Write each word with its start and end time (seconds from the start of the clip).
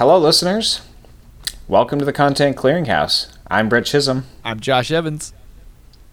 Hello, 0.00 0.16
listeners. 0.18 0.80
Welcome 1.68 1.98
to 1.98 2.06
the 2.06 2.12
Content 2.14 2.56
Clearinghouse. 2.56 3.36
I'm 3.48 3.68
Brett 3.68 3.84
Chisholm, 3.84 4.24
I'm 4.42 4.58
Josh 4.58 4.90
Evans. 4.90 5.34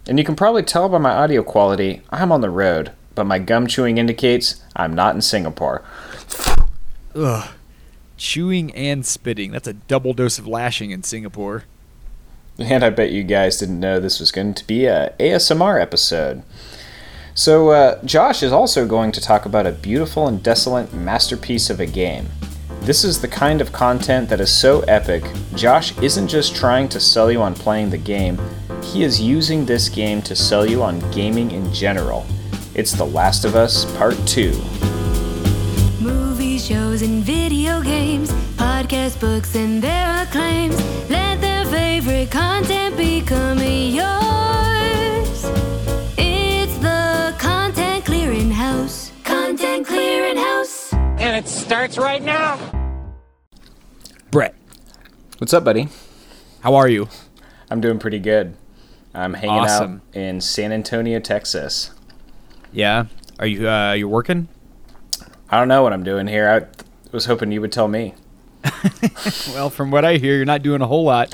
and 0.05 0.20
you 0.20 0.25
can 0.25 0.36
probably 0.36 0.63
tell 0.63 0.89
by 0.89 0.97
my 0.97 1.12
audio 1.12 1.41
quality 1.41 2.02
I'm 2.10 2.29
on 2.34 2.42
the 2.42 2.50
road, 2.50 2.92
but 3.15 3.23
my 3.23 3.39
gum 3.39 3.65
chewing 3.65 3.97
indicates 3.97 4.62
I'm 4.76 4.94
not 4.94 5.15
in 5.15 5.21
Singapore. 5.21 5.86
Ugh. 7.15 7.50
Chewing 8.18 8.75
and 8.75 9.05
spitting. 9.05 9.52
That's 9.52 9.70
a 9.70 9.73
double 9.73 10.13
dose 10.13 10.38
of 10.38 10.45
lashing 10.45 10.91
in 10.91 11.04
Singapore. 11.04 11.63
And 12.59 12.83
I 12.83 12.89
bet 12.89 13.11
you 13.11 13.23
guys 13.23 13.55
didn't 13.55 13.79
know 13.79 14.01
this 14.01 14.19
was 14.19 14.33
going 14.33 14.54
to 14.55 14.67
be 14.67 14.83
a 14.83 15.15
ASMR 15.17 15.81
episode. 15.81 16.43
So, 17.33 17.69
uh, 17.69 18.04
Josh 18.04 18.43
is 18.43 18.51
also 18.51 18.85
going 18.85 19.13
to 19.13 19.21
talk 19.21 19.45
about 19.45 19.65
a 19.65 19.71
beautiful 19.71 20.27
and 20.27 20.43
desolate 20.43 20.93
masterpiece 20.93 21.69
of 21.69 21.79
a 21.79 21.85
game. 21.85 22.27
This 22.87 23.04
is 23.04 23.19
the 23.19 23.27
kind 23.27 23.59
of 23.59 23.73
content 23.73 24.29
that 24.29 24.39
is 24.39 24.50
so 24.50 24.79
epic, 24.83 25.29
Josh 25.55 25.97
isn't 25.97 26.29
just 26.29 26.55
trying 26.55 26.87
to 26.87 27.01
sell 27.01 27.29
you 27.29 27.41
on 27.41 27.54
playing 27.54 27.89
the 27.89 27.97
game, 27.97 28.39
he 28.82 29.04
is 29.04 29.19
using 29.19 29.65
this 29.65 29.89
game 29.89 30.21
to 30.21 30.37
sell 30.37 30.65
you 30.65 30.82
on 30.82 31.01
gaming 31.11 31.51
in 31.51 31.73
general. 31.73 32.25
It's 32.75 32.94
The 32.94 33.05
Last 33.05 33.44
of 33.44 33.58
Us 33.58 33.83
Part 33.97 34.16
2. 34.25 34.52
Movies, 36.00 36.66
shows, 36.66 37.02
and 37.02 37.22
video 37.25 37.81
games, 37.81 38.31
podcast 38.55 39.19
books, 39.19 39.53
and 39.58 39.83
their 39.83 40.23
acclaims. 40.23 40.78
Let 41.09 41.42
their 41.42 41.66
favorite 41.66 42.31
content 42.31 42.95
become 42.95 43.59
yours. 43.59 44.36
And 51.27 51.36
it 51.36 51.49
starts 51.49 51.97
right 51.97 52.22
now. 52.23 52.58
Brett, 54.31 54.56
What's 55.39 55.53
up, 55.53 55.66
buddy? 55.66 55.89
how 56.61 56.75
are 56.75 56.88
you? 56.88 57.09
I'm 57.69 57.81
doing 57.81 58.00
pretty 58.00 58.19
good. 58.19 58.56
I'm 59.14 59.34
hanging 59.34 59.50
Awesome. 59.58 60.02
out 60.09 60.16
in 60.17 60.39
San 60.39 60.72
Antonio, 60.72 61.19
Texas. 61.19 61.92
Yeah. 62.72 63.08
Are 63.39 63.45
you 63.45 63.67
uh 63.67 63.92
you 63.92 64.08
working? 64.08 64.47
I 65.50 65.59
don't 65.59 65.67
know 65.67 65.84
what 65.84 65.92
I'm 65.92 66.03
doing 66.03 66.28
here. 66.28 66.50
I 66.50 67.11
was 67.11 67.25
hoping 67.25 67.52
you 67.52 67.59
would 67.59 67.73
tell 67.73 67.89
me. 67.89 68.14
Well, 69.53 69.69
from 69.69 69.91
what 69.91 70.06
I 70.06 70.16
hear, 70.16 70.38
you're 70.38 70.45
not 70.45 70.62
doing 70.62 70.80
a 70.81 70.88
whole 70.88 71.03
lot. 71.03 71.34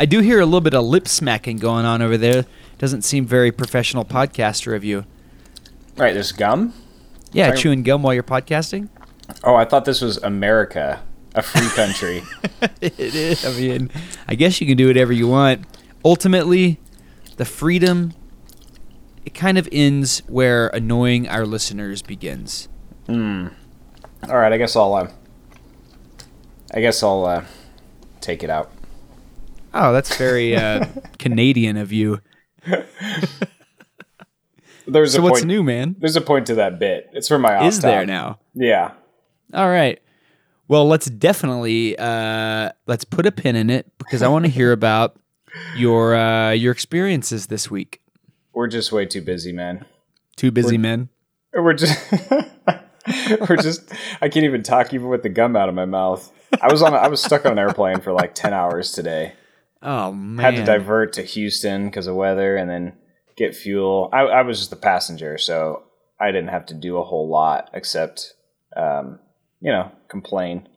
I 0.00 0.06
do 0.06 0.18
hear 0.18 0.40
a 0.40 0.44
little 0.44 0.60
bit 0.60 0.74
of 0.74 0.84
lip 0.84 1.06
smacking 1.06 1.58
going 1.58 1.84
on 1.84 2.02
over 2.02 2.16
there. 2.16 2.46
Doesn't 2.78 3.02
seem 3.02 3.26
very 3.26 3.52
professional 3.52 4.04
podcaster 4.04 4.74
of 4.74 4.82
you. 4.82 5.04
Right, 5.96 6.14
there's 6.14 6.32
gum? 6.32 6.74
Yeah, 7.32 7.48
Sorry. 7.50 7.58
chewing 7.58 7.82
gum 7.84 8.02
while 8.02 8.12
you're 8.12 8.24
podcasting? 8.24 8.88
Oh, 9.44 9.54
I 9.54 9.64
thought 9.64 9.84
this 9.84 10.00
was 10.00 10.16
America, 10.18 11.02
a 11.34 11.42
free 11.42 11.68
country. 11.76 12.22
it 12.80 12.98
is. 12.98 13.44
I 13.44 13.50
mean, 13.60 13.90
I 14.28 14.34
guess 14.34 14.60
you 14.60 14.66
can 14.66 14.76
do 14.76 14.86
whatever 14.86 15.12
you 15.12 15.28
want. 15.28 15.64
Ultimately, 16.04 16.78
the 17.36 17.44
freedom 17.44 18.12
it 19.26 19.34
kind 19.34 19.58
of 19.58 19.68
ends 19.70 20.22
where 20.28 20.68
annoying 20.68 21.28
our 21.28 21.44
listeners 21.44 22.00
begins. 22.02 22.68
Hmm. 23.06 23.48
All 24.28 24.36
right, 24.38 24.52
I 24.52 24.56
guess 24.56 24.74
I'll. 24.76 24.94
Uh, 24.94 25.10
I 26.72 26.80
guess 26.80 27.02
I'll 27.02 27.24
uh, 27.26 27.44
take 28.20 28.42
it 28.42 28.50
out. 28.50 28.70
Oh, 29.74 29.92
that's 29.92 30.16
very 30.16 30.56
uh, 30.56 30.86
Canadian 31.18 31.76
of 31.76 31.92
you. 31.92 32.20
There's 34.86 35.12
So 35.14 35.20
a 35.20 35.22
what's 35.22 35.40
point. 35.40 35.46
new, 35.46 35.62
man? 35.62 35.96
There's 35.98 36.16
a 36.16 36.20
point 36.20 36.46
to 36.48 36.54
that 36.56 36.78
bit. 36.78 37.08
It's 37.12 37.28
for 37.28 37.38
my 37.38 37.64
Is 37.66 37.80
there 37.80 38.04
now? 38.06 38.38
Yeah. 38.54 38.92
All 39.54 39.68
right. 39.68 40.00
Well, 40.68 40.86
let's 40.86 41.06
definitely 41.06 41.98
uh, 41.98 42.70
let's 42.86 43.04
put 43.04 43.26
a 43.26 43.32
pin 43.32 43.56
in 43.56 43.70
it 43.70 43.90
because 43.98 44.22
I 44.22 44.28
want 44.28 44.44
to 44.44 44.50
hear 44.50 44.72
about 44.72 45.16
your 45.76 46.14
uh, 46.14 46.52
your 46.52 46.72
experiences 46.72 47.48
this 47.48 47.70
week. 47.70 48.00
We're 48.52 48.68
just 48.68 48.92
way 48.92 49.06
too 49.06 49.22
busy, 49.22 49.52
man. 49.52 49.84
Too 50.36 50.50
busy 50.50 50.78
men. 50.78 51.08
We're 51.52 51.74
just. 51.74 51.98
we're 53.48 53.56
just. 53.56 53.92
I 54.20 54.28
can't 54.28 54.44
even 54.44 54.62
talk 54.62 54.94
even 54.94 55.08
with 55.08 55.22
the 55.22 55.28
gum 55.28 55.56
out 55.56 55.68
of 55.68 55.74
my 55.74 55.86
mouth. 55.86 56.30
I 56.60 56.70
was 56.70 56.82
on. 56.82 56.94
I 56.94 57.08
was 57.08 57.22
stuck 57.22 57.46
on 57.46 57.52
an 57.52 57.58
airplane 57.58 58.00
for 58.00 58.12
like 58.12 58.34
ten 58.34 58.52
hours 58.52 58.92
today. 58.92 59.34
Oh 59.82 60.12
man. 60.12 60.44
Had 60.44 60.56
to 60.56 60.64
divert 60.64 61.14
to 61.14 61.22
Houston 61.22 61.86
because 61.86 62.06
of 62.06 62.14
weather, 62.14 62.56
and 62.56 62.68
then 62.70 62.92
get 63.36 63.56
fuel. 63.56 64.10
I, 64.12 64.20
I 64.20 64.42
was 64.42 64.58
just 64.58 64.70
the 64.70 64.76
passenger, 64.76 65.38
so 65.38 65.84
I 66.20 66.26
didn't 66.26 66.48
have 66.48 66.66
to 66.66 66.74
do 66.74 66.98
a 66.98 67.02
whole 67.04 67.28
lot 67.28 67.70
except, 67.72 68.34
um, 68.76 69.18
you 69.60 69.70
know, 69.70 69.90
complain 70.08 70.68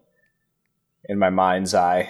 in 1.05 1.17
my 1.19 1.29
mind's 1.29 1.73
eye. 1.73 2.09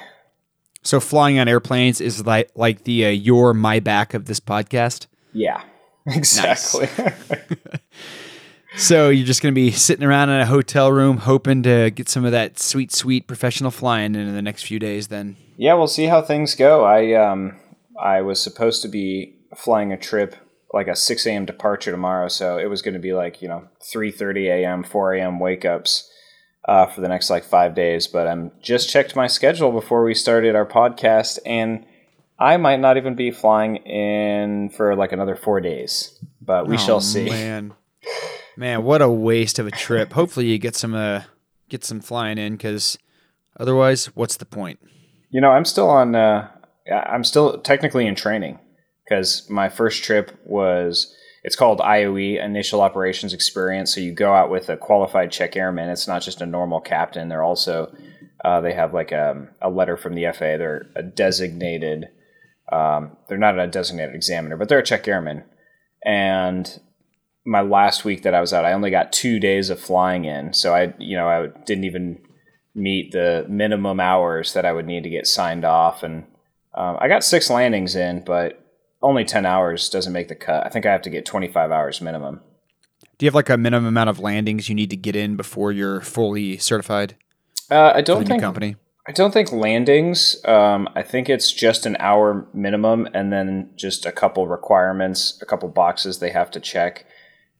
So 0.83 0.99
flying 0.99 1.39
on 1.39 1.47
airplanes 1.47 2.01
is 2.01 2.25
like 2.25 2.51
like 2.55 2.83
the 2.83 3.05
uh, 3.05 3.09
your 3.09 3.53
my 3.53 3.79
back 3.79 4.13
of 4.13 4.25
this 4.25 4.39
podcast. 4.39 5.07
Yeah, 5.31 5.63
exactly. 6.05 6.89
So 8.75 9.09
you're 9.09 9.25
just 9.25 9.41
going 9.41 9.53
to 9.53 9.55
be 9.55 9.71
sitting 9.71 10.03
around 10.03 10.29
in 10.29 10.39
a 10.39 10.47
hotel 10.47 10.91
room 10.91 11.17
hoping 11.17 11.61
to 11.63 11.91
get 11.91 12.09
some 12.09 12.25
of 12.25 12.31
that 12.31 12.57
sweet 12.57 12.91
sweet 12.91 13.27
professional 13.27 13.69
flying 13.69 14.15
in 14.15 14.33
the 14.33 14.41
next 14.41 14.63
few 14.63 14.79
days 14.79 15.09
then. 15.09 15.37
yeah, 15.57 15.75
we'll 15.75 15.87
see 15.87 16.05
how 16.05 16.21
things 16.23 16.55
go. 16.55 16.83
I 16.83 17.13
um, 17.13 17.59
I 18.01 18.21
was 18.21 18.41
supposed 18.41 18.81
to 18.81 18.87
be 18.87 19.35
flying 19.55 19.93
a 19.93 19.97
trip 19.97 20.35
like 20.73 20.87
a 20.87 20.95
6 20.95 21.27
a.m. 21.27 21.45
departure 21.45 21.91
tomorrow, 21.91 22.27
so 22.27 22.57
it 22.57 22.65
was 22.65 22.81
going 22.81 22.95
to 22.95 22.99
be 22.99 23.13
like 23.13 23.43
you 23.43 23.47
know 23.47 23.67
3:30 23.93 24.47
a.m., 24.47 24.83
4 24.83 25.13
a.m. 25.13 25.39
wake 25.39 25.65
ups. 25.65 26.09
Uh, 26.65 26.85
for 26.85 27.01
the 27.01 27.09
next 27.09 27.29
like 27.29 27.43
five 27.43 27.75
days, 27.75 28.07
but 28.07 28.25
I'm 28.25 28.49
just 28.61 28.89
checked 28.89 29.17
my 29.17 29.27
schedule 29.27 29.73
before 29.73 30.01
we 30.05 30.13
started 30.13 30.55
our 30.55 30.65
podcast, 30.65 31.37
and 31.45 31.85
I 32.39 32.55
might 32.55 32.79
not 32.79 32.95
even 32.95 33.15
be 33.15 33.31
flying 33.31 33.75
in 33.85 34.69
for 34.69 34.95
like 34.95 35.11
another 35.11 35.35
four 35.35 35.59
days, 35.59 36.17
but 36.41 36.67
we 36.67 36.77
shall 36.77 36.97
Oh, 36.97 36.99
see. 36.99 37.25
Man, 37.29 37.73
man, 38.55 38.83
what 38.83 39.01
a 39.01 39.09
waste 39.09 39.59
of 39.59 39.67
a 39.67 39.71
trip. 39.71 40.13
Hopefully 40.13 40.45
you 40.45 40.57
get 40.57 40.75
some 40.77 40.93
uh 40.93 41.23
get 41.67 41.83
some 41.83 41.99
flying 41.99 42.37
in 42.37 42.53
because 42.53 42.97
otherwise, 43.59 44.05
what's 44.15 44.37
the 44.37 44.45
point? 44.45 44.79
You 45.31 45.41
know, 45.41 45.49
I'm 45.51 45.65
still 45.65 45.89
on. 45.89 46.15
Uh, 46.15 46.49
I'm 46.89 47.25
still 47.25 47.59
technically 47.59 48.07
in 48.07 48.15
training 48.15 48.57
because 49.03 49.49
my 49.49 49.67
first 49.67 50.01
trip 50.03 50.31
was. 50.45 51.13
It's 51.43 51.55
called 51.57 51.79
IOE, 51.79 52.43
Initial 52.43 52.81
Operations 52.81 53.33
Experience. 53.33 53.93
So 53.93 53.99
you 53.99 54.13
go 54.13 54.33
out 54.33 54.49
with 54.49 54.69
a 54.69 54.77
qualified 54.77 55.31
check 55.31 55.55
airman. 55.57 55.89
It's 55.89 56.07
not 56.07 56.21
just 56.21 56.41
a 56.41 56.45
normal 56.45 56.79
captain. 56.79 57.27
They're 57.27 57.43
also 57.43 57.93
uh, 58.43 58.61
they 58.61 58.73
have 58.73 58.93
like 58.93 59.11
a, 59.11 59.47
a 59.61 59.69
letter 59.69 59.97
from 59.97 60.15
the 60.15 60.25
FAA. 60.25 60.57
They're 60.57 60.87
a 60.95 61.03
designated. 61.03 62.07
Um, 62.71 63.17
they're 63.27 63.37
not 63.37 63.59
a 63.59 63.67
designated 63.67 64.15
examiner, 64.15 64.57
but 64.57 64.69
they're 64.69 64.79
a 64.79 64.83
check 64.83 65.07
airman. 65.07 65.43
And 66.05 66.79
my 67.45 67.61
last 67.61 68.05
week 68.05 68.23
that 68.23 68.33
I 68.33 68.41
was 68.41 68.53
out, 68.53 68.65
I 68.65 68.73
only 68.73 68.89
got 68.89 69.13
two 69.13 69.39
days 69.39 69.69
of 69.69 69.79
flying 69.79 70.25
in. 70.25 70.53
So 70.53 70.73
I, 70.73 70.93
you 70.97 71.17
know, 71.17 71.27
I 71.27 71.47
didn't 71.65 71.83
even 71.83 72.19
meet 72.75 73.11
the 73.11 73.45
minimum 73.49 73.99
hours 73.99 74.53
that 74.53 74.65
I 74.65 74.73
would 74.73 74.87
need 74.87 75.03
to 75.03 75.09
get 75.09 75.27
signed 75.27 75.65
off. 75.65 76.03
And 76.03 76.25
um, 76.75 76.97
I 76.99 77.07
got 77.07 77.23
six 77.23 77.49
landings 77.49 77.95
in, 77.95 78.23
but 78.23 78.62
only 79.03 79.25
10 79.25 79.45
hours 79.45 79.89
doesn't 79.89 80.13
make 80.13 80.29
the 80.29 80.35
cut. 80.35 80.65
I 80.65 80.69
think 80.69 80.85
I 80.85 80.91
have 80.91 81.01
to 81.03 81.09
get 81.09 81.25
25 81.25 81.71
hours 81.71 82.01
minimum. 82.01 82.41
Do 83.17 83.25
you 83.25 83.27
have 83.27 83.35
like 83.35 83.49
a 83.49 83.57
minimum 83.57 83.85
amount 83.85 84.09
of 84.09 84.19
landings 84.19 84.69
you 84.69 84.75
need 84.75 84.89
to 84.89 84.97
get 84.97 85.15
in 85.15 85.35
before 85.35 85.71
you're 85.71 86.01
fully 86.01 86.57
certified 86.57 87.15
Uh, 87.69 87.91
I 87.93 88.01
don't 88.01 88.27
think 88.27 88.41
company? 88.41 88.75
I 89.07 89.11
don't 89.11 89.31
think 89.31 89.51
landings. 89.51 90.43
Um, 90.45 90.87
I 90.95 91.03
think 91.03 91.29
it's 91.29 91.51
just 91.51 91.85
an 91.85 91.97
hour 91.99 92.47
minimum, 92.53 93.07
and 93.13 93.31
then 93.33 93.71
just 93.75 94.05
a 94.05 94.11
couple 94.11 94.47
requirements, 94.47 95.37
a 95.41 95.45
couple 95.45 95.67
boxes 95.69 96.19
they 96.19 96.31
have 96.31 96.49
to 96.51 96.59
check, 96.59 97.05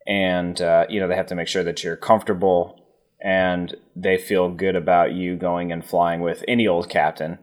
and 0.08 0.60
uh, 0.62 0.86
you 0.90 1.00
know 1.00 1.08
they 1.08 1.16
have 1.16 1.28
to 1.28 1.36
make 1.36 1.48
sure 1.48 1.64
that 1.64 1.84
you're 1.84 1.98
comfortable 1.98 2.80
and 3.24 3.76
they 3.96 4.18
feel 4.18 4.50
good 4.50 4.76
about 4.76 5.14
you 5.14 5.38
going 5.38 5.72
and 5.72 5.86
flying 5.86 6.20
with 6.20 6.44
any 6.48 6.68
old 6.68 6.90
captain. 6.90 7.40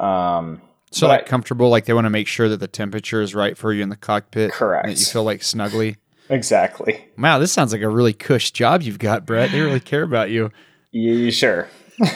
Um, 0.00 0.60
So 0.94 1.06
but 1.06 1.10
like 1.10 1.20
I- 1.22 1.24
comfortable, 1.24 1.68
like 1.70 1.84
they 1.86 1.92
want 1.92 2.04
to 2.06 2.10
make 2.10 2.28
sure 2.28 2.48
that 2.48 2.58
the 2.60 2.68
temperature 2.68 3.20
is 3.20 3.34
right 3.34 3.56
for 3.58 3.72
you 3.72 3.82
in 3.82 3.88
the 3.88 3.96
cockpit. 3.96 4.52
Correct. 4.52 4.86
That 4.86 4.98
you 4.98 5.04
feel 5.06 5.24
like 5.24 5.42
snugly. 5.42 5.96
exactly. 6.28 7.04
Wow, 7.18 7.38
this 7.38 7.52
sounds 7.52 7.72
like 7.72 7.82
a 7.82 7.88
really 7.88 8.12
cush 8.12 8.50
job 8.52 8.82
you've 8.82 8.98
got, 8.98 9.26
Brett. 9.26 9.50
They 9.50 9.60
really 9.60 9.80
care 9.80 10.02
about 10.02 10.30
you. 10.30 10.50
Yeah, 10.92 11.12
you 11.14 11.30
sure? 11.30 11.68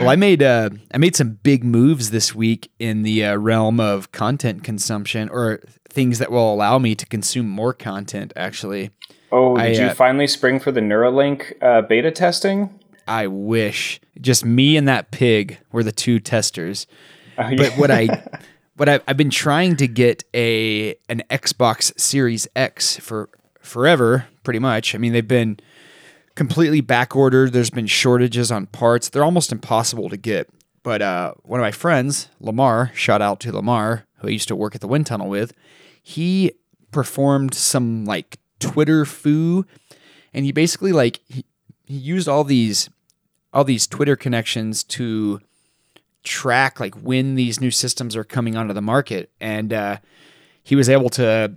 Well, 0.00 0.08
I 0.08 0.16
made 0.16 0.42
uh, 0.42 0.70
I 0.92 0.98
made 0.98 1.14
some 1.14 1.38
big 1.42 1.62
moves 1.62 2.10
this 2.10 2.34
week 2.34 2.70
in 2.80 3.02
the 3.02 3.24
uh, 3.24 3.36
realm 3.36 3.78
of 3.78 4.10
content 4.10 4.64
consumption, 4.64 5.28
or 5.28 5.60
things 5.88 6.18
that 6.18 6.30
will 6.32 6.52
allow 6.52 6.78
me 6.78 6.94
to 6.96 7.06
consume 7.06 7.48
more 7.48 7.72
content. 7.72 8.32
Actually, 8.34 8.90
Oh, 9.30 9.56
I, 9.56 9.68
did 9.68 9.76
you 9.78 9.84
uh, 9.86 9.94
finally 9.94 10.26
spring 10.26 10.58
for 10.58 10.72
the 10.72 10.80
Neuralink 10.80 11.52
uh, 11.62 11.82
beta 11.82 12.10
testing? 12.10 12.80
I 13.12 13.26
wish 13.26 14.00
just 14.22 14.42
me 14.42 14.78
and 14.78 14.88
that 14.88 15.10
pig 15.10 15.58
were 15.70 15.84
the 15.84 15.92
two 15.92 16.18
testers. 16.18 16.86
Oh, 17.36 17.46
yeah. 17.46 17.56
But 17.56 17.72
what 17.72 17.90
I 17.90 18.22
what 18.76 18.88
I, 18.88 19.00
I've 19.06 19.18
been 19.18 19.28
trying 19.28 19.76
to 19.76 19.86
get 19.86 20.24
a 20.32 20.94
an 21.10 21.22
Xbox 21.28 21.98
Series 22.00 22.48
X 22.56 22.96
for 22.96 23.28
forever, 23.60 24.24
pretty 24.44 24.60
much. 24.60 24.94
I 24.94 24.98
mean, 24.98 25.12
they've 25.12 25.28
been 25.28 25.60
completely 26.36 26.80
back 26.80 27.14
ordered. 27.14 27.52
There's 27.52 27.68
been 27.68 27.86
shortages 27.86 28.50
on 28.50 28.64
parts. 28.64 29.10
They're 29.10 29.24
almost 29.24 29.52
impossible 29.52 30.08
to 30.08 30.16
get. 30.16 30.48
But 30.82 31.02
uh, 31.02 31.34
one 31.42 31.60
of 31.60 31.64
my 31.64 31.70
friends, 31.70 32.30
Lamar, 32.40 32.92
shout 32.94 33.20
out 33.20 33.40
to 33.40 33.52
Lamar, 33.52 34.06
who 34.16 34.28
I 34.28 34.30
used 34.30 34.48
to 34.48 34.56
work 34.56 34.74
at 34.74 34.80
the 34.80 34.88
wind 34.88 35.06
tunnel 35.06 35.28
with, 35.28 35.52
he 36.02 36.52
performed 36.92 37.52
some 37.52 38.06
like 38.06 38.38
Twitter 38.58 39.04
foo, 39.04 39.66
and 40.32 40.46
he 40.46 40.50
basically 40.50 40.92
like 40.92 41.20
he, 41.28 41.44
he 41.84 41.98
used 41.98 42.26
all 42.26 42.42
these 42.42 42.88
all 43.52 43.64
these 43.64 43.86
Twitter 43.86 44.16
connections 44.16 44.82
to 44.84 45.40
track 46.24 46.80
like 46.80 46.94
when 46.94 47.34
these 47.34 47.60
new 47.60 47.70
systems 47.70 48.16
are 48.16 48.24
coming 48.24 48.56
onto 48.56 48.72
the 48.72 48.82
market, 48.82 49.30
and 49.40 49.72
uh, 49.72 49.96
he 50.62 50.76
was 50.76 50.88
able 50.88 51.10
to 51.10 51.54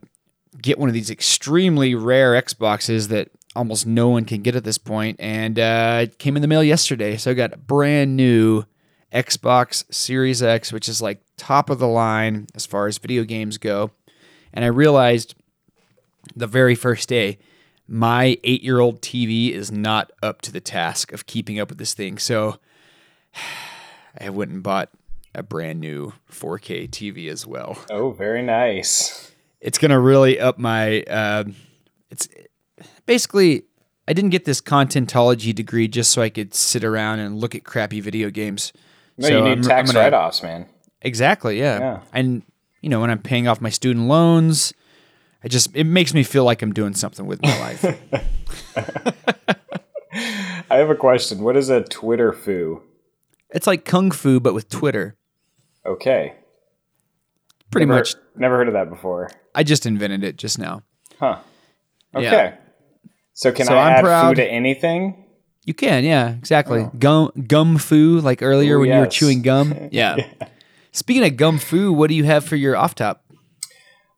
get 0.61 0.79
one 0.79 0.89
of 0.89 0.93
these 0.93 1.09
extremely 1.09 1.95
rare 1.95 2.33
Xboxes 2.41 3.09
that 3.09 3.29
almost 3.55 3.85
no 3.85 4.09
one 4.09 4.25
can 4.25 4.41
get 4.41 4.55
at 4.55 4.63
this 4.63 4.77
point, 4.77 5.17
and 5.19 5.59
uh, 5.59 5.99
it 6.03 6.19
came 6.19 6.35
in 6.35 6.41
the 6.41 6.47
mail 6.47 6.63
yesterday. 6.63 7.17
So 7.17 7.31
I 7.31 7.33
got 7.33 7.53
a 7.53 7.57
brand 7.57 8.17
new 8.17 8.65
Xbox 9.13 9.85
Series 9.93 10.43
X, 10.43 10.73
which 10.73 10.89
is 10.89 11.01
like 11.01 11.21
top 11.37 11.69
of 11.69 11.79
the 11.79 11.87
line 11.87 12.47
as 12.53 12.65
far 12.65 12.87
as 12.87 12.97
video 12.97 13.23
games 13.23 13.57
go. 13.57 13.91
And 14.53 14.65
I 14.65 14.69
realized 14.69 15.35
the 16.35 16.47
very 16.47 16.75
first 16.75 17.07
day, 17.07 17.37
my 17.87 18.37
eight 18.43 18.63
year 18.63 18.79
old 18.79 19.01
TV 19.01 19.51
is 19.51 19.71
not 19.71 20.11
up 20.23 20.41
to 20.43 20.51
the 20.51 20.61
task 20.61 21.11
of 21.13 21.25
keeping 21.25 21.59
up 21.59 21.69
with 21.69 21.77
this 21.77 21.93
thing. 21.93 22.17
So 22.17 22.57
I 24.19 24.29
went 24.29 24.51
and 24.51 24.63
bought 24.63 24.89
a 25.33 25.43
brand 25.43 25.79
new 25.81 26.13
4K 26.31 26.89
TV 26.89 27.29
as 27.29 27.45
well. 27.45 27.77
Oh, 27.91 28.11
very 28.11 28.41
nice. 28.41 29.31
It's 29.59 29.77
gonna 29.77 29.99
really 29.99 30.39
up 30.39 30.57
my. 30.57 31.01
Uh, 31.03 31.45
it's 32.09 32.27
basically 33.05 33.63
I 34.07 34.13
didn't 34.13 34.29
get 34.29 34.45
this 34.45 34.61
contentology 34.61 35.53
degree 35.53 35.87
just 35.87 36.11
so 36.11 36.21
I 36.21 36.29
could 36.29 36.53
sit 36.53 36.83
around 36.83 37.19
and 37.19 37.39
look 37.39 37.55
at 37.55 37.63
crappy 37.63 37.99
video 37.99 38.29
games. 38.29 38.71
No, 39.17 39.27
So 39.27 39.37
you 39.37 39.43
need 39.43 39.49
I'm- 39.49 39.61
tax 39.63 39.93
write-offs, 39.93 40.43
man. 40.43 40.67
Exactly, 41.01 41.59
yeah. 41.59 41.79
Yeah. 41.79 41.99
And 42.13 42.43
you 42.81 42.89
know, 42.89 43.01
when 43.01 43.09
I'm 43.09 43.19
paying 43.21 43.47
off 43.47 43.59
my 43.61 43.69
student 43.69 44.07
loans, 44.07 44.73
it 45.45 45.49
just 45.49 45.69
it 45.75 45.85
makes 45.85 46.13
me 46.13 46.23
feel 46.23 46.43
like 46.43 46.61
I'm 46.61 46.73
doing 46.73 46.93
something 46.93 47.25
with 47.25 47.41
my 47.41 47.59
life. 47.67 47.85
I 50.69 50.77
have 50.77 50.89
a 50.89 50.95
question. 50.95 51.39
What 51.41 51.55
is 51.57 51.69
a 51.69 51.81
Twitter 51.83 52.31
foo? 52.33 52.81
it's 53.51 53.67
like 53.67 53.85
kung 53.85 54.11
fu 54.11 54.39
but 54.41 54.53
with 54.53 54.67
Twitter. 54.69 55.15
Okay. 55.85 56.33
Pretty 57.71 57.85
Never- 57.85 57.99
much 57.99 58.15
Never 58.35 58.57
heard 58.57 58.67
of 58.67 58.73
that 58.73 58.89
before. 58.89 59.29
I 59.53 59.63
just 59.63 59.85
invented 59.85 60.23
it 60.25 60.35
just 60.35 60.59
now. 60.59 60.81
Huh. 61.19 61.37
Okay. 62.13 62.23
Yeah. 62.25 62.55
So 63.33 63.51
can 63.53 63.65
So 63.65 63.75
I 63.75 63.83
I'm 63.89 63.91
add 63.97 64.03
proud- 64.03 64.29
food 64.35 64.41
to 64.41 64.47
anything? 64.51 65.21
You 65.65 65.73
can, 65.73 66.03
yeah, 66.03 66.29
exactly. 66.35 66.81
Oh. 66.81 66.91
Gum 66.99 67.31
gum 67.47 67.77
foo, 67.77 68.19
like 68.19 68.41
earlier 68.43 68.77
Oh, 68.77 68.81
when 68.81 68.89
you 68.91 68.99
were 68.99 69.07
chewing 69.07 69.41
gum. 69.41 69.73
Yeah. 69.91 70.17
Speaking 70.91 71.23
of 71.25 71.35
gum 71.37 71.57
foo, 71.59 71.91
what 71.91 72.07
do 72.09 72.15
you 72.15 72.23
have 72.23 72.45
for 72.45 72.55
your 72.55 72.75
off 72.77 72.95
top? 72.95 73.24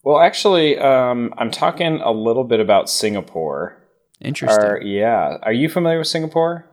Well, 0.08 0.20
actually, 0.20 0.78
um, 0.78 1.34
I'm 1.38 1.52
talking 1.52 2.00
a 2.00 2.14
little 2.14 2.46
bit 2.46 2.62
about 2.62 2.90
Singapore. 2.90 3.76
Interesting. 4.22 4.64
Are, 4.64 4.82
yeah. 4.82 5.36
Are 5.44 5.52
you 5.52 5.68
familiar 5.68 5.98
with 5.98 6.08
Singapore? 6.08 6.66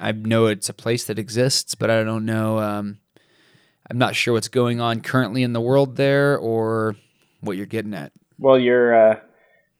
I 0.00 0.12
know 0.12 0.46
it's 0.46 0.70
a 0.70 0.72
place 0.72 1.04
that 1.04 1.18
exists, 1.18 1.74
but 1.74 1.90
I 1.90 2.02
don't 2.02 2.24
know. 2.24 2.60
Um, 2.60 3.00
I'm 3.90 3.98
not 3.98 4.16
sure 4.16 4.32
what's 4.32 4.48
going 4.48 4.80
on 4.80 5.02
currently 5.02 5.42
in 5.42 5.52
the 5.52 5.60
world 5.60 5.96
there 5.96 6.38
or 6.38 6.96
what 7.42 7.58
you're 7.58 7.66
getting 7.66 7.92
at. 7.92 8.12
Well, 8.38 8.58
you're 8.58 9.10
uh, 9.10 9.20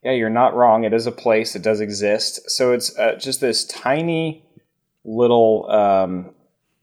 yeah, 0.03 0.13
you're 0.13 0.29
not 0.29 0.55
wrong. 0.55 0.85
It 0.85 0.93
is 0.93 1.07
a 1.07 1.11
place. 1.11 1.57
It 1.57 1.63
does 1.63 1.81
exist. 1.81 2.51
So 2.51 2.73
it's 2.73 2.95
uh, 2.99 3.15
just 3.19 3.41
this 3.41 3.65
tiny 3.65 4.45
little. 5.07 5.71
Um, 5.71 6.35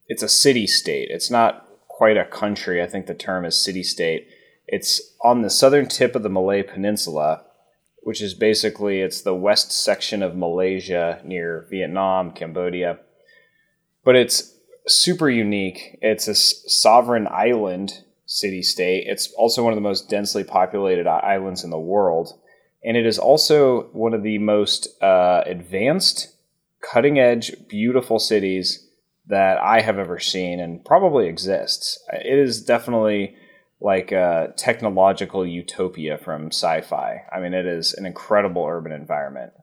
it's 0.08 0.24
a 0.24 0.30
city 0.30 0.66
state. 0.66 1.10
It's 1.12 1.30
not 1.30 1.68
quite 1.88 2.18
a 2.18 2.26
country. 2.26 2.82
I 2.82 2.88
think 2.88 3.06
the 3.06 3.14
term 3.14 3.46
is 3.46 3.56
city 3.56 3.84
state. 3.84 4.28
It's 4.72 5.02
on 5.22 5.42
the 5.42 5.50
southern 5.50 5.88
tip 5.88 6.16
of 6.16 6.24
the 6.24 6.30
Malay 6.30 6.64
Peninsula, 6.64 7.44
which 8.04 8.22
is 8.22 8.34
basically 8.34 9.02
it's 9.02 9.22
the 9.22 9.36
west 9.36 9.74
section 9.74 10.24
of 10.24 10.36
Malaysia 10.36 11.22
near 11.26 11.68
Vietnam, 11.70 12.32
Cambodia. 12.32 12.98
But 14.06 14.16
it's 14.16 14.56
super 14.88 15.30
unique. 15.30 16.00
It's 16.02 16.30
a 16.30 16.34
sovereign 16.34 17.28
island 17.30 18.06
city 18.26 18.62
state. 18.62 19.08
It's 19.08 19.32
also 19.34 19.62
one 19.62 19.74
of 19.74 19.78
the 19.78 19.82
most 19.82 20.10
densely 20.10 20.46
populated 20.46 21.06
islands 21.06 21.66
in 21.66 21.70
the 21.70 21.78
world. 21.78 22.40
And 22.82 22.96
it 22.96 23.06
is 23.06 23.20
also 23.20 23.90
one 23.92 24.14
of 24.14 24.24
the 24.24 24.38
most 24.38 24.88
uh, 25.04 25.44
advanced, 25.46 26.34
cutting 26.80 27.20
edge, 27.20 27.54
beautiful 27.68 28.20
cities 28.20 28.88
that 29.28 29.58
I 29.58 29.82
have 29.82 30.00
ever 30.00 30.18
seen 30.18 30.62
and 30.62 30.84
probably 30.84 31.28
exists. 31.28 32.02
It 32.12 32.40
is 32.40 32.64
definitely 32.64 33.36
like 33.82 34.12
a 34.12 34.54
technological 34.58 35.46
utopia 35.46 36.18
from 36.18 36.48
sci 36.48 36.82
fi. 36.82 37.24
I 37.34 37.40
mean, 37.40 37.54
it 37.54 37.66
is 37.66 37.94
an 37.94 38.06
incredible 38.06 38.66
urban 38.66 38.92
environment. 38.92 39.54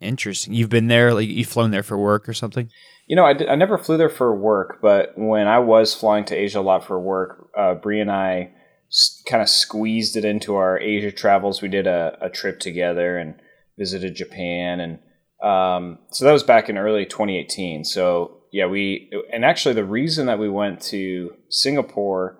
Interesting. 0.00 0.54
You've 0.54 0.70
been 0.70 0.88
there, 0.88 1.12
like 1.12 1.28
you've 1.28 1.48
flown 1.48 1.70
there 1.70 1.82
for 1.82 1.98
work 1.98 2.26
or 2.28 2.32
something? 2.32 2.70
You 3.06 3.16
know, 3.16 3.26
I, 3.26 3.34
did, 3.34 3.48
I 3.48 3.56
never 3.56 3.76
flew 3.76 3.98
there 3.98 4.08
for 4.08 4.34
work, 4.34 4.78
but 4.80 5.12
when 5.16 5.46
I 5.46 5.58
was 5.58 5.94
flying 5.94 6.24
to 6.26 6.34
Asia 6.34 6.60
a 6.60 6.62
lot 6.62 6.86
for 6.86 6.98
work, 6.98 7.50
uh, 7.56 7.74
Bree 7.74 8.00
and 8.00 8.10
I 8.10 8.52
s- 8.88 9.22
kind 9.28 9.42
of 9.42 9.48
squeezed 9.48 10.16
it 10.16 10.24
into 10.24 10.54
our 10.54 10.78
Asia 10.78 11.12
travels. 11.12 11.60
We 11.60 11.68
did 11.68 11.86
a, 11.86 12.16
a 12.20 12.30
trip 12.30 12.60
together 12.60 13.18
and 13.18 13.34
visited 13.76 14.14
Japan, 14.14 14.80
and 14.80 14.98
um, 15.42 15.98
so 16.12 16.24
that 16.24 16.32
was 16.32 16.42
back 16.42 16.68
in 16.68 16.78
early 16.78 17.04
2018. 17.04 17.84
So 17.84 18.42
yeah, 18.52 18.66
we 18.66 19.10
and 19.32 19.44
actually 19.44 19.74
the 19.74 19.84
reason 19.84 20.26
that 20.26 20.38
we 20.38 20.48
went 20.48 20.80
to 20.82 21.34
Singapore 21.48 22.39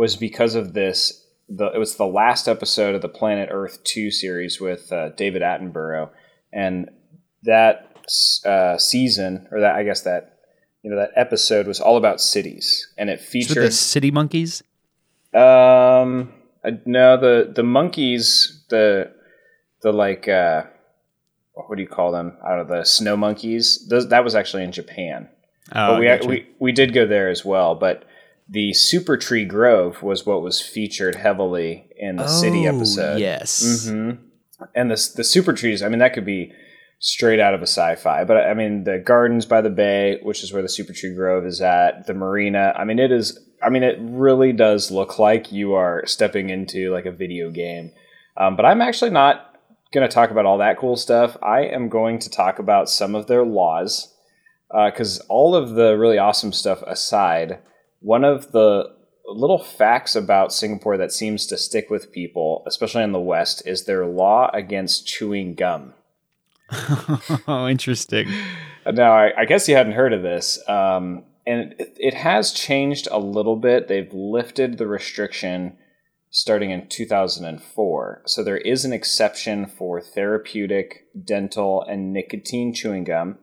was 0.00 0.16
because 0.16 0.54
of 0.54 0.72
this. 0.72 1.26
The, 1.48 1.66
it 1.66 1.78
was 1.78 1.96
the 1.96 2.06
last 2.06 2.48
episode 2.48 2.94
of 2.94 3.02
the 3.02 3.08
Planet 3.08 3.50
Earth 3.52 3.84
2 3.84 4.10
series 4.10 4.60
with 4.60 4.90
uh, 4.92 5.10
David 5.10 5.42
Attenborough, 5.42 6.08
and 6.52 6.88
that 7.42 7.96
uh, 8.46 8.78
season, 8.78 9.46
or 9.50 9.60
that 9.60 9.74
I 9.74 9.82
guess 9.84 10.00
that 10.02 10.38
you 10.82 10.90
know 10.90 10.96
that 10.96 11.10
episode 11.16 11.66
was 11.66 11.80
all 11.80 11.96
about 11.98 12.20
cities, 12.20 12.88
and 12.96 13.10
it 13.10 13.20
featured. 13.20 13.62
the 13.64 13.70
city 13.70 14.10
monkeys? 14.10 14.62
Um, 15.34 16.32
uh, 16.64 16.70
no, 16.86 17.16
the 17.20 17.52
the 17.54 17.62
monkeys, 17.62 18.64
the 18.70 19.12
the 19.82 19.92
like, 19.92 20.28
uh, 20.28 20.62
what 21.52 21.76
do 21.76 21.82
you 21.82 21.88
call 21.88 22.10
them? 22.10 22.38
I 22.44 22.54
don't 22.54 22.68
know, 22.68 22.78
the 22.78 22.84
snow 22.84 23.16
monkeys. 23.16 23.86
Those, 23.88 24.08
that 24.08 24.24
was 24.24 24.34
actually 24.34 24.64
in 24.64 24.72
Japan, 24.72 25.28
Oh, 25.72 25.92
but 25.92 26.00
we, 26.00 26.06
gotcha. 26.06 26.28
we 26.28 26.46
we 26.58 26.72
did 26.72 26.94
go 26.94 27.06
there 27.06 27.28
as 27.28 27.44
well. 27.44 27.74
But 27.74 28.04
the 28.52 28.72
Super 28.74 29.16
Tree 29.16 29.44
Grove 29.44 30.02
was 30.02 30.26
what 30.26 30.42
was 30.42 30.60
featured 30.60 31.14
heavily 31.14 31.88
in 31.96 32.16
the 32.16 32.26
city 32.26 32.66
Oh, 32.66 32.74
episode. 32.76 33.20
Yes. 33.20 33.88
hmm 33.88 34.10
And 34.74 34.90
the 34.90 35.12
the 35.16 35.24
super 35.24 35.52
trees. 35.52 35.82
I 35.82 35.88
mean, 35.88 36.00
that 36.00 36.12
could 36.14 36.26
be 36.26 36.52
straight 36.98 37.40
out 37.40 37.54
of 37.54 37.60
a 37.60 37.66
sci-fi. 37.66 38.24
But 38.24 38.38
I 38.38 38.54
mean, 38.54 38.84
the 38.84 38.98
gardens 38.98 39.46
by 39.46 39.60
the 39.60 39.70
bay, 39.70 40.18
which 40.22 40.42
is 40.42 40.52
where 40.52 40.62
the 40.62 40.68
super 40.68 40.92
tree 40.92 41.14
grove 41.14 41.46
is 41.46 41.60
at, 41.60 42.06
the 42.06 42.14
marina. 42.14 42.74
I 42.76 42.84
mean, 42.84 42.98
it 42.98 43.12
is. 43.12 43.38
I 43.62 43.68
mean, 43.70 43.82
it 43.82 43.98
really 44.00 44.52
does 44.52 44.90
look 44.90 45.18
like 45.18 45.52
you 45.52 45.74
are 45.74 46.04
stepping 46.06 46.50
into 46.50 46.92
like 46.92 47.06
a 47.06 47.12
video 47.12 47.50
game. 47.50 47.92
Um, 48.36 48.56
but 48.56 48.64
I'm 48.66 48.80
actually 48.82 49.10
not 49.10 49.54
going 49.92 50.08
to 50.08 50.12
talk 50.14 50.30
about 50.30 50.46
all 50.46 50.58
that 50.58 50.78
cool 50.78 50.96
stuff. 50.96 51.36
I 51.42 51.60
am 51.62 51.88
going 51.88 52.18
to 52.20 52.30
talk 52.30 52.58
about 52.58 52.88
some 52.88 53.14
of 53.14 53.26
their 53.26 53.44
laws 53.44 54.14
because 54.72 55.18
all 55.28 55.54
of 55.54 55.70
the 55.70 55.96
really 55.98 56.16
awesome 56.16 56.52
stuff 56.52 56.80
aside, 56.86 57.58
one 58.00 58.24
of 58.24 58.52
the 58.52 58.94
little 59.26 59.62
facts 59.62 60.16
about 60.16 60.52
Singapore 60.52 60.96
that 60.96 61.12
seems 61.12 61.46
to 61.46 61.56
stick 61.56 61.88
with 61.88 62.12
people, 62.12 62.64
especially 62.66 63.02
in 63.02 63.12
the 63.12 63.20
West, 63.20 63.62
is 63.66 63.84
their 63.84 64.06
law 64.06 64.50
against 64.52 65.06
chewing 65.06 65.54
gum. 65.54 65.94
oh, 67.48 67.68
interesting. 67.68 68.28
Now, 68.86 69.12
I, 69.12 69.42
I 69.42 69.44
guess 69.44 69.68
you 69.68 69.76
hadn't 69.76 69.92
heard 69.92 70.12
of 70.12 70.22
this, 70.22 70.58
um, 70.68 71.24
and 71.46 71.74
it, 71.78 71.96
it 71.98 72.14
has 72.14 72.52
changed 72.52 73.08
a 73.10 73.18
little 73.18 73.56
bit. 73.56 73.88
They've 73.88 74.12
lifted 74.12 74.78
the 74.78 74.86
restriction 74.86 75.76
starting 76.30 76.70
in 76.70 76.86
2004. 76.88 78.22
So 78.26 78.44
there 78.44 78.58
is 78.58 78.84
an 78.84 78.92
exception 78.92 79.66
for 79.66 80.00
therapeutic, 80.00 81.06
dental, 81.24 81.82
and 81.82 82.12
nicotine 82.12 82.72
chewing 82.72 83.04
gum. 83.04 83.38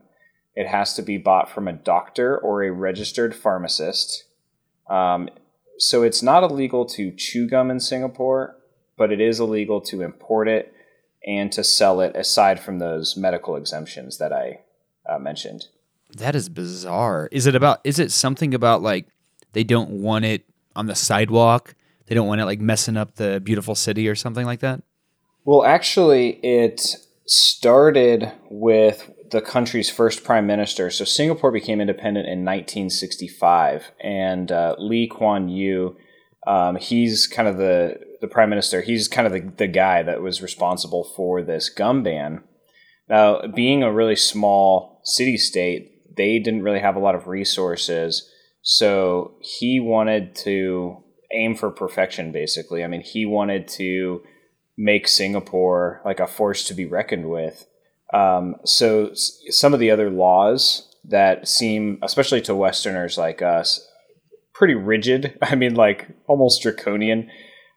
It 0.55 0.67
has 0.67 0.93
to 0.95 1.01
be 1.01 1.17
bought 1.17 1.51
from 1.51 1.67
a 1.67 1.73
doctor 1.73 2.37
or 2.37 2.63
a 2.63 2.71
registered 2.71 3.35
pharmacist. 3.35 4.23
Um, 4.89 5.29
so 5.77 6.03
it's 6.03 6.23
not 6.23 6.43
illegal 6.43 6.85
to 6.85 7.11
chew 7.11 7.47
gum 7.47 7.69
in 7.69 7.79
Singapore, 7.79 8.57
but 8.97 9.11
it 9.11 9.21
is 9.21 9.39
illegal 9.39 9.81
to 9.81 10.01
import 10.01 10.47
it 10.47 10.73
and 11.25 11.51
to 11.51 11.63
sell 11.63 12.01
it 12.01 12.15
aside 12.15 12.59
from 12.59 12.79
those 12.79 13.15
medical 13.17 13.55
exemptions 13.55 14.17
that 14.17 14.33
I 14.33 14.61
uh, 15.07 15.19
mentioned. 15.19 15.67
That 16.15 16.35
is 16.35 16.49
bizarre. 16.49 17.27
Is 17.31 17.45
it 17.45 17.55
about 17.55 17.81
is 17.83 17.99
it 17.99 18.11
something 18.11 18.53
about 18.53 18.81
like 18.81 19.07
they 19.53 19.63
don't 19.63 19.89
want 19.89 20.25
it 20.25 20.45
on 20.75 20.87
the 20.87 20.95
sidewalk? 20.95 21.75
They 22.05 22.15
don't 22.15 22.27
want 22.27 22.39
it 22.41 22.45
like 22.45 22.61
messing 22.61 22.95
up 22.95 23.15
the 23.15 23.41
beautiful 23.41 23.75
city 23.75 24.07
or 24.07 24.15
something 24.15 24.45
like 24.45 24.61
that? 24.61 24.81
Well, 25.43 25.65
actually, 25.65 26.39
it 26.43 26.81
started 27.25 28.31
with 28.49 29.11
the 29.31 29.41
country's 29.41 29.89
first 29.89 30.23
prime 30.23 30.47
minister. 30.47 30.89
So 30.89 31.05
Singapore 31.05 31.51
became 31.51 31.81
independent 31.81 32.27
in 32.27 32.45
1965, 32.45 33.91
and 34.01 34.51
uh, 34.51 34.75
Lee 34.77 35.07
Kuan 35.07 35.49
Yew, 35.49 35.97
um, 36.45 36.75
he's 36.77 37.27
kind 37.27 37.47
of 37.47 37.57
the 37.57 37.99
the 38.21 38.27
prime 38.27 38.49
minister. 38.49 38.81
He's 38.81 39.07
kind 39.07 39.27
of 39.27 39.33
the, 39.33 39.51
the 39.57 39.67
guy 39.67 40.01
that 40.03 40.21
was 40.21 40.41
responsible 40.41 41.03
for 41.15 41.41
this 41.41 41.69
gum 41.69 42.03
ban. 42.03 42.43
Now, 43.09 43.41
being 43.55 43.83
a 43.83 43.93
really 43.93 44.15
small 44.15 45.01
city 45.03 45.37
state, 45.37 46.15
they 46.17 46.39
didn't 46.39 46.63
really 46.63 46.79
have 46.79 46.95
a 46.95 46.99
lot 46.99 47.15
of 47.15 47.27
resources, 47.27 48.29
so 48.61 49.37
he 49.41 49.79
wanted 49.79 50.35
to 50.37 51.03
aim 51.33 51.55
for 51.55 51.69
perfection. 51.69 52.31
Basically, 52.31 52.83
I 52.83 52.87
mean, 52.87 53.01
he 53.01 53.25
wanted 53.25 53.67
to 53.69 54.21
make 54.77 55.07
Singapore 55.07 56.01
like 56.05 56.19
a 56.19 56.27
force 56.27 56.63
to 56.65 56.73
be 56.73 56.85
reckoned 56.85 57.29
with. 57.29 57.65
Um, 58.13 58.55
so 58.65 59.07
s- 59.09 59.39
some 59.49 59.73
of 59.73 59.79
the 59.79 59.91
other 59.91 60.09
laws 60.09 60.87
that 61.09 61.47
seem, 61.47 61.99
especially 62.03 62.41
to 62.41 62.55
Westerners 62.55 63.17
like 63.17 63.41
us, 63.41 63.85
pretty 64.53 64.75
rigid. 64.75 65.37
I 65.41 65.55
mean, 65.55 65.75
like 65.75 66.09
almost 66.27 66.61
draconian. 66.61 67.29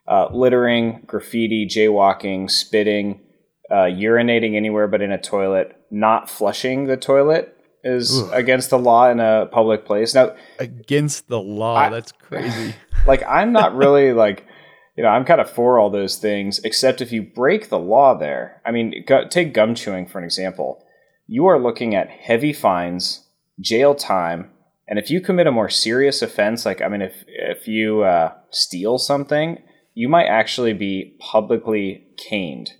Uh, 0.07 0.27
littering, 0.33 1.03
graffiti, 1.05 1.65
jaywalking, 1.69 2.49
spitting, 2.49 3.21
uh, 3.69 3.83
urinating 3.85 4.55
anywhere 4.57 4.87
but 4.87 5.01
in 5.01 5.11
a 5.11 5.21
toilet, 5.21 5.73
not 5.89 6.29
flushing 6.29 6.85
the 6.85 6.97
toilet 6.97 7.55
is 7.83 8.21
against 8.31 8.69
the 8.71 8.77
law 8.79 9.09
in 9.09 9.19
a 9.19 9.47
public 9.51 9.85
place. 9.85 10.13
Now, 10.13 10.35
Against 10.59 11.27
the 11.29 11.39
law. 11.39 11.75
I- 11.75 11.89
That's 11.89 12.11
crazy. 12.11 12.75
like 13.07 13.23
I'm 13.27 13.53
not 13.53 13.75
really 13.75 14.11
like 14.11 14.45
you 14.95 15.03
know 15.03 15.09
I'm 15.09 15.25
kind 15.25 15.41
of 15.41 15.49
for 15.49 15.79
all 15.79 15.89
those 15.89 16.17
things 16.17 16.59
except 16.63 17.01
if 17.01 17.11
you 17.11 17.21
break 17.21 17.69
the 17.69 17.79
law 17.79 18.17
there. 18.17 18.61
I 18.65 18.71
mean, 18.71 19.05
take 19.29 19.53
gum 19.53 19.75
chewing 19.75 20.07
for 20.07 20.17
an 20.19 20.23
example. 20.23 20.85
You 21.27 21.45
are 21.47 21.59
looking 21.59 21.95
at 21.95 22.09
heavy 22.09 22.53
fines, 22.53 23.25
jail 23.59 23.95
time, 23.95 24.51
and 24.87 24.99
if 24.99 25.09
you 25.09 25.21
commit 25.21 25.47
a 25.47 25.51
more 25.51 25.69
serious 25.69 26.21
offense, 26.21 26.65
like 26.65 26.81
I 26.81 26.89
mean, 26.89 27.01
if 27.01 27.23
if 27.27 27.67
you 27.67 28.01
uh, 28.01 28.33
steal 28.49 28.97
something, 28.97 29.61
you 29.93 30.09
might 30.09 30.25
actually 30.25 30.73
be 30.73 31.15
publicly 31.19 32.05
caned. 32.17 32.73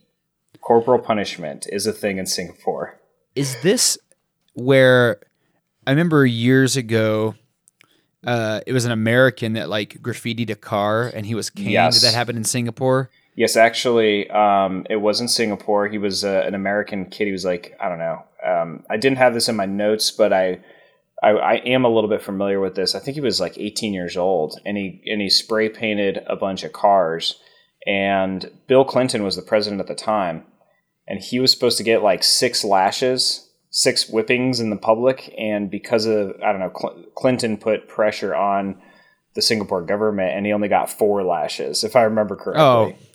Corporal 0.59 0.99
punishment 0.99 1.65
is 1.69 1.87
a 1.87 1.93
thing 1.93 2.17
in 2.17 2.25
Singapore. 2.25 2.99
Is 3.33 3.55
this 3.61 3.97
where 4.53 5.21
I 5.87 5.91
remember 5.91 6.25
years 6.25 6.75
ago? 6.75 7.35
Uh, 8.25 8.61
it 8.67 8.73
was 8.73 8.85
an 8.85 8.91
American 8.91 9.53
that 9.53 9.69
like 9.69 10.01
graffitied 10.01 10.49
a 10.49 10.55
car 10.55 11.11
and 11.13 11.25
he 11.25 11.35
was 11.35 11.49
caned. 11.49 11.71
Yes. 11.71 12.01
That 12.01 12.13
happened 12.13 12.37
in 12.37 12.43
Singapore. 12.43 13.09
Yes, 13.35 13.55
actually, 13.55 14.29
um, 14.29 14.85
it 14.89 14.97
was 14.97 15.21
in 15.21 15.27
Singapore. 15.27 15.87
He 15.87 15.97
was 15.97 16.25
uh, 16.25 16.43
an 16.45 16.53
American 16.53 17.05
kid. 17.05 17.25
He 17.25 17.31
was 17.31 17.45
like, 17.45 17.75
I 17.79 17.87
don't 17.87 17.99
know. 17.99 18.23
Um, 18.45 18.83
I 18.89 18.97
didn't 18.97 19.19
have 19.19 19.33
this 19.33 19.47
in 19.47 19.55
my 19.55 19.65
notes, 19.65 20.11
but 20.11 20.33
I, 20.33 20.59
I, 21.23 21.29
I 21.29 21.53
am 21.65 21.85
a 21.85 21.89
little 21.89 22.09
bit 22.09 22.21
familiar 22.21 22.59
with 22.59 22.75
this. 22.75 22.93
I 22.93 22.99
think 22.99 23.15
he 23.15 23.21
was 23.21 23.39
like 23.39 23.57
18 23.57 23.93
years 23.93 24.17
old, 24.17 24.59
and 24.65 24.75
he 24.77 25.01
and 25.05 25.21
he 25.21 25.29
spray 25.29 25.69
painted 25.69 26.23
a 26.27 26.35
bunch 26.35 26.63
of 26.63 26.73
cars. 26.73 27.39
And 27.87 28.51
Bill 28.67 28.83
Clinton 28.83 29.23
was 29.23 29.35
the 29.35 29.41
president 29.41 29.79
at 29.81 29.87
the 29.87 29.95
time, 29.95 30.43
and 31.07 31.19
he 31.19 31.39
was 31.39 31.51
supposed 31.51 31.77
to 31.77 31.83
get 31.83 32.03
like 32.03 32.23
six 32.23 32.63
lashes, 32.63 33.49
six 33.71 34.09
whippings 34.09 34.59
in 34.59 34.69
the 34.69 34.75
public. 34.75 35.33
And 35.37 35.71
because 35.71 36.05
of 36.05 36.35
I 36.45 36.51
don't 36.51 36.59
know, 36.59 36.71
Cl- 36.77 37.03
Clinton 37.15 37.57
put 37.57 37.87
pressure 37.87 38.35
on 38.35 38.79
the 39.33 39.41
Singapore 39.41 39.81
government, 39.81 40.33
and 40.35 40.45
he 40.45 40.51
only 40.51 40.67
got 40.67 40.89
four 40.89 41.23
lashes, 41.23 41.83
if 41.83 41.95
I 41.95 42.03
remember 42.03 42.35
correctly. 42.35 42.63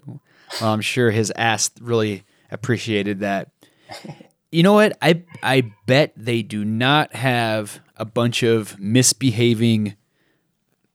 Oh, 0.08 0.20
well, 0.60 0.72
I'm 0.72 0.80
sure 0.80 1.10
his 1.10 1.30
ass 1.36 1.70
really 1.80 2.25
appreciated 2.50 3.20
that. 3.20 3.50
You 4.50 4.62
know 4.62 4.72
what? 4.72 4.96
I 5.02 5.22
I 5.42 5.72
bet 5.86 6.14
they 6.16 6.42
do 6.42 6.64
not 6.64 7.14
have 7.14 7.80
a 7.96 8.04
bunch 8.04 8.42
of 8.42 8.78
misbehaving 8.78 9.96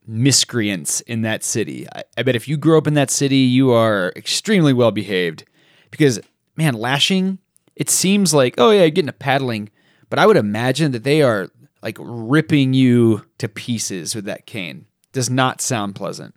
miscreants 0.08 1.02
in 1.02 1.22
that 1.22 1.44
city. 1.44 1.88
I, 1.94 2.04
I 2.18 2.24
bet 2.24 2.36
if 2.36 2.48
you 2.48 2.58
grew 2.58 2.78
up 2.78 2.88
in 2.88 2.96
that 2.96 3.12
city, 3.12 3.38
you 3.38 3.72
are 3.72 4.12
extremely 4.16 4.74
well 4.74 4.92
behaved. 4.92 5.46
Because 5.92 6.20
man, 6.56 6.74
lashing, 6.74 7.38
it 7.76 7.90
seems 7.90 8.34
like 8.34 8.56
oh 8.58 8.72
yeah, 8.72 8.88
getting 8.90 9.10
a 9.10 9.14
paddling, 9.14 9.70
but 10.10 10.20
I 10.20 10.26
would 10.26 10.38
imagine 10.38 10.92
that 10.92 11.04
they 11.04 11.22
are 11.22 11.50
like 11.82 11.98
ripping 12.00 12.74
you 12.74 13.26
to 13.38 13.48
pieces 13.48 14.16
with 14.16 14.26
that 14.26 14.46
cane. 14.46 14.86
Does 15.14 15.30
not 15.30 15.62
sound 15.62 15.96
pleasant. 15.96 16.36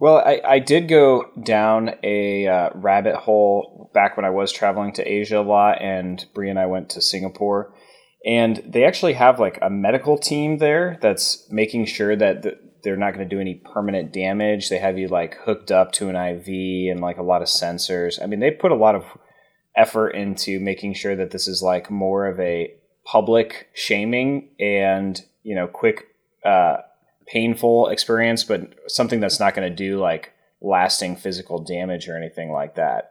Well, 0.00 0.18
I, 0.18 0.40
I 0.44 0.58
did 0.60 0.88
go 0.88 1.24
down 1.42 1.96
a 2.04 2.46
uh, 2.46 2.70
rabbit 2.74 3.16
hole 3.16 3.90
back 3.92 4.16
when 4.16 4.24
I 4.24 4.30
was 4.30 4.52
traveling 4.52 4.92
to 4.92 5.02
Asia 5.02 5.40
a 5.40 5.42
lot, 5.42 5.82
and 5.82 6.24
Brie 6.34 6.50
and 6.50 6.58
I 6.58 6.66
went 6.66 6.90
to 6.90 7.02
Singapore. 7.02 7.74
And 8.24 8.62
they 8.64 8.84
actually 8.84 9.14
have 9.14 9.40
like 9.40 9.58
a 9.60 9.70
medical 9.70 10.16
team 10.18 10.58
there 10.58 10.98
that's 11.00 11.46
making 11.50 11.86
sure 11.86 12.14
that 12.14 12.42
th- 12.42 12.58
they're 12.82 12.96
not 12.96 13.14
going 13.14 13.28
to 13.28 13.34
do 13.34 13.40
any 13.40 13.54
permanent 13.54 14.12
damage. 14.12 14.68
They 14.68 14.78
have 14.78 14.98
you 14.98 15.08
like 15.08 15.36
hooked 15.44 15.72
up 15.72 15.92
to 15.92 16.08
an 16.08 16.16
IV 16.16 16.92
and 16.92 17.00
like 17.00 17.18
a 17.18 17.22
lot 17.22 17.42
of 17.42 17.48
sensors. 17.48 18.22
I 18.22 18.26
mean, 18.26 18.40
they 18.40 18.50
put 18.50 18.70
a 18.70 18.76
lot 18.76 18.94
of 18.94 19.04
effort 19.78 20.10
into 20.10 20.60
making 20.60 20.92
sure 20.94 21.16
that 21.16 21.30
this 21.30 21.48
is 21.48 21.62
like 21.62 21.90
more 21.90 22.26
of 22.26 22.38
a 22.40 22.74
public 23.04 23.68
shaming 23.72 24.50
and, 24.60 25.22
you 25.42 25.54
know, 25.54 25.66
quick 25.66 26.08
uh, 26.44 26.78
painful 27.26 27.88
experience, 27.88 28.44
but 28.44 28.74
something 28.88 29.20
that's 29.20 29.40
not 29.40 29.54
going 29.54 29.68
to 29.68 29.74
do 29.74 29.98
like 29.98 30.32
lasting 30.60 31.16
physical 31.16 31.62
damage 31.62 32.08
or 32.08 32.16
anything 32.16 32.50
like 32.50 32.74
that. 32.74 33.10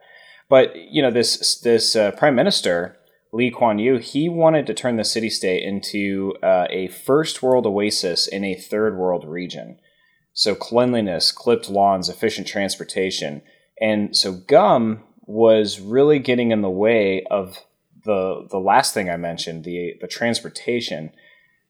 But 0.50 0.76
you 0.76 1.02
know, 1.02 1.12
this 1.12 1.60
this 1.60 1.96
uh, 1.96 2.12
prime 2.12 2.36
minister 2.36 2.98
Lee 3.34 3.52
Kuan 3.52 3.78
Yew, 3.80 3.98
he 3.98 4.30
wanted 4.30 4.66
to 4.68 4.74
turn 4.74 4.96
the 4.96 5.04
city 5.04 5.30
state 5.30 5.64
into 5.64 6.34
uh, 6.42 6.68
a 6.70 6.88
first 6.88 7.44
world 7.44 7.66
oasis 7.66 8.28
in 8.28 8.44
a 8.44 8.56
third 8.56 8.98
world 8.98 9.26
region. 9.28 9.80
So 10.34 10.56
cleanliness, 10.56 11.32
clipped 11.32 11.70
lawns, 11.70 12.10
efficient 12.10 12.48
transportation, 12.48 13.42
and 13.82 14.16
so 14.16 14.32
gum 14.32 15.04
was 15.28 15.80
really 15.80 16.20
getting 16.20 16.52
in 16.52 16.62
the 16.62 16.70
way 16.70 17.24
of 17.30 17.60
the 18.06 18.48
the 18.50 18.60
last 18.60 18.94
thing 18.94 19.10
I 19.10 19.18
mentioned, 19.18 19.64
the 19.64 19.96
the 20.02 20.08
transportation. 20.08 21.12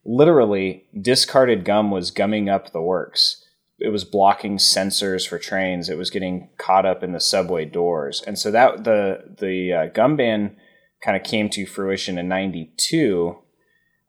Literally 0.06 0.86
discarded 1.02 1.66
gum 1.66 1.92
was 1.92 2.12
gumming 2.12 2.48
up 2.50 2.72
the 2.72 2.82
works. 2.82 3.44
It 3.80 3.90
was 3.90 4.06
blocking 4.06 4.58
sensors 4.58 5.28
for 5.28 5.38
trains. 5.38 5.90
It 5.90 5.98
was 5.98 6.10
getting 6.10 6.50
caught 6.58 6.86
up 6.86 7.04
in 7.04 7.12
the 7.12 7.20
subway 7.20 7.66
doors. 7.66 8.24
And 8.26 8.40
so 8.40 8.50
that 8.52 8.86
the 8.86 9.36
the 9.40 9.74
uh, 9.74 9.86
gum 9.88 10.16
ban 10.16 10.56
kind 11.04 11.18
of 11.18 11.24
came 11.24 11.50
to 11.50 11.66
fruition 11.66 12.18
in 12.18 12.28
92 12.28 13.38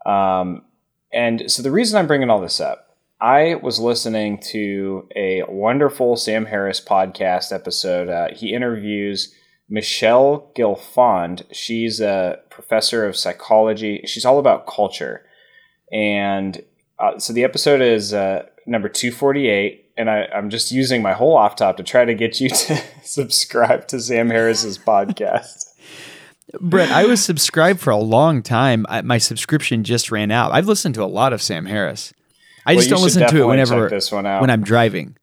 um, 0.06 0.62
and 1.12 1.50
so 1.50 1.62
the 1.62 1.70
reason 1.70 1.98
i'm 1.98 2.06
bringing 2.06 2.30
all 2.30 2.40
this 2.40 2.60
up 2.60 2.96
i 3.20 3.54
was 3.56 3.78
listening 3.78 4.38
to 4.38 5.06
a 5.14 5.42
wonderful 5.48 6.16
sam 6.16 6.46
harris 6.46 6.82
podcast 6.82 7.52
episode. 7.52 8.08
Uh, 8.08 8.28
he 8.34 8.54
interviews 8.54 9.34
michele 9.68 10.50
gelfand 10.56 11.44
she's 11.52 12.00
a 12.00 12.38
professor 12.50 13.06
of 13.06 13.16
psychology 13.16 14.02
she's 14.06 14.24
all 14.24 14.38
about 14.38 14.66
culture 14.66 15.24
and 15.92 16.62
uh, 16.98 17.18
so 17.18 17.32
the 17.32 17.44
episode 17.44 17.80
is 17.80 18.12
uh, 18.12 18.44
number 18.66 18.88
248 18.88 19.92
and 19.96 20.10
I, 20.10 20.26
i'm 20.34 20.50
just 20.50 20.70
using 20.70 21.02
my 21.02 21.12
whole 21.12 21.36
off 21.36 21.56
top 21.56 21.76
to 21.76 21.82
try 21.82 22.04
to 22.04 22.14
get 22.14 22.40
you 22.40 22.48
to 22.48 22.82
subscribe 23.02 23.88
to 23.88 24.00
sam 24.00 24.30
harris's 24.30 24.78
podcast 24.78 25.64
Brett, 26.60 26.90
I 26.90 27.04
was 27.04 27.22
subscribed 27.22 27.78
for 27.78 27.90
a 27.90 27.98
long 27.98 28.42
time. 28.42 28.86
I, 28.88 29.02
my 29.02 29.18
subscription 29.18 29.84
just 29.84 30.10
ran 30.10 30.30
out. 30.30 30.50
I've 30.52 30.66
listened 30.66 30.94
to 30.94 31.02
a 31.02 31.06
lot 31.06 31.34
of 31.34 31.42
Sam 31.42 31.66
Harris. 31.66 32.14
I 32.64 32.72
Well, 32.72 32.78
just 32.78 32.90
don't 32.90 33.02
listen 33.02 33.28
to 33.28 33.42
it 33.42 33.46
whenever 33.46 33.88
this 33.88 34.10
one 34.10 34.26
out. 34.26 34.40
when 34.40 34.48
I'm 34.50 34.62
driving. 34.62 35.16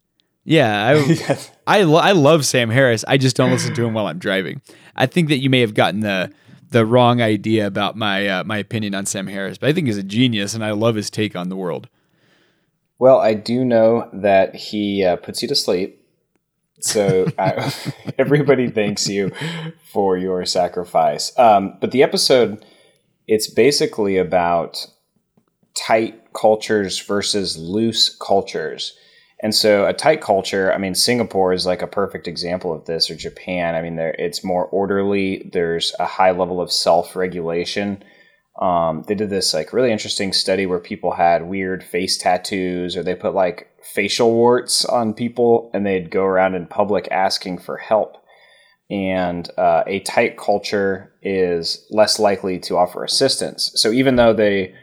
Yeah, 0.46 0.96
I 1.28 1.38
I, 1.80 1.82
lo- 1.84 2.00
I 2.00 2.12
love 2.14 2.46
Sam 2.46 2.70
Harris. 2.70 3.04
I 3.08 3.18
just 3.18 3.36
don't 3.36 3.52
listen 3.52 3.74
to 3.76 3.86
him 3.86 3.94
while 3.94 4.08
I'm 4.08 4.20
driving. 4.20 4.62
I 4.96 5.08
think 5.08 5.28
that 5.30 5.40
you 5.40 5.50
may 5.50 5.60
have 5.62 5.74
gotten 5.74 6.00
the 6.02 6.32
the 6.70 6.86
wrong 6.86 7.22
idea 7.22 7.66
about 7.68 7.98
my 7.98 8.28
uh, 8.28 8.44
my 8.44 8.58
opinion 8.60 8.94
on 8.96 9.06
Sam 9.06 9.28
Harris, 9.28 9.58
but 9.58 9.70
I 9.70 9.74
think 9.74 9.88
he's 9.88 9.98
a 9.98 10.04
genius 10.04 10.54
and 10.54 10.64
I 10.64 10.72
love 10.72 10.96
his 10.96 11.10
take 11.10 11.36
on 11.36 11.50
the 11.50 11.56
world. 11.56 11.90
well 12.98 13.20
i 13.20 13.34
do 13.34 13.66
know 13.66 14.10
that 14.14 14.56
he 14.56 15.04
uh, 15.04 15.18
puts 15.18 15.42
you 15.42 15.48
to 15.50 15.56
sleep 15.56 16.02
so 16.80 17.26
I, 17.38 17.74
everybody 18.18 18.70
thanks 18.70 19.08
you 19.10 19.32
for 19.92 20.18
your 20.18 20.46
sacrifice 20.46 21.38
um, 21.38 21.78
but 21.82 21.92
the 21.92 22.04
episode 22.04 22.64
it's 23.28 23.48
basically 23.50 24.18
about 24.18 24.88
tight 25.76 26.34
cultures 26.34 27.00
versus 27.02 27.58
loose 27.58 28.16
cultures 28.16 28.98
and 29.42 29.54
so 29.54 29.86
a 29.86 29.94
tight 29.94 30.22
culture 30.22 30.74
i 30.74 30.78
mean 30.78 30.96
singapore 30.96 31.54
is 31.54 31.66
like 31.66 31.82
a 31.82 31.88
perfect 31.88 32.28
example 32.28 32.74
of 32.74 32.86
this 32.86 33.10
or 33.10 33.16
japan. 33.16 33.76
I 33.76 33.82
mean 33.82 33.98
it's 34.00 34.44
more 34.44 34.66
orderly. 34.68 35.50
There's 35.52 35.94
a 36.00 36.06
high 36.06 36.32
level 36.32 36.62
of 36.62 36.72
self-regulation. 36.72 38.04
Um, 38.62 39.04
they 39.08 39.16
did 39.16 39.30
this 39.30 39.54
like 39.54 39.74
really 39.74 39.92
interesting 39.92 40.32
study 40.32 40.66
where 40.66 40.80
people 40.80 41.12
had 41.12 41.48
weird 41.48 41.84
face 41.84 42.18
tattoos 42.18 42.96
or 42.96 43.04
they 43.04 43.16
put 43.16 43.34
like 43.34 43.70
facial 43.84 44.32
warts 44.32 44.86
on 44.86 45.14
people 45.14 45.70
and 45.74 45.86
they'd 45.86 46.10
go 46.10 46.24
around 46.24 46.56
in 46.56 46.68
public 46.68 47.08
asking 47.12 47.58
for 47.58 47.78
help. 47.78 48.18
And 48.90 49.50
uh, 49.58 49.84
a 49.88 50.00
tight 50.02 50.38
culture 50.38 51.12
is 51.22 51.86
less 51.90 52.20
likely 52.20 52.60
to 52.60 52.78
offer 52.78 53.04
assistance. 53.04 53.72
So 53.76 53.92
even 53.92 54.16
though 54.16 54.32
they, 54.32 54.74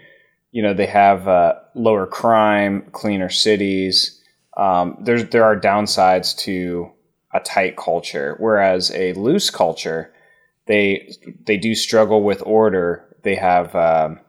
you 0.51 0.63
know, 0.63 0.75
they 0.75 0.87
have 0.87 1.29
uh, 1.29 1.55
lower 1.75 2.07
crime, 2.07 2.89
cleaner 2.93 3.31
cities, 3.31 4.21
um, 4.57 4.97
there's 5.01 5.29
there 5.29 5.45
are 5.45 5.59
downsides 5.59 6.37
to 6.39 6.91
a 7.33 7.41
tight 7.41 7.77
culture. 7.77 8.37
Whereas 8.39 8.91
a 8.93 9.13
loose 9.15 9.51
culture, 9.51 10.13
they 10.67 11.15
they 11.47 11.57
do 11.57 11.75
struggle 11.75 12.23
with 12.23 12.43
order. 12.45 13.05
They 13.23 13.35
have 13.37 13.75
um, 13.75 14.21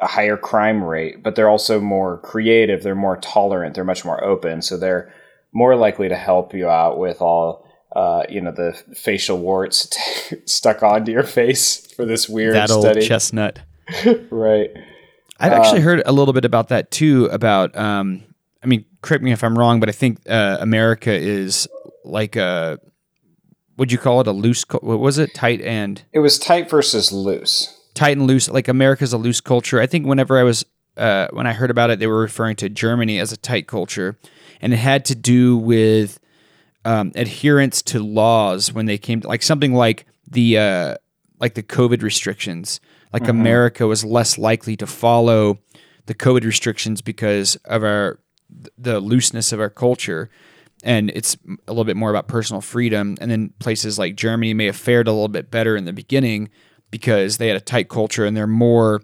a 0.00 0.06
higher 0.06 0.36
crime 0.36 0.82
rate, 0.84 1.22
but 1.22 1.34
they're 1.34 1.48
also 1.48 1.80
more 1.80 2.18
creative. 2.18 2.82
They're 2.82 2.94
more 2.94 3.16
tolerant. 3.16 3.74
They're 3.74 3.84
much 3.84 4.04
more 4.04 4.22
open. 4.22 4.62
So 4.62 4.76
they're 4.76 5.12
more 5.52 5.76
likely 5.76 6.08
to 6.08 6.16
help 6.16 6.54
you 6.54 6.68
out 6.68 6.98
with 6.98 7.20
all 7.20 7.66
uh, 7.96 8.22
you 8.28 8.40
know 8.40 8.52
the 8.52 8.72
facial 8.94 9.38
warts 9.38 9.88
stuck 10.44 10.82
onto 10.82 11.10
your 11.10 11.22
face 11.22 11.92
for 11.94 12.04
this 12.04 12.28
weird 12.28 12.54
that 12.54 12.70
old 12.70 12.84
study. 12.84 13.06
chestnut. 13.06 13.60
right. 14.30 14.70
I've 15.40 15.52
actually 15.52 15.80
heard 15.80 16.02
a 16.04 16.12
little 16.12 16.34
bit 16.34 16.44
about 16.44 16.68
that 16.68 16.90
too. 16.90 17.26
About, 17.26 17.76
um, 17.76 18.24
correct 19.02 19.22
me 19.22 19.32
if 19.32 19.42
I'm 19.44 19.58
wrong, 19.58 19.80
but 19.80 19.88
I 19.88 19.92
think 19.92 20.18
uh, 20.28 20.58
America 20.60 21.12
is 21.12 21.68
like 22.04 22.36
a, 22.36 22.78
what 23.76 23.84
would 23.84 23.92
you 23.92 23.98
call 23.98 24.20
it 24.20 24.26
a 24.26 24.32
loose? 24.32 24.64
What 24.70 24.98
was 24.98 25.18
it? 25.18 25.34
Tight 25.34 25.60
and 25.60 26.02
It 26.12 26.18
was 26.20 26.38
tight 26.38 26.68
versus 26.68 27.12
loose. 27.12 27.74
tight 27.94 28.16
and 28.16 28.26
loose. 28.26 28.48
Like 28.48 28.68
America's 28.68 29.12
a 29.12 29.18
loose 29.18 29.40
culture. 29.40 29.80
I 29.80 29.86
think 29.86 30.06
whenever 30.06 30.38
I 30.38 30.42
was 30.42 30.64
uh, 30.96 31.28
when 31.30 31.46
I 31.46 31.52
heard 31.52 31.70
about 31.70 31.90
it, 31.90 32.00
they 32.00 32.08
were 32.08 32.20
referring 32.20 32.56
to 32.56 32.68
Germany 32.68 33.20
as 33.20 33.30
a 33.30 33.36
tight 33.36 33.68
culture, 33.68 34.18
and 34.60 34.72
it 34.72 34.78
had 34.78 35.04
to 35.04 35.14
do 35.14 35.56
with 35.56 36.18
um, 36.84 37.12
adherence 37.14 37.82
to 37.82 38.00
laws 38.02 38.72
when 38.72 38.86
they 38.86 38.98
came 38.98 39.20
to 39.20 39.28
like 39.28 39.42
something 39.44 39.74
like 39.74 40.06
the 40.28 40.58
uh, 40.58 40.94
like 41.38 41.54
the 41.54 41.62
COVID 41.62 42.02
restrictions. 42.02 42.80
Like 43.12 43.28
America 43.28 43.86
was 43.86 44.04
less 44.04 44.36
likely 44.38 44.76
to 44.76 44.86
follow 44.86 45.60
the 46.06 46.14
COVID 46.14 46.44
restrictions 46.44 47.00
because 47.00 47.56
of 47.64 47.82
our 47.84 48.18
the 48.76 49.00
looseness 49.00 49.52
of 49.52 49.60
our 49.60 49.70
culture. 49.70 50.30
And 50.84 51.10
it's 51.10 51.36
a 51.66 51.72
little 51.72 51.84
bit 51.84 51.96
more 51.96 52.10
about 52.10 52.28
personal 52.28 52.60
freedom. 52.60 53.16
And 53.20 53.30
then 53.30 53.52
places 53.58 53.98
like 53.98 54.16
Germany 54.16 54.54
may 54.54 54.66
have 54.66 54.76
fared 54.76 55.08
a 55.08 55.12
little 55.12 55.28
bit 55.28 55.50
better 55.50 55.76
in 55.76 55.84
the 55.84 55.92
beginning 55.92 56.50
because 56.90 57.38
they 57.38 57.48
had 57.48 57.56
a 57.56 57.60
tight 57.60 57.88
culture 57.88 58.24
and 58.24 58.36
they're 58.36 58.46
more 58.46 59.02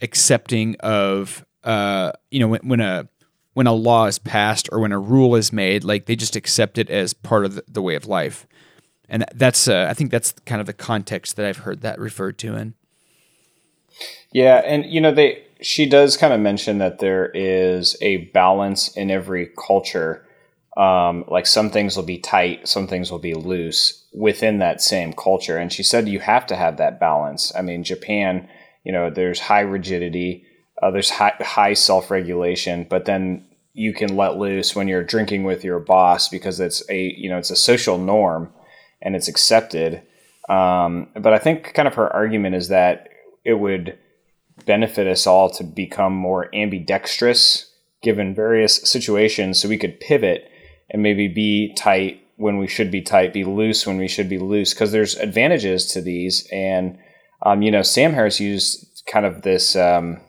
accepting 0.00 0.76
of 0.80 1.44
uh, 1.64 2.12
you 2.30 2.40
know 2.40 2.48
when, 2.48 2.60
when 2.62 2.80
a 2.80 3.08
when 3.54 3.66
a 3.66 3.72
law 3.72 4.06
is 4.06 4.18
passed 4.18 4.68
or 4.70 4.78
when 4.78 4.92
a 4.92 4.98
rule 4.98 5.34
is 5.34 5.52
made 5.52 5.82
like 5.82 6.06
they 6.06 6.14
just 6.14 6.36
accept 6.36 6.78
it 6.78 6.88
as 6.88 7.12
part 7.12 7.44
of 7.44 7.56
the, 7.56 7.64
the 7.66 7.82
way 7.82 7.96
of 7.96 8.06
life 8.06 8.46
and 9.08 9.24
that's 9.34 9.66
uh, 9.66 9.86
i 9.90 9.94
think 9.94 10.12
that's 10.12 10.32
kind 10.46 10.60
of 10.60 10.66
the 10.66 10.72
context 10.72 11.34
that 11.34 11.44
i've 11.44 11.58
heard 11.58 11.80
that 11.80 11.98
referred 11.98 12.38
to 12.38 12.54
in 12.54 12.74
Yeah, 14.32 14.62
and 14.64 14.84
you 14.86 15.00
know 15.00 15.12
they 15.12 15.44
she 15.60 15.86
does 15.86 16.16
kind 16.16 16.32
of 16.32 16.40
mention 16.40 16.78
that 16.78 16.98
there 16.98 17.30
is 17.34 17.96
a 18.00 18.28
balance 18.32 18.88
in 18.96 19.10
every 19.10 19.50
culture. 19.66 20.24
Um, 20.76 21.24
like 21.26 21.46
some 21.46 21.70
things 21.70 21.96
will 21.96 22.04
be 22.04 22.18
tight, 22.18 22.68
some 22.68 22.86
things 22.86 23.10
will 23.10 23.18
be 23.18 23.34
loose 23.34 24.06
within 24.14 24.58
that 24.58 24.80
same 24.80 25.12
culture. 25.12 25.58
And 25.58 25.72
she 25.72 25.82
said 25.82 26.08
you 26.08 26.20
have 26.20 26.46
to 26.46 26.56
have 26.56 26.76
that 26.76 27.00
balance. 27.00 27.52
I 27.56 27.62
mean, 27.62 27.82
Japan, 27.82 28.48
you 28.84 28.92
know, 28.92 29.10
there's 29.10 29.40
high 29.40 29.60
rigidity, 29.60 30.46
uh, 30.80 30.92
there's 30.92 31.10
high, 31.10 31.34
high 31.40 31.74
self 31.74 32.10
regulation, 32.10 32.86
but 32.88 33.06
then 33.06 33.44
you 33.78 33.92
can 33.92 34.16
let 34.16 34.38
loose 34.38 34.74
when 34.74 34.88
you're 34.88 35.04
drinking 35.04 35.44
with 35.44 35.64
your 35.64 35.78
boss 35.78 36.28
because 36.28 36.58
it's 36.58 36.82
a 36.90 37.14
you 37.16 37.30
know 37.30 37.38
it's 37.38 37.50
a 37.50 37.56
social 37.56 37.96
norm 37.96 38.52
and 39.00 39.14
it's 39.14 39.28
accepted. 39.28 40.02
Um, 40.48 41.08
but 41.14 41.32
I 41.32 41.38
think 41.38 41.74
kind 41.74 41.86
of 41.86 41.94
her 41.94 42.12
argument 42.12 42.56
is 42.56 42.68
that 42.68 43.08
it 43.44 43.54
would 43.54 43.96
benefit 44.68 45.08
us 45.08 45.26
all 45.26 45.48
to 45.48 45.64
become 45.64 46.12
more 46.12 46.54
ambidextrous 46.54 47.72
given 48.02 48.34
various 48.34 48.76
situations 48.88 49.60
so 49.60 49.68
we 49.68 49.78
could 49.78 49.98
pivot 49.98 50.48
and 50.90 51.02
maybe 51.02 51.26
be 51.26 51.74
tight 51.74 52.22
when 52.36 52.58
we 52.58 52.68
should 52.68 52.90
be 52.90 53.00
tight, 53.00 53.32
be 53.32 53.44
loose 53.44 53.86
when 53.86 53.96
we 53.96 54.06
should 54.06 54.28
be 54.28 54.38
loose 54.38 54.72
because 54.72 54.92
there's 54.92 55.16
advantages 55.16 55.86
to 55.86 56.00
these. 56.00 56.46
And, 56.52 56.98
um, 57.44 57.62
you 57.62 57.70
know, 57.70 57.82
Sam 57.82 58.12
Harris 58.12 58.38
used 58.38 59.02
kind 59.10 59.26
of 59.26 59.42
this 59.42 59.74
um, 59.74 60.20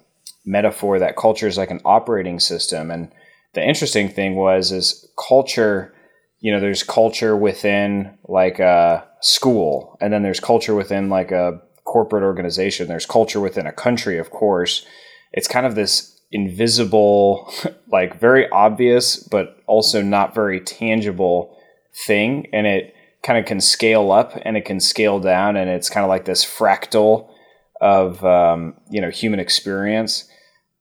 metaphor 0.46 0.98
that 0.98 1.18
culture 1.18 1.46
is 1.46 1.58
like 1.58 1.70
an 1.70 1.82
operating 1.84 2.40
system. 2.40 2.90
And 2.90 3.12
the 3.54 3.64
interesting 3.64 4.10
thing 4.10 4.36
was, 4.36 4.72
is 4.72 5.08
culture, 5.20 5.94
you 6.40 6.52
know, 6.52 6.62
there's 6.62 6.82
culture 6.82 7.36
within 7.36 8.18
like 8.28 8.60
a 8.60 9.06
school 9.22 9.98
and 10.00 10.14
then 10.14 10.24
there's 10.24 10.40
culture 10.40 10.74
within 10.74 11.10
like 11.10 11.32
a 11.32 11.62
corporate 11.90 12.22
organization. 12.22 12.88
There's 12.88 13.08
culture 13.08 13.40
within 13.40 13.66
a 13.66 13.72
country, 13.72 14.20
of 14.20 14.30
course. 14.30 14.86
It's 15.34 15.48
kind 15.48 15.66
of 15.66 15.74
this 15.74 16.22
invisible, 16.32 17.52
like 17.92 18.20
very 18.20 18.48
obvious, 18.52 19.18
but 19.18 19.58
also 19.66 20.04
not 20.04 20.36
very 20.36 20.62
tangible 20.62 21.58
thing. 22.06 22.48
And 22.54 22.68
it 22.68 22.94
kind 23.24 23.40
of 23.40 23.46
can 23.46 23.60
scale 23.60 24.12
up 24.12 24.34
and 24.44 24.56
it 24.56 24.66
can 24.66 24.80
scale 24.80 25.20
down. 25.20 25.58
And 25.58 25.68
it's 25.68 25.90
kind 25.90 26.04
of 26.04 26.10
like 26.10 26.26
this 26.26 26.46
fractal 26.46 27.28
of, 27.82 28.24
um, 28.24 28.76
you 28.92 29.02
know, 29.02 29.10
human 29.10 29.40
experience. 29.40 30.30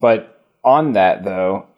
But 0.02 0.44
on 0.62 0.92
that, 0.92 1.24
though, 1.24 1.68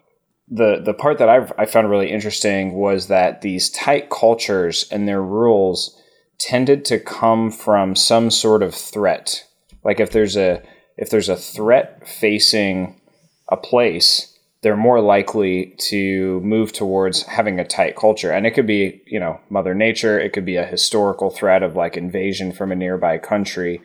the, 0.49 0.83
the 0.85 0.95
part 0.95 1.19
that 1.19 1.29
I've, 1.29 1.53
I 1.57 1.67
found 1.67 1.89
really 1.89 2.11
interesting 2.11 2.75
was 2.75 3.07
that 3.07 3.43
these 3.43 3.71
tight 3.71 4.11
cultures 4.11 4.89
and 4.91 5.07
their 5.07 5.23
rules 5.23 5.97
tended 6.41 6.85
to 6.87 6.99
come 6.99 7.51
from 7.51 7.95
some 7.95 8.31
sort 8.31 8.63
of 8.63 8.75
threat. 8.75 9.47
Like 9.85 10.01
if 10.01 10.11
there's 10.11 10.37
a 10.37 10.63
if 10.97 11.11
there's 11.11 11.29
a 11.29 11.37
threat 11.37 12.07
facing 12.09 13.01
a 13.49 13.57
place, 13.57 14.37
they're 14.63 14.77
more 14.77 15.01
likely 15.01 15.75
to 15.79 16.41
move 16.41 16.73
towards 16.73 17.23
having 17.23 17.59
a 17.59 17.65
tight 17.65 17.97
culture. 17.97 18.31
And 18.31 18.47
it 18.47 18.51
could 18.53 18.67
be, 18.67 19.03
you 19.07 19.19
know, 19.19 19.41
Mother 19.49 19.75
Nature. 19.75 20.19
It 20.19 20.33
could 20.33 20.45
be 20.45 20.57
a 20.57 20.67
historical 20.67 21.31
threat 21.31 21.63
of 21.63 21.77
like 21.77 21.97
invasion 21.97 22.53
from 22.53 22.71
a 22.73 22.77
nearby 22.77 23.19
country. 23.19 23.81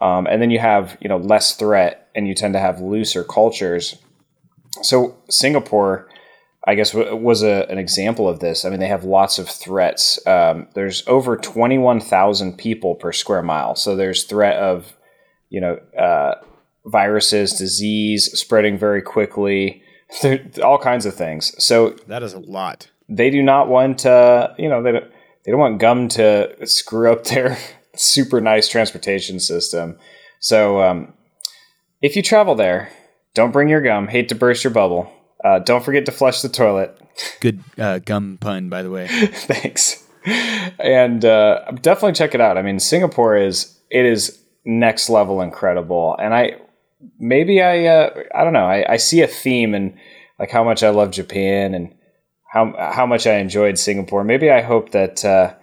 Um, 0.00 0.26
and 0.26 0.40
then 0.40 0.50
you 0.50 0.58
have, 0.58 0.96
you 1.00 1.08
know, 1.08 1.16
less 1.16 1.56
threat, 1.56 2.08
and 2.14 2.28
you 2.28 2.34
tend 2.34 2.54
to 2.54 2.60
have 2.60 2.80
looser 2.80 3.24
cultures. 3.24 3.96
So 4.82 5.16
Singapore, 5.28 6.08
I 6.66 6.74
guess, 6.74 6.92
was 6.92 7.42
a, 7.42 7.66
an 7.70 7.78
example 7.78 8.28
of 8.28 8.40
this. 8.40 8.64
I 8.64 8.70
mean, 8.70 8.80
they 8.80 8.88
have 8.88 9.04
lots 9.04 9.38
of 9.38 9.48
threats. 9.48 10.18
Um, 10.26 10.68
there's 10.74 11.06
over 11.06 11.36
21,000 11.36 12.58
people 12.58 12.94
per 12.94 13.12
square 13.12 13.42
mile. 13.42 13.74
So 13.74 13.96
there's 13.96 14.24
threat 14.24 14.56
of, 14.56 14.96
you 15.48 15.60
know, 15.60 15.78
uh, 15.98 16.34
viruses, 16.84 17.54
disease 17.54 18.30
spreading 18.38 18.76
very 18.76 19.02
quickly, 19.02 19.82
all 20.62 20.78
kinds 20.78 21.06
of 21.06 21.14
things. 21.14 21.54
So 21.64 21.90
that 22.06 22.22
is 22.22 22.34
a 22.34 22.40
lot 22.40 22.88
they 23.08 23.30
do 23.30 23.42
not 23.42 23.68
want, 23.68 24.04
uh, 24.04 24.48
you 24.58 24.68
know, 24.68 24.82
they 24.82 24.92
don't, 24.92 25.10
they 25.44 25.52
don't 25.52 25.60
want 25.60 25.80
gum 25.80 26.08
to 26.08 26.66
screw 26.66 27.10
up 27.10 27.24
their 27.24 27.56
super 27.94 28.40
nice 28.40 28.68
transportation 28.68 29.40
system. 29.40 29.98
So 30.40 30.82
um, 30.82 31.14
if 32.02 32.16
you 32.16 32.22
travel 32.22 32.54
there, 32.54 32.90
don't 33.34 33.52
bring 33.52 33.68
your 33.68 33.80
gum. 33.80 34.08
Hate 34.08 34.28
to 34.28 34.34
burst 34.34 34.64
your 34.64 34.72
bubble. 34.72 35.10
Uh, 35.44 35.58
don't 35.60 35.84
forget 35.84 36.06
to 36.06 36.12
flush 36.12 36.42
the 36.42 36.48
toilet. 36.48 36.98
good 37.40 37.62
uh, 37.78 37.98
gum 38.00 38.38
pun 38.40 38.68
by 38.68 38.82
the 38.82 38.90
way 38.90 39.06
Thanks. 39.32 40.04
And 40.78 41.24
uh, 41.24 41.70
definitely 41.80 42.12
check 42.12 42.34
it 42.34 42.40
out. 42.40 42.58
I 42.58 42.62
mean, 42.62 42.80
Singapore 42.80 43.36
is 43.36 43.78
it 43.90 44.04
is 44.04 44.38
next 44.64 45.08
level 45.08 45.40
incredible. 45.40 46.16
And 46.18 46.34
I 46.34 46.56
maybe 47.18 47.62
I 47.62 47.86
uh, 47.86 48.10
I 48.34 48.44
don't 48.44 48.52
know. 48.52 48.66
I, 48.66 48.92
I 48.92 48.96
see 48.96 49.22
a 49.22 49.26
theme 49.26 49.74
in 49.74 49.98
like 50.38 50.50
how 50.50 50.64
much 50.64 50.82
I 50.82 50.90
love 50.90 51.10
Japan 51.10 51.74
and 51.74 51.94
how 52.52 52.74
how 52.92 53.06
much 53.06 53.26
I 53.26 53.36
enjoyed 53.36 53.78
Singapore. 53.78 54.24
Maybe 54.24 54.50
I 54.50 54.62
hope 54.62 54.90
that 54.90 55.24
uh, 55.24 55.54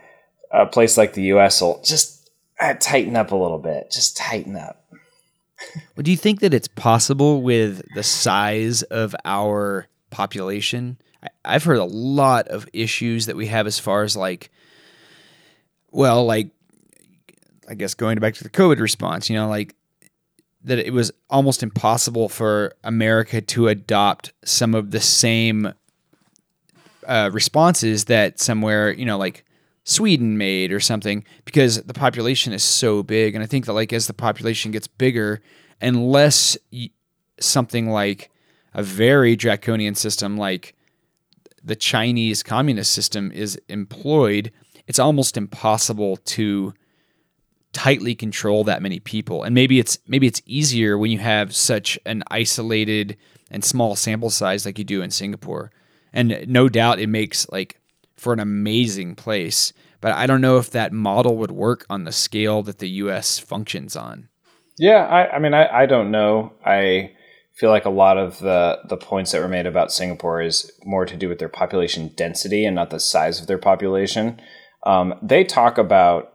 a 0.51 0.65
place 0.65 0.97
like 0.97 1.13
the 1.13 1.23
U.S. 1.23 1.61
will 1.61 1.81
just 1.83 2.29
uh, 2.59 2.73
tighten 2.79 3.15
up 3.15 3.31
a 3.31 3.35
little 3.35 3.59
bit. 3.59 3.91
Just 3.91 4.17
tighten 4.17 4.55
up. 4.55 4.84
Well, 5.95 6.03
do 6.03 6.11
you 6.11 6.17
think 6.17 6.41
that 6.41 6.53
it's 6.53 6.67
possible 6.67 7.41
with 7.41 7.81
the 7.95 8.03
size 8.03 8.83
of 8.83 9.15
our 9.23 9.87
population? 10.09 10.97
I've 11.43 11.63
heard 11.63 11.77
a 11.77 11.85
lot 11.85 12.47
of 12.49 12.67
issues 12.73 13.25
that 13.27 13.35
we 13.35 13.47
have 13.47 13.67
as 13.67 13.79
far 13.79 14.03
as 14.03 14.15
like, 14.15 14.51
well, 15.91 16.25
like, 16.25 16.49
I 17.69 17.73
guess 17.73 17.93
going 17.93 18.19
back 18.19 18.35
to 18.35 18.43
the 18.43 18.49
COVID 18.49 18.79
response, 18.79 19.29
you 19.29 19.35
know, 19.35 19.47
like 19.47 19.75
that 20.65 20.79
it 20.79 20.93
was 20.93 21.11
almost 21.29 21.63
impossible 21.63 22.27
for 22.27 22.73
America 22.83 23.39
to 23.39 23.67
adopt 23.67 24.33
some 24.43 24.75
of 24.75 24.91
the 24.91 24.99
same 24.99 25.73
uh, 27.07 27.29
responses 27.31 28.05
that 28.05 28.39
somewhere, 28.39 28.91
you 28.91 29.05
know, 29.05 29.17
like 29.17 29.44
Sweden 29.85 30.37
made 30.37 30.71
or 30.73 30.79
something 30.79 31.23
because 31.45 31.81
the 31.83 31.93
population 31.93 32.51
is 32.51 32.63
so 32.63 33.03
big. 33.03 33.35
And 33.35 33.43
I 33.43 33.47
think 33.47 33.67
that, 33.67 33.73
like, 33.73 33.93
as 33.93 34.07
the 34.07 34.13
population 34.13 34.71
gets 34.71 34.87
bigger, 34.87 35.41
unless 35.79 36.57
y- 36.73 36.89
something 37.39 37.89
like 37.89 38.31
a 38.73 38.81
very 38.81 39.35
draconian 39.35 39.93
system 39.93 40.37
like 40.37 40.75
the 41.63 41.75
Chinese 41.75 42.41
communist 42.41 42.91
system 42.91 43.31
is 43.31 43.59
employed, 43.69 44.51
it's 44.87 44.99
almost 44.99 45.37
impossible 45.37 46.17
to 46.17 46.73
tightly 47.71 48.15
control 48.15 48.63
that 48.63 48.81
many 48.81 48.99
people. 48.99 49.43
And 49.43 49.53
maybe 49.53 49.79
it's 49.79 49.99
maybe 50.07 50.25
it's 50.25 50.41
easier 50.47 50.97
when 50.97 51.11
you 51.11 51.19
have 51.19 51.55
such 51.55 51.99
an 52.05 52.23
isolated 52.31 53.17
and 53.51 53.63
small 53.63 53.95
sample 53.95 54.31
size 54.31 54.65
like 54.65 54.79
you 54.79 54.83
do 54.83 55.03
in 55.03 55.11
Singapore. 55.11 55.71
And 56.11 56.45
no 56.47 56.69
doubt 56.69 56.99
it 56.99 57.07
makes 57.07 57.47
like 57.49 57.79
for 58.25 58.33
an 58.33 58.39
amazing 58.39 59.13
place, 59.13 59.71
but 60.01 60.11
I 60.11 60.25
don't 60.25 60.41
know 60.41 60.57
if 60.57 60.71
that 60.71 60.91
model 60.91 61.38
would 61.38 61.51
work 61.51 61.85
on 61.91 62.05
the 62.05 62.11
scale 62.11 62.63
that 62.63 62.79
the 62.79 62.89
US 62.89 63.38
functions 63.38 63.95
on. 63.95 64.29
Yeah, 64.79 65.05
I, 65.05 65.35
I 65.35 65.39
mean, 65.39 65.53
I, 65.53 65.83
I 65.83 65.85
don't 65.85 66.09
know. 66.09 66.51
I 66.65 67.11
feel 67.53 67.69
like 67.69 67.85
a 67.85 67.91
lot 67.91 68.17
of 68.17 68.39
the 68.39 68.79
the 68.89 68.97
points 68.97 69.31
that 69.31 69.41
were 69.41 69.47
made 69.47 69.67
about 69.67 69.91
Singapore 69.91 70.41
is 70.41 70.71
more 70.83 71.05
to 71.05 71.15
do 71.15 71.29
with 71.29 71.38
their 71.38 71.49
population 71.49 72.13
density 72.17 72.65
and 72.65 72.73
not 72.73 72.89
the 72.89 72.99
size 72.99 73.39
of 73.39 73.45
their 73.45 73.59
population. 73.59 74.41
Um, 74.88 75.13
they 75.21 75.43
talk 75.43 75.77
about 75.77 76.33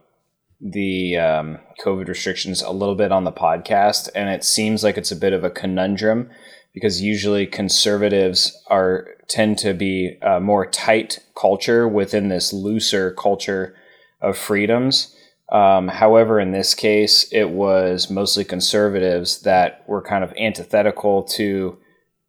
the 0.60 1.16
um, 1.16 1.58
COVID 1.84 2.06
restrictions 2.06 2.62
a 2.62 2.70
little 2.70 2.94
bit 2.94 3.10
on 3.10 3.24
the 3.24 3.32
podcast, 3.32 4.08
and 4.14 4.28
it 4.28 4.44
seems 4.44 4.84
like 4.84 4.96
it's 4.96 5.10
a 5.10 5.16
bit 5.16 5.32
of 5.32 5.42
a 5.42 5.50
conundrum 5.50 6.30
because 6.74 7.02
usually 7.02 7.46
conservatives 7.46 8.56
are 8.68 9.08
tend 9.28 9.58
to 9.58 9.72
be 9.74 10.18
a 10.22 10.40
more 10.40 10.66
tight 10.66 11.20
culture 11.36 11.86
within 11.86 12.28
this 12.28 12.52
looser 12.52 13.12
culture 13.12 13.74
of 14.20 14.36
freedoms. 14.36 15.16
Um, 15.50 15.88
however, 15.88 16.38
in 16.38 16.52
this 16.52 16.74
case, 16.74 17.28
it 17.32 17.50
was 17.50 18.10
mostly 18.10 18.44
conservatives 18.44 19.42
that 19.42 19.84
were 19.88 20.02
kind 20.02 20.22
of 20.22 20.32
antithetical 20.38 21.24
to 21.24 21.78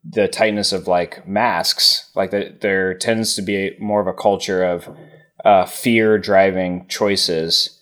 the 0.03 0.27
tightness 0.27 0.71
of 0.71 0.87
like 0.87 1.27
masks. 1.27 2.09
Like 2.15 2.31
the, 2.31 2.55
there 2.61 2.93
tends 2.95 3.35
to 3.35 3.41
be 3.41 3.75
more 3.79 4.01
of 4.01 4.07
a 4.07 4.13
culture 4.13 4.63
of 4.63 4.89
uh, 5.45 5.65
fear 5.65 6.17
driving 6.17 6.87
choices, 6.87 7.80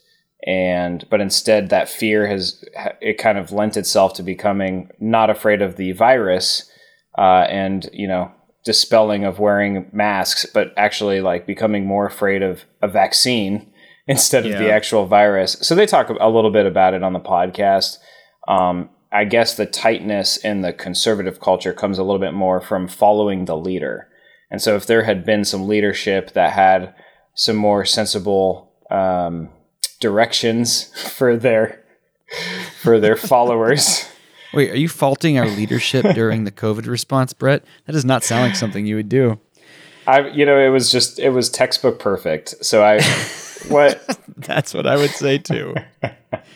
and 0.49 1.05
but 1.11 1.21
instead 1.21 1.69
that 1.69 1.87
fear 1.87 2.25
has 2.27 2.63
it 3.01 3.19
kind 3.19 3.37
of 3.37 3.51
lent 3.51 3.77
itself 3.77 4.15
to 4.15 4.23
becoming 4.23 4.89
not 4.99 5.29
afraid 5.29 5.61
of 5.61 5.75
the 5.75 5.91
virus, 5.91 6.67
uh, 7.19 7.45
and 7.49 7.87
you 7.93 8.07
know 8.07 8.31
dispelling 8.65 9.23
of 9.25 9.37
wearing 9.37 9.87
masks, 9.93 10.47
but 10.51 10.73
actually 10.75 11.21
like 11.21 11.45
becoming 11.45 11.85
more 11.85 12.07
afraid 12.07 12.41
of 12.41 12.63
a 12.81 12.87
vaccine 12.87 13.71
instead 14.07 14.43
of 14.45 14.51
Yeah. 14.53 14.57
the 14.59 14.71
actual 14.71 15.05
virus. 15.05 15.55
So 15.61 15.75
they 15.75 15.85
talk 15.85 16.09
a 16.09 16.29
little 16.29 16.51
bit 16.51 16.65
about 16.65 16.95
it 16.95 17.03
on 17.03 17.13
the 17.13 17.19
podcast. 17.19 17.97
Um, 18.47 18.89
I 19.11 19.25
guess 19.25 19.55
the 19.55 19.67
tightness 19.67 20.37
in 20.37 20.61
the 20.61 20.73
conservative 20.73 21.39
culture 21.39 21.73
comes 21.73 21.99
a 21.99 22.03
little 22.03 22.19
bit 22.19 22.33
more 22.33 22.59
from 22.59 22.87
following 22.87 23.45
the 23.45 23.55
leader. 23.57 24.07
And 24.51 24.61
so 24.61 24.75
if 24.75 24.87
there 24.87 25.03
had 25.03 25.23
been 25.25 25.45
some 25.45 25.67
leadership 25.67 26.33
that 26.33 26.53
had 26.53 26.93
some 27.35 27.55
more 27.55 27.85
sensible 27.85 28.73
um, 28.91 29.49
directions 29.99 30.85
for 31.11 31.35
their 31.37 31.83
for 32.81 32.99
their 32.99 33.15
followers. 33.15 34.07
Wait, 34.53 34.71
are 34.71 34.77
you 34.77 34.89
faulting 34.89 35.37
our 35.37 35.47
leadership 35.47 36.05
during 36.15 36.43
the 36.43 36.51
COVID 36.51 36.87
response, 36.87 37.33
Brett? 37.33 37.63
That 37.85 37.93
does 37.93 38.05
not 38.05 38.23
sound 38.23 38.47
like 38.47 38.55
something 38.55 38.85
you 38.85 38.95
would 38.95 39.09
do. 39.09 39.39
I 40.07 40.27
you 40.29 40.45
know 40.45 40.57
it 40.59 40.69
was 40.69 40.91
just 40.91 41.19
it 41.19 41.29
was 41.29 41.49
textbook 41.49 41.99
perfect. 41.99 42.65
So 42.65 42.83
I 42.83 43.01
what 43.67 44.19
That's 44.37 44.73
what 44.73 44.87
I 44.87 44.95
would 44.97 45.11
say 45.11 45.37
too. 45.37 45.75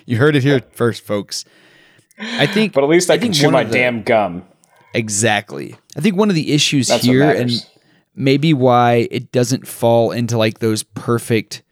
you 0.06 0.18
heard 0.18 0.36
it 0.36 0.44
here 0.44 0.62
first, 0.72 1.04
folks. 1.04 1.46
I 2.20 2.46
think, 2.46 2.74
but 2.74 2.84
at 2.84 2.90
least 2.90 3.10
I, 3.10 3.16
I 3.16 3.18
can 3.18 3.26
think 3.34 3.36
chew 3.36 3.52
my 3.52 3.64
the- 3.64 3.74
damn 3.74 4.04
gum. 4.04 4.44
Exactly. 4.94 5.76
I 5.98 6.02
think 6.02 6.16
one 6.16 6.30
of 6.30 6.36
the 6.36 6.54
issues 6.54 6.88
That's 6.88 7.04
here 7.04 7.24
and 7.30 7.52
maybe 8.16 8.54
why 8.54 9.08
it 9.10 9.32
doesn't 9.32 9.68
fall 9.68 10.12
into 10.12 10.38
like 10.38 10.60
those 10.60 10.84
perfect 10.84 11.63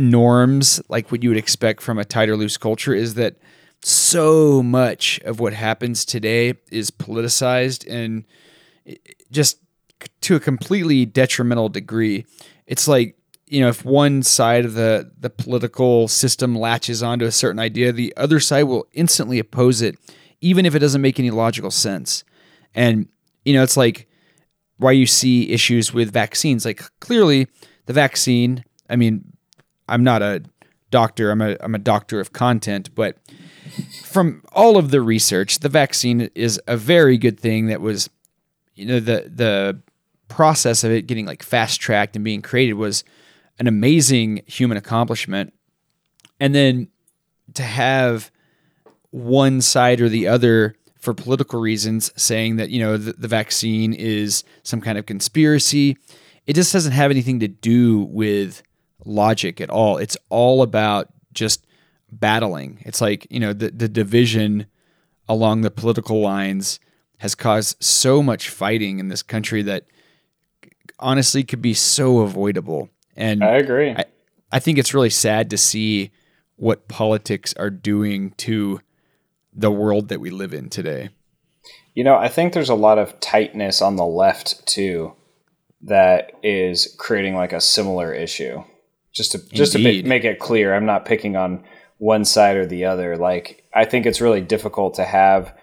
norms 0.00 0.80
like 0.88 1.12
what 1.12 1.22
you 1.22 1.28
would 1.28 1.38
expect 1.38 1.82
from 1.82 1.98
a 1.98 2.04
tighter 2.04 2.36
loose 2.36 2.56
culture 2.56 2.94
is 2.94 3.14
that 3.14 3.36
so 3.82 4.62
much 4.62 5.20
of 5.20 5.40
what 5.40 5.52
happens 5.52 6.04
today 6.04 6.54
is 6.70 6.90
politicized 6.90 7.86
and 7.88 8.24
just 9.30 9.58
to 10.20 10.36
a 10.36 10.40
completely 10.40 11.04
detrimental 11.04 11.68
degree. 11.68 12.24
It's 12.66 12.88
like, 12.88 13.16
you 13.46 13.60
know, 13.60 13.68
if 13.68 13.84
one 13.84 14.22
side 14.22 14.64
of 14.64 14.74
the 14.74 15.10
the 15.18 15.30
political 15.30 16.08
system 16.08 16.56
latches 16.56 17.02
onto 17.02 17.24
a 17.24 17.32
certain 17.32 17.58
idea, 17.58 17.92
the 17.92 18.14
other 18.16 18.40
side 18.40 18.64
will 18.64 18.86
instantly 18.92 19.38
oppose 19.38 19.82
it 19.82 19.96
even 20.40 20.64
if 20.64 20.74
it 20.74 20.78
doesn't 20.78 21.02
make 21.02 21.18
any 21.18 21.30
logical 21.30 21.70
sense. 21.70 22.24
And 22.74 23.08
you 23.44 23.54
know, 23.54 23.62
it's 23.62 23.76
like 23.76 24.08
why 24.78 24.92
you 24.92 25.06
see 25.06 25.50
issues 25.50 25.92
with 25.92 26.12
vaccines. 26.12 26.64
Like 26.64 26.82
clearly 27.00 27.48
the 27.86 27.92
vaccine, 27.92 28.64
I 28.88 28.96
mean, 28.96 29.29
I'm 29.90 30.04
not 30.04 30.22
a 30.22 30.42
doctor, 30.90 31.30
I'm 31.30 31.40
a 31.40 31.56
I'm 31.60 31.74
a 31.74 31.78
doctor 31.78 32.20
of 32.20 32.32
content, 32.32 32.94
but 32.94 33.16
from 34.04 34.42
all 34.52 34.76
of 34.76 34.90
the 34.90 35.00
research, 35.00 35.60
the 35.60 35.68
vaccine 35.68 36.30
is 36.34 36.60
a 36.66 36.76
very 36.76 37.18
good 37.18 37.38
thing 37.38 37.66
that 37.66 37.80
was 37.80 38.10
you 38.74 38.86
know 38.86 39.00
the 39.00 39.30
the 39.34 39.80
process 40.28 40.84
of 40.84 40.92
it 40.92 41.06
getting 41.06 41.26
like 41.26 41.42
fast 41.42 41.80
tracked 41.80 42.16
and 42.16 42.24
being 42.24 42.40
created 42.40 42.74
was 42.74 43.04
an 43.58 43.66
amazing 43.66 44.42
human 44.46 44.76
accomplishment. 44.76 45.52
And 46.38 46.54
then 46.54 46.88
to 47.54 47.62
have 47.62 48.30
one 49.10 49.60
side 49.60 50.00
or 50.00 50.08
the 50.08 50.28
other 50.28 50.76
for 51.00 51.14
political 51.14 51.60
reasons 51.60 52.12
saying 52.16 52.56
that 52.56 52.70
you 52.70 52.80
know 52.80 52.96
the, 52.96 53.12
the 53.14 53.28
vaccine 53.28 53.92
is 53.92 54.44
some 54.62 54.80
kind 54.80 54.98
of 54.98 55.06
conspiracy 55.06 55.96
it 56.46 56.54
just 56.54 56.72
doesn't 56.72 56.92
have 56.92 57.10
anything 57.10 57.40
to 57.40 57.48
do 57.48 58.00
with 58.10 58.62
logic 59.04 59.60
at 59.60 59.70
all 59.70 59.96
it's 59.96 60.16
all 60.28 60.62
about 60.62 61.08
just 61.32 61.66
battling 62.12 62.82
it's 62.84 63.00
like 63.00 63.26
you 63.30 63.40
know 63.40 63.52
the, 63.52 63.70
the 63.70 63.88
division 63.88 64.66
along 65.28 65.60
the 65.60 65.70
political 65.70 66.20
lines 66.20 66.80
has 67.18 67.34
caused 67.34 67.82
so 67.82 68.22
much 68.22 68.48
fighting 68.48 68.98
in 68.98 69.08
this 69.08 69.22
country 69.22 69.62
that 69.62 69.84
honestly 70.98 71.44
could 71.44 71.62
be 71.62 71.74
so 71.74 72.20
avoidable 72.20 72.90
and 73.20 73.44
I 73.44 73.56
agree. 73.56 73.90
I, 73.90 74.04
I 74.50 74.58
think 74.58 74.78
it's 74.78 74.94
really 74.94 75.10
sad 75.10 75.50
to 75.50 75.58
see 75.58 76.10
what 76.56 76.88
politics 76.88 77.54
are 77.54 77.70
doing 77.70 78.32
to 78.38 78.80
the 79.52 79.70
world 79.70 80.08
that 80.08 80.20
we 80.20 80.30
live 80.30 80.54
in 80.54 80.68
today. 80.68 81.10
You 81.94 82.04
know, 82.04 82.16
I 82.16 82.28
think 82.28 82.52
there's 82.52 82.68
a 82.68 82.74
lot 82.74 82.98
of 82.98 83.18
tightness 83.20 83.82
on 83.82 83.96
the 83.96 84.06
left 84.06 84.66
too 84.66 85.14
that 85.82 86.32
is 86.42 86.94
creating 86.98 87.34
like 87.34 87.52
a 87.52 87.60
similar 87.60 88.12
issue. 88.12 88.64
Just 89.12 89.32
to 89.32 89.38
just 89.50 89.72
to 89.72 89.78
Indeed. 89.78 90.04
make, 90.04 90.22
make 90.22 90.24
it 90.24 90.38
clear, 90.38 90.74
I'm 90.74 90.86
not 90.86 91.04
picking 91.04 91.36
on 91.36 91.64
one 91.98 92.24
side 92.24 92.56
or 92.56 92.66
the 92.66 92.84
other. 92.84 93.16
Like 93.16 93.64
I 93.74 93.84
think 93.84 94.06
it's 94.06 94.20
really 94.20 94.40
difficult 94.40 94.94
to 94.94 95.04
have 95.04 95.54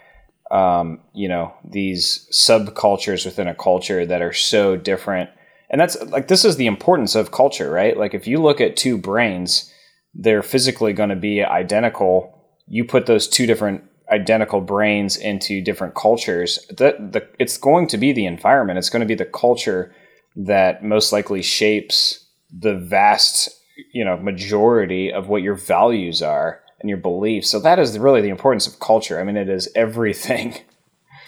um, 0.52 1.02
you 1.14 1.28
know, 1.28 1.54
these 1.64 2.28
subcultures 2.32 3.26
within 3.26 3.48
a 3.48 3.56
culture 3.56 4.06
that 4.06 4.22
are 4.22 4.34
so 4.34 4.76
different. 4.76 5.30
And 5.70 5.82
that's 5.82 6.02
like 6.06 6.28
this 6.28 6.46
is 6.46 6.56
the 6.56 6.68
importance 6.68 7.16
of 7.16 7.32
culture, 7.32 7.70
right? 7.70 7.98
Like 7.98 8.14
if 8.14 8.28
you 8.28 8.42
look 8.42 8.62
at 8.62 8.78
two 8.78 8.98
brains, 8.98 9.72
they're 10.14 10.44
physically 10.44 10.94
going 10.94 11.10
to 11.10 11.16
be 11.16 11.44
identical. 11.44 12.34
You 12.68 12.86
put 12.86 13.06
those 13.06 13.28
two 13.28 13.46
different 13.46 13.84
identical 14.10 14.62
brains 14.62 15.18
into 15.18 15.62
different 15.62 15.96
cultures. 15.96 16.66
That 16.78 17.12
the 17.12 17.28
it's 17.40 17.58
going 17.58 17.88
to 17.88 17.98
be 17.98 18.14
the 18.14 18.26
environment. 18.26 18.80
It's 18.80 18.90
going 18.90 19.02
to 19.02 19.06
be 19.06 19.16
the 19.16 19.26
culture 19.26 19.94
that 20.38 20.84
most 20.84 21.12
likely 21.12 21.42
shapes 21.42 22.26
the 22.52 22.76
vast, 22.76 23.50
you 23.94 24.06
know, 24.06 24.18
majority 24.18 25.12
of 25.12 25.28
what 25.28 25.42
your 25.42 25.56
values 25.56 26.22
are 26.22 26.62
and 26.80 26.90
your 26.90 26.98
beliefs. 26.98 27.50
So 27.50 27.60
that 27.60 27.80
is 27.80 27.98
really 27.98 28.22
the 28.22 28.30
importance 28.30 28.68
of 28.68 28.80
culture. 28.80 29.20
I 29.20 29.24
mean, 29.24 29.38
it 29.38 29.50
is 29.50 29.70
everything. 29.76 30.58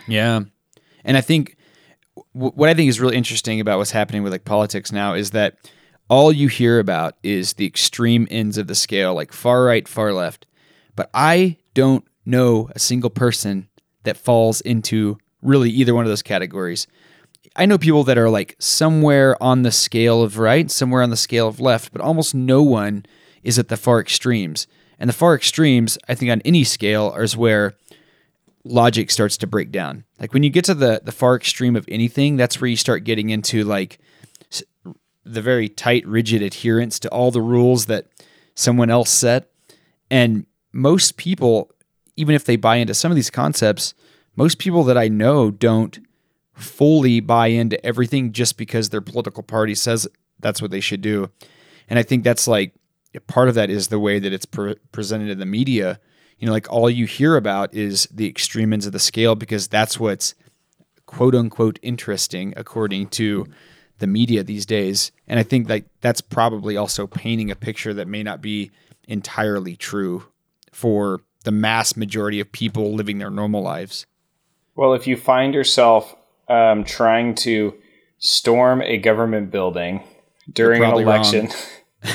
Yeah. 0.08 0.40
And 1.06 1.18
I 1.18 1.22
think 1.22 1.56
what 2.34 2.68
I 2.68 2.74
think 2.74 2.90
is 2.90 3.00
really 3.00 3.16
interesting 3.16 3.60
about 3.60 3.78
what's 3.78 3.92
happening 3.92 4.24
with 4.24 4.32
like 4.32 4.44
politics 4.44 4.92
now 4.92 5.14
is 5.14 5.32
that 5.32 5.58
all 6.10 6.32
you 6.32 6.48
hear 6.48 6.80
about 6.80 7.16
is 7.22 7.54
the 7.54 7.66
extreme 7.66 8.28
ends 8.32 8.58
of 8.58 8.68
the 8.68 8.76
scale, 8.76 9.14
like 9.14 9.32
far 9.32 9.64
right, 9.64 9.88
far 9.88 10.12
left. 10.12 10.48
But 10.96 11.10
I 11.14 11.58
don't 11.76 12.04
know 12.26 12.70
a 12.76 12.80
single 12.80 13.12
person 13.12 13.70
that 14.04 14.18
falls 14.18 14.62
into 14.62 15.18
really 15.42 15.70
either 15.70 15.94
one 15.94 16.06
of 16.06 16.10
those 16.10 16.24
categories. 16.24 16.88
I 17.60 17.66
know 17.66 17.78
people 17.78 18.06
that 18.06 18.18
are 18.18 18.30
like 18.30 18.56
somewhere 18.58 19.36
on 19.44 19.64
the 19.64 19.72
scale 19.72 20.22
of 20.22 20.38
right, 20.38 20.72
somewhere 20.72 21.02
on 21.02 21.10
the 21.10 21.18
scale 21.18 21.50
of 21.50 21.60
left, 21.60 21.92
but 21.92 22.02
almost 22.02 22.34
no 22.34 22.64
one 22.64 23.06
is 23.44 23.60
at 23.60 23.68
the 23.68 23.76
far 23.76 24.00
extremes. 24.00 24.66
And 24.98 25.10
the 25.10 25.14
far 25.14 25.36
extremes, 25.36 25.98
I 26.08 26.16
think 26.16 26.32
on 26.32 26.42
any 26.46 26.64
scale, 26.64 27.14
is 27.16 27.36
where 27.36 27.76
logic 28.64 29.12
starts 29.12 29.36
to 29.38 29.48
break 29.48 29.74
down. 29.74 30.06
Like 30.22 30.34
when 30.34 30.44
you 30.44 30.50
get 30.50 30.64
to 30.66 30.74
the 30.74 31.02
the 31.04 31.12
far 31.12 31.36
extreme 31.36 31.76
of 31.76 31.84
anything, 31.90 32.38
that's 32.38 32.62
where 32.62 32.70
you 32.70 32.78
start 32.78 33.04
getting 33.04 33.30
into 33.30 33.66
like 33.66 34.00
the 35.26 35.42
very 35.42 35.68
tight, 35.68 36.08
rigid 36.08 36.42
adherence 36.42 36.98
to 37.00 37.10
all 37.10 37.30
the 37.30 37.42
rules 37.42 37.88
that 37.88 38.08
someone 38.56 38.90
else 38.90 39.10
set. 39.10 39.52
And 40.10 40.46
most 40.72 41.18
people, 41.18 41.72
even 42.16 42.36
if 42.36 42.46
they 42.46 42.56
buy 42.56 42.78
into 42.78 42.94
some 42.94 43.12
of 43.12 43.18
these 43.18 43.30
concepts, 43.30 43.94
most 44.38 44.60
people 44.60 44.86
that 44.86 44.98
I 44.98 45.10
know 45.10 45.52
don't 45.52 46.00
fully 46.60 47.20
buy 47.20 47.48
into 47.48 47.84
everything 47.86 48.32
just 48.32 48.58
because 48.58 48.90
their 48.90 49.02
political 49.02 49.44
party 49.44 49.76
says 49.76 50.08
that's 50.40 50.62
what 50.62 50.72
they 50.72 50.80
should 50.80 51.02
do. 51.02 51.30
And 51.90 51.98
I 51.98 52.04
think 52.04 52.24
that's 52.24 52.48
like 52.48 52.74
part 53.28 53.50
of 53.50 53.56
that 53.56 53.70
is 53.70 53.88
the 53.88 54.00
way 54.00 54.20
that 54.20 54.34
it's 54.34 54.46
pre- 54.46 54.76
presented 54.92 55.30
in 55.30 55.40
the 55.40 55.46
media. 55.46 56.00
You 56.38 56.48
know, 56.48 56.54
like 56.54 56.72
all 56.72 56.90
you 56.90 57.06
hear 57.06 57.36
about 57.36 57.74
is 57.74 58.08
the 58.12 58.28
extreme 58.28 58.74
ends 58.74 58.86
of 58.86 58.94
the 58.94 59.00
scale 59.00 59.36
because 59.36 59.68
that's 59.68 60.00
what's 60.00 60.36
quote 61.06 61.36
unquote 61.36 61.80
interesting 61.82 62.54
according 62.56 63.08
to 63.08 63.48
the 63.98 64.08
media 64.08 64.44
these 64.44 64.66
days. 64.66 65.12
And 65.28 65.40
I 65.40 65.44
think 65.44 65.68
that 65.68 65.84
that's 66.02 66.22
probably 66.22 66.78
also 66.78 67.08
painting 67.08 67.52
a 67.52 67.56
picture 67.56 67.94
that 67.94 68.08
may 68.08 68.24
not 68.24 68.42
be 68.42 68.72
entirely 69.08 69.76
true 69.76 70.26
for 70.72 71.22
the 71.44 71.52
mass 71.52 71.98
majority 71.98 72.40
of 72.40 72.52
people 72.52 72.94
living 72.94 73.18
their 73.18 73.30
normal 73.30 73.62
lives. 73.62 74.06
Well, 74.76 74.94
if 74.94 75.08
you 75.08 75.18
find 75.18 75.54
yourself 75.54 76.16
um, 76.50 76.84
trying 76.84 77.36
to 77.36 77.74
storm 78.18 78.82
a 78.82 78.98
government 78.98 79.52
building 79.52 80.04
during 80.52 80.84
an 80.84 80.92
election, 80.92 81.50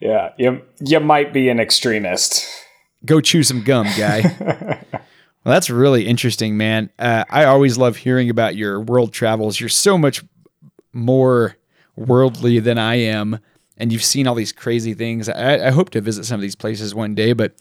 yeah, 0.00 0.32
you, 0.38 0.62
you 0.80 1.00
might 1.00 1.32
be 1.32 1.48
an 1.48 1.58
extremist. 1.60 2.46
Go 3.04 3.20
chew 3.20 3.42
some 3.42 3.62
gum, 3.62 3.86
guy. 3.96 4.22
well, 4.90 5.02
that's 5.44 5.70
really 5.70 6.06
interesting, 6.06 6.56
man. 6.56 6.90
Uh, 6.98 7.24
I 7.30 7.44
always 7.44 7.78
love 7.78 7.96
hearing 7.96 8.30
about 8.30 8.56
your 8.56 8.80
world 8.80 9.12
travels. 9.12 9.60
You're 9.60 9.68
so 9.68 9.98
much 9.98 10.24
more 10.92 11.56
worldly 11.96 12.60
than 12.60 12.78
I 12.78 12.96
am, 12.96 13.38
and 13.76 13.92
you've 13.92 14.04
seen 14.04 14.26
all 14.26 14.34
these 14.34 14.52
crazy 14.52 14.94
things. 14.94 15.28
I, 15.28 15.68
I 15.68 15.70
hope 15.70 15.90
to 15.90 16.00
visit 16.00 16.24
some 16.24 16.36
of 16.36 16.42
these 16.42 16.56
places 16.56 16.94
one 16.94 17.14
day, 17.14 17.32
but 17.32 17.54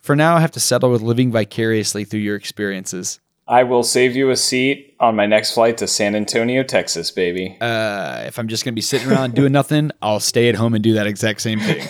for 0.00 0.16
now, 0.16 0.36
I 0.36 0.40
have 0.40 0.52
to 0.52 0.60
settle 0.60 0.90
with 0.90 1.02
living 1.02 1.30
vicariously 1.30 2.04
through 2.04 2.20
your 2.20 2.36
experiences. 2.36 3.20
I 3.46 3.64
will 3.64 3.82
save 3.82 4.14
you 4.14 4.30
a 4.30 4.36
seat 4.36 4.94
on 5.00 5.16
my 5.16 5.26
next 5.26 5.54
flight 5.54 5.76
to 5.78 5.88
San 5.88 6.14
Antonio, 6.14 6.62
Texas, 6.62 7.10
baby. 7.10 7.58
Uh, 7.60 8.22
if 8.26 8.38
I'm 8.38 8.46
just 8.46 8.64
going 8.64 8.72
to 8.72 8.76
be 8.76 8.80
sitting 8.82 9.10
around 9.10 9.34
doing 9.34 9.50
nothing, 9.52 9.90
I'll 10.02 10.20
stay 10.20 10.48
at 10.48 10.54
home 10.54 10.74
and 10.74 10.84
do 10.84 10.94
that 10.94 11.06
exact 11.06 11.40
same 11.40 11.58
thing. 11.58 11.80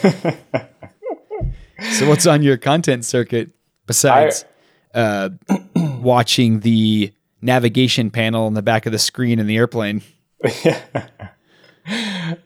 so, 1.92 2.08
what's 2.08 2.26
on 2.26 2.42
your 2.42 2.56
content 2.56 3.04
circuit 3.04 3.50
besides 3.86 4.46
uh, 4.94 5.30
watching 5.76 6.60
the 6.60 7.12
navigation 7.42 8.10
panel 8.10 8.46
in 8.46 8.54
the 8.54 8.62
back 8.62 8.86
of 8.86 8.92
the 8.92 8.98
screen 8.98 9.38
in 9.38 9.46
the 9.46 9.56
airplane? 9.56 10.02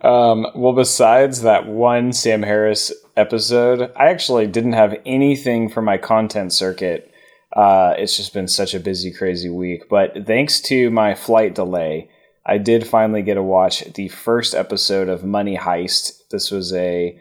Um, 0.00 0.46
well, 0.54 0.72
besides 0.72 1.42
that 1.42 1.66
one 1.66 2.12
Sam 2.12 2.42
Harris 2.42 2.92
episode, 3.16 3.92
I 3.96 4.08
actually 4.08 4.46
didn't 4.46 4.72
have 4.74 4.96
anything 5.06 5.68
for 5.68 5.82
my 5.82 5.96
content 5.98 6.52
circuit. 6.52 7.10
Uh, 7.54 7.94
it's 7.96 8.16
just 8.16 8.32
been 8.34 8.48
such 8.48 8.74
a 8.74 8.80
busy, 8.80 9.12
crazy 9.12 9.48
week. 9.48 9.88
But 9.88 10.26
thanks 10.26 10.60
to 10.62 10.90
my 10.90 11.14
flight 11.14 11.54
delay, 11.54 12.10
I 12.46 12.58
did 12.58 12.86
finally 12.86 13.22
get 13.22 13.34
to 13.34 13.42
watch 13.42 13.84
the 13.94 14.08
first 14.08 14.54
episode 14.54 15.08
of 15.08 15.24
Money 15.24 15.56
Heist. 15.56 16.28
This 16.30 16.50
was 16.50 16.72
a 16.74 17.18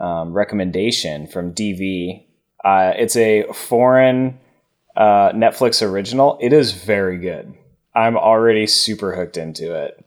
um, 0.00 0.32
recommendation 0.32 1.26
from 1.26 1.52
DV. 1.52 2.24
Uh, 2.64 2.92
it's 2.96 3.16
a 3.16 3.44
foreign 3.52 4.38
uh, 4.96 5.32
Netflix 5.32 5.82
original. 5.86 6.38
It 6.40 6.52
is 6.52 6.72
very 6.72 7.18
good. 7.18 7.52
I'm 7.94 8.16
already 8.16 8.66
super 8.66 9.14
hooked 9.14 9.36
into 9.36 9.74
it. 9.74 10.02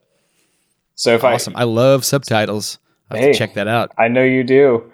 So 0.95 1.13
if 1.15 1.23
Awesome. 1.23 1.55
I 1.57 1.63
love 1.65 2.05
subtitles. 2.05 2.79
I 3.11 3.17
have 3.17 3.25
Hey. 3.25 3.31
to 3.33 3.37
check 3.37 3.53
that 3.55 3.67
out. 3.67 3.91
I, 3.97 4.05
I 4.05 4.07
know 4.07 4.23
you 4.23 4.43
do. 4.43 4.89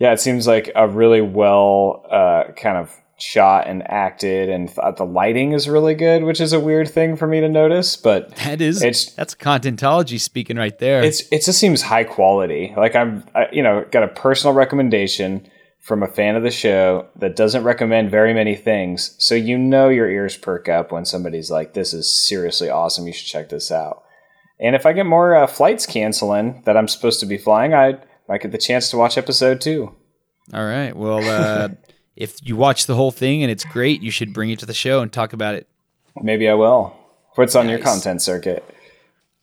Yeah, 0.00 0.12
it 0.12 0.18
seems 0.20 0.46
like 0.48 0.72
a 0.74 0.88
really 0.88 1.20
well 1.20 2.04
uh, 2.10 2.52
kind 2.56 2.76
of 2.78 2.92
shot 3.18 3.68
and 3.68 3.82
acted, 3.88 4.48
and 4.48 4.68
th- 4.68 4.96
the 4.96 5.04
lighting 5.04 5.52
is 5.52 5.68
really 5.68 5.94
good, 5.94 6.24
which 6.24 6.40
is 6.40 6.54
a 6.54 6.58
weird 6.58 6.88
thing 6.88 7.16
for 7.16 7.26
me 7.26 7.38
to 7.40 7.48
notice. 7.50 7.94
But 7.96 8.34
That 8.36 8.60
is 8.62 8.82
It's- 8.82 9.12
that's 9.14 9.34
contentology 9.34 10.18
speaking 10.18 10.56
right 10.56 10.76
there. 10.78 11.02
it's 11.04 11.20
it 11.30 11.44
just 11.44 11.58
seems 11.60 11.82
high 11.82 12.04
quality. 12.04 12.72
Like 12.76 12.96
I'm, 12.96 13.24
I, 13.34 13.46
you 13.52 13.62
know, 13.62 13.84
got 13.90 14.02
a 14.02 14.08
personal 14.08 14.54
recommendation 14.54 15.46
from 15.80 16.02
a 16.02 16.06
fan 16.06 16.34
of 16.36 16.42
the 16.42 16.50
show 16.50 17.06
that 17.16 17.36
doesn't 17.36 17.62
recommend 17.64 18.10
very 18.10 18.32
many 18.34 18.54
things, 18.54 19.14
so 19.18 19.34
you 19.34 19.56
know 19.58 19.88
your 19.90 20.10
ears 20.10 20.36
perk 20.36 20.68
up 20.68 20.90
when 20.92 21.04
somebody's 21.04 21.50
like, 21.50 21.74
"This 21.74 21.92
is 21.94 22.26
seriously 22.28 22.68
awesome. 22.70 23.06
You 23.06 23.12
should 23.12 23.26
check 23.26 23.48
this 23.50 23.70
out." 23.70 24.02
And 24.58 24.74
if 24.76 24.84
I 24.86 24.92
get 24.92 25.06
more 25.06 25.34
uh, 25.34 25.46
flights 25.46 25.86
canceling 25.86 26.62
that 26.66 26.76
I'm 26.76 26.86
supposed 26.88 27.20
to 27.20 27.26
be 27.26 27.38
flying, 27.38 27.72
I 27.74 27.98
might 28.30 28.40
get 28.40 28.52
the 28.52 28.58
chance 28.58 28.88
to 28.90 28.96
watch 28.96 29.18
episode 29.18 29.60
two. 29.60 29.92
All 30.54 30.64
right. 30.64 30.96
Well, 30.96 31.28
uh, 31.28 31.70
if 32.16 32.36
you 32.46 32.54
watch 32.54 32.86
the 32.86 32.94
whole 32.94 33.10
thing 33.10 33.42
and 33.42 33.50
it's 33.50 33.64
great, 33.64 34.02
you 34.02 34.12
should 34.12 34.32
bring 34.32 34.50
it 34.50 34.60
to 34.60 34.66
the 34.66 34.72
show 34.72 35.00
and 35.00 35.12
talk 35.12 35.32
about 35.32 35.56
it. 35.56 35.68
Maybe 36.22 36.48
I 36.48 36.54
will. 36.54 36.96
What's 37.34 37.56
on 37.56 37.68
your 37.68 37.80
content 37.80 38.22
circuit? 38.22 38.64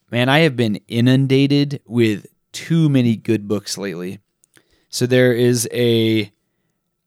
Man, 0.10 0.30
I 0.30 0.40
have 0.40 0.56
been 0.56 0.80
inundated 0.88 1.82
with 1.86 2.28
too 2.54 2.88
many 2.88 3.18
good 3.18 3.46
books 3.46 3.78
lately. 3.78 4.20
So 4.90 5.06
there 5.06 5.34
is 5.34 5.68
a 5.74 6.32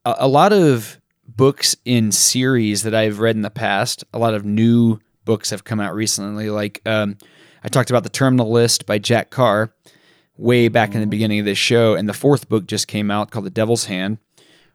a, 0.05 0.17
a 0.19 0.29
lot 0.29 0.53
of 0.53 1.01
books 1.27 1.77
in 1.87 2.13
series 2.13 2.83
that 2.83 2.95
I've 2.95 3.21
read 3.21 3.37
in 3.37 3.43
the 3.43 3.51
past. 3.51 4.05
A 4.13 4.19
lot 4.19 4.35
of 4.35 4.45
new 4.45 4.99
books 5.25 5.49
have 5.49 5.65
come 5.65 5.81
out 5.81 5.95
recently. 5.95 6.51
Like 6.51 6.83
um, 6.85 7.17
I 7.65 7.69
talked 7.69 7.89
about 7.89 8.03
the 8.03 8.11
Terminal 8.11 8.51
List 8.51 8.85
by 8.85 8.99
Jack 8.99 9.31
Carr 9.31 9.73
way 10.41 10.69
back 10.69 10.95
in 10.95 11.01
the 11.01 11.07
beginning 11.07 11.39
of 11.39 11.45
this 11.45 11.59
show, 11.59 11.95
and 11.95 12.09
the 12.09 12.15
fourth 12.15 12.49
book 12.49 12.67
just 12.67 12.89
came 12.89 13.11
out 13.11 13.31
called 13.31 13.45
The 13.45 13.51
Devil's 13.51 13.85
Hand, 13.85 14.19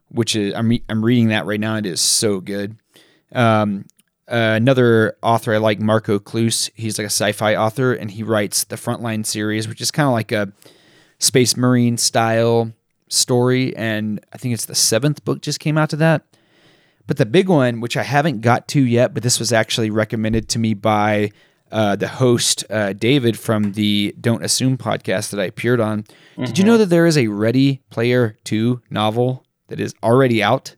which 0.09 0.35
is 0.35 0.53
I'm 0.53 0.69
re- 0.69 0.83
I'm 0.87 1.03
reading 1.03 1.29
that 1.29 1.45
right 1.45 1.59
now. 1.59 1.75
It 1.77 1.85
is 1.85 1.99
so 1.99 2.39
good. 2.39 2.77
Um, 3.33 3.85
uh, 4.27 4.53
another 4.55 5.17
author 5.21 5.53
I 5.53 5.57
like, 5.57 5.79
Marko 5.79 6.19
Kloos. 6.19 6.69
He's 6.75 6.97
like 6.97 7.05
a 7.05 7.09
sci-fi 7.09 7.55
author, 7.55 7.93
and 7.93 8.11
he 8.11 8.23
writes 8.23 8.63
the 8.63 8.75
Frontline 8.75 9.25
series, 9.25 9.67
which 9.67 9.81
is 9.81 9.91
kind 9.91 10.07
of 10.07 10.13
like 10.13 10.31
a 10.31 10.51
space 11.19 11.57
marine 11.57 11.97
style 11.97 12.71
story. 13.09 13.75
And 13.75 14.19
I 14.33 14.37
think 14.37 14.53
it's 14.53 14.65
the 14.65 14.75
seventh 14.75 15.25
book 15.25 15.41
just 15.41 15.59
came 15.59 15.77
out 15.77 15.89
to 15.91 15.95
that. 15.97 16.23
But 17.07 17.17
the 17.17 17.25
big 17.25 17.49
one, 17.49 17.81
which 17.81 17.97
I 17.97 18.03
haven't 18.03 18.41
got 18.41 18.67
to 18.69 18.81
yet, 18.81 19.13
but 19.13 19.21
this 19.21 19.39
was 19.39 19.53
actually 19.53 19.91
recommended 19.91 20.49
to 20.49 20.59
me 20.59 20.73
by 20.73 21.31
uh, 21.71 21.95
the 21.95 22.07
host 22.07 22.63
uh, 22.69 22.93
David 22.93 23.37
from 23.37 23.73
the 23.73 24.15
Don't 24.19 24.43
Assume 24.43 24.77
podcast 24.77 25.31
that 25.31 25.39
I 25.39 25.45
appeared 25.45 25.79
on. 25.79 26.05
Did 26.37 26.57
you 26.57 26.63
know 26.63 26.77
that 26.77 26.87
there 26.87 27.05
is 27.05 27.17
a 27.17 27.27
Ready 27.27 27.81
Player 27.89 28.37
Two 28.43 28.81
novel 28.89 29.45
that 29.67 29.79
is 29.79 29.95
already 30.03 30.43
out? 30.43 30.75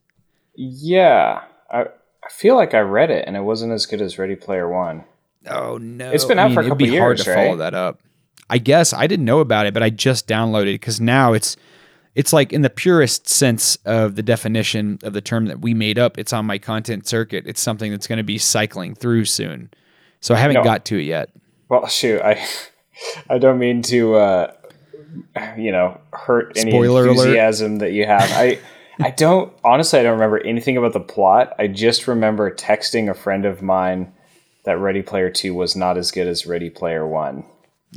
Yeah, 0.56 1.44
I, 1.70 1.82
I 1.82 2.30
feel 2.30 2.56
like 2.56 2.74
I 2.74 2.80
read 2.80 3.12
it 3.12 3.26
and 3.28 3.36
it 3.36 3.42
wasn't 3.42 3.74
as 3.74 3.86
good 3.86 4.02
as 4.02 4.18
Ready 4.18 4.36
Player 4.36 4.70
One. 4.70 5.04
Oh 5.50 5.78
no! 5.78 6.12
It's 6.12 6.26
been 6.26 6.40
out 6.40 6.54
for 6.54 6.62
a 6.62 6.64
couple 6.64 6.78
it'd 6.78 6.78
be 6.78 6.86
couple 6.86 7.00
hard 7.00 7.18
years, 7.18 7.26
to 7.26 7.34
follow 7.34 7.56
that 7.58 7.74
up. 7.74 8.02
I 8.50 8.58
guess 8.58 8.94
I 8.94 9.08
didn't 9.08 9.26
know 9.26 9.40
about 9.40 9.66
it, 9.66 9.74
but 9.74 9.84
I 9.84 9.90
just 9.90 10.28
downloaded 10.28 10.70
it 10.70 10.80
because 10.80 11.02
now 11.02 11.34
it's 11.34 11.58
it's 12.16 12.34
like 12.34 12.52
in 12.52 12.64
the 12.64 12.70
purest 12.70 13.28
sense 13.30 13.78
of 13.86 14.16
the 14.16 14.24
definition 14.24 15.00
of 15.04 15.14
the 15.14 15.22
term 15.22 15.46
that 15.46 15.60
we 15.60 15.74
made 15.74 16.00
up. 16.00 16.18
It's 16.18 16.34
on 16.34 16.46
my 16.46 16.58
content 16.58 17.08
circuit. 17.08 17.46
It's 17.46 17.62
something 17.62 17.92
that's 17.92 18.08
going 18.08 18.18
to 18.18 18.24
be 18.24 18.38
cycling 18.38 18.96
through 18.96 19.26
soon. 19.26 19.70
So 20.22 20.34
I 20.36 20.38
haven't 20.38 20.56
No. 20.56 20.64
got 20.64 20.86
to 20.86 20.98
it 21.00 21.04
yet. 21.04 21.30
Well, 21.70 21.88
shoot, 21.88 22.22
I 22.22 22.46
I 23.30 23.38
don't 23.38 23.60
mean 23.60 23.82
to 23.84 24.16
uh, 24.16 24.54
you 25.58 25.72
know 25.72 26.00
hurt 26.14 26.58
any 26.58 26.72
Spoiler 26.72 27.04
alert. 27.06 27.12
enthusiasm 27.20 27.78
that 27.80 27.92
you 27.92 28.06
have. 28.06 28.30
I 28.32 28.60
I 29.00 29.12
don't 29.12 29.54
honestly 29.64 30.00
I 30.00 30.04
don't 30.04 30.14
remember 30.14 30.40
anything 30.40 30.78
about 30.78 30.94
the 30.94 31.00
plot. 31.00 31.54
I 31.60 31.68
just 31.68 32.08
remember 32.08 32.50
texting 32.52 33.10
a 33.10 33.14
friend 33.14 33.46
of 33.46 33.62
mine 33.62 34.12
that 34.66 34.80
Ready 34.80 35.02
Player 35.04 35.30
Two 35.30 35.54
was 35.54 35.76
not 35.76 35.98
as 35.98 36.12
good 36.12 36.28
as 36.28 36.46
Ready 36.48 36.70
Player 36.70 37.06
One. 37.08 37.46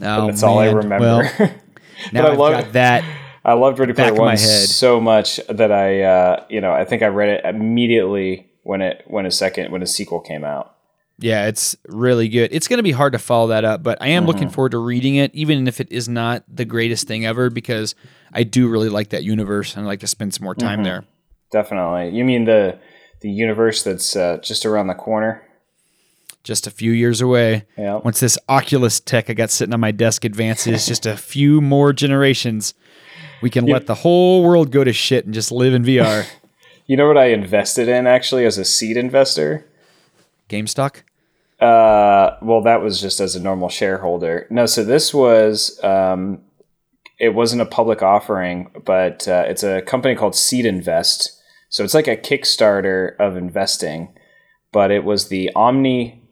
Oh, 0.03 0.27
That's 0.27 0.43
all 0.43 0.59
I 0.59 0.67
man. 0.67 0.77
remember. 0.77 1.31
Well, 1.39 1.51
now 2.13 2.27
I 2.27 2.35
love- 2.35 2.53
got 2.53 2.73
that. 2.75 3.05
I 3.43 3.55
loved 3.55 3.79
Ready 3.79 3.95
Player 3.95 4.13
One 4.13 4.37
so 4.37 5.01
much 5.01 5.41
that 5.49 5.73
I, 5.73 6.03
uh, 6.03 6.45
you 6.51 6.61
know, 6.61 6.73
I 6.73 6.85
think 6.85 7.03
I 7.03 7.07
read 7.07 7.31
it 7.31 7.45
immediately 7.47 8.51
when 8.65 8.83
it 8.83 9.03
when 9.07 9.25
a 9.25 9.31
second 9.31 9.73
when 9.73 9.83
a 9.83 9.87
sequel 9.87 10.21
came 10.21 10.45
out. 10.45 10.77
Yeah, 11.21 11.47
it's 11.49 11.77
really 11.87 12.29
good. 12.29 12.51
It's 12.53 12.67
going 12.67 12.79
to 12.79 12.83
be 12.83 12.93
hard 12.93 13.13
to 13.13 13.19
follow 13.19 13.49
that 13.49 13.65
up, 13.65 13.83
but 13.83 13.99
I 14.01 14.09
am 14.09 14.25
looking 14.27 14.45
Mm-hmm. 14.49 14.55
forward 14.55 14.73
to 14.73 14.79
reading 14.79 15.17
it, 15.17 15.35
even 15.35 15.69
if 15.69 15.81
it 15.81 15.93
is 15.93 16.09
not 16.09 16.45
the 16.49 16.65
greatest 16.65 17.07
thing 17.07 17.27
ever, 17.27 17.51
because 17.51 17.95
I 18.33 18.43
do 18.43 18.69
really 18.69 18.89
like 18.89 19.11
that 19.11 19.23
universe 19.23 19.75
and 19.77 19.85
I'd 19.85 19.89
like 19.89 20.01
to 20.01 20.07
spend 20.07 20.33
some 20.35 20.45
more 20.45 20.55
time 20.55 20.79
Mm-hmm. 20.79 20.85
there. 20.85 21.05
Definitely. 21.53 22.17
You 22.17 22.25
mean 22.25 22.45
the 22.45 22.79
the 23.21 23.31
universe 23.31 23.83
that's 23.83 24.17
uh, 24.17 24.39
just 24.43 24.65
around 24.65 24.87
the 24.87 24.95
corner? 24.95 25.43
Just 26.43 26.67
a 26.67 26.71
few 26.71 26.91
years 26.93 27.21
away. 27.21 27.65
Yeah. 27.77 27.97
Once 27.97 28.21
this 28.21 28.39
Oculus 28.49 28.99
tech 28.99 29.29
I 29.29 29.35
got 29.35 29.51
sitting 29.51 29.75
on 29.75 29.81
my 29.81 29.91
desk 29.91 30.25
advances 30.25 30.87
just 30.87 31.05
a 31.05 31.17
few 31.19 31.61
more 31.61 31.93
generations, 31.93 32.73
we 33.43 33.51
can 33.51 33.67
let 33.67 33.87
the 33.87 33.97
whole 33.97 34.43
world 34.43 34.71
go 34.71 34.85
to 34.85 34.93
shit 34.95 35.27
and 35.27 35.35
just 35.35 35.53
live 35.53 35.75
in 35.75 35.85
VR. 35.85 36.27
You 36.87 36.97
know 36.97 37.07
what 37.07 37.19
I 37.19 37.27
invested 37.27 37.87
in 37.89 38.09
actually 38.09 38.45
as 38.45 38.59
a 38.59 38.65
seed 38.65 38.97
investor? 38.97 39.65
GameStop? 40.49 41.03
Uh, 41.61 42.37
well, 42.41 42.63
that 42.63 42.83
was 42.83 43.01
just 43.01 43.21
as 43.21 43.37
a 43.37 43.41
normal 43.41 43.69
shareholder. 43.69 44.47
No, 44.51 44.67
so 44.67 44.83
this 44.83 45.13
was 45.13 45.79
um, 45.85 46.41
it 47.19 47.35
wasn't 47.35 47.61
a 47.63 47.67
public 47.67 48.03
offering, 48.03 48.71
but 48.85 49.29
uh, 49.29 49.45
it's 49.47 49.63
a 49.63 49.83
company 49.83 50.15
called 50.15 50.33
SeedInvest. 50.33 51.29
So 51.69 51.85
it's 51.85 51.95
like 51.95 52.09
a 52.09 52.17
Kickstarter 52.17 53.15
of 53.19 53.37
investing, 53.37 54.17
but 54.73 54.91
it 54.91 55.05
was 55.05 55.29
the 55.29 55.51
Omni 55.55 56.23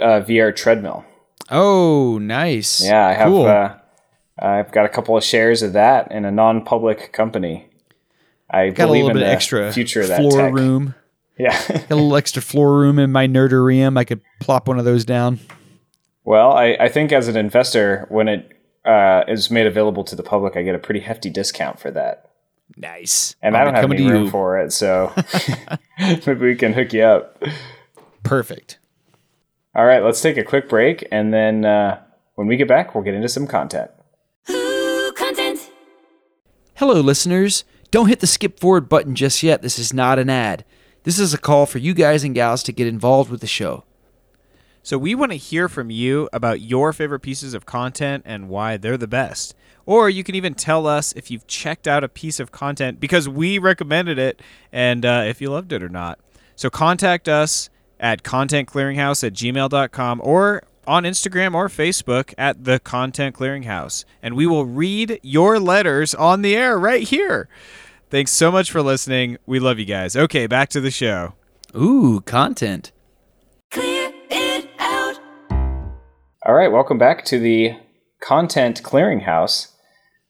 uh, 0.00 0.22
VR 0.22 0.54
treadmill. 0.56 1.04
Oh, 1.50 2.18
nice. 2.18 2.82
Yeah, 2.84 3.06
I 3.06 3.12
have. 3.12 3.28
Cool. 3.28 3.46
Uh, 3.46 3.74
I've 4.38 4.72
got 4.72 4.86
a 4.86 4.88
couple 4.88 5.16
of 5.16 5.24
shares 5.24 5.62
of 5.62 5.72
that 5.74 6.10
in 6.12 6.24
a 6.24 6.30
non-public 6.30 7.12
company. 7.12 7.68
I 8.50 8.70
Got 8.70 8.88
a 8.88 8.92
little 8.92 9.10
in 9.10 9.16
bit 9.16 9.22
extra 9.24 9.72
future 9.72 10.00
of 10.00 10.08
that 10.08 10.20
floor 10.20 10.40
tech. 10.40 10.54
room. 10.54 10.94
Yeah. 11.38 11.56
A 11.90 11.94
little 11.94 12.16
extra 12.16 12.42
floor 12.42 12.78
room 12.78 12.98
in 12.98 13.12
my 13.12 13.26
nerdarium. 13.28 13.96
I 13.98 14.04
could 14.04 14.20
plop 14.40 14.66
one 14.68 14.78
of 14.78 14.84
those 14.84 15.04
down. 15.04 15.38
well, 16.24 16.52
I, 16.52 16.76
I 16.80 16.88
think 16.88 17.12
as 17.12 17.28
an 17.28 17.36
investor, 17.36 18.06
when 18.08 18.28
it 18.28 18.52
uh, 18.84 19.24
is 19.28 19.50
made 19.50 19.66
available 19.66 20.02
to 20.04 20.16
the 20.16 20.22
public, 20.22 20.56
I 20.56 20.62
get 20.62 20.74
a 20.74 20.78
pretty 20.78 21.00
hefty 21.00 21.30
discount 21.30 21.78
for 21.78 21.90
that. 21.92 22.30
Nice. 22.76 23.34
And 23.42 23.56
I'll 23.56 23.62
I 23.62 23.64
don't 23.64 23.74
have 23.74 23.90
any 23.90 24.08
room 24.08 24.24
you. 24.24 24.30
for 24.30 24.58
it, 24.58 24.72
so 24.72 25.12
maybe 25.98 26.34
we 26.34 26.56
can 26.56 26.72
hook 26.72 26.92
you 26.92 27.02
up. 27.02 27.42
Perfect. 28.22 28.78
All 29.74 29.84
right, 29.86 30.02
let's 30.02 30.20
take 30.20 30.36
a 30.36 30.44
quick 30.44 30.68
break, 30.68 31.06
and 31.12 31.32
then 31.32 31.64
uh, 31.64 32.00
when 32.34 32.46
we 32.46 32.56
get 32.56 32.68
back, 32.68 32.94
we'll 32.94 33.04
get 33.04 33.14
into 33.14 33.28
some 33.28 33.46
content. 33.46 33.90
Ooh, 34.50 35.12
content. 35.16 35.70
Hello, 36.74 37.00
listeners. 37.00 37.64
Don't 37.90 38.08
hit 38.08 38.20
the 38.20 38.26
skip 38.26 38.60
forward 38.60 38.88
button 38.88 39.14
just 39.14 39.42
yet. 39.42 39.62
This 39.62 39.78
is 39.78 39.92
not 39.92 40.18
an 40.18 40.28
ad. 40.28 40.64
This 41.04 41.18
is 41.18 41.32
a 41.32 41.38
call 41.38 41.66
for 41.66 41.78
you 41.78 41.94
guys 41.94 42.24
and 42.24 42.34
gals 42.34 42.62
to 42.64 42.72
get 42.72 42.86
involved 42.86 43.30
with 43.30 43.40
the 43.40 43.46
show. 43.46 43.84
So 44.82 44.96
we 44.96 45.14
want 45.14 45.32
to 45.32 45.36
hear 45.36 45.68
from 45.68 45.90
you 45.90 46.28
about 46.32 46.60
your 46.60 46.92
favorite 46.92 47.20
pieces 47.20 47.54
of 47.54 47.66
content 47.66 48.22
and 48.26 48.48
why 48.48 48.76
they're 48.76 48.96
the 48.96 49.06
best. 49.06 49.54
Or 49.84 50.08
you 50.08 50.24
can 50.24 50.34
even 50.34 50.54
tell 50.54 50.86
us 50.86 51.12
if 51.12 51.30
you've 51.30 51.46
checked 51.46 51.86
out 51.86 52.04
a 52.04 52.08
piece 52.08 52.40
of 52.40 52.52
content 52.52 53.00
because 53.00 53.28
we 53.28 53.58
recommended 53.58 54.18
it 54.18 54.40
and 54.72 55.04
uh, 55.04 55.24
if 55.26 55.40
you 55.40 55.50
loved 55.50 55.72
it 55.72 55.82
or 55.82 55.88
not. 55.88 56.18
So 56.56 56.70
contact 56.70 57.28
us 57.28 57.70
at 58.00 58.22
contentclearinghouse 58.22 59.24
at 59.26 59.32
gmail.com 59.32 60.20
or 60.24 60.62
on 60.86 61.04
Instagram 61.04 61.54
or 61.54 61.68
Facebook 61.68 62.32
at 62.38 62.64
the 62.64 62.80
Content 62.80 63.36
Clearinghouse. 63.36 64.04
And 64.22 64.34
we 64.34 64.46
will 64.46 64.64
read 64.64 65.20
your 65.22 65.60
letters 65.60 66.14
on 66.14 66.42
the 66.42 66.56
air 66.56 66.78
right 66.78 67.06
here. 67.06 67.48
Thanks 68.10 68.30
so 68.32 68.50
much 68.50 68.70
for 68.70 68.80
listening. 68.82 69.36
We 69.46 69.60
love 69.60 69.78
you 69.78 69.84
guys. 69.84 70.16
Okay, 70.16 70.46
back 70.46 70.70
to 70.70 70.80
the 70.80 70.90
show. 70.90 71.34
Ooh, 71.76 72.22
content. 72.22 72.90
Clear 73.70 74.10
it 74.30 74.70
out. 74.78 75.18
All 76.46 76.54
right, 76.54 76.72
welcome 76.72 76.96
back 76.96 77.24
to 77.26 77.38
the 77.38 77.76
Content 78.22 78.82
Clearinghouse. 78.82 79.72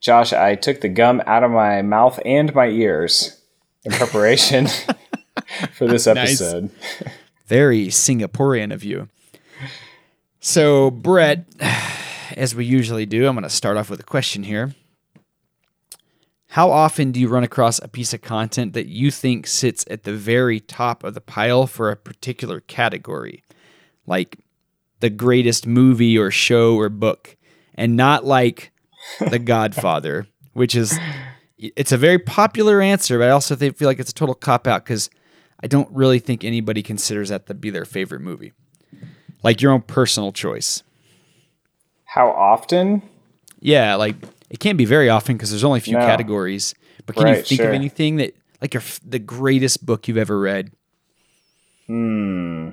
Josh, 0.00 0.32
I 0.32 0.56
took 0.56 0.80
the 0.80 0.88
gum 0.88 1.22
out 1.26 1.44
of 1.44 1.50
my 1.52 1.82
mouth 1.82 2.18
and 2.24 2.52
my 2.54 2.66
ears 2.68 3.40
in 3.84 3.92
preparation 3.92 4.66
for 5.72 5.86
this 5.86 6.06
Nice. 6.06 6.40
episode. 6.40 6.70
Very 7.46 7.86
Singaporean 7.86 8.72
of 8.74 8.82
you. 8.82 9.08
So, 10.40 10.90
Brett, 10.90 11.44
as 12.36 12.56
we 12.56 12.64
usually 12.64 13.06
do, 13.06 13.28
I'm 13.28 13.34
going 13.34 13.44
to 13.44 13.48
start 13.50 13.76
off 13.76 13.88
with 13.88 14.00
a 14.00 14.04
question 14.04 14.42
here. 14.42 14.74
How 16.48 16.70
often 16.70 17.12
do 17.12 17.20
you 17.20 17.28
run 17.28 17.44
across 17.44 17.78
a 17.78 17.88
piece 17.88 18.14
of 18.14 18.22
content 18.22 18.72
that 18.72 18.87
you 18.87 19.11
think 19.11 19.46
sits 19.46 19.84
at 19.90 20.04
the 20.04 20.14
very 20.14 20.61
top 20.61 21.04
of 21.04 21.14
the 21.14 21.20
pile 21.20 21.66
for 21.66 21.90
a 21.90 21.96
particular 21.96 22.61
category? 22.61 23.44
Like 24.06 24.38
the 25.00 25.11
greatest 25.11 25.66
movie 25.66 26.16
or 26.18 26.30
show 26.30 26.76
or 26.76 26.88
book, 26.88 27.37
and 27.74 27.96
not 27.96 28.24
like 28.24 28.72
The 29.30 29.38
Godfather, 29.38 30.26
which 30.52 30.74
is 30.74 30.98
it's 31.58 31.92
a 31.92 31.96
very 31.96 32.18
popular 32.18 32.80
answer, 32.80 33.18
but 33.18 33.28
I 33.28 33.30
also 33.30 33.56
think, 33.56 33.76
feel 33.76 33.88
like 33.88 33.98
it's 33.98 34.11
a 34.11 34.14
total 34.14 34.34
cop 34.34 34.66
out 34.66 34.84
because 34.84 35.11
I 35.61 35.66
don't 35.66 35.88
really 35.92 36.18
think 36.18 36.44
anybody 36.44 36.82
considers 36.82 37.30
that 37.30 37.46
to 37.46 37.54
be 37.54 37.70
their 37.70 37.84
favorite 37.84 38.20
movie. 38.20 38.52
Like 39.42 39.61
your 39.61 39.72
own 39.72 39.82
personal 39.82 40.32
choice. 40.32 40.82
How 42.04 42.30
often? 42.30 43.02
Yeah, 43.61 43.96
like 43.96 44.16
it 44.50 44.61
can't 44.61 44.78
be 44.78 44.84
very 44.84 45.08
often 45.08 45.37
because 45.37 45.50
there's 45.50 45.64
only 45.64 45.78
a 45.78 45.82
few 45.82 45.94
No. 45.98 46.00
categories. 46.06 46.74
But 47.06 47.16
can 47.16 47.28
you 47.28 47.34
think 47.37 47.61
sure. 47.61 47.68
of 47.68 47.74
anything 47.74 48.16
that 48.16 48.34
like 48.61 48.74
your 48.74 48.82
the 49.04 49.18
greatest 49.18 49.84
book 49.87 50.08
you've 50.08 50.16
ever 50.18 50.38
read? 50.38 50.70
Hmm. 51.87 52.70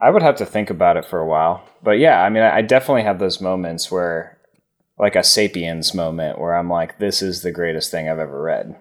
I 0.00 0.10
would 0.10 0.22
have 0.22 0.36
to 0.36 0.46
think 0.46 0.68
about 0.68 0.96
it 0.96 1.06
for 1.06 1.18
a 1.18 1.26
while. 1.26 1.62
But 1.82 1.98
yeah, 1.98 2.22
I 2.22 2.28
mean, 2.28 2.42
I 2.42 2.60
definitely 2.60 3.02
have 3.04 3.18
those 3.18 3.40
moments 3.40 3.90
where, 3.90 4.36
like 4.98 5.16
a 5.16 5.22
Sapiens 5.22 5.94
moment, 5.94 6.38
where 6.38 6.54
I'm 6.54 6.68
like, 6.68 6.98
this 6.98 7.22
is 7.22 7.40
the 7.42 7.50
greatest 7.52 7.90
thing 7.90 8.08
I've 8.08 8.18
ever 8.18 8.40
read. 8.42 8.76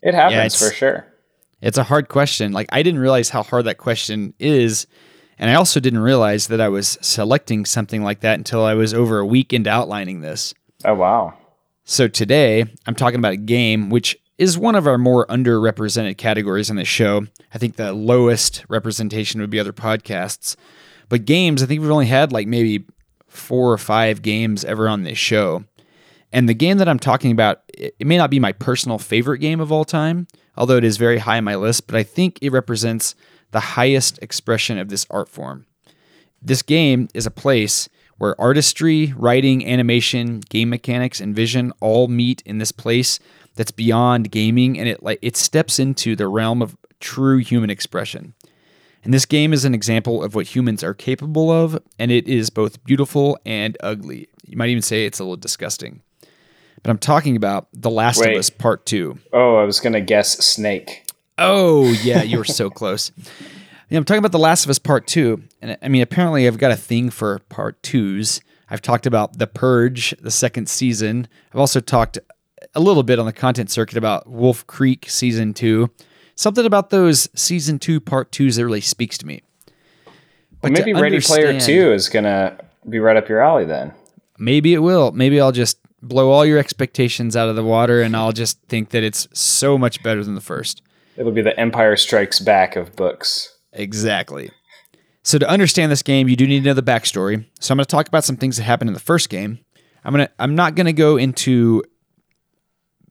It 0.00 0.14
happens 0.14 0.54
it's- 0.54 0.68
for 0.68 0.74
sure. 0.74 1.06
It's 1.60 1.76
a 1.78 1.82
hard 1.82 2.08
question. 2.08 2.52
Like 2.52 2.68
I 2.70 2.84
didn't 2.84 3.00
realize 3.00 3.30
how 3.30 3.42
hard 3.42 3.64
that 3.64 3.78
question 3.78 4.32
is, 4.38 4.86
and 5.40 5.50
I 5.50 5.54
also 5.54 5.80
didn't 5.80 5.98
realize 5.98 6.46
that 6.46 6.60
I 6.60 6.68
was 6.68 6.96
selecting 7.00 7.64
something 7.64 8.04
like 8.04 8.20
that 8.20 8.38
until 8.38 8.64
I 8.64 8.74
was 8.74 8.94
over 8.94 9.18
a 9.18 9.26
week 9.26 9.52
into 9.52 9.68
outlining 9.68 10.20
this. 10.20 10.54
Oh, 10.84 10.94
wow. 10.94 11.34
So 11.84 12.06
today, 12.06 12.64
I'm 12.86 12.94
talking 12.94 13.18
about 13.18 13.32
a 13.32 13.38
game 13.38 13.90
which 13.90 14.16
is 14.36 14.56
one 14.56 14.76
of 14.76 14.86
our 14.86 14.98
more 14.98 15.26
underrepresented 15.26 16.16
categories 16.16 16.70
on 16.70 16.76
this 16.76 16.86
show. 16.86 17.26
I 17.52 17.58
think 17.58 17.76
the 17.76 17.92
lowest 17.92 18.64
representation 18.68 19.40
would 19.40 19.50
be 19.50 19.58
other 19.58 19.72
podcasts. 19.72 20.54
But 21.08 21.24
games, 21.24 21.62
I 21.62 21.66
think 21.66 21.80
we've 21.80 21.90
only 21.90 22.06
had 22.06 22.32
like 22.32 22.46
maybe 22.46 22.84
four 23.26 23.72
or 23.72 23.78
five 23.78 24.22
games 24.22 24.64
ever 24.64 24.88
on 24.88 25.02
this 25.02 25.18
show. 25.18 25.64
And 26.32 26.48
the 26.48 26.54
game 26.54 26.78
that 26.78 26.88
I'm 26.88 26.98
talking 26.98 27.32
about, 27.32 27.62
it 27.74 27.96
it 27.98 28.06
may 28.06 28.16
not 28.16 28.30
be 28.30 28.38
my 28.38 28.52
personal 28.52 28.98
favorite 28.98 29.38
game 29.38 29.60
of 29.60 29.72
all 29.72 29.84
time, 29.84 30.28
although 30.56 30.76
it 30.76 30.84
is 30.84 30.96
very 30.96 31.18
high 31.18 31.38
on 31.38 31.44
my 31.44 31.56
list, 31.56 31.86
but 31.86 31.96
I 31.96 32.02
think 32.02 32.38
it 32.40 32.52
represents 32.52 33.14
the 33.50 33.60
highest 33.60 34.22
expression 34.22 34.78
of 34.78 34.90
this 34.90 35.06
art 35.10 35.28
form. 35.28 35.66
This 36.40 36.62
game 36.62 37.08
is 37.14 37.26
a 37.26 37.30
place 37.30 37.88
where 38.18 38.40
artistry, 38.40 39.14
writing, 39.16 39.66
animation, 39.66 40.40
game 40.48 40.68
mechanics, 40.68 41.20
and 41.20 41.34
vision 41.34 41.72
all 41.80 42.08
meet 42.08 42.42
in 42.42 42.58
this 42.58 42.72
place 42.72 43.18
that's 43.54 43.70
beyond 43.70 44.30
gaming 44.30 44.78
and 44.78 44.88
it 44.88 45.02
like 45.02 45.18
it 45.22 45.36
steps 45.36 45.78
into 45.78 46.14
the 46.14 46.28
realm 46.28 46.62
of 46.62 46.76
true 47.00 47.38
human 47.38 47.70
expression. 47.70 48.34
And 49.04 49.14
this 49.14 49.24
game 49.24 49.52
is 49.52 49.64
an 49.64 49.74
example 49.74 50.22
of 50.22 50.34
what 50.34 50.54
humans 50.54 50.82
are 50.82 50.94
capable 50.94 51.50
of, 51.50 51.80
and 51.98 52.10
it 52.10 52.28
is 52.28 52.50
both 52.50 52.84
beautiful 52.84 53.38
and 53.46 53.76
ugly. 53.80 54.28
You 54.46 54.56
might 54.56 54.70
even 54.70 54.82
say 54.82 55.06
it's 55.06 55.20
a 55.20 55.22
little 55.22 55.36
disgusting. 55.36 56.02
But 56.82 56.90
I'm 56.90 56.98
talking 56.98 57.36
about 57.36 57.68
The 57.72 57.90
Last 57.90 58.20
Wait. 58.20 58.32
of 58.32 58.38
Us 58.38 58.50
Part 58.50 58.86
2. 58.86 59.18
Oh, 59.32 59.56
I 59.56 59.64
was 59.64 59.80
going 59.80 59.92
to 59.94 60.00
guess 60.00 60.38
snake. 60.44 61.10
Oh, 61.36 61.90
yeah, 62.02 62.22
you 62.22 62.38
were 62.38 62.44
so 62.44 62.70
close. 62.70 63.12
Yeah, 63.88 63.96
I'm 63.96 64.04
talking 64.04 64.18
about 64.18 64.32
The 64.32 64.38
Last 64.38 64.64
of 64.64 64.70
Us 64.70 64.78
Part 64.78 65.06
2. 65.06 65.42
And 65.62 65.78
I 65.80 65.88
mean, 65.88 66.02
apparently, 66.02 66.46
I've 66.46 66.58
got 66.58 66.70
a 66.70 66.76
thing 66.76 67.08
for 67.08 67.38
part 67.48 67.82
twos. 67.82 68.40
I've 68.68 68.82
talked 68.82 69.06
about 69.06 69.38
The 69.38 69.46
Purge, 69.46 70.14
the 70.20 70.30
second 70.30 70.68
season. 70.68 71.26
I've 71.52 71.60
also 71.60 71.80
talked 71.80 72.18
a 72.74 72.80
little 72.80 73.02
bit 73.02 73.18
on 73.18 73.24
the 73.24 73.32
content 73.32 73.70
circuit 73.70 73.96
about 73.96 74.28
Wolf 74.28 74.66
Creek 74.66 75.06
season 75.08 75.54
two. 75.54 75.90
Something 76.34 76.66
about 76.66 76.90
those 76.90 77.28
season 77.34 77.78
two 77.78 77.98
part 77.98 78.30
twos 78.30 78.56
that 78.56 78.64
really 78.64 78.82
speaks 78.82 79.16
to 79.18 79.26
me. 79.26 79.42
But 80.60 80.68
to 80.68 80.74
Maybe 80.74 80.92
Ready 80.92 81.20
Player 81.20 81.58
2 81.58 81.92
is 81.92 82.08
going 82.08 82.24
to 82.24 82.58
be 82.88 82.98
right 82.98 83.16
up 83.16 83.28
your 83.28 83.40
alley 83.40 83.64
then. 83.64 83.94
Maybe 84.38 84.74
it 84.74 84.80
will. 84.80 85.12
Maybe 85.12 85.40
I'll 85.40 85.52
just 85.52 85.78
blow 86.02 86.30
all 86.30 86.44
your 86.44 86.58
expectations 86.58 87.36
out 87.36 87.48
of 87.48 87.56
the 87.56 87.64
water 87.64 88.02
and 88.02 88.14
I'll 88.16 88.32
just 88.32 88.60
think 88.68 88.90
that 88.90 89.02
it's 89.02 89.28
so 89.32 89.78
much 89.78 90.02
better 90.02 90.22
than 90.22 90.34
the 90.34 90.40
first. 90.40 90.82
It'll 91.16 91.32
be 91.32 91.42
the 91.42 91.58
Empire 91.58 91.96
Strikes 91.96 92.38
Back 92.38 92.76
of 92.76 92.94
books. 92.94 93.57
Exactly. 93.72 94.50
So 95.22 95.38
to 95.38 95.48
understand 95.48 95.92
this 95.92 96.02
game, 96.02 96.28
you 96.28 96.36
do 96.36 96.46
need 96.46 96.60
to 96.60 96.66
know 96.66 96.74
the 96.74 96.82
backstory. 96.82 97.44
So 97.60 97.72
I'm 97.72 97.76
going 97.76 97.84
to 97.84 97.90
talk 97.90 98.08
about 98.08 98.24
some 98.24 98.36
things 98.36 98.56
that 98.56 98.62
happened 98.62 98.88
in 98.88 98.94
the 98.94 99.00
first 99.00 99.28
game. 99.28 99.58
I'm 100.04 100.14
to 100.14 100.30
I'm 100.38 100.54
not 100.54 100.74
going 100.74 100.86
to 100.86 100.92
go 100.92 101.16
into 101.16 101.82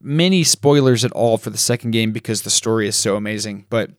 many 0.02 0.44
spoilers 0.44 1.04
at 1.06 1.12
all 1.12 1.38
for 1.38 1.50
the 1.50 1.58
second 1.58 1.92
game 1.92 2.12
because 2.12 2.42
the 2.42 2.50
story 2.50 2.88
is 2.88 2.96
so 2.96 3.16
amazing, 3.16 3.66
but 3.70 3.92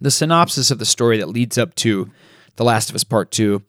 the 0.00 0.10
synopsis 0.10 0.70
of 0.70 0.78
the 0.78 0.84
story 0.84 1.18
that 1.18 1.28
leads 1.28 1.58
up 1.58 1.74
to 1.76 2.10
The 2.56 2.64
Last 2.64 2.88
of 2.88 2.96
Us 2.96 3.04
Part 3.04 3.30
2 3.30 3.62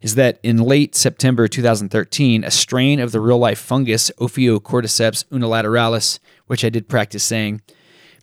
is 0.00 0.14
that 0.16 0.38
in 0.42 0.58
late 0.58 0.94
September 0.94 1.48
2013, 1.48 2.44
a 2.44 2.50
strain 2.50 3.00
of 3.00 3.12
the 3.12 3.20
real 3.20 3.38
life 3.38 3.58
fungus 3.58 4.10
Ophiocordyceps 4.18 5.24
unilateralis, 5.26 6.18
which 6.46 6.64
I 6.64 6.68
did 6.68 6.88
practice 6.88 7.22
saying, 7.22 7.62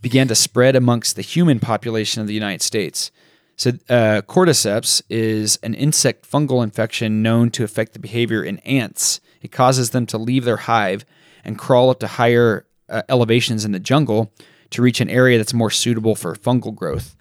began 0.01 0.27
to 0.27 0.35
spread 0.35 0.75
amongst 0.75 1.15
the 1.15 1.21
human 1.21 1.59
population 1.59 2.21
of 2.21 2.27
the 2.27 2.33
United 2.33 2.61
States. 2.61 3.11
So, 3.55 3.71
uh, 3.89 4.21
cordyceps 4.21 5.01
is 5.09 5.59
an 5.63 5.73
insect 5.73 6.29
fungal 6.29 6.63
infection 6.63 7.21
known 7.21 7.51
to 7.51 7.63
affect 7.63 7.93
the 7.93 7.99
behavior 7.99 8.41
in 8.41 8.59
ants. 8.59 9.19
It 9.41 9.51
causes 9.51 9.89
them 9.89 10.05
to 10.07 10.17
leave 10.17 10.45
their 10.45 10.57
hive 10.57 11.03
and 11.43 11.57
crawl 11.57 11.89
up 11.89 11.99
to 11.99 12.07
higher 12.07 12.65
uh, 12.87 13.01
elevations 13.09 13.65
in 13.65 13.73
the 13.73 13.79
jungle 13.79 14.31
to 14.69 14.81
reach 14.81 15.01
an 15.01 15.09
area 15.09 15.37
that's 15.37 15.53
more 15.53 15.71
suitable 15.71 16.15
for 16.15 16.35
fungal 16.35 16.73
growth. 16.73 17.15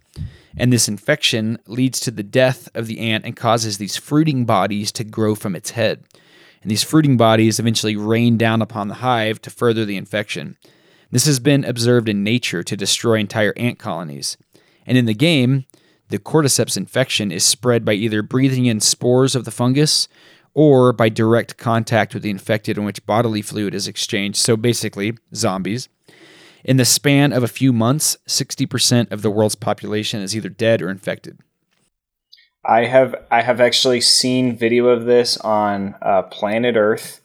And 0.57 0.72
this 0.72 0.89
infection 0.89 1.59
leads 1.66 2.01
to 2.01 2.11
the 2.11 2.22
death 2.22 2.68
of 2.74 2.87
the 2.87 2.99
ant 3.01 3.24
and 3.24 3.37
causes 3.37 3.79
these 3.79 3.97
fruiting 3.97 4.45
bodies 4.45 4.91
to 4.93 5.05
grow 5.05 5.35
from 5.35 5.55
its 5.55 5.70
head. 5.70 6.05
And 6.62 6.70
these 6.70 6.83
fruiting 6.83 7.16
bodies 7.16 7.61
eventually 7.61 7.97
rain 7.97 8.37
down 8.37 8.61
upon 8.61 8.89
the 8.89 8.95
hive 8.95 9.41
to 9.43 9.51
further 9.51 9.85
the 9.85 9.97
infection. 9.97 10.57
This 11.11 11.27
has 11.27 11.41
been 11.41 11.65
observed 11.65 12.09
in 12.09 12.23
nature 12.23 12.63
to 12.63 12.77
destroy 12.77 13.15
entire 13.15 13.55
ant 13.57 13.79
colonies. 13.79 14.37
And 14.87 14.99
in 14.99 15.07
the 15.07 15.15
game, 15.15 15.65
the 16.09 16.19
cordyceps 16.19 16.77
infection 16.77 17.31
is 17.31 17.45
spread 17.45 17.85
by 17.85 17.95
either 17.95 18.23
breathing 18.23 18.67
in 18.67 18.81
spores 18.81 19.35
of 19.35 19.45
the 19.45 19.51
fungus 19.51 20.09
or 20.55 20.93
by 20.93 21.09
direct 21.09 21.57
contact 21.57 22.15
with 22.15 22.23
the 22.23 22.31
infected 22.31 22.79
in 22.79 22.85
which 22.85 23.05
bodily 23.07 23.43
fluid 23.43 23.75
is 23.75 23.87
exchanged. 23.87 24.39
So 24.39 24.57
basically, 24.57 25.17
zombies. 25.35 25.89
In 26.65 26.77
the 26.77 26.85
span 26.85 27.33
of 27.33 27.43
a 27.43 27.49
few 27.49 27.73
months, 27.73 28.17
60% 28.27 29.13
of 29.13 29.23
the 29.23 29.31
world's 29.31 29.55
population 29.55 30.21
is 30.21 30.35
either 30.37 30.49
dead 30.49 30.83
or 30.83 30.91
infected. 30.91 31.39
I 32.65 32.87
have 32.87 33.15
I 33.31 33.43
have 33.43 33.61
actually 33.61 34.01
seen 34.01 34.57
video 34.57 34.89
of 34.89 35.05
this 35.05 35.37
on 35.39 35.95
uh, 36.03 36.23
Planet 36.23 36.77
Earth. 36.77 37.21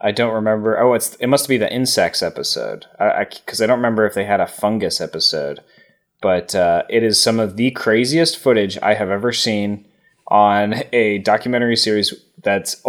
I 0.00 0.12
don't 0.12 0.34
remember. 0.34 0.80
Oh, 0.80 0.94
it's 0.94 1.14
it 1.16 1.26
must 1.26 1.48
be 1.48 1.56
the 1.56 1.72
insects 1.72 2.22
episode. 2.22 2.86
I 2.98 3.24
because 3.24 3.60
I, 3.60 3.64
I, 3.64 3.66
don't 3.66 3.78
remember 3.78 4.06
if 4.06 4.14
they 4.14 4.24
had 4.24 4.40
a 4.40 4.46
fungus 4.46 5.00
episode, 5.00 5.60
but 6.22 6.54
uh, 6.54 6.84
it 6.88 7.02
is 7.02 7.22
some 7.22 7.38
of 7.38 7.56
the 7.56 7.70
craziest 7.72 8.38
footage 8.38 8.78
I 8.82 8.94
have 8.94 9.10
ever 9.10 9.32
seen 9.32 9.86
on 10.28 10.74
a 10.92 11.18
documentary 11.18 11.76
series. 11.76 12.14
That's 12.42 12.80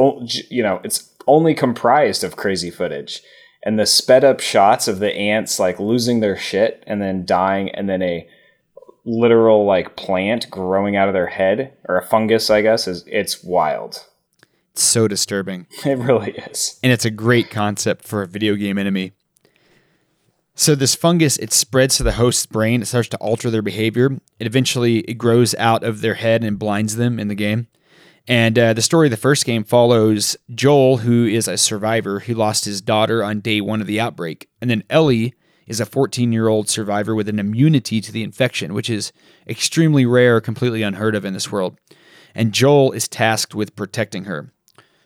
you 0.49 0.63
know 0.63 0.79
it's 0.83 1.09
only 1.27 1.53
comprised 1.53 2.23
of 2.23 2.35
crazy 2.35 2.69
footage 2.69 3.21
and 3.63 3.77
the 3.77 3.85
sped 3.85 4.23
up 4.23 4.39
shots 4.39 4.87
of 4.87 4.99
the 4.99 5.15
ants 5.15 5.59
like 5.59 5.79
losing 5.79 6.19
their 6.19 6.37
shit 6.37 6.83
and 6.87 7.01
then 7.01 7.25
dying 7.25 7.69
and 7.71 7.89
then 7.89 8.01
a 8.01 8.27
literal 9.05 9.65
like 9.65 9.95
plant 9.95 10.49
growing 10.49 10.95
out 10.95 11.07
of 11.07 11.13
their 11.13 11.27
head 11.27 11.73
or 11.87 11.97
a 11.97 12.05
fungus 12.05 12.49
i 12.49 12.61
guess 12.61 12.87
is 12.87 13.03
it's 13.07 13.43
wild 13.43 14.05
it's 14.81 14.89
so 14.89 15.07
disturbing. 15.07 15.67
It 15.85 15.97
really 15.97 16.31
is. 16.31 16.79
And 16.81 16.91
it's 16.91 17.05
a 17.05 17.11
great 17.11 17.51
concept 17.51 18.07
for 18.07 18.23
a 18.23 18.27
video 18.27 18.55
game 18.55 18.77
enemy. 18.77 19.11
So 20.55 20.75
this 20.75 20.95
fungus 20.95 21.37
it 21.37 21.53
spreads 21.53 21.97
to 21.97 22.03
the 22.03 22.13
host's 22.13 22.45
brain. 22.45 22.81
It 22.81 22.85
starts 22.85 23.09
to 23.09 23.17
alter 23.17 23.49
their 23.49 23.61
behavior. 23.61 24.19
It 24.39 24.47
eventually 24.47 24.99
it 24.99 25.15
grows 25.15 25.53
out 25.55 25.83
of 25.83 26.01
their 26.01 26.15
head 26.15 26.43
and 26.43 26.57
blinds 26.57 26.95
them 26.95 27.19
in 27.19 27.27
the 27.27 27.35
game. 27.35 27.67
And 28.27 28.57
uh, 28.57 28.73
the 28.73 28.81
story 28.81 29.07
of 29.07 29.11
the 29.11 29.17
first 29.17 29.45
game 29.45 29.63
follows 29.63 30.37
Joel, 30.53 30.97
who 30.97 31.25
is 31.25 31.47
a 31.47 31.57
survivor. 31.57 32.21
Who 32.21 32.33
lost 32.33 32.65
his 32.65 32.81
daughter 32.81 33.23
on 33.23 33.39
day 33.39 33.61
one 33.61 33.81
of 33.81 33.87
the 33.87 33.99
outbreak. 33.99 34.49
And 34.61 34.69
then 34.69 34.83
Ellie 34.89 35.33
is 35.67 35.79
a 35.79 35.85
14 35.85 36.31
year 36.31 36.47
old 36.47 36.69
survivor 36.69 37.13
with 37.13 37.29
an 37.29 37.39
immunity 37.39 38.01
to 38.01 38.11
the 38.11 38.23
infection, 38.23 38.73
which 38.73 38.89
is 38.89 39.11
extremely 39.47 40.05
rare, 40.05 40.41
completely 40.41 40.81
unheard 40.81 41.15
of 41.15 41.25
in 41.25 41.33
this 41.33 41.51
world. 41.51 41.77
And 42.33 42.53
Joel 42.53 42.91
is 42.93 43.07
tasked 43.07 43.53
with 43.53 43.75
protecting 43.75 44.25
her. 44.25 44.53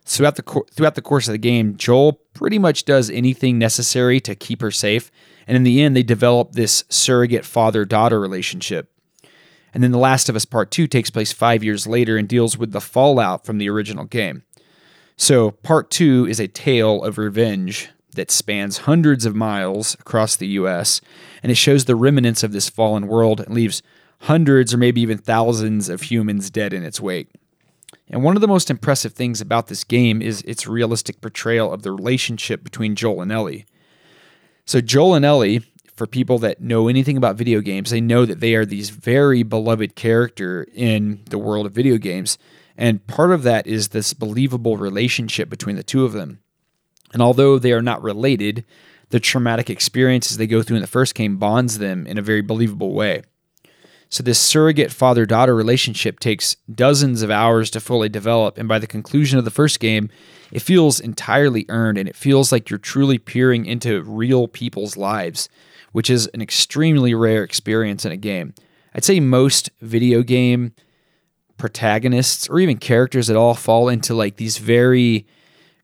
Throughout 0.06 0.36
the, 0.36 0.64
throughout 0.72 0.96
the 0.96 1.02
course 1.02 1.28
of 1.28 1.32
the 1.32 1.40
game, 1.40 1.78
Joel 1.78 2.14
pretty 2.34 2.60
much 2.60 2.86
does 2.86 3.10
anything 3.10 3.58
necessary 3.58 4.20
to 4.22 4.36
keep 4.36 4.62
her 4.62 4.72
safe. 4.72 5.12
And 5.48 5.58
in 5.58 5.64
the 5.64 5.82
end, 5.82 5.96
they 5.96 6.04
develop 6.04 6.52
this 6.52 6.84
surrogate 6.90 7.46
father 7.46 7.86
daughter 7.86 8.20
relationship. 8.20 8.92
And 9.74 9.84
then 9.84 9.92
The 9.92 9.98
Last 9.98 10.30
of 10.30 10.36
Us 10.36 10.46
Part 10.46 10.72
2 10.72 10.88
takes 10.88 11.10
place 11.10 11.34
five 11.34 11.64
years 11.64 11.88
later 11.88 12.18
and 12.18 12.30
deals 12.30 12.58
with 12.58 12.72
the 12.72 12.80
fallout 12.80 13.46
from 13.46 13.58
the 13.58 13.70
original 13.70 14.06
game. 14.06 14.44
So, 15.18 15.52
Part 15.52 15.92
2 15.92 16.28
is 16.30 16.40
a 16.40 16.48
tale 16.48 17.04
of 17.04 17.18
revenge 17.18 17.90
that 18.16 18.32
spans 18.32 18.80
hundreds 18.80 19.26
of 19.26 19.36
miles 19.36 19.96
across 19.96 20.36
the 20.36 20.48
US, 20.48 21.02
and 21.44 21.52
it 21.52 21.56
shows 21.56 21.86
the 21.86 21.96
remnants 21.96 22.44
of 22.44 22.52
this 22.52 22.70
fallen 22.70 23.08
world 23.08 23.42
and 23.42 23.54
leaves 23.54 23.82
hundreds 24.22 24.74
or 24.74 24.78
maybe 24.78 25.02
even 25.02 25.18
thousands 25.18 25.90
of 25.90 26.04
humans 26.04 26.50
dead 26.50 26.74
in 26.74 26.84
its 26.84 27.02
wake. 27.02 27.30
And 28.10 28.24
one 28.24 28.36
of 28.36 28.42
the 28.42 28.48
most 28.48 28.70
impressive 28.70 29.14
things 29.14 29.42
about 29.42 29.68
this 29.68 29.84
game 29.84 30.22
is 30.22 30.42
its 30.42 30.68
realistic 30.68 31.22
portrayal 31.22 31.74
of 31.74 31.82
the 31.82 31.92
relationship 31.92 32.64
between 32.64 32.96
Joel 32.96 33.22
and 33.22 33.32
Ellie. 33.32 33.66
So, 34.66 34.82
Joel 34.82 35.16
and 35.16 35.26
Ellie 35.26 35.62
for 35.96 36.06
people 36.06 36.38
that 36.40 36.62
know 36.62 36.88
anything 36.88 37.18
about 37.18 37.38
video 37.38 37.62
games, 37.62 37.90
they 37.90 38.02
know 38.02 38.26
that 38.26 38.42
they 38.42 38.54
are 38.56 38.66
these 38.66 38.90
very 38.90 39.44
beloved 39.44 39.96
character 39.96 40.68
in 40.74 41.22
the 41.30 41.38
world 41.38 41.66
of 41.66 41.72
video 41.72 41.98
games. 41.98 42.38
And 42.78 43.06
part 43.08 43.32
of 43.32 43.44
that 43.44 43.66
is 43.66 43.90
this 43.90 44.14
believable 44.14 44.78
relationship 44.78 45.50
between 45.50 45.78
the 45.78 45.84
two 45.84 46.04
of 46.04 46.12
them. 46.12 46.40
And 47.14 47.22
although 47.22 47.58
they 47.58 47.72
are 47.72 47.82
not 47.82 48.04
related, 48.04 48.66
the 49.10 49.22
traumatic 49.22 49.70
experiences 49.70 50.36
they 50.36 50.48
go 50.48 50.62
through 50.62 50.78
in 50.78 50.82
the 50.82 50.88
first 50.88 51.16
game 51.16 51.38
bonds 51.38 51.78
them 51.78 52.06
in 52.06 52.18
a 52.18 52.22
very 52.22 52.42
believable 52.42 52.94
way. 52.94 53.22
So, 54.10 54.24
this 54.24 54.40
surrogate 54.40 54.92
father 54.92 55.26
daughter 55.26 55.56
relationship 55.56 56.20
takes 56.20 56.56
dozens 56.74 57.22
of 57.22 57.32
hours 57.32 57.70
to 57.72 57.80
fully 57.80 58.10
develop. 58.10 58.58
And 58.58 58.68
by 58.68 58.80
the 58.80 58.88
conclusion 58.88 59.40
of 59.40 59.46
the 59.46 59.52
first 59.52 59.80
game, 59.80 60.10
it 60.52 60.62
feels 60.62 61.00
entirely 61.00 61.66
earned 61.70 61.98
and 61.98 62.08
it 62.08 62.16
feels 62.16 62.52
like 62.52 62.70
you're 62.70 62.80
truly 62.80 63.18
peering 63.18 63.66
into 63.66 64.04
real 64.04 64.48
people's 64.48 64.96
lives 64.96 65.50
which 65.96 66.10
is 66.10 66.28
an 66.34 66.42
extremely 66.42 67.14
rare 67.14 67.42
experience 67.42 68.04
in 68.04 68.12
a 68.12 68.18
game. 68.18 68.54
I'd 68.94 69.06
say 69.06 69.22
most 69.22 69.70
video 69.80 70.24
game 70.24 70.74
protagonists 71.58 72.50
or 72.50 72.60
even 72.60 72.76
characters 72.76 73.30
at 73.30 73.38
all 73.38 73.54
fall 73.54 73.88
into 73.88 74.14
like 74.14 74.36
these 74.36 74.58
very 74.58 75.26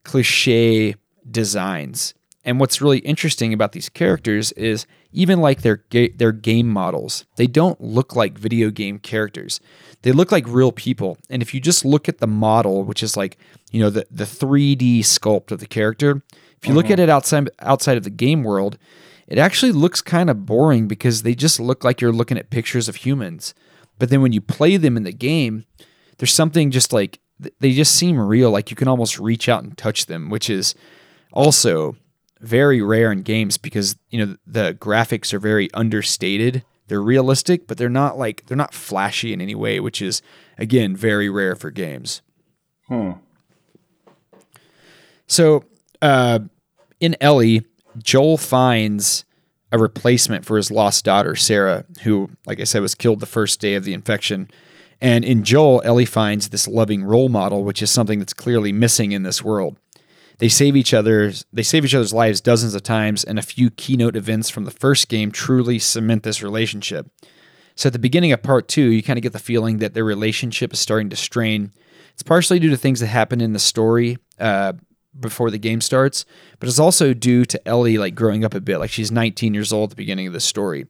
cliche 0.03 0.95
designs. 1.31 2.13
And 2.43 2.59
what's 2.59 2.81
really 2.81 2.99
interesting 2.99 3.53
about 3.53 3.71
these 3.71 3.89
characters 3.89 4.51
is 4.53 4.87
even 5.11 5.41
like 5.41 5.61
their 5.61 5.83
ga- 5.89 6.13
their 6.13 6.31
game 6.31 6.67
models, 6.67 7.25
they 7.35 7.47
don't 7.47 7.79
look 7.79 8.15
like 8.15 8.37
video 8.37 8.71
game 8.71 8.97
characters. 8.97 9.59
They 10.01 10.11
look 10.11 10.31
like 10.31 10.47
real 10.47 10.71
people. 10.71 11.17
And 11.29 11.41
if 11.41 11.53
you 11.53 11.59
just 11.59 11.85
look 11.85 12.09
at 12.09 12.17
the 12.17 12.27
model, 12.27 12.83
which 12.83 13.03
is 13.03 13.15
like, 13.15 13.37
you 13.71 13.79
know, 13.79 13.89
the 13.89 14.07
the 14.09 14.23
3D 14.23 14.99
sculpt 14.99 15.51
of 15.51 15.59
the 15.59 15.67
character, 15.67 16.23
if 16.57 16.65
you 16.65 16.69
mm-hmm. 16.69 16.77
look 16.77 16.89
at 16.89 16.99
it 16.99 17.09
outside 17.09 17.49
outside 17.59 17.97
of 17.97 18.03
the 18.03 18.09
game 18.09 18.43
world, 18.43 18.79
it 19.27 19.37
actually 19.37 19.71
looks 19.71 20.01
kind 20.01 20.29
of 20.29 20.45
boring 20.45 20.87
because 20.87 21.21
they 21.21 21.35
just 21.35 21.59
look 21.59 21.83
like 21.83 22.01
you're 22.01 22.11
looking 22.11 22.37
at 22.37 22.49
pictures 22.49 22.89
of 22.89 22.97
humans. 22.97 23.53
But 23.99 24.09
then 24.09 24.21
when 24.21 24.33
you 24.33 24.41
play 24.41 24.77
them 24.77 24.97
in 24.97 25.03
the 25.03 25.13
game, 25.13 25.65
there's 26.17 26.33
something 26.33 26.71
just 26.71 26.91
like 26.91 27.19
they 27.59 27.71
just 27.71 27.95
seem 27.95 28.19
real, 28.19 28.51
like 28.51 28.69
you 28.71 28.75
can 28.75 28.87
almost 28.87 29.19
reach 29.19 29.47
out 29.47 29.63
and 29.63 29.77
touch 29.77 30.07
them, 30.07 30.29
which 30.29 30.49
is 30.49 30.75
also 31.33 31.95
very 32.41 32.81
rare 32.81 33.11
in 33.11 33.21
games 33.21 33.57
because 33.57 33.95
you 34.09 34.25
know 34.25 34.35
the 34.45 34.73
graphics 34.73 35.33
are 35.33 35.39
very 35.39 35.71
understated. 35.73 36.63
They're 36.87 37.01
realistic, 37.01 37.67
but 37.67 37.77
they're 37.77 37.89
not 37.89 38.17
like 38.17 38.45
they're 38.47 38.57
not 38.57 38.73
flashy 38.73 39.31
in 39.31 39.39
any 39.41 39.55
way, 39.55 39.79
which 39.79 40.01
is 40.01 40.21
again 40.57 40.95
very 40.95 41.29
rare 41.29 41.55
for 41.55 41.71
games. 41.71 42.21
Hmm. 42.87 43.11
So, 45.27 45.63
uh, 46.01 46.39
in 46.99 47.15
Ellie, 47.21 47.65
Joel 48.03 48.37
finds 48.37 49.23
a 49.71 49.77
replacement 49.77 50.45
for 50.45 50.57
his 50.57 50.69
lost 50.69 51.05
daughter, 51.05 51.35
Sarah, 51.35 51.85
who, 52.03 52.29
like 52.45 52.59
I 52.59 52.65
said, 52.65 52.81
was 52.81 52.95
killed 52.95 53.21
the 53.21 53.25
first 53.25 53.61
day 53.61 53.75
of 53.75 53.85
the 53.85 53.93
infection. 53.93 54.49
And 54.99 55.23
in 55.23 55.43
Joel, 55.43 55.81
Ellie 55.85 56.05
finds 56.05 56.49
this 56.49 56.67
loving 56.67 57.03
role 57.03 57.29
model, 57.29 57.63
which 57.63 57.81
is 57.81 57.89
something 57.89 58.19
that's 58.19 58.33
clearly 58.33 58.73
missing 58.73 59.13
in 59.13 59.23
this 59.23 59.41
world. 59.41 59.77
They 60.37 60.49
save 60.49 60.75
each 60.75 60.93
other's 60.93 61.45
they 61.53 61.63
save 61.63 61.85
each 61.85 61.95
other's 61.95 62.13
lives 62.13 62.41
dozens 62.41 62.75
of 62.75 62.83
times, 62.83 63.23
and 63.23 63.37
a 63.37 63.43
few 63.43 63.69
keynote 63.69 64.15
events 64.15 64.49
from 64.49 64.65
the 64.65 64.71
first 64.71 65.07
game 65.07 65.31
truly 65.31 65.79
cement 65.79 66.23
this 66.23 66.41
relationship. 66.41 67.07
So 67.75 67.87
at 67.87 67.93
the 67.93 67.99
beginning 67.99 68.31
of 68.31 68.43
part 68.43 68.67
two, 68.67 68.89
you 68.89 69.01
kind 69.01 69.17
of 69.17 69.23
get 69.23 69.33
the 69.33 69.39
feeling 69.39 69.77
that 69.77 69.93
their 69.93 70.03
relationship 70.03 70.73
is 70.73 70.79
starting 70.79 71.09
to 71.09 71.15
strain. 71.15 71.71
It's 72.13 72.23
partially 72.23 72.59
due 72.59 72.69
to 72.69 72.77
things 72.77 72.99
that 72.99 73.07
happen 73.07 73.41
in 73.41 73.53
the 73.53 73.59
story, 73.59 74.17
uh, 74.39 74.73
before 75.19 75.51
the 75.51 75.57
game 75.57 75.81
starts, 75.81 76.25
but 76.59 76.69
it's 76.69 76.79
also 76.79 77.13
due 77.13 77.45
to 77.45 77.67
Ellie 77.67 77.97
like 77.97 78.15
growing 78.15 78.45
up 78.45 78.53
a 78.53 78.61
bit. 78.61 78.77
Like 78.77 78.91
she's 78.91 79.11
19 79.11 79.53
years 79.53 79.73
old 79.73 79.89
at 79.89 79.89
the 79.91 79.95
beginning 80.01 80.27
of 80.27 80.33
the 80.33 80.39
story. 80.39 80.87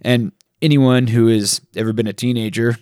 And 0.00 0.32
anyone 0.62 1.08
who 1.08 1.28
has 1.28 1.60
ever 1.76 1.92
been 1.92 2.06
a 2.06 2.12
teenager 2.12 2.78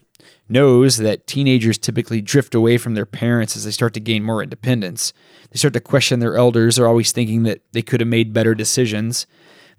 knows 0.48 0.98
that 0.98 1.26
teenagers 1.26 1.78
typically 1.78 2.20
drift 2.20 2.54
away 2.54 2.78
from 2.78 2.94
their 2.94 3.06
parents 3.06 3.56
as 3.56 3.64
they 3.64 3.70
start 3.70 3.94
to 3.94 4.00
gain 4.00 4.22
more 4.22 4.42
independence. 4.42 5.12
They 5.50 5.58
start 5.58 5.74
to 5.74 5.80
question 5.80 6.20
their 6.20 6.36
elders, 6.36 6.76
they're 6.76 6.86
always 6.86 7.12
thinking 7.12 7.42
that 7.44 7.60
they 7.72 7.82
could 7.82 8.00
have 8.00 8.08
made 8.08 8.32
better 8.32 8.54
decisions. 8.54 9.26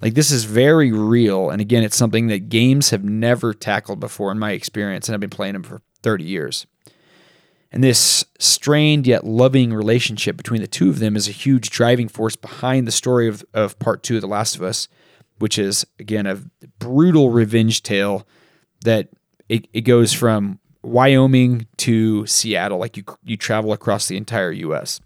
Like 0.01 0.13
this 0.13 0.29
is 0.29 0.43
very 0.43 0.91
real 0.91 1.49
and 1.49 1.61
again 1.61 1.83
it's 1.83 1.97
something 1.97 2.27
that 2.27 2.49
games 2.49 2.91
have 2.91 3.03
never 3.03 3.53
tackled 3.53 3.99
before 3.99 4.31
in 4.31 4.39
my 4.39 4.51
experience 4.51 5.07
and 5.07 5.13
I've 5.13 5.21
been 5.21 5.29
playing 5.29 5.53
them 5.53 5.63
for 5.63 5.81
30 6.03 6.23
years. 6.23 6.67
And 7.71 7.83
this 7.83 8.25
strained 8.39 9.05
yet 9.05 9.25
loving 9.25 9.73
relationship 9.73 10.37
between 10.37 10.61
the 10.61 10.67
two 10.67 10.89
of 10.89 10.99
them 10.99 11.15
is 11.15 11.27
a 11.27 11.33
huge 11.33 11.69
driving 11.69 12.07
force 12.07 12.35
behind 12.35 12.87
the 12.87 12.91
story 12.91 13.27
of, 13.27 13.43
of 13.53 13.77
part 13.79 14.03
two 14.03 14.15
of 14.15 14.21
The 14.21 14.27
Last 14.27 14.55
of 14.55 14.63
Us, 14.63 14.87
which 15.39 15.59
is, 15.59 15.85
again, 15.99 16.25
a 16.25 16.39
brutal 16.79 17.29
revenge 17.29 17.83
tale 17.83 18.25
that 18.85 19.09
it, 19.49 19.67
it 19.73 19.81
goes 19.81 20.13
from 20.13 20.59
Wyoming 20.81 21.67
to 21.77 22.25
Seattle. 22.25 22.77
Like 22.77 22.97
you, 22.97 23.03
you 23.23 23.37
travel 23.37 23.73
across 23.73 24.07
the 24.07 24.17
entire 24.17 24.51
U.S. 24.51 25.01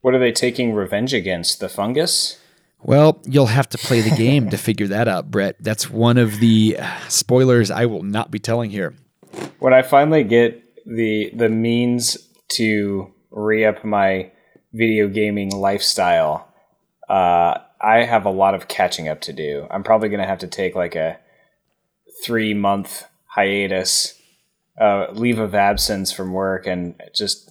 What 0.00 0.14
are 0.14 0.18
they 0.18 0.32
taking 0.32 0.74
revenge 0.74 1.14
against? 1.14 1.60
The 1.60 1.68
fungus? 1.68 2.38
Well, 2.82 3.20
you'll 3.24 3.46
have 3.46 3.68
to 3.70 3.78
play 3.78 4.02
the 4.02 4.14
game 4.14 4.50
to 4.50 4.58
figure 4.58 4.86
that 4.88 5.08
out, 5.08 5.30
Brett. 5.30 5.56
That's 5.58 5.88
one 5.88 6.18
of 6.18 6.38
the 6.40 6.78
spoilers 7.08 7.70
I 7.70 7.86
will 7.86 8.02
not 8.02 8.30
be 8.30 8.38
telling 8.38 8.70
here. 8.70 8.94
When 9.58 9.72
I 9.72 9.80
finally 9.80 10.22
get 10.22 10.62
the 10.84 11.30
the 11.34 11.48
means 11.48 12.18
to 12.48 13.10
re 13.30 13.64
up 13.64 13.84
my 13.84 14.30
video 14.74 15.08
gaming 15.08 15.50
lifestyle, 15.50 16.52
uh, 17.08 17.58
I 17.80 18.04
have 18.04 18.26
a 18.26 18.30
lot 18.30 18.54
of 18.54 18.68
catching 18.68 19.08
up 19.08 19.22
to 19.22 19.32
do. 19.32 19.66
I'm 19.70 19.82
probably 19.82 20.10
going 20.10 20.20
to 20.20 20.26
have 20.26 20.40
to 20.40 20.46
take 20.46 20.74
like 20.74 20.94
a 20.94 21.18
three 22.22 22.52
month 22.52 23.04
hiatus 23.34 24.20
uh, 24.80 25.08
leave 25.12 25.38
of 25.38 25.54
absence 25.54 26.12
from 26.12 26.32
work 26.32 26.66
and 26.66 26.94
just 27.14 27.50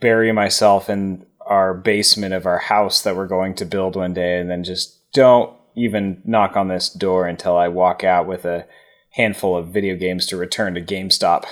bury 0.00 0.30
myself 0.32 0.88
in 0.88 1.26
our 1.40 1.74
basement 1.74 2.34
of 2.34 2.46
our 2.46 2.58
house 2.58 3.02
that 3.02 3.16
we're 3.16 3.26
going 3.26 3.54
to 3.54 3.64
build 3.64 3.96
one 3.96 4.14
day, 4.14 4.38
and 4.38 4.50
then 4.50 4.62
just 4.62 5.10
don't 5.12 5.52
even 5.74 6.20
knock 6.24 6.56
on 6.56 6.68
this 6.68 6.90
door 6.90 7.26
until 7.26 7.56
I 7.56 7.68
walk 7.68 8.04
out 8.04 8.26
with 8.26 8.44
a 8.44 8.66
handful 9.10 9.56
of 9.56 9.68
video 9.68 9.96
games 9.96 10.26
to 10.26 10.36
return 10.36 10.74
to 10.74 10.82
GameStop. 10.82 11.44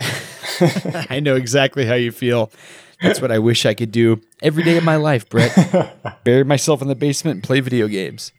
I 1.10 1.20
know 1.20 1.36
exactly 1.36 1.86
how 1.86 1.94
you 1.94 2.10
feel. 2.10 2.50
That's 3.00 3.20
what 3.20 3.30
I 3.30 3.38
wish 3.38 3.64
I 3.64 3.74
could 3.74 3.92
do 3.92 4.20
every 4.42 4.64
day 4.64 4.76
of 4.76 4.84
my 4.84 4.96
life, 4.96 5.28
Brett. 5.28 5.96
Bury 6.24 6.44
myself 6.44 6.82
in 6.82 6.88
the 6.88 6.94
basement 6.94 7.36
and 7.36 7.44
play 7.44 7.60
video 7.60 7.86
games. 7.88 8.32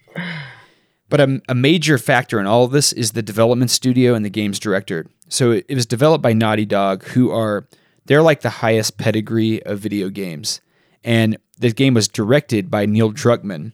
But 1.10 1.22
a, 1.22 1.42
a 1.48 1.56
major 1.56 1.98
factor 1.98 2.40
in 2.40 2.46
all 2.46 2.66
of 2.66 2.72
this 2.72 2.92
is 2.92 3.12
the 3.12 3.22
development 3.22 3.72
studio 3.72 4.14
and 4.14 4.26
the 4.26 4.30
game's 4.30 4.60
director. 4.60 5.08
So 5.30 5.52
it, 5.52 5.66
it 5.70 5.76
was 5.76 5.86
developed 5.86 6.22
by 6.22 6.34
Naughty 6.34 6.66
Dog, 6.66 7.04
who 7.06 7.32
are 7.32 7.68
they're 8.06 8.22
like 8.22 8.42
the 8.42 8.50
highest 8.50 8.98
pedigree 8.98 9.64
of 9.64 9.80
video 9.80 10.10
games. 10.10 10.62
And 11.04 11.38
the 11.58 11.72
game 11.72 11.94
was 11.94 12.08
directed 12.08 12.70
by 12.70 12.86
Neil 12.86 13.12
Druckmann. 13.12 13.74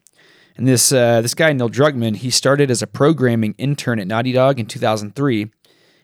And 0.55 0.67
this 0.67 0.91
uh, 0.91 1.21
this 1.21 1.33
guy 1.33 1.51
Neil 1.53 1.69
Druckmann, 1.69 2.17
he 2.17 2.29
started 2.29 2.69
as 2.69 2.81
a 2.81 2.87
programming 2.87 3.55
intern 3.57 3.99
at 3.99 4.07
Naughty 4.07 4.31
Dog 4.31 4.59
in 4.59 4.67
2003, 4.67 5.51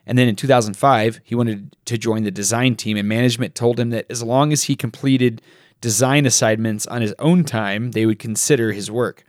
and 0.08 0.18
then 0.18 0.28
in 0.28 0.36
2005 0.36 1.20
he 1.24 1.36
wanted 1.36 1.76
to 1.86 1.98
join 1.98 2.24
the 2.24 2.32
design 2.32 2.76
team. 2.76 2.98
And 2.98 3.08
management 3.08 3.54
told 3.54 3.80
him 3.80 3.92
that 3.92 4.08
as 4.10 4.24
long 4.24 4.52
as 4.52 4.64
he 4.64 4.76
completed 4.76 5.42
design 5.82 6.26
assignments 6.26 6.88
on 6.88 7.02
his 7.02 7.14
own 7.20 7.44
time, 7.44 7.92
they 7.92 8.06
would 8.06 8.20
consider 8.20 8.72
his 8.72 8.90
work. 8.90 9.24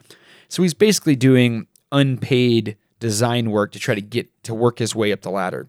So 0.48 0.62
he's 0.62 0.74
basically 0.74 1.16
doing 1.16 1.68
unpaid 1.92 2.76
design 2.98 3.50
work 3.50 3.72
to 3.72 3.78
try 3.78 3.94
to 3.94 4.00
get 4.00 4.30
to 4.44 4.54
work 4.54 4.78
his 4.78 4.94
way 4.94 5.12
up 5.12 5.22
the 5.22 5.30
ladder. 5.30 5.68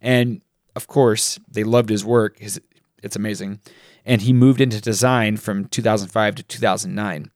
And 0.00 0.42
of 0.76 0.86
course, 0.86 1.38
they 1.50 1.64
loved 1.64 1.88
his 1.88 2.04
work. 2.04 2.38
His, 2.38 2.60
it's 3.02 3.16
amazing. 3.16 3.60
And 4.04 4.22
he 4.22 4.32
moved 4.32 4.60
into 4.60 4.80
design 4.80 5.36
from 5.36 5.66
2005 5.66 6.36
to 6.36 6.42
2009. 6.42 7.30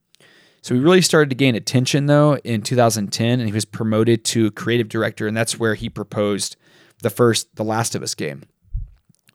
So 0.63 0.75
he 0.75 0.81
really 0.81 1.03
started 1.03 1.29
to 1.31 1.37
gain 1.37 1.57
attention 1.57 2.07
though 2.07 2.37
in 2.39 2.63
2010 2.63 3.41
and 3.41 3.49
he 3.49 3.53
was 3.53 3.65
promoted 3.65 4.25
to 4.27 4.53
creative 4.53 4.89
director 4.89 5.27
and 5.27 5.37
that's 5.37 5.59
where 5.59 5.75
he 5.75 5.89
proposed 5.89 6.57
the 7.03 7.11
first 7.11 7.57
The 7.57 7.65
Last 7.65 7.97
of 7.97 8.03
Us 8.03 8.15
game. 8.15 8.45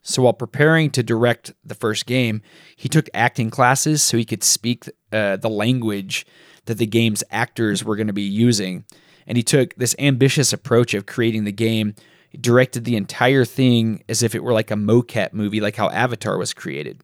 So 0.01 0.21
while 0.21 0.33
preparing 0.33 0.89
to 0.91 1.03
direct 1.03 1.53
the 1.65 1.75
first 1.75 2.05
game, 2.05 2.41
he 2.77 2.87
took 2.87 3.09
acting 3.13 3.49
classes 3.49 4.01
so 4.01 4.15
he 4.15 4.23
could 4.23 4.41
speak 4.41 4.89
uh, 5.11 5.35
the 5.35 5.49
language 5.49 6.25
that 6.67 6.77
the 6.77 6.85
game's 6.85 7.23
actors 7.31 7.83
were 7.83 7.95
going 7.95 8.07
to 8.07 8.13
be 8.13 8.21
using. 8.21 8.85
And 9.25 9.35
he 9.35 9.43
took 9.43 9.75
this 9.75 9.95
ambitious 9.99 10.53
approach 10.53 10.93
of 10.93 11.05
creating 11.05 11.43
the 11.43 11.51
game, 11.51 11.95
he 12.29 12.37
directed 12.37 12.85
the 12.85 12.95
entire 12.95 13.45
thing 13.45 14.03
as 14.09 14.21
if 14.21 14.35
it 14.35 14.43
were 14.43 14.53
like 14.53 14.71
a 14.71 14.75
mocap 14.75 15.33
movie, 15.33 15.61
like 15.61 15.75
how 15.75 15.89
Avatar 15.89 16.37
was 16.37 16.53
created. 16.53 17.01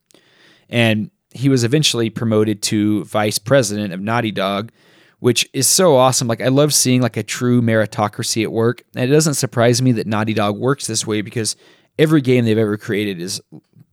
And 0.70 1.12
he 1.32 1.50
was 1.50 1.64
eventually 1.64 2.10
promoted 2.10 2.62
to 2.64 3.04
vice 3.06 3.40
president 3.40 3.94
of 3.94 4.02
Naughty 4.02 4.32
Dog, 4.32 4.72
which 5.20 5.50
is 5.54 5.68
so 5.68 5.96
awesome. 5.96 6.28
Like 6.28 6.42
I 6.42 6.50
love 6.50 6.74
seeing 6.74 7.02
like 7.02 7.18
a 7.18 7.24
true 7.24 7.62
meritocracy 7.62 8.44
at 8.44 8.52
work. 8.52 8.84
And 8.96 9.10
it 9.10 9.14
doesn't 9.14 9.36
surprise 9.36 9.82
me 9.82 9.94
that 9.94 10.08
Naughty 10.08 10.34
Dog 10.34 10.58
works 10.58 10.88
this 10.88 11.08
way 11.08 11.22
because 11.22 11.56
every 11.98 12.22
game 12.22 12.46
they've 12.46 12.58
ever 12.58 12.78
created 12.78 13.20
is 13.20 13.42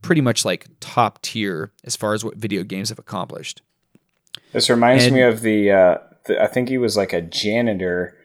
pretty 0.01 0.21
much 0.21 0.45
like 0.45 0.67
top 0.79 1.21
tier 1.21 1.71
as 1.83 1.95
far 1.95 2.13
as 2.13 2.23
what 2.23 2.35
video 2.35 2.63
games 2.63 2.89
have 2.89 2.99
accomplished. 2.99 3.61
This 4.53 4.69
reminds 4.69 5.05
And- 5.05 5.15
me 5.15 5.21
of 5.21 5.41
the, 5.41 5.71
uh, 5.71 5.97
the. 6.25 6.41
I 6.41 6.47
think 6.47 6.69
he 6.69 6.77
was 6.77 6.97
like 6.97 7.13
a 7.13 7.21
janitor, 7.21 8.17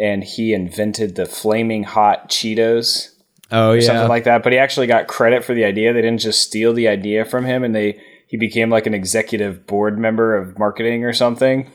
and 0.00 0.22
he 0.24 0.52
invented 0.52 1.14
the 1.16 1.26
flaming 1.26 1.84
hot 1.84 2.28
Cheetos 2.30 3.10
Oh 3.50 3.70
or 3.70 3.76
yeah. 3.76 3.82
something 3.82 4.08
like 4.08 4.24
that. 4.24 4.42
But 4.42 4.52
he 4.52 4.58
actually 4.58 4.86
got 4.86 5.06
credit 5.08 5.44
for 5.44 5.54
the 5.54 5.64
idea. 5.64 5.92
They 5.92 6.02
didn't 6.02 6.20
just 6.20 6.42
steal 6.42 6.72
the 6.72 6.88
idea 6.88 7.24
from 7.24 7.44
him, 7.44 7.62
and 7.64 7.74
they 7.74 8.00
he 8.26 8.36
became 8.36 8.70
like 8.70 8.86
an 8.86 8.94
executive 8.94 9.66
board 9.66 9.98
member 9.98 10.36
of 10.36 10.58
marketing 10.58 11.04
or 11.04 11.12
something. 11.12 11.70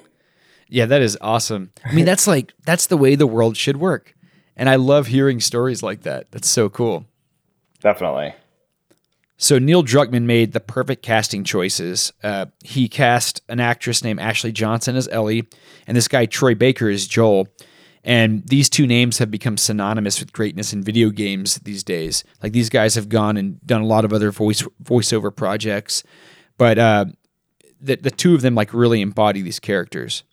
Yeah, 0.67 0.85
that 0.85 1.01
is 1.01 1.17
awesome. 1.21 1.71
I 1.85 1.93
mean, 1.93 2.05
that's 2.05 2.27
like 2.27 2.53
that's 2.65 2.87
the 2.87 2.97
way 2.97 3.15
the 3.15 3.27
world 3.27 3.57
should 3.57 3.77
work. 3.77 4.13
And 4.55 4.69
I 4.69 4.75
love 4.75 5.07
hearing 5.07 5.39
stories 5.39 5.81
like 5.81 6.01
that. 6.03 6.31
That's 6.31 6.49
so 6.49 6.69
cool. 6.69 7.05
Definitely. 7.81 8.33
So 9.41 9.57
Neil 9.57 9.83
Druckmann 9.83 10.23
made 10.23 10.51
the 10.51 10.59
perfect 10.59 11.01
casting 11.01 11.45
choices. 11.45 12.11
Uh, 12.21 12.47
he 12.61 12.89
cast 12.89 13.41
an 13.47 13.61
actress 13.61 14.03
named 14.03 14.19
Ashley 14.19 14.51
Johnson 14.51 14.97
as 14.97 15.07
Ellie, 15.07 15.47
and 15.87 15.95
this 15.95 16.09
guy 16.09 16.25
Troy 16.25 16.55
Baker 16.55 16.89
as 16.89 17.07
Joel. 17.07 17.47
And 18.03 18.45
these 18.47 18.69
two 18.69 18.85
names 18.85 19.17
have 19.19 19.31
become 19.31 19.55
synonymous 19.55 20.19
with 20.19 20.33
greatness 20.33 20.73
in 20.73 20.83
video 20.83 21.09
games 21.09 21.55
these 21.55 21.85
days. 21.85 22.25
Like 22.43 22.51
these 22.51 22.69
guys 22.69 22.95
have 22.95 23.07
gone 23.07 23.37
and 23.37 23.65
done 23.65 23.81
a 23.81 23.87
lot 23.87 24.03
of 24.03 24.11
other 24.11 24.29
voice 24.31 24.61
voiceover 24.83 25.33
projects, 25.33 26.03
but 26.57 26.77
uh, 26.77 27.05
the 27.79 27.95
the 27.95 28.11
two 28.11 28.35
of 28.35 28.41
them 28.41 28.55
like 28.55 28.73
really 28.73 28.99
embody 28.99 29.41
these 29.41 29.59
characters. 29.59 30.23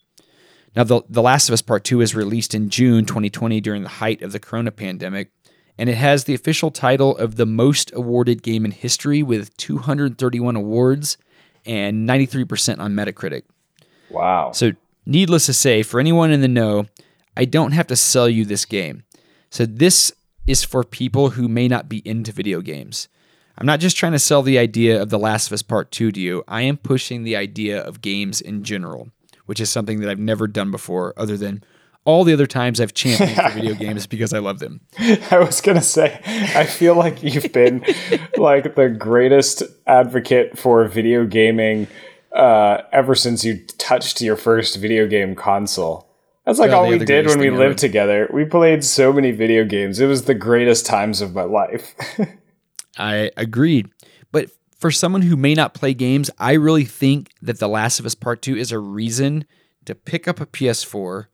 Now, 0.75 0.83
the 0.83 1.01
The 1.09 1.21
Last 1.21 1.49
of 1.49 1.53
Us 1.53 1.61
Part 1.61 1.83
Two 1.83 2.01
is 2.01 2.13
released 2.13 2.53
in 2.53 2.69
June 2.69 3.05
2020 3.05 3.61
during 3.61 3.83
the 3.83 3.89
height 3.89 4.21
of 4.21 4.31
the 4.31 4.39
Corona 4.39 4.71
pandemic, 4.71 5.31
and 5.77 5.89
it 5.89 5.95
has 5.95 6.23
the 6.23 6.33
official 6.33 6.71
title 6.71 7.15
of 7.17 7.35
the 7.35 7.45
most 7.45 7.91
awarded 7.93 8.41
game 8.41 8.65
in 8.65 8.71
history 8.71 9.21
with 9.21 9.55
231 9.57 10.55
awards 10.55 11.17
and 11.65 12.07
93% 12.07 12.79
on 12.79 12.93
Metacritic. 12.93 13.43
Wow. 14.09 14.51
So, 14.53 14.71
needless 15.05 15.45
to 15.47 15.53
say, 15.53 15.83
for 15.83 15.99
anyone 15.99 16.31
in 16.31 16.41
the 16.41 16.47
know, 16.47 16.85
I 17.35 17.45
don't 17.45 17.73
have 17.73 17.87
to 17.87 17.95
sell 17.95 18.29
you 18.29 18.45
this 18.45 18.65
game. 18.65 19.03
So, 19.49 19.65
this 19.65 20.11
is 20.47 20.63
for 20.63 20.83
people 20.83 21.31
who 21.31 21.47
may 21.47 21.67
not 21.67 21.89
be 21.89 22.01
into 22.07 22.31
video 22.31 22.61
games. 22.61 23.09
I'm 23.57 23.65
not 23.65 23.79
just 23.79 23.97
trying 23.97 24.11
to 24.13 24.19
sell 24.19 24.43
the 24.43 24.57
idea 24.57 25.01
of 25.01 25.09
The 25.09 25.19
Last 25.19 25.47
of 25.47 25.53
Us 25.53 25.61
Part 25.61 25.91
2 25.91 26.11
to 26.11 26.19
you, 26.19 26.43
I 26.47 26.61
am 26.61 26.77
pushing 26.77 27.23
the 27.23 27.35
idea 27.35 27.81
of 27.81 28.01
games 28.01 28.39
in 28.39 28.63
general, 28.63 29.09
which 29.45 29.59
is 29.59 29.69
something 29.69 29.99
that 29.99 30.09
I've 30.09 30.19
never 30.19 30.47
done 30.47 30.71
before, 30.71 31.13
other 31.17 31.37
than 31.37 31.63
all 32.07 32.23
the 32.23 32.31
other 32.31 32.47
times 32.47 32.79
I've 32.79 32.93
championed 32.93 33.35
for 33.35 33.49
video 33.59 33.75
games 33.75 34.07
because 34.07 34.33
I 34.33 34.39
love 34.39 34.59
them. 34.59 34.79
I 35.29 35.39
was 35.39 35.59
gonna 35.59 35.81
say, 35.81 36.19
I 36.25 36.65
feel 36.65 36.95
like 36.95 37.21
you've 37.21 37.51
been 37.51 37.85
like 38.37 38.75
the 38.75 38.87
greatest 38.87 39.61
advocate 39.85 40.57
for 40.57 40.87
video 40.87 41.25
gaming 41.25 41.87
uh, 42.31 42.77
ever 42.93 43.13
since 43.13 43.43
you 43.43 43.57
touched 43.77 44.21
your 44.21 44.37
first 44.37 44.77
video 44.77 45.05
game 45.05 45.35
console. 45.35 46.07
That's 46.45 46.59
like 46.59 46.71
all 46.71 46.87
we 46.87 46.97
did 46.97 47.27
when 47.27 47.39
we 47.39 47.49
lived 47.49 47.77
together. 47.77 48.29
We 48.31 48.45
played 48.45 48.85
so 48.85 49.11
many 49.11 49.31
video 49.31 49.65
games. 49.65 49.99
It 49.99 50.07
was 50.07 50.23
the 50.23 50.33
greatest 50.33 50.85
times 50.85 51.19
of 51.19 51.35
my 51.35 51.43
life. 51.43 51.93
I 52.97 53.31
agreed. 53.35 53.89
But 54.31 54.51
for 54.77 54.91
someone 54.91 55.23
who 55.23 55.35
may 55.35 55.53
not 55.55 55.73
play 55.73 55.93
games, 55.93 56.29
I 56.39 56.53
really 56.53 56.85
think 56.85 57.31
that 57.41 57.59
The 57.59 57.67
Last 57.67 57.99
of 57.99 58.05
Us 58.05 58.15
Part 58.15 58.41
2 58.41 58.55
is 58.55 58.71
a 58.71 58.79
reason 58.79 59.45
to 59.83 59.93
pick 59.93 60.25
up 60.25 60.39
a 60.39 60.45
PS4 60.45 61.25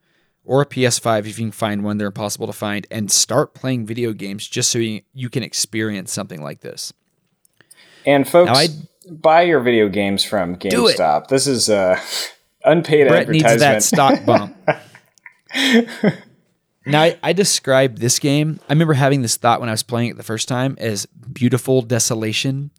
or 0.45 0.61
a 0.61 0.65
PS5 0.65 1.19
if 1.19 1.27
you 1.27 1.45
can 1.45 1.51
find 1.51 1.83
one. 1.83 1.97
They're 1.97 2.07
impossible 2.07 2.47
to 2.47 2.53
find 2.53 2.85
and 2.91 3.11
start 3.11 3.53
playing 3.53 3.85
video 3.85 4.13
games 4.13 4.47
just 4.47 4.71
so 4.71 4.79
you, 4.79 5.01
you 5.13 5.29
can 5.29 5.43
experience 5.43 6.11
something 6.11 6.41
like 6.41 6.61
this. 6.61 6.93
and 8.05 8.27
folks, 8.27 8.69
buy 9.09 9.43
your 9.43 9.59
video 9.61 9.89
games 9.89 10.23
from 10.23 10.55
GameStop. 10.57 11.27
This 11.27 11.47
is 11.47 11.69
uh, 11.69 11.99
unpaid 12.63 13.07
Brett 13.07 13.29
needs 13.29 13.43
that 13.43 13.83
stock 13.83 14.25
bump. 14.25 14.55
now, 16.85 17.01
I, 17.01 17.17
I 17.21 17.33
described 17.33 17.99
this 17.99 18.19
game. 18.19 18.59
I 18.69 18.73
remember 18.73 18.93
having 18.93 19.21
this 19.21 19.37
thought 19.37 19.59
when 19.59 19.69
I 19.69 19.73
was 19.73 19.83
playing 19.83 20.11
it 20.11 20.17
the 20.17 20.23
first 20.23 20.47
time 20.47 20.75
as 20.79 21.05
beautiful 21.05 21.81
desolation. 21.81 22.71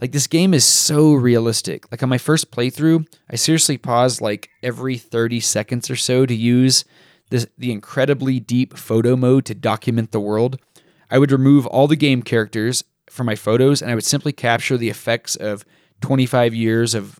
Like, 0.00 0.10
this 0.10 0.26
game 0.26 0.52
is 0.52 0.64
so 0.64 1.12
realistic. 1.12 1.90
Like, 1.92 2.02
on 2.02 2.08
my 2.08 2.18
first 2.18 2.50
playthrough, 2.50 3.06
I 3.30 3.36
seriously 3.36 3.78
paused 3.78 4.20
like 4.20 4.50
every 4.62 4.98
30 4.98 5.38
seconds 5.40 5.90
or 5.90 5.96
so 5.96 6.26
to 6.26 6.34
use 6.34 6.84
this, 7.32 7.46
the 7.58 7.72
incredibly 7.72 8.38
deep 8.38 8.76
photo 8.76 9.16
mode 9.16 9.44
to 9.46 9.54
document 9.54 10.12
the 10.12 10.20
world. 10.20 10.60
I 11.10 11.18
would 11.18 11.32
remove 11.32 11.66
all 11.66 11.88
the 11.88 11.96
game 11.96 12.22
characters 12.22 12.84
from 13.10 13.26
my 13.26 13.34
photos 13.34 13.82
and 13.82 13.90
I 13.90 13.94
would 13.94 14.04
simply 14.04 14.32
capture 14.32 14.76
the 14.76 14.88
effects 14.88 15.34
of 15.36 15.64
25 16.02 16.54
years 16.54 16.94
of 16.94 17.18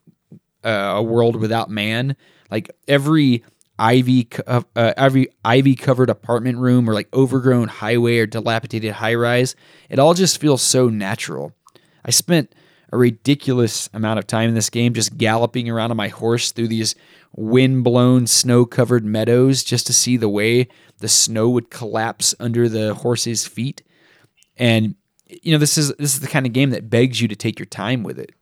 uh, 0.64 0.68
a 0.96 1.02
world 1.02 1.36
without 1.36 1.70
man. 1.70 2.16
Like 2.50 2.70
every 2.86 3.42
ivy, 3.78 4.28
uh, 4.46 4.62
every 4.76 5.28
ivy 5.44 5.74
covered 5.74 6.10
apartment 6.10 6.58
room, 6.58 6.88
or 6.88 6.94
like 6.94 7.08
overgrown 7.14 7.68
highway 7.68 8.18
or 8.18 8.26
dilapidated 8.26 8.92
high 8.92 9.14
rise, 9.14 9.56
it 9.88 9.98
all 9.98 10.14
just 10.14 10.40
feels 10.40 10.62
so 10.62 10.88
natural. 10.88 11.52
I 12.04 12.10
spent 12.10 12.54
a 12.92 12.98
ridiculous 12.98 13.88
amount 13.94 14.18
of 14.18 14.26
time 14.26 14.50
in 14.50 14.54
this 14.54 14.70
game 14.70 14.92
just 14.92 15.16
galloping 15.16 15.68
around 15.68 15.90
on 15.90 15.96
my 15.96 16.08
horse 16.08 16.52
through 16.52 16.68
these 16.68 16.94
wind 17.34 17.82
blown, 17.82 18.26
snow 18.26 18.66
covered 18.66 19.04
meadows 19.04 19.64
just 19.64 19.86
to 19.86 19.94
see 19.94 20.18
the 20.18 20.28
way 20.28 20.68
the 20.98 21.08
snow 21.08 21.48
would 21.48 21.70
collapse 21.70 22.34
under 22.38 22.68
the 22.68 22.94
horse's 22.94 23.46
feet. 23.46 23.82
And 24.56 24.94
you 25.26 25.52
know, 25.52 25.58
this 25.58 25.78
is 25.78 25.94
this 25.98 26.14
is 26.14 26.20
the 26.20 26.28
kind 26.28 26.44
of 26.44 26.52
game 26.52 26.70
that 26.70 26.90
begs 26.90 27.20
you 27.20 27.28
to 27.28 27.36
take 27.36 27.58
your 27.58 27.66
time 27.66 28.02
with 28.02 28.18
it. 28.18 28.32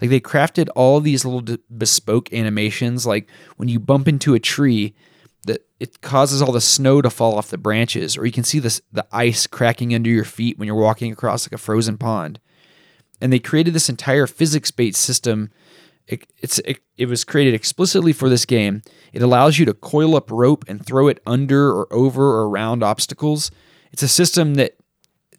Like 0.00 0.10
they 0.10 0.20
crafted 0.20 0.68
all 0.76 1.00
these 1.00 1.24
little 1.24 1.56
bespoke 1.76 2.32
animations. 2.32 3.06
Like 3.06 3.28
when 3.56 3.70
you 3.70 3.80
bump 3.80 4.06
into 4.06 4.34
a 4.34 4.40
tree, 4.40 4.94
that 5.46 5.66
it 5.80 6.02
causes 6.02 6.42
all 6.42 6.52
the 6.52 6.60
snow 6.60 7.00
to 7.00 7.08
fall 7.08 7.38
off 7.38 7.48
the 7.48 7.56
branches, 7.56 8.16
or 8.16 8.26
you 8.26 8.32
can 8.32 8.44
see 8.44 8.58
this 8.58 8.82
the 8.92 9.06
ice 9.12 9.46
cracking 9.46 9.94
under 9.94 10.10
your 10.10 10.24
feet 10.24 10.58
when 10.58 10.66
you're 10.66 10.76
walking 10.76 11.10
across 11.10 11.46
like 11.46 11.52
a 11.52 11.58
frozen 11.58 11.96
pond. 11.96 12.38
And 13.24 13.32
they 13.32 13.38
created 13.38 13.72
this 13.72 13.88
entire 13.88 14.26
physics-based 14.26 15.00
system. 15.00 15.50
It, 16.06 16.26
it's 16.36 16.58
it, 16.58 16.80
it 16.98 17.06
was 17.06 17.24
created 17.24 17.54
explicitly 17.54 18.12
for 18.12 18.28
this 18.28 18.44
game. 18.44 18.82
It 19.14 19.22
allows 19.22 19.58
you 19.58 19.64
to 19.64 19.72
coil 19.72 20.14
up 20.14 20.30
rope 20.30 20.66
and 20.68 20.84
throw 20.84 21.08
it 21.08 21.22
under 21.24 21.72
or 21.72 21.90
over 21.90 22.22
or 22.22 22.50
around 22.50 22.82
obstacles. 22.82 23.50
It's 23.92 24.02
a 24.02 24.08
system 24.08 24.56
that 24.56 24.76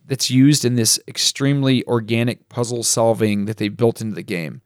that's 0.03 0.31
used 0.31 0.65
in 0.65 0.73
this 0.73 0.99
extremely 1.07 1.85
organic 1.85 2.49
puzzle 2.49 2.81
solving 2.81 3.45
that 3.45 3.57
they 3.57 3.67
built 3.67 4.01
into 4.01 4.15
the 4.15 4.23
game. 4.23 4.61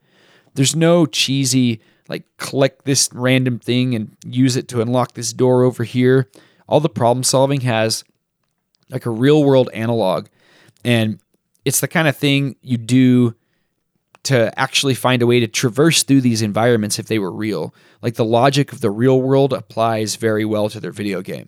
There's 0.53 0.73
no 0.73 1.05
cheesy 1.05 1.81
like 2.07 2.23
collect 2.37 2.85
this 2.85 3.09
random 3.11 3.59
thing 3.59 3.95
and 3.95 4.15
use 4.25 4.55
it 4.55 4.69
to 4.69 4.81
unlock 4.81 5.15
this 5.15 5.33
door 5.33 5.63
over 5.63 5.83
here. 5.83 6.29
All 6.69 6.79
the 6.79 6.87
problem 6.87 7.23
solving 7.23 7.61
has 7.61 8.05
like 8.89 9.05
a 9.05 9.11
real 9.11 9.43
world 9.43 9.69
analog 9.73 10.27
and 10.85 11.19
it's 11.69 11.79
the 11.79 11.87
kind 11.87 12.07
of 12.07 12.17
thing 12.17 12.55
you 12.61 12.77
do 12.77 13.35
to 14.23 14.59
actually 14.59 14.95
find 14.95 15.21
a 15.21 15.27
way 15.27 15.39
to 15.39 15.47
traverse 15.47 16.01
through 16.01 16.21
these 16.21 16.41
environments 16.41 16.97
if 16.97 17.05
they 17.05 17.19
were 17.19 17.31
real. 17.31 17.73
Like 18.01 18.15
the 18.15 18.25
logic 18.25 18.73
of 18.73 18.81
the 18.81 18.89
real 18.89 19.21
world 19.21 19.53
applies 19.53 20.15
very 20.15 20.43
well 20.43 20.67
to 20.69 20.79
their 20.79 20.91
video 20.91 21.21
game. 21.21 21.47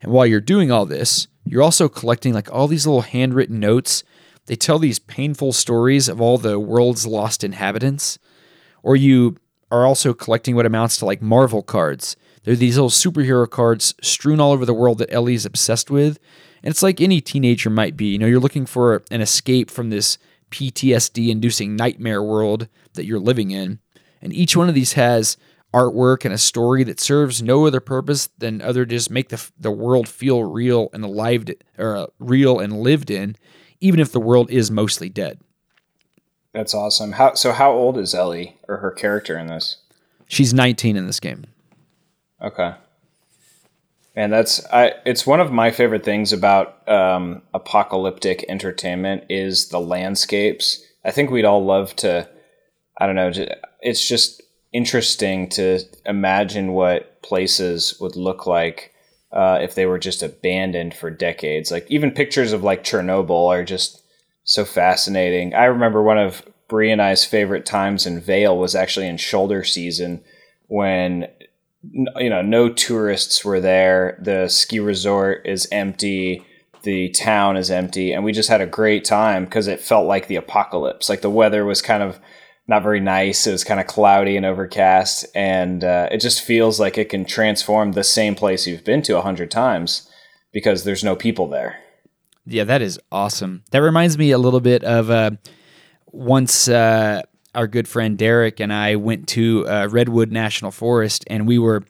And 0.00 0.10
while 0.10 0.26
you're 0.26 0.40
doing 0.40 0.72
all 0.72 0.86
this, 0.86 1.28
you're 1.44 1.62
also 1.62 1.90
collecting 1.90 2.32
like 2.32 2.50
all 2.50 2.68
these 2.68 2.86
little 2.86 3.02
handwritten 3.02 3.60
notes. 3.60 4.02
They 4.46 4.56
tell 4.56 4.78
these 4.78 4.98
painful 4.98 5.52
stories 5.52 6.08
of 6.08 6.22
all 6.22 6.38
the 6.38 6.58
world's 6.58 7.06
lost 7.06 7.44
inhabitants. 7.44 8.18
Or 8.82 8.96
you 8.96 9.36
are 9.70 9.84
also 9.84 10.14
collecting 10.14 10.56
what 10.56 10.64
amounts 10.64 10.96
to 10.98 11.04
like 11.04 11.20
Marvel 11.20 11.62
cards. 11.62 12.16
They're 12.44 12.56
these 12.56 12.78
little 12.78 12.88
superhero 12.88 13.48
cards 13.48 13.94
strewn 14.00 14.40
all 14.40 14.52
over 14.52 14.64
the 14.64 14.72
world 14.72 14.98
that 14.98 15.12
Ellie's 15.12 15.44
obsessed 15.44 15.90
with. 15.90 16.18
And 16.62 16.70
it's 16.70 16.82
like 16.82 17.00
any 17.00 17.20
teenager 17.20 17.70
might 17.70 17.96
be. 17.96 18.06
You 18.06 18.18
know, 18.18 18.26
you're 18.26 18.40
looking 18.40 18.66
for 18.66 19.02
an 19.10 19.20
escape 19.20 19.70
from 19.70 19.90
this 19.90 20.18
PTSD 20.50 21.28
inducing 21.28 21.76
nightmare 21.76 22.22
world 22.22 22.68
that 22.94 23.04
you're 23.04 23.20
living 23.20 23.50
in. 23.50 23.80
And 24.20 24.32
each 24.32 24.56
one 24.56 24.68
of 24.68 24.74
these 24.74 24.94
has 24.94 25.36
artwork 25.72 26.24
and 26.24 26.32
a 26.32 26.38
story 26.38 26.82
that 26.84 26.98
serves 26.98 27.42
no 27.42 27.66
other 27.66 27.80
purpose 27.80 28.28
than 28.38 28.62
other 28.62 28.84
to 28.86 28.90
just 28.96 29.10
make 29.10 29.28
the, 29.28 29.50
the 29.58 29.70
world 29.70 30.08
feel 30.08 30.42
real 30.44 30.88
and 30.92 31.04
alive 31.04 31.44
or 31.76 31.96
uh, 31.96 32.06
real 32.18 32.58
and 32.58 32.80
lived 32.80 33.10
in, 33.10 33.36
even 33.80 34.00
if 34.00 34.10
the 34.10 34.20
world 34.20 34.50
is 34.50 34.70
mostly 34.70 35.08
dead. 35.08 35.38
That's 36.52 36.74
awesome. 36.74 37.12
How 37.12 37.34
so? 37.34 37.52
How 37.52 37.70
old 37.72 37.98
is 37.98 38.14
Ellie 38.14 38.58
or 38.66 38.78
her 38.78 38.90
character 38.90 39.38
in 39.38 39.48
this? 39.48 39.76
She's 40.26 40.54
19 40.54 40.96
in 40.96 41.06
this 41.06 41.20
game. 41.20 41.44
Okay. 42.42 42.74
And 44.18 44.32
that's 44.32 44.66
I. 44.72 44.94
It's 45.06 45.28
one 45.28 45.38
of 45.38 45.52
my 45.52 45.70
favorite 45.70 46.04
things 46.04 46.32
about 46.32 46.88
um, 46.88 47.40
apocalyptic 47.54 48.44
entertainment 48.48 49.22
is 49.28 49.68
the 49.68 49.78
landscapes. 49.78 50.82
I 51.04 51.12
think 51.12 51.30
we'd 51.30 51.44
all 51.44 51.64
love 51.64 51.94
to. 51.96 52.28
I 53.00 53.06
don't 53.06 53.14
know. 53.14 53.30
It's 53.80 54.08
just 54.08 54.42
interesting 54.72 55.48
to 55.50 55.82
imagine 56.04 56.72
what 56.72 57.22
places 57.22 57.96
would 58.00 58.16
look 58.16 58.44
like 58.44 58.92
uh, 59.30 59.60
if 59.62 59.76
they 59.76 59.86
were 59.86 60.00
just 60.00 60.24
abandoned 60.24 60.94
for 60.94 61.10
decades. 61.10 61.70
Like 61.70 61.88
even 61.88 62.10
pictures 62.10 62.52
of 62.52 62.64
like 62.64 62.82
Chernobyl 62.82 63.48
are 63.48 63.62
just 63.62 64.02
so 64.42 64.64
fascinating. 64.64 65.54
I 65.54 65.66
remember 65.66 66.02
one 66.02 66.18
of 66.18 66.42
Bree 66.68 66.90
and 66.90 67.00
I's 67.00 67.24
favorite 67.24 67.66
times 67.66 68.04
in 68.04 68.20
Vail 68.20 68.58
was 68.58 68.74
actually 68.74 69.06
in 69.06 69.16
shoulder 69.16 69.62
season 69.62 70.24
when 70.66 71.28
you 71.82 72.30
know 72.30 72.42
no 72.42 72.68
tourists 72.68 73.44
were 73.44 73.60
there. 73.60 74.18
The 74.22 74.48
ski 74.48 74.80
resort 74.80 75.46
is 75.46 75.68
empty. 75.72 76.44
The 76.82 77.10
town 77.10 77.56
is 77.56 77.70
empty, 77.70 78.12
and 78.12 78.24
we 78.24 78.32
just 78.32 78.48
had 78.48 78.60
a 78.60 78.66
great 78.66 79.04
time 79.04 79.44
because 79.44 79.66
it 79.66 79.80
felt 79.80 80.06
like 80.06 80.28
the 80.28 80.36
apocalypse. 80.36 81.08
Like 81.08 81.22
the 81.22 81.30
weather 81.30 81.64
was 81.64 81.82
kind 81.82 82.02
of 82.02 82.20
not 82.68 82.82
very 82.82 83.00
nice. 83.00 83.46
It 83.46 83.52
was 83.52 83.64
kind 83.64 83.80
of 83.80 83.86
cloudy 83.86 84.36
and 84.36 84.46
overcast, 84.46 85.26
and 85.34 85.82
uh, 85.82 86.08
it 86.10 86.18
just 86.20 86.42
feels 86.42 86.78
like 86.78 86.98
it 86.98 87.08
can 87.08 87.24
transform 87.24 87.92
the 87.92 88.04
same 88.04 88.34
place 88.34 88.66
you've 88.66 88.84
been 88.84 89.02
to 89.02 89.18
a 89.18 89.22
hundred 89.22 89.50
times 89.50 90.08
because 90.52 90.84
there's 90.84 91.04
no 91.04 91.16
people 91.16 91.48
there. 91.48 91.78
Yeah, 92.46 92.64
that 92.64 92.80
is 92.80 92.98
awesome. 93.12 93.64
That 93.72 93.82
reminds 93.82 94.16
me 94.16 94.30
a 94.30 94.38
little 94.38 94.60
bit 94.60 94.82
of 94.82 95.10
uh, 95.10 95.32
once 96.06 96.68
uh, 96.68 97.22
our 97.58 97.66
good 97.66 97.88
friend 97.88 98.16
Derek 98.16 98.60
and 98.60 98.72
I 98.72 98.94
went 98.94 99.26
to 99.30 99.66
uh, 99.66 99.88
Redwood 99.90 100.30
National 100.30 100.70
Forest, 100.70 101.24
and 101.26 101.44
we 101.44 101.58
were 101.58 101.82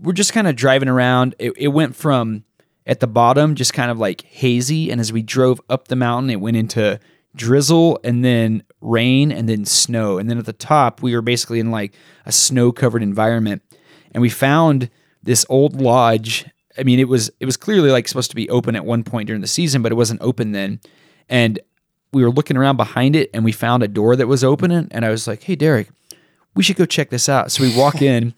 we're 0.00 0.14
just 0.14 0.32
kind 0.32 0.46
of 0.46 0.56
driving 0.56 0.88
around. 0.88 1.34
It, 1.38 1.52
it 1.58 1.68
went 1.68 1.94
from 1.94 2.44
at 2.86 3.00
the 3.00 3.06
bottom, 3.06 3.54
just 3.54 3.74
kind 3.74 3.90
of 3.90 3.98
like 3.98 4.22
hazy, 4.22 4.90
and 4.90 4.98
as 4.98 5.12
we 5.12 5.20
drove 5.20 5.60
up 5.68 5.88
the 5.88 5.96
mountain, 5.96 6.30
it 6.30 6.40
went 6.40 6.56
into 6.56 6.98
drizzle 7.36 8.00
and 8.02 8.24
then 8.24 8.62
rain 8.80 9.30
and 9.30 9.46
then 9.46 9.66
snow. 9.66 10.16
And 10.16 10.30
then 10.30 10.38
at 10.38 10.46
the 10.46 10.54
top, 10.54 11.02
we 11.02 11.14
were 11.14 11.20
basically 11.20 11.60
in 11.60 11.70
like 11.70 11.92
a 12.24 12.32
snow 12.32 12.72
covered 12.72 13.02
environment. 13.02 13.62
And 14.12 14.22
we 14.22 14.30
found 14.30 14.88
this 15.22 15.44
old 15.50 15.78
lodge. 15.78 16.46
I 16.78 16.82
mean, 16.82 16.98
it 16.98 17.08
was 17.08 17.30
it 17.40 17.44
was 17.44 17.58
clearly 17.58 17.90
like 17.90 18.08
supposed 18.08 18.30
to 18.30 18.36
be 18.36 18.48
open 18.48 18.74
at 18.74 18.86
one 18.86 19.04
point 19.04 19.26
during 19.26 19.42
the 19.42 19.48
season, 19.48 19.82
but 19.82 19.92
it 19.92 19.96
wasn't 19.96 20.22
open 20.22 20.52
then. 20.52 20.80
And 21.28 21.60
we 22.12 22.22
were 22.22 22.30
looking 22.30 22.56
around 22.56 22.76
behind 22.76 23.16
it 23.16 23.30
and 23.34 23.44
we 23.44 23.52
found 23.52 23.82
a 23.82 23.88
door 23.88 24.16
that 24.16 24.26
was 24.26 24.42
open 24.42 24.70
and 24.90 25.04
I 25.04 25.10
was 25.10 25.26
like, 25.26 25.42
"Hey 25.42 25.56
Derek, 25.56 25.90
we 26.54 26.62
should 26.62 26.76
go 26.76 26.86
check 26.86 27.10
this 27.10 27.28
out." 27.28 27.50
So 27.52 27.62
we 27.62 27.76
walk 27.76 28.02
in 28.02 28.34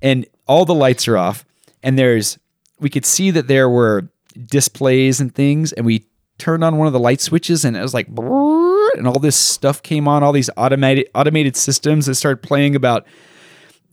and 0.00 0.26
all 0.46 0.64
the 0.64 0.74
lights 0.74 1.06
are 1.08 1.16
off 1.16 1.44
and 1.82 1.98
there's 1.98 2.38
we 2.80 2.90
could 2.90 3.06
see 3.06 3.30
that 3.30 3.48
there 3.48 3.68
were 3.68 4.08
displays 4.46 5.20
and 5.20 5.34
things 5.34 5.72
and 5.72 5.86
we 5.86 6.06
turned 6.38 6.64
on 6.64 6.76
one 6.76 6.86
of 6.86 6.92
the 6.92 6.98
light 6.98 7.20
switches 7.20 7.64
and 7.64 7.76
it 7.76 7.82
was 7.82 7.94
like 7.94 8.08
and 8.08 9.06
all 9.06 9.18
this 9.18 9.36
stuff 9.36 9.82
came 9.82 10.08
on 10.08 10.22
all 10.22 10.32
these 10.32 10.50
automated 10.56 11.08
automated 11.14 11.56
systems 11.56 12.06
that 12.06 12.14
started 12.14 12.42
playing 12.42 12.74
about 12.74 13.06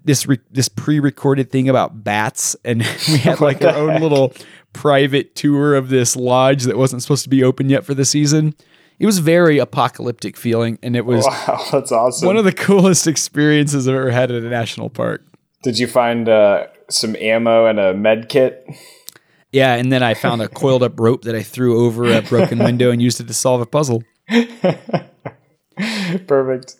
this 0.03 0.26
re- 0.26 0.39
this 0.49 0.70
pre-recorded 0.70 1.51
thing 1.51 1.70
about 1.70 2.03
bats 2.03 2.55
and 2.65 2.80
we 3.07 3.17
had 3.17 3.41
oh 3.41 3.45
like 3.45 3.63
our 3.63 3.76
own 3.76 4.01
little 4.01 4.34
private 4.74 5.36
tour 5.36 5.76
of 5.76 5.89
this 5.89 6.15
lodge 6.15 6.63
that 6.63 6.78
wasn't 6.78 7.01
supposed 7.01 7.24
to 7.24 7.30
be 7.30 7.43
open 7.43 7.70
yet 7.70 7.86
for 7.86 7.93
the 7.93 8.05
season 8.05 8.55
it 8.99 9.05
was 9.05 9.19
very 9.19 9.57
apocalyptic 9.57 10.37
feeling 10.37 10.77
and 10.83 10.95
it 10.95 11.05
was 11.05 11.25
wow 11.25 11.65
that's 11.71 11.91
awesome 11.91 12.25
one 12.25 12.37
of 12.37 12.45
the 12.45 12.51
coolest 12.51 13.07
experiences 13.07 13.87
i've 13.87 13.95
ever 13.95 14.11
had 14.11 14.31
at 14.31 14.43
a 14.43 14.49
national 14.49 14.89
park 14.89 15.25
did 15.63 15.77
you 15.77 15.87
find 15.87 16.29
uh, 16.29 16.67
some 16.89 17.15
ammo 17.17 17.65
and 17.65 17.79
a 17.79 17.93
med 17.93 18.29
kit 18.29 18.65
yeah, 19.51 19.73
and 19.75 19.91
then 19.91 20.03
I 20.03 20.13
found 20.13 20.41
a 20.41 20.47
coiled 20.47 20.83
up 20.83 20.99
rope 20.99 21.23
that 21.23 21.35
I 21.35 21.41
threw 21.41 21.83
over 21.83 22.05
a 22.11 22.21
broken 22.21 22.59
window 22.63 22.91
and 22.91 23.01
used 23.01 23.19
it 23.19 23.27
to 23.27 23.33
solve 23.33 23.61
a 23.61 23.65
puzzle. 23.65 24.03
Perfect. 26.27 26.75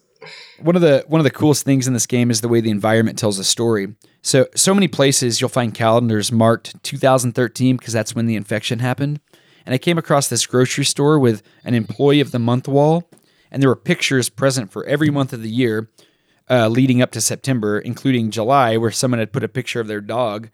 One 0.62 0.76
of 0.76 0.82
the 0.82 1.04
one 1.08 1.20
of 1.20 1.24
the 1.24 1.32
coolest 1.32 1.64
things 1.64 1.88
in 1.88 1.94
this 1.94 2.06
game 2.06 2.30
is 2.30 2.42
the 2.42 2.50
way 2.50 2.62
the 2.62 2.70
environment 2.70 3.18
tells 3.18 3.40
a 3.40 3.44
story. 3.44 3.96
So 4.22 4.48
so 4.56 4.74
many 4.74 4.88
places 4.88 5.40
you'll 5.40 5.50
find 5.50 5.74
calendars 5.74 6.32
marked 6.32 6.84
2013 6.84 7.78
because 7.78 7.94
that's 7.94 8.14
when 8.14 8.28
the 8.28 8.36
infection 8.36 8.80
happened. 8.80 9.20
And 9.70 9.76
I 9.76 9.78
came 9.78 10.00
across 10.00 10.28
this 10.28 10.48
grocery 10.48 10.84
store 10.84 11.20
with 11.20 11.44
an 11.64 11.76
employee 11.76 12.22
of 12.22 12.32
the 12.32 12.40
month 12.40 12.68
wall, 12.68 13.08
and 13.52 13.62
there 13.62 13.70
were 13.70 13.76
pictures 13.76 14.28
present 14.28 14.72
for 14.72 14.84
every 14.86 15.12
month 15.12 15.32
of 15.32 15.44
the 15.44 15.50
year 15.52 15.92
uh, 16.50 16.70
leading 16.70 17.04
up 17.04 17.12
to 17.12 17.22
September, 17.22 17.78
including 17.78 18.32
July, 18.32 18.78
where 18.78 18.90
someone 18.90 19.20
had 19.20 19.32
put 19.32 19.44
a 19.44 19.48
picture 19.48 19.80
of 19.80 19.86
their 19.86 20.02
dog. 20.02 20.50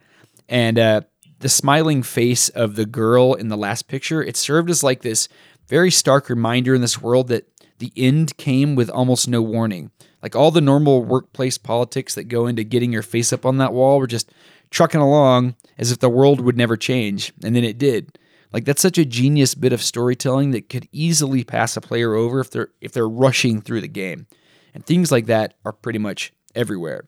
And 0.49 0.77
uh, 0.77 1.01
the 1.39 1.47
smiling 1.47 2.03
face 2.03 2.49
of 2.49 2.75
the 2.75 2.85
girl 2.85 3.35
in 3.35 3.47
the 3.47 3.55
last 3.55 3.87
picture, 3.87 4.21
it 4.21 4.35
served 4.35 4.69
as 4.69 4.83
like 4.83 5.01
this 5.01 5.29
very 5.69 5.91
stark 5.91 6.27
reminder 6.27 6.75
in 6.75 6.81
this 6.81 7.01
world 7.01 7.29
that 7.29 7.47
the 7.77 7.93
end 7.95 8.35
came 8.35 8.75
with 8.75 8.89
almost 8.89 9.29
no 9.29 9.41
warning. 9.41 9.91
Like 10.21 10.35
all 10.35 10.51
the 10.51 10.59
normal 10.59 11.05
workplace 11.05 11.57
politics 11.57 12.15
that 12.15 12.25
go 12.25 12.47
into 12.47 12.65
getting 12.65 12.91
your 12.91 13.01
face 13.01 13.31
up 13.31 13.45
on 13.45 13.59
that 13.59 13.71
wall 13.71 13.97
were 13.97 14.07
just 14.07 14.29
trucking 14.71 14.99
along 14.99 15.55
as 15.77 15.93
if 15.93 15.99
the 15.99 16.09
world 16.09 16.41
would 16.41 16.57
never 16.57 16.75
change, 16.75 17.31
and 17.41 17.55
then 17.55 17.63
it 17.63 17.77
did. 17.77 18.19
Like 18.55 18.63
that's 18.63 18.81
such 18.81 18.97
a 18.97 19.03
genius 19.03 19.53
bit 19.53 19.73
of 19.73 19.83
storytelling 19.83 20.51
that 20.51 20.69
could 20.69 20.87
easily 20.93 21.43
pass 21.43 21.75
a 21.75 21.81
player 21.81 22.15
over 22.15 22.39
if 22.39 22.51
they're 22.51 22.69
if 22.79 22.93
they're 22.93 23.05
rushing 23.05 23.59
through 23.59 23.81
the 23.81 23.89
game. 23.89 24.27
And 24.73 24.85
things 24.85 25.11
like 25.11 25.25
that 25.25 25.55
are 25.65 25.73
pretty 25.73 25.99
much 25.99 26.31
everywhere. 26.55 27.03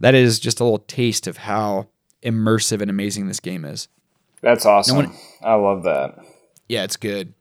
That 0.00 0.14
is 0.14 0.40
just 0.40 0.60
a 0.60 0.64
little 0.64 0.78
taste 0.78 1.26
of 1.26 1.36
how 1.36 1.88
immersive 2.22 2.80
and 2.80 2.88
amazing 2.88 3.28
this 3.28 3.40
game 3.40 3.66
is. 3.66 3.88
That's 4.40 4.64
awesome. 4.64 4.96
When, 4.96 5.12
I 5.42 5.52
love 5.52 5.82
that. 5.82 6.16
Yeah, 6.66 6.84
it's 6.84 6.96
good. 6.96 7.34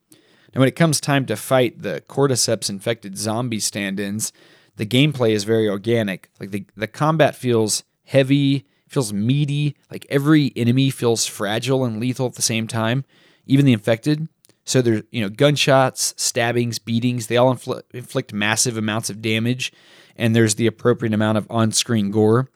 Now, 0.54 0.60
when 0.60 0.68
it 0.68 0.76
comes 0.76 1.00
time 1.00 1.26
to 1.28 1.38
fight 1.38 1.82
the 1.82 2.04
cordyceps 2.10 2.70
infected 2.70 3.18
zombie 3.18 3.62
stand 3.62 4.02
ins, 4.02 4.34
the 4.76 4.86
gameplay 4.86 5.32
is 5.32 5.46
very 5.46 5.70
organic. 5.70 6.30
Like 6.42 6.52
the, 6.52 6.66
the 6.76 6.88
combat 6.88 7.38
feels 7.38 7.84
heavy, 8.04 8.66
feels 8.94 9.12
meaty. 9.12 9.76
Like 9.92 10.06
every 10.10 10.54
enemy 10.56 10.90
feels 10.90 11.26
fragile 11.26 11.84
and 11.84 12.00
lethal 12.00 12.28
at 12.28 12.36
the 12.36 12.42
same 12.42 12.68
time, 12.68 13.04
even 13.46 13.66
the 13.66 13.74
infected. 13.74 14.28
So 14.66 14.82
there's, 14.82 15.04
you 15.12 15.22
know, 15.22 15.30
gunshots, 15.30 16.14
stabbings, 16.18 16.80
beatings, 16.80 17.28
they 17.28 17.38
all 17.38 17.54
infl- 17.54 17.82
inflict 17.94 18.32
massive 18.34 18.78
amounts 18.78 19.10
of 19.10 19.22
damage, 19.22 19.74
and 20.16 20.36
there's 20.36 20.56
the 20.56 20.68
appropriate 20.68 21.14
amount 21.14 21.38
of 21.38 21.48
on 21.50 21.72
screen 21.72 22.12
gore. 22.12 22.50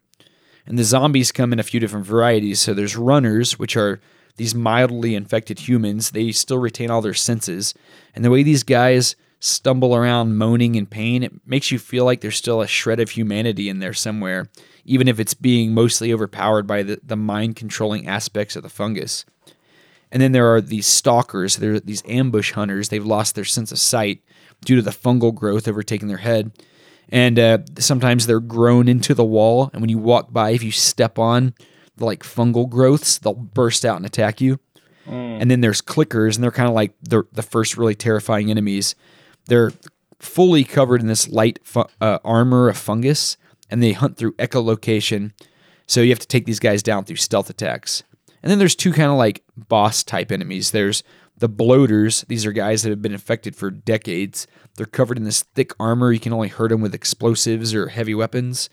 And 0.66 0.78
the 0.78 0.84
zombies 0.84 1.32
come 1.32 1.54
in 1.54 1.60
a 1.60 1.64
few 1.64 1.80
different 1.80 2.06
varieties. 2.06 2.62
So 2.62 2.74
there's 2.74 2.98
runners, 2.98 3.58
which 3.58 3.76
are 3.78 4.00
these 4.36 4.54
mildly 4.54 5.16
infected 5.16 5.60
humans. 5.60 6.12
They 6.12 6.32
still 6.32 6.60
retain 6.60 6.92
all 6.92 7.02
their 7.02 7.14
senses. 7.14 7.74
And 8.14 8.24
the 8.24 8.30
way 8.30 8.44
these 8.44 8.64
guys 8.64 9.16
stumble 9.40 9.96
around 9.96 10.38
moaning 10.38 10.76
in 10.76 10.86
pain, 10.86 11.24
it 11.24 11.34
makes 11.46 11.72
you 11.72 11.80
feel 11.80 12.06
like 12.06 12.22
there's 12.22 12.36
still 12.38 12.62
a 12.62 12.68
shred 12.68 13.00
of 13.00 13.12
humanity 13.12 13.70
in 13.70 13.80
there 13.80 13.94
somewhere, 13.94 14.50
even 14.88 15.08
if 15.08 15.20
it's 15.20 15.36
being 15.36 15.74
mostly 15.74 16.12
overpowered 16.12 16.66
by 16.66 16.82
the, 16.82 17.00
the 17.04 17.16
mind 17.16 17.56
controlling 17.56 18.08
aspects 18.08 18.56
of 18.56 18.64
the 18.64 18.70
fungus. 18.70 19.26
And 20.12 20.22
then 20.22 20.32
there 20.32 20.52
are 20.56 20.62
these 20.62 20.88
stalkers, 20.88 21.58
there 21.58 21.74
are 21.74 21.80
these 21.80 22.02
ambush 22.08 22.54
hunters. 22.54 22.90
They've 22.90 23.06
lost 23.06 23.36
their 23.36 23.46
sense 23.46 23.74
of 23.74 23.80
sight 23.80 24.22
due 24.64 24.78
to 24.78 24.82
the 24.82 24.92
fungal 24.92 25.36
growth 25.36 25.68
overtaking 25.68 26.08
their 26.08 26.18
head. 26.18 26.52
And 27.10 27.38
uh, 27.38 27.60
sometimes 27.78 28.26
they're 28.26 28.40
grown 28.40 28.88
into 28.88 29.14
the 29.14 29.26
wall. 29.26 29.70
And 29.74 29.82
when 29.82 29.90
you 29.90 29.98
walk 29.98 30.32
by, 30.32 30.52
if 30.52 30.64
you 30.64 30.72
step 30.72 31.20
on 31.20 31.54
the 31.98 32.06
like 32.06 32.24
fungal 32.24 32.70
growths, 32.70 33.18
they'll 33.18 33.34
burst 33.34 33.84
out 33.84 33.98
and 33.98 34.06
attack 34.06 34.40
you. 34.40 34.60
And 35.42 35.50
then 35.52 35.62
there's 35.62 35.82
clickers, 35.82 36.36
and 36.36 36.44
they're 36.44 36.52
kind 36.52 36.68
of 36.68 36.76
like 36.76 36.94
the, 37.02 37.24
the 37.32 37.42
first 37.42 37.78
really 37.78 37.96
terrifying 37.96 38.52
enemies. 38.52 38.94
They're 39.46 39.72
fully 40.20 40.66
covered 40.66 41.00
in 41.00 41.08
this 41.08 41.30
light 41.30 41.60
fu- 41.64 41.86
uh, 42.02 42.20
armor 42.26 42.68
of 42.68 42.78
fungus, 42.78 43.38
and 43.70 43.82
they 43.82 43.93
hunt 43.93 44.18
through 44.18 44.34
echolocation. 44.34 45.32
So 45.86 46.01
you 46.01 46.09
have 46.09 46.20
to 46.20 46.28
take 46.28 46.45
these 46.45 46.59
guys 46.59 46.84
down 46.84 47.05
through 47.05 47.18
stealth 47.18 47.49
attacks. 47.49 48.03
And 48.41 48.51
then 48.51 48.59
there's 48.59 48.76
two 48.76 48.93
kind 48.93 49.11
of 49.11 49.18
like 49.18 49.43
boss 49.55 50.03
type 50.03 50.32
enemies. 50.32 50.72
There's 50.72 51.03
the 51.38 51.49
bloaters. 51.49 52.26
These 52.28 52.45
are 52.45 52.51
guys 52.51 52.84
that 52.84 52.89
have 52.89 53.01
been 53.01 53.11
infected 53.11 53.55
for 53.55 53.70
decades. 53.70 54.47
They're 54.76 54.86
covered 54.86 55.18
in 55.18 55.24
this 55.24 55.43
thick 55.43 55.72
armor. 55.80 56.11
You 56.11 56.20
can 56.20 56.34
only 56.34 56.47
hurt 56.47 56.70
them 56.70 56.82
with 56.82 56.95
explosives 56.95 57.74
or 57.74 57.89
heavy 57.89 58.15
weapons. 58.15 58.70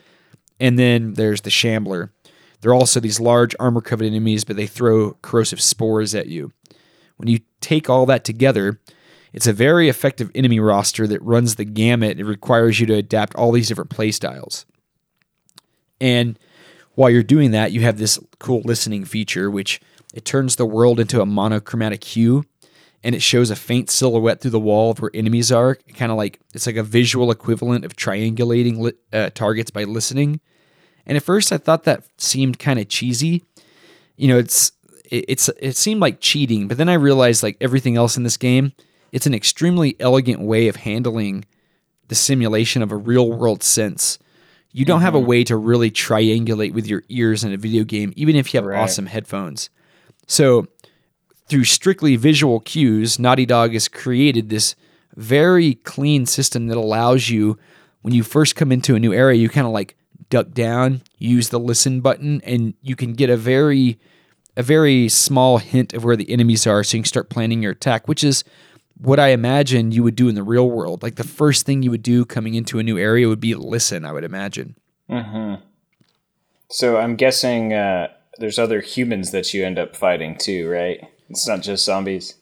And 0.61 0.78
then 0.78 1.14
there's 1.14 1.42
the 1.42 1.51
shambler. 1.51 2.12
They're 2.61 2.74
also 2.74 3.01
these 3.01 3.20
large 3.20 3.55
armor 3.61 3.80
covered 3.80 4.07
enemies, 4.07 4.45
but 4.45 4.57
they 4.57 4.66
throw 4.66 5.14
corrosive 5.22 5.61
spores 5.61 6.14
at 6.14 6.28
you. 6.28 6.53
When 7.16 7.28
you 7.28 7.40
take 7.61 7.90
all 7.90 8.07
that 8.07 8.24
together, 8.24 8.80
it's 9.32 9.47
a 9.47 9.53
very 9.53 9.88
effective 9.88 10.30
enemy 10.34 10.61
roster 10.61 11.07
that 11.07 11.22
runs 11.22 11.57
the 11.57 11.64
gamut. 11.64 12.18
It 12.18 12.24
requires 12.24 12.80
you 12.80 12.86
to 12.86 12.95
adapt 12.95 13.34
all 13.34 13.53
these 13.53 13.68
different 13.68 13.90
play 13.90 14.12
styles. 14.12 14.64
And 16.05 16.38
while 16.96 17.09
you're 17.09 17.22
doing 17.22 17.52
that, 17.52 17.72
you 17.72 17.80
have 17.80 17.96
this 17.96 18.18
cool 18.38 18.61
listening 18.66 19.07
feature, 19.07 19.50
which 19.50 19.80
it 20.12 20.26
turns 20.26 20.57
the 20.57 20.66
world 20.66 21.00
into 21.00 21.22
a 21.22 21.26
monochromatic 21.26 22.05
hue 22.05 22.44
and 23.02 23.14
it 23.14 23.22
shows 23.22 23.50
a 23.50 23.57
faint 23.57 23.88
silhouette 23.88 24.40
through 24.42 24.50
the 24.50 24.61
wall 24.61 24.90
of 24.90 25.00
where 25.00 25.11
enemies 25.14 25.50
are. 25.50 25.76
Kind 25.94 26.12
of 26.12 26.18
like 26.18 26.40
it's 26.52 26.66
like 26.66 26.76
a 26.76 26.82
visual 26.82 27.30
equivalent 27.30 27.86
of 27.86 27.96
triangulating 27.96 28.78
li- 28.78 28.92
uh, 29.14 29.30
targets 29.30 29.70
by 29.70 29.84
listening. 29.84 30.40
And 31.07 31.16
at 31.16 31.22
first, 31.22 31.52
I 31.52 31.59
thought 31.59 31.84
that 31.84 32.05
seemed 32.18 32.59
kind 32.59 32.78
of 32.78 32.88
cheesy. 32.88 33.42
You 34.16 34.28
know, 34.28 34.38
it's 34.38 34.72
it, 35.11 35.24
it's 35.28 35.48
it 35.59 35.76
seemed 35.76 36.02
like 36.02 36.20
cheating, 36.20 36.68
but 36.68 36.76
then 36.76 36.90
I 36.90 36.94
realized 36.94 37.42
like 37.42 37.57
everything 37.62 37.96
else 37.96 38.18
in 38.18 38.24
this 38.24 38.36
game, 38.36 38.72
it's 39.11 39.26
an 39.26 39.34
extremely 39.34 39.96
elegant 40.00 40.40
way 40.42 40.68
of 40.68 40.76
handling 40.76 41.46
the 42.09 42.14
simulation 42.14 42.82
of 42.82 42.92
a 42.92 42.96
real 42.96 43.30
world 43.32 43.62
sense. 43.62 44.18
You 44.75 44.85
don't 44.85 45.03
have 45.03 45.14
a 45.14 45.18
mm-hmm. 45.18 45.27
way 45.29 45.45
to 45.45 45.57
really 45.57 45.91
triangulate 45.91 46.75
with 46.75 46.89
your 46.89 47.05
ears 47.09 47.45
in 47.45 47.53
a 47.53 47.57
video 47.57 47.85
game, 47.85 48.12
even 48.16 48.35
if 48.35 48.53
you 48.53 48.59
have 48.59 48.66
Right. 48.66 48.81
awesome 48.81 49.07
headphones. 49.07 49.70
So, 50.27 50.66
through 51.47 51.64
strictly 51.64 52.16
visual 52.16 52.59
cues, 52.59 53.18
Naughty 53.18 53.47
Dog 53.47 53.72
has 53.75 53.87
created 53.87 54.49
this 54.49 54.75
very 55.14 55.77
clean 55.77 56.27
system 56.27 56.66
that 56.66 56.77
allows 56.77 57.31
you, 57.31 57.57
when 58.03 58.12
you 58.14 58.25
first 58.25 58.57
come 58.57 58.72
into 58.72 58.97
a 58.97 58.99
new 58.99 59.12
area, 59.12 59.41
you 59.41 59.49
kind 59.49 59.66
of 59.66 59.72
like 59.72 59.97
duck 60.29 60.51
down, 60.51 61.03
use 61.18 61.51
the 61.51 61.61
listen 61.61 62.01
button, 62.01 62.41
and 62.43 62.75
you 62.83 62.97
can 62.97 63.12
get 63.12 63.31
a 63.31 63.37
very 63.37 63.99
a 64.57 64.62
very 64.62 65.09
small 65.09 65.59
hint 65.59 65.93
of 65.93 66.05
where 66.05 66.16
the 66.16 66.31
enemies 66.31 66.66
are 66.66 66.83
so 66.85 66.97
you 66.97 67.03
can 67.03 67.09
start 67.09 67.29
planning 67.29 67.62
your 67.62 67.72
attack, 67.72 68.07
which 68.09 68.22
is 68.25 68.45
what 68.97 69.18
I 69.18 69.28
imagine 69.28 69.92
you 69.92 70.03
would 70.03 70.16
do 70.16 70.28
in 70.28 70.34
the 70.34 70.42
real 70.42 70.70
world. 70.70 71.03
Like 71.03 71.16
the 71.16 71.24
first 71.24 71.66
thing 71.66 71.82
you 71.82 71.90
would 71.90 72.03
do 72.03 72.24
coming 72.24 72.55
into 72.55 72.78
a 72.78 72.82
new 72.82 72.97
area 72.99 73.28
would 73.28 73.40
be 73.40 73.55
listen, 73.55 74.05
I 74.05 74.12
would 74.12 74.24
imagine. 74.24 74.76
So 76.70 76.97
I'm 76.97 77.16
guessing 77.16 77.72
uh, 77.72 78.09
there's 78.38 78.59
other 78.59 78.80
humans 78.80 79.30
that 79.32 79.53
you 79.55 79.64
end 79.64 79.78
up 79.78 79.95
fighting 79.97 80.36
too, 80.36 80.68
right? 80.68 81.01
It's 81.28 81.47
not 81.47 81.62
just 81.62 81.84
zombies. 81.84 82.34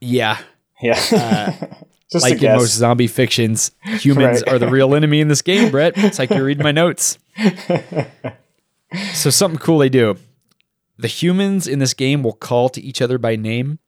Yeah. 0.00 0.38
Yeah. 0.80 0.94
just 2.12 2.22
like 2.24 2.42
in 2.42 2.52
most 2.56 2.74
zombie 2.74 3.06
fictions, 3.06 3.70
humans 3.84 4.42
Right. 4.42 4.54
are 4.54 4.58
the 4.58 4.68
real 4.68 4.94
enemy 4.94 5.20
in 5.20 5.28
this 5.28 5.42
game, 5.42 5.70
Brett. 5.70 5.94
It's 5.96 6.18
like 6.18 6.30
you're 6.30 6.44
reading 6.44 6.64
my 6.64 6.72
notes. 6.72 7.18
so 9.14 9.30
something 9.30 9.58
cool 9.58 9.78
they 9.78 9.88
do. 9.88 10.16
The 10.98 11.08
humans 11.08 11.66
in 11.66 11.78
this 11.78 11.94
game 11.94 12.22
will 12.22 12.34
call 12.34 12.68
to 12.70 12.80
each 12.80 13.00
other 13.00 13.18
by 13.18 13.36
name. 13.36 13.78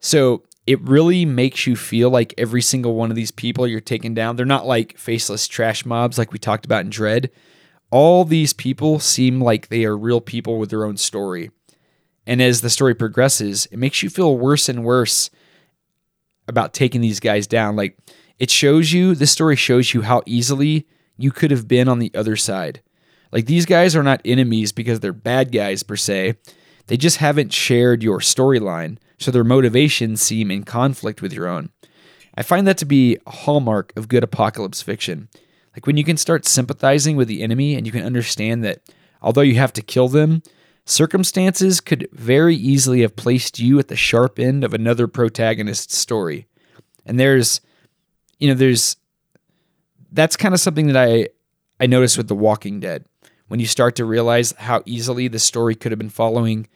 So 0.00 0.42
it 0.66 0.80
really 0.82 1.24
makes 1.24 1.66
you 1.66 1.74
feel 1.74 2.10
like 2.10 2.34
every 2.38 2.62
single 2.62 2.94
one 2.94 3.10
of 3.10 3.16
these 3.16 3.30
people 3.30 3.66
you're 3.66 3.80
taking 3.80 4.14
down, 4.14 4.36
they're 4.36 4.46
not 4.46 4.66
like 4.66 4.96
faceless 4.96 5.48
trash 5.48 5.84
mobs 5.84 6.18
like 6.18 6.32
we 6.32 6.38
talked 6.38 6.64
about 6.64 6.84
in 6.84 6.90
Dread. 6.90 7.30
All 7.90 8.24
these 8.24 8.52
people 8.52 8.98
seem 9.00 9.40
like 9.40 9.68
they 9.68 9.84
are 9.84 9.96
real 9.96 10.20
people 10.20 10.58
with 10.58 10.70
their 10.70 10.84
own 10.84 10.96
story. 10.96 11.50
And 12.26 12.40
as 12.40 12.60
the 12.60 12.70
story 12.70 12.94
progresses, 12.94 13.66
it 13.66 13.78
makes 13.78 14.02
you 14.02 14.08
feel 14.08 14.38
worse 14.38 14.68
and 14.68 14.84
worse 14.84 15.30
about 16.46 16.72
taking 16.72 17.00
these 17.00 17.20
guys 17.20 17.46
down. 17.46 17.74
Like 17.74 17.98
it 18.38 18.50
shows 18.50 18.92
you, 18.92 19.14
this 19.14 19.32
story 19.32 19.56
shows 19.56 19.92
you 19.92 20.02
how 20.02 20.22
easily 20.26 20.86
you 21.16 21.32
could 21.32 21.50
have 21.50 21.66
been 21.66 21.88
on 21.88 21.98
the 21.98 22.12
other 22.14 22.36
side. 22.36 22.82
Like 23.32 23.46
these 23.46 23.66
guys 23.66 23.96
are 23.96 24.02
not 24.02 24.20
enemies 24.24 24.72
because 24.72 25.00
they're 25.00 25.12
bad 25.12 25.50
guys 25.50 25.82
per 25.82 25.96
se. 25.96 26.36
They 26.86 26.96
just 26.96 27.18
haven't 27.18 27.52
shared 27.52 28.02
your 28.02 28.18
storyline, 28.18 28.98
so 29.18 29.30
their 29.30 29.44
motivations 29.44 30.20
seem 30.20 30.50
in 30.50 30.64
conflict 30.64 31.22
with 31.22 31.32
your 31.32 31.46
own. 31.46 31.70
I 32.34 32.42
find 32.42 32.66
that 32.66 32.78
to 32.78 32.84
be 32.84 33.18
a 33.26 33.30
hallmark 33.30 33.92
of 33.96 34.08
good 34.08 34.24
apocalypse 34.24 34.82
fiction. 34.82 35.28
Like 35.74 35.86
when 35.86 35.96
you 35.96 36.04
can 36.04 36.16
start 36.16 36.46
sympathizing 36.46 37.16
with 37.16 37.28
the 37.28 37.42
enemy 37.42 37.74
and 37.74 37.86
you 37.86 37.92
can 37.92 38.04
understand 38.04 38.64
that 38.64 38.80
although 39.20 39.42
you 39.42 39.54
have 39.56 39.72
to 39.74 39.82
kill 39.82 40.08
them, 40.08 40.42
circumstances 40.84 41.80
could 41.80 42.08
very 42.12 42.56
easily 42.56 43.02
have 43.02 43.16
placed 43.16 43.58
you 43.58 43.78
at 43.78 43.88
the 43.88 43.96
sharp 43.96 44.38
end 44.38 44.64
of 44.64 44.74
another 44.74 45.06
protagonist's 45.06 45.96
story. 45.96 46.46
And 47.06 47.18
there's, 47.20 47.60
you 48.38 48.48
know, 48.48 48.54
there's, 48.54 48.96
that's 50.10 50.36
kind 50.36 50.54
of 50.54 50.60
something 50.60 50.88
that 50.88 50.96
I, 50.96 51.28
I 51.80 51.86
noticed 51.86 52.16
with 52.16 52.28
The 52.28 52.34
Walking 52.34 52.80
Dead. 52.80 53.04
When 53.52 53.60
you 53.60 53.66
start 53.66 53.96
to 53.96 54.06
realize 54.06 54.52
how 54.56 54.80
easily 54.86 55.28
the 55.28 55.38
story 55.38 55.74
could 55.74 55.92
have 55.92 55.98
been 55.98 56.08
following 56.08 56.68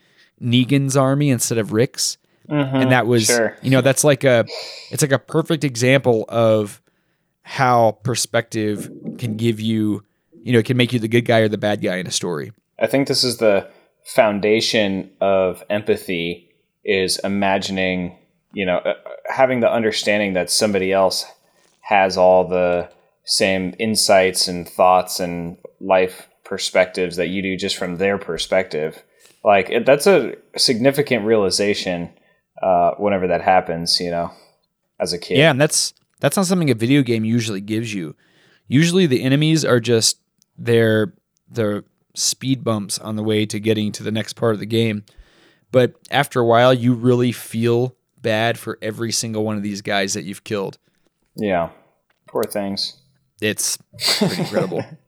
Negan's 0.42 0.94
army 0.94 1.30
instead 1.30 1.56
of 1.56 1.72
Rick's. 1.72 2.18
and 2.50 2.92
that 2.92 3.06
was, 3.06 3.24
sure. 3.24 3.56
you 3.62 3.70
know, 3.70 3.80
that's 3.80 4.04
like 4.04 4.24
a, 4.24 4.44
it's 4.90 5.00
like 5.00 5.10
a 5.10 5.18
perfect 5.18 5.64
example 5.64 6.26
of 6.28 6.82
how 7.40 7.92
perspective 8.02 8.90
can 9.16 9.38
give 9.38 9.58
you, 9.58 10.04
you 10.42 10.52
know, 10.52 10.58
it 10.58 10.66
can 10.66 10.76
make 10.76 10.92
you 10.92 10.98
the 10.98 11.08
good 11.08 11.24
guy 11.24 11.38
or 11.38 11.48
the 11.48 11.56
bad 11.56 11.80
guy 11.80 11.96
in 11.96 12.06
a 12.06 12.10
story. 12.10 12.52
I 12.78 12.86
think 12.86 13.08
this 13.08 13.24
is 13.24 13.38
the 13.38 13.70
foundation 14.04 15.10
of 15.22 15.64
empathy 15.70 16.50
is 16.84 17.18
imagining, 17.24 18.18
you 18.52 18.66
know, 18.66 18.80
uh, 18.80 18.92
having 19.30 19.60
the 19.60 19.72
understanding 19.72 20.34
that 20.34 20.50
somebody 20.50 20.92
else 20.92 21.24
has 21.80 22.18
all 22.18 22.46
the 22.46 22.90
same 23.24 23.74
insights 23.78 24.46
and 24.46 24.68
thoughts 24.68 25.20
and 25.20 25.56
life 25.80 26.28
perspectives 26.46 27.16
that 27.16 27.28
you 27.28 27.42
do 27.42 27.56
just 27.56 27.76
from 27.76 27.96
their 27.96 28.18
perspective. 28.18 29.02
Like 29.44 29.68
it, 29.68 29.84
that's 29.84 30.06
a 30.06 30.36
significant 30.56 31.24
realization 31.24 32.10
uh, 32.62 32.92
whenever 32.92 33.26
that 33.26 33.42
happens, 33.42 34.00
you 34.00 34.10
know, 34.10 34.30
as 34.98 35.12
a 35.12 35.18
kid. 35.18 35.38
Yeah, 35.38 35.50
and 35.50 35.60
that's 35.60 35.92
that's 36.20 36.36
not 36.36 36.46
something 36.46 36.70
a 36.70 36.74
video 36.74 37.02
game 37.02 37.24
usually 37.24 37.60
gives 37.60 37.92
you. 37.92 38.14
Usually 38.68 39.06
the 39.06 39.22
enemies 39.22 39.64
are 39.64 39.80
just 39.80 40.20
their 40.56 41.12
their 41.48 41.84
speed 42.14 42.64
bumps 42.64 42.98
on 42.98 43.16
the 43.16 43.22
way 43.22 43.44
to 43.46 43.60
getting 43.60 43.92
to 43.92 44.02
the 44.02 44.12
next 44.12 44.34
part 44.34 44.54
of 44.54 44.60
the 44.60 44.66
game. 44.66 45.04
But 45.72 45.94
after 46.10 46.40
a 46.40 46.46
while 46.46 46.72
you 46.72 46.94
really 46.94 47.32
feel 47.32 47.96
bad 48.22 48.58
for 48.58 48.78
every 48.80 49.12
single 49.12 49.44
one 49.44 49.56
of 49.56 49.62
these 49.62 49.82
guys 49.82 50.14
that 50.14 50.24
you've 50.24 50.44
killed. 50.44 50.78
Yeah. 51.34 51.70
Poor 52.26 52.44
things. 52.44 52.96
It's 53.40 53.78
pretty 54.18 54.40
incredible. 54.40 54.84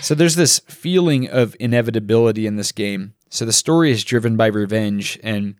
So 0.00 0.14
there's 0.14 0.36
this 0.36 0.60
feeling 0.60 1.28
of 1.28 1.56
inevitability 1.60 2.46
in 2.46 2.56
this 2.56 2.72
game. 2.72 3.14
So 3.30 3.44
the 3.44 3.52
story 3.52 3.90
is 3.90 4.04
driven 4.04 4.36
by 4.36 4.46
revenge, 4.46 5.18
and 5.22 5.56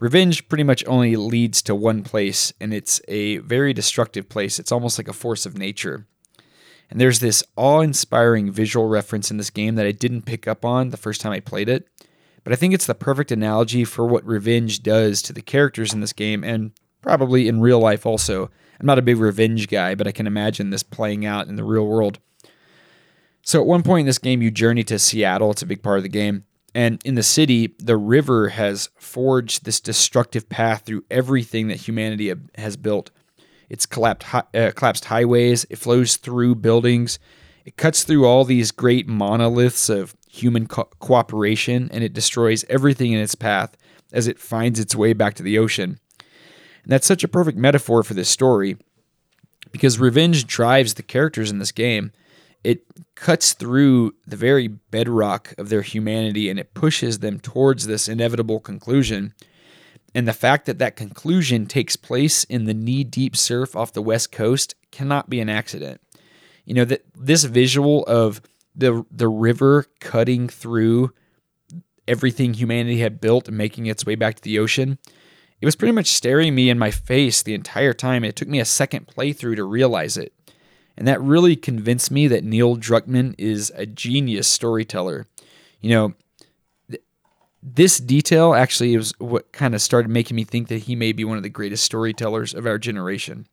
revenge 0.00 0.48
pretty 0.48 0.64
much 0.64 0.84
only 0.86 1.16
leads 1.16 1.62
to 1.62 1.74
one 1.74 2.02
place, 2.02 2.52
and 2.60 2.72
it's 2.72 3.00
a 3.08 3.38
very 3.38 3.72
destructive 3.72 4.28
place. 4.28 4.58
It's 4.58 4.72
almost 4.72 4.98
like 4.98 5.08
a 5.08 5.12
force 5.12 5.44
of 5.46 5.58
nature. 5.58 6.06
And 6.90 7.00
there's 7.00 7.20
this 7.20 7.42
awe 7.56 7.80
inspiring 7.80 8.50
visual 8.50 8.86
reference 8.86 9.30
in 9.30 9.38
this 9.38 9.50
game 9.50 9.76
that 9.76 9.86
I 9.86 9.92
didn't 9.92 10.26
pick 10.26 10.46
up 10.46 10.64
on 10.64 10.90
the 10.90 10.96
first 10.96 11.20
time 11.20 11.32
I 11.32 11.40
played 11.40 11.68
it. 11.68 11.88
But 12.44 12.52
I 12.52 12.56
think 12.56 12.74
it's 12.74 12.86
the 12.86 12.94
perfect 12.94 13.30
analogy 13.30 13.84
for 13.84 14.06
what 14.06 14.26
revenge 14.26 14.82
does 14.82 15.22
to 15.22 15.32
the 15.32 15.42
characters 15.42 15.94
in 15.94 16.00
this 16.00 16.12
game 16.12 16.42
and 16.44 16.72
probably 17.00 17.48
in 17.48 17.60
real 17.60 17.78
life 17.78 18.04
also. 18.04 18.50
I'm 18.80 18.86
not 18.86 18.98
a 18.98 19.02
big 19.02 19.18
revenge 19.18 19.68
guy, 19.68 19.94
but 19.94 20.06
I 20.06 20.12
can 20.12 20.26
imagine 20.26 20.70
this 20.70 20.82
playing 20.82 21.24
out 21.24 21.46
in 21.46 21.56
the 21.56 21.64
real 21.64 21.86
world. 21.86 22.18
So 23.42 23.60
at 23.60 23.66
one 23.66 23.82
point 23.82 24.00
in 24.00 24.06
this 24.06 24.18
game, 24.18 24.40
you 24.40 24.50
journey 24.50 24.84
to 24.84 24.98
Seattle. 24.98 25.50
It's 25.50 25.62
a 25.62 25.66
big 25.66 25.82
part 25.82 25.98
of 25.98 26.04
the 26.04 26.08
game. 26.08 26.44
And 26.74 27.02
in 27.04 27.16
the 27.16 27.22
city, 27.22 27.74
the 27.78 27.96
river 27.96 28.50
has 28.50 28.88
forged 28.96 29.64
this 29.64 29.80
destructive 29.80 30.48
path 30.48 30.84
through 30.86 31.04
everything 31.10 31.68
that 31.68 31.76
humanity 31.76 32.32
has 32.56 32.76
built. 32.76 33.10
It's 33.68 33.84
collapsed, 33.84 34.34
uh, 34.34 34.70
collapsed 34.74 35.06
highways. 35.06 35.66
It 35.68 35.76
flows 35.76 36.16
through 36.16 36.56
buildings. 36.56 37.18
It 37.64 37.76
cuts 37.76 38.04
through 38.04 38.26
all 38.26 38.44
these 38.44 38.70
great 38.70 39.06
monoliths 39.06 39.88
of 39.88 40.14
human 40.28 40.66
co- 40.66 40.88
cooperation, 40.98 41.90
and 41.92 42.02
it 42.02 42.14
destroys 42.14 42.64
everything 42.68 43.12
in 43.12 43.20
its 43.20 43.34
path 43.34 43.76
as 44.12 44.26
it 44.26 44.38
finds 44.38 44.80
its 44.80 44.94
way 44.94 45.12
back 45.12 45.34
to 45.34 45.42
the 45.42 45.58
ocean. 45.58 45.98
And 46.84 46.92
that's 46.92 47.06
such 47.06 47.22
a 47.22 47.28
perfect 47.28 47.58
metaphor 47.58 48.02
for 48.02 48.14
this 48.14 48.28
story 48.28 48.76
because 49.70 49.98
revenge 49.98 50.46
drives 50.46 50.94
the 50.94 51.02
characters 51.02 51.50
in 51.50 51.58
this 51.58 51.72
game. 51.72 52.12
It 52.64 52.84
cuts 53.14 53.54
through 53.54 54.14
the 54.26 54.36
very 54.36 54.68
bedrock 54.68 55.54
of 55.58 55.68
their 55.68 55.82
humanity 55.82 56.48
and 56.48 56.58
it 56.58 56.74
pushes 56.74 57.18
them 57.18 57.40
towards 57.40 57.86
this 57.86 58.08
inevitable 58.08 58.60
conclusion. 58.60 59.34
And 60.14 60.28
the 60.28 60.32
fact 60.32 60.66
that 60.66 60.78
that 60.78 60.96
conclusion 60.96 61.66
takes 61.66 61.96
place 61.96 62.44
in 62.44 62.64
the 62.64 62.74
knee 62.74 63.04
deep 63.04 63.36
surf 63.36 63.74
off 63.74 63.92
the 63.92 64.02
west 64.02 64.30
coast 64.30 64.74
cannot 64.90 65.30
be 65.30 65.40
an 65.40 65.48
accident. 65.48 66.00
You 66.64 66.74
know 66.74 66.84
that 66.84 67.04
this 67.16 67.44
visual 67.44 68.04
of 68.04 68.40
the 68.74 69.04
the 69.10 69.28
river 69.28 69.86
cutting 70.00 70.48
through 70.48 71.12
everything 72.06 72.54
humanity 72.54 73.00
had 73.00 73.20
built 73.20 73.48
and 73.48 73.56
making 73.56 73.86
its 73.86 74.06
way 74.06 74.14
back 74.14 74.36
to 74.36 74.42
the 74.42 74.58
ocean. 74.58 74.98
It 75.60 75.64
was 75.64 75.76
pretty 75.76 75.92
much 75.92 76.08
staring 76.08 76.54
me 76.54 76.70
in 76.70 76.78
my 76.78 76.90
face 76.90 77.42
the 77.42 77.54
entire 77.54 77.92
time. 77.92 78.24
It 78.24 78.36
took 78.36 78.48
me 78.48 78.60
a 78.60 78.64
second 78.64 79.06
playthrough 79.06 79.56
to 79.56 79.64
realize 79.64 80.16
it. 80.16 80.32
And 80.96 81.06
that 81.08 81.20
really 81.22 81.56
convinced 81.56 82.10
me 82.10 82.28
that 82.28 82.44
Neil 82.44 82.76
Druckmann 82.76 83.34
is 83.38 83.72
a 83.74 83.86
genius 83.86 84.46
storyteller. 84.46 85.26
You 85.80 85.90
know, 85.90 86.14
th- 86.90 87.02
this 87.62 87.98
detail 87.98 88.54
actually 88.54 88.96
was 88.96 89.12
what 89.18 89.52
kind 89.52 89.74
of 89.74 89.80
started 89.80 90.10
making 90.10 90.36
me 90.36 90.44
think 90.44 90.68
that 90.68 90.82
he 90.82 90.94
may 90.94 91.12
be 91.12 91.24
one 91.24 91.36
of 91.36 91.42
the 91.42 91.48
greatest 91.48 91.84
storytellers 91.84 92.54
of 92.54 92.66
our 92.66 92.78
generation. 92.78 93.46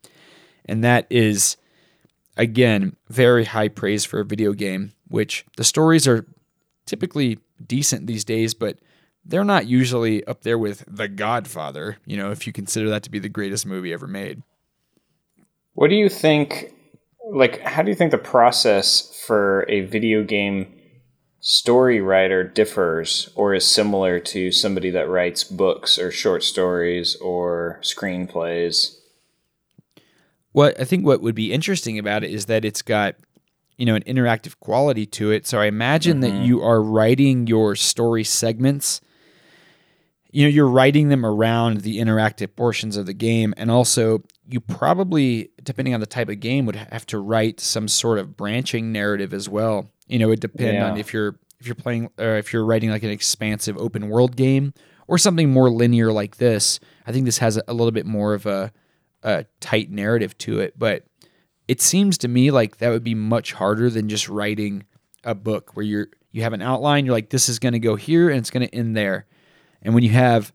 And 0.65 0.83
that 0.83 1.07
is, 1.09 1.57
again, 2.37 2.95
very 3.07 3.45
high 3.45 3.69
praise 3.69 4.05
for 4.05 4.19
a 4.19 4.25
video 4.25 4.53
game, 4.53 4.91
which 5.07 5.45
the 5.57 5.63
stories 5.63 6.07
are 6.07 6.25
typically 6.85 7.39
decent 7.65 8.05
these 8.07 8.25
days, 8.25 8.53
but 8.53 8.79
they're 9.25 9.43
not 9.43 9.67
usually 9.67 10.23
up 10.25 10.41
there 10.41 10.57
with 10.57 10.83
The 10.87 11.07
Godfather, 11.07 11.97
you 12.05 12.17
know, 12.17 12.31
if 12.31 12.47
you 12.47 12.53
consider 12.53 12.89
that 12.89 13.03
to 13.03 13.11
be 13.11 13.19
the 13.19 13.29
greatest 13.29 13.65
movie 13.65 13.93
ever 13.93 14.07
made. 14.07 14.41
What 15.73 15.89
do 15.89 15.95
you 15.95 16.09
think? 16.09 16.73
Like, 17.31 17.61
how 17.61 17.83
do 17.83 17.89
you 17.89 17.95
think 17.95 18.11
the 18.11 18.17
process 18.17 19.23
for 19.25 19.65
a 19.69 19.81
video 19.81 20.23
game 20.23 20.73
story 21.39 22.01
writer 22.01 22.43
differs 22.43 23.29
or 23.35 23.53
is 23.53 23.65
similar 23.65 24.19
to 24.19 24.51
somebody 24.51 24.89
that 24.91 25.09
writes 25.09 25.43
books 25.43 25.97
or 25.97 26.11
short 26.11 26.43
stories 26.43 27.15
or 27.17 27.79
screenplays? 27.81 28.97
What 30.51 30.79
I 30.79 30.83
think 30.83 31.05
what 31.05 31.21
would 31.21 31.35
be 31.35 31.53
interesting 31.53 31.99
about 31.99 32.23
it 32.23 32.31
is 32.31 32.47
that 32.47 32.65
it's 32.65 32.81
got 32.81 33.15
you 33.77 33.85
know 33.85 33.95
an 33.95 34.03
interactive 34.03 34.59
quality 34.59 35.05
to 35.05 35.31
it. 35.31 35.47
So 35.47 35.59
I 35.59 35.65
imagine 35.65 36.19
that 36.21 36.31
mm-hmm. 36.31 36.43
you 36.43 36.61
are 36.61 36.81
writing 36.81 37.47
your 37.47 37.75
story 37.75 38.23
segments. 38.23 39.01
You 40.31 40.43
know, 40.43 40.49
you're 40.49 40.67
writing 40.67 41.09
them 41.09 41.25
around 41.25 41.81
the 41.81 41.97
interactive 41.97 42.55
portions 42.55 42.97
of 42.97 43.05
the 43.05 43.13
game, 43.13 43.53
and 43.57 43.71
also 43.71 44.23
you 44.47 44.59
probably, 44.59 45.51
depending 45.63 45.93
on 45.93 45.99
the 45.99 46.05
type 46.05 46.29
of 46.29 46.39
game, 46.39 46.65
would 46.65 46.75
have 46.75 47.05
to 47.07 47.19
write 47.19 47.59
some 47.59 47.87
sort 47.87 48.19
of 48.19 48.37
branching 48.37 48.91
narrative 48.91 49.33
as 49.33 49.49
well. 49.49 49.89
You 50.07 50.19
know, 50.19 50.31
it 50.31 50.39
depend 50.39 50.77
on 50.83 50.97
if 50.97 51.13
you're 51.13 51.39
if 51.59 51.67
you're 51.67 51.75
playing 51.75 52.09
or 52.17 52.37
if 52.37 52.53
you're 52.53 52.65
writing 52.65 52.89
like 52.89 53.03
an 53.03 53.09
expansive 53.09 53.77
open 53.77 54.09
world 54.09 54.35
game 54.35 54.73
or 55.07 55.17
something 55.17 55.49
more 55.49 55.69
linear 55.69 56.11
like 56.11 56.37
this. 56.37 56.79
I 57.05 57.11
think 57.11 57.25
this 57.25 57.39
has 57.39 57.57
a, 57.57 57.63
a 57.67 57.73
little 57.73 57.91
bit 57.91 58.05
more 58.05 58.33
of 58.33 58.45
a, 58.45 58.71
a 59.23 59.45
tight 59.59 59.89
narrative 59.89 60.37
to 60.39 60.59
it, 60.59 60.77
but 60.77 61.05
it 61.67 61.81
seems 61.81 62.17
to 62.19 62.27
me 62.27 62.51
like 62.51 62.77
that 62.77 62.89
would 62.89 63.03
be 63.03 63.15
much 63.15 63.53
harder 63.53 63.89
than 63.89 64.09
just 64.09 64.29
writing 64.29 64.85
a 65.23 65.35
book 65.35 65.75
where 65.75 65.85
you're 65.85 66.07
you 66.31 66.43
have 66.43 66.53
an 66.53 66.61
outline 66.61 67.05
you're 67.05 67.13
like 67.13 67.29
this 67.29 67.49
is 67.49 67.59
going 67.59 67.73
to 67.73 67.79
go 67.79 67.95
here 67.95 68.29
and 68.29 68.37
it's 68.39 68.49
going 68.49 68.65
to 68.65 68.73
end 68.73 68.95
there 68.95 69.25
and 69.81 69.93
when 69.93 70.03
you 70.03 70.11
have 70.11 70.53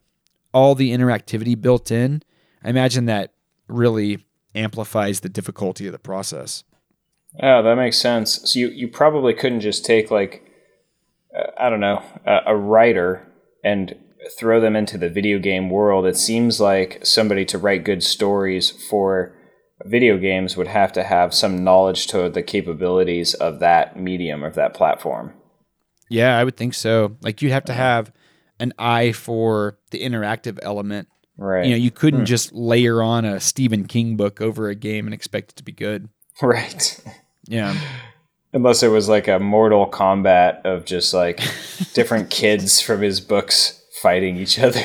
all 0.53 0.75
the 0.75 0.91
interactivity 0.93 1.61
built 1.61 1.91
in 1.91 2.23
i 2.63 2.69
imagine 2.69 3.07
that 3.07 3.33
really 3.69 4.25
amplifies 4.55 5.21
the 5.21 5.29
difficulty 5.29 5.87
of 5.87 5.93
the 5.93 5.99
process 5.99 6.65
Oh, 7.43 7.65
that 7.65 7.75
makes 7.75 7.99
sense. 7.99 8.49
So 8.49 8.61
you, 8.61 8.69
you 8.69 8.87
probably 8.87 9.35
couldn't 9.35 9.61
just 9.61 9.85
take 9.85 10.11
like 10.11 10.49
uh, 11.37 11.51
I 11.59 11.69
don't 11.69 11.81
know 11.81 12.01
a, 12.25 12.39
a 12.47 12.57
writer 12.57 13.27
and 13.65 13.97
throw 14.39 14.61
them 14.61 14.77
into 14.77 14.97
the 14.97 15.11
video 15.11 15.39
game 15.41 15.69
world. 15.69 16.07
It 16.07 16.17
seems 16.17 16.61
like 16.61 17.05
somebody 17.05 17.45
to 17.47 17.59
write 17.59 17.85
good 17.85 18.03
stories 18.03 18.71
for 18.71 19.35
video 19.85 20.17
games 20.17 20.57
would 20.57 20.69
have 20.69 20.93
to 20.93 21.03
have 21.03 21.35
some 21.35 21.65
knowledge 21.65 22.07
to 22.07 22.29
the 22.29 22.43
capabilities 22.43 23.35
of 23.35 23.59
that 23.59 23.99
medium 23.99 24.45
of 24.45 24.55
that 24.55 24.73
platform. 24.73 25.35
yeah 26.09 26.39
i 26.39 26.45
would 26.45 26.57
think 26.57 26.73
so 26.73 27.17
like 27.21 27.43
you'd 27.43 27.51
have 27.53 27.65
to 27.65 27.75
have 27.75 28.13
an 28.61 28.73
eye 28.79 29.13
for 29.13 29.79
the 29.91 30.01
interactive 30.03 30.59
element 30.63 31.09
Right. 31.37 31.65
you 31.67 31.71
know 31.73 31.77
you 31.77 31.91
couldn't 31.91 32.27
just 32.27 32.53
layer 32.53 33.03
on 33.03 33.25
a 33.25 33.41
stephen 33.41 33.87
king 33.87 34.17
book 34.17 34.41
over 34.41 34.69
a 34.69 34.75
game 34.77 35.07
and 35.07 35.13
expect 35.15 35.51
it 35.53 35.57
to 35.57 35.65
be 35.65 35.73
good 35.73 36.09
right. 36.43 37.01
yeah 37.49 37.77
Unless 38.53 38.85
it 38.85 38.89
was 38.89 39.09
like 39.09 39.27
a 39.27 39.41
Mortal 39.41 39.91
Kombat 39.91 40.65
of 40.65 40.85
just 40.85 41.13
like 41.13 41.41
different 41.93 42.31
kids 42.31 42.81
from 42.81 43.03
his 43.03 43.21
books 43.21 43.83
fighting 44.01 44.37
each 44.37 44.61
other. 44.61 44.79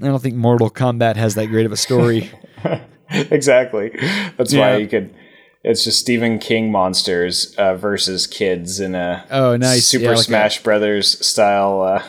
i 0.00 0.04
don't 0.06 0.20
think 0.20 0.34
mortal 0.34 0.68
kombat 0.70 1.14
has 1.14 1.36
that 1.36 1.46
great 1.46 1.64
of 1.64 1.70
a 1.70 1.76
story 1.76 2.32
exactly. 3.10 3.90
That's 4.36 4.52
Yeah. 4.52 4.72
why 4.72 4.76
you 4.78 4.88
could. 4.88 5.14
It's 5.64 5.84
just 5.84 6.00
Stephen 6.00 6.38
King 6.40 6.72
monsters 6.72 7.54
uh, 7.56 7.76
versus 7.76 8.26
kids 8.26 8.80
in 8.80 8.94
a 8.96 9.24
Oh, 9.30 9.56
nice. 9.56 9.86
Super 9.86 10.04
Yeah, 10.04 10.10
like 10.10 10.18
a- 10.18 10.22
Smash 10.22 10.62
Brothers 10.62 11.24
style. 11.24 11.82
Uh, 11.82 12.02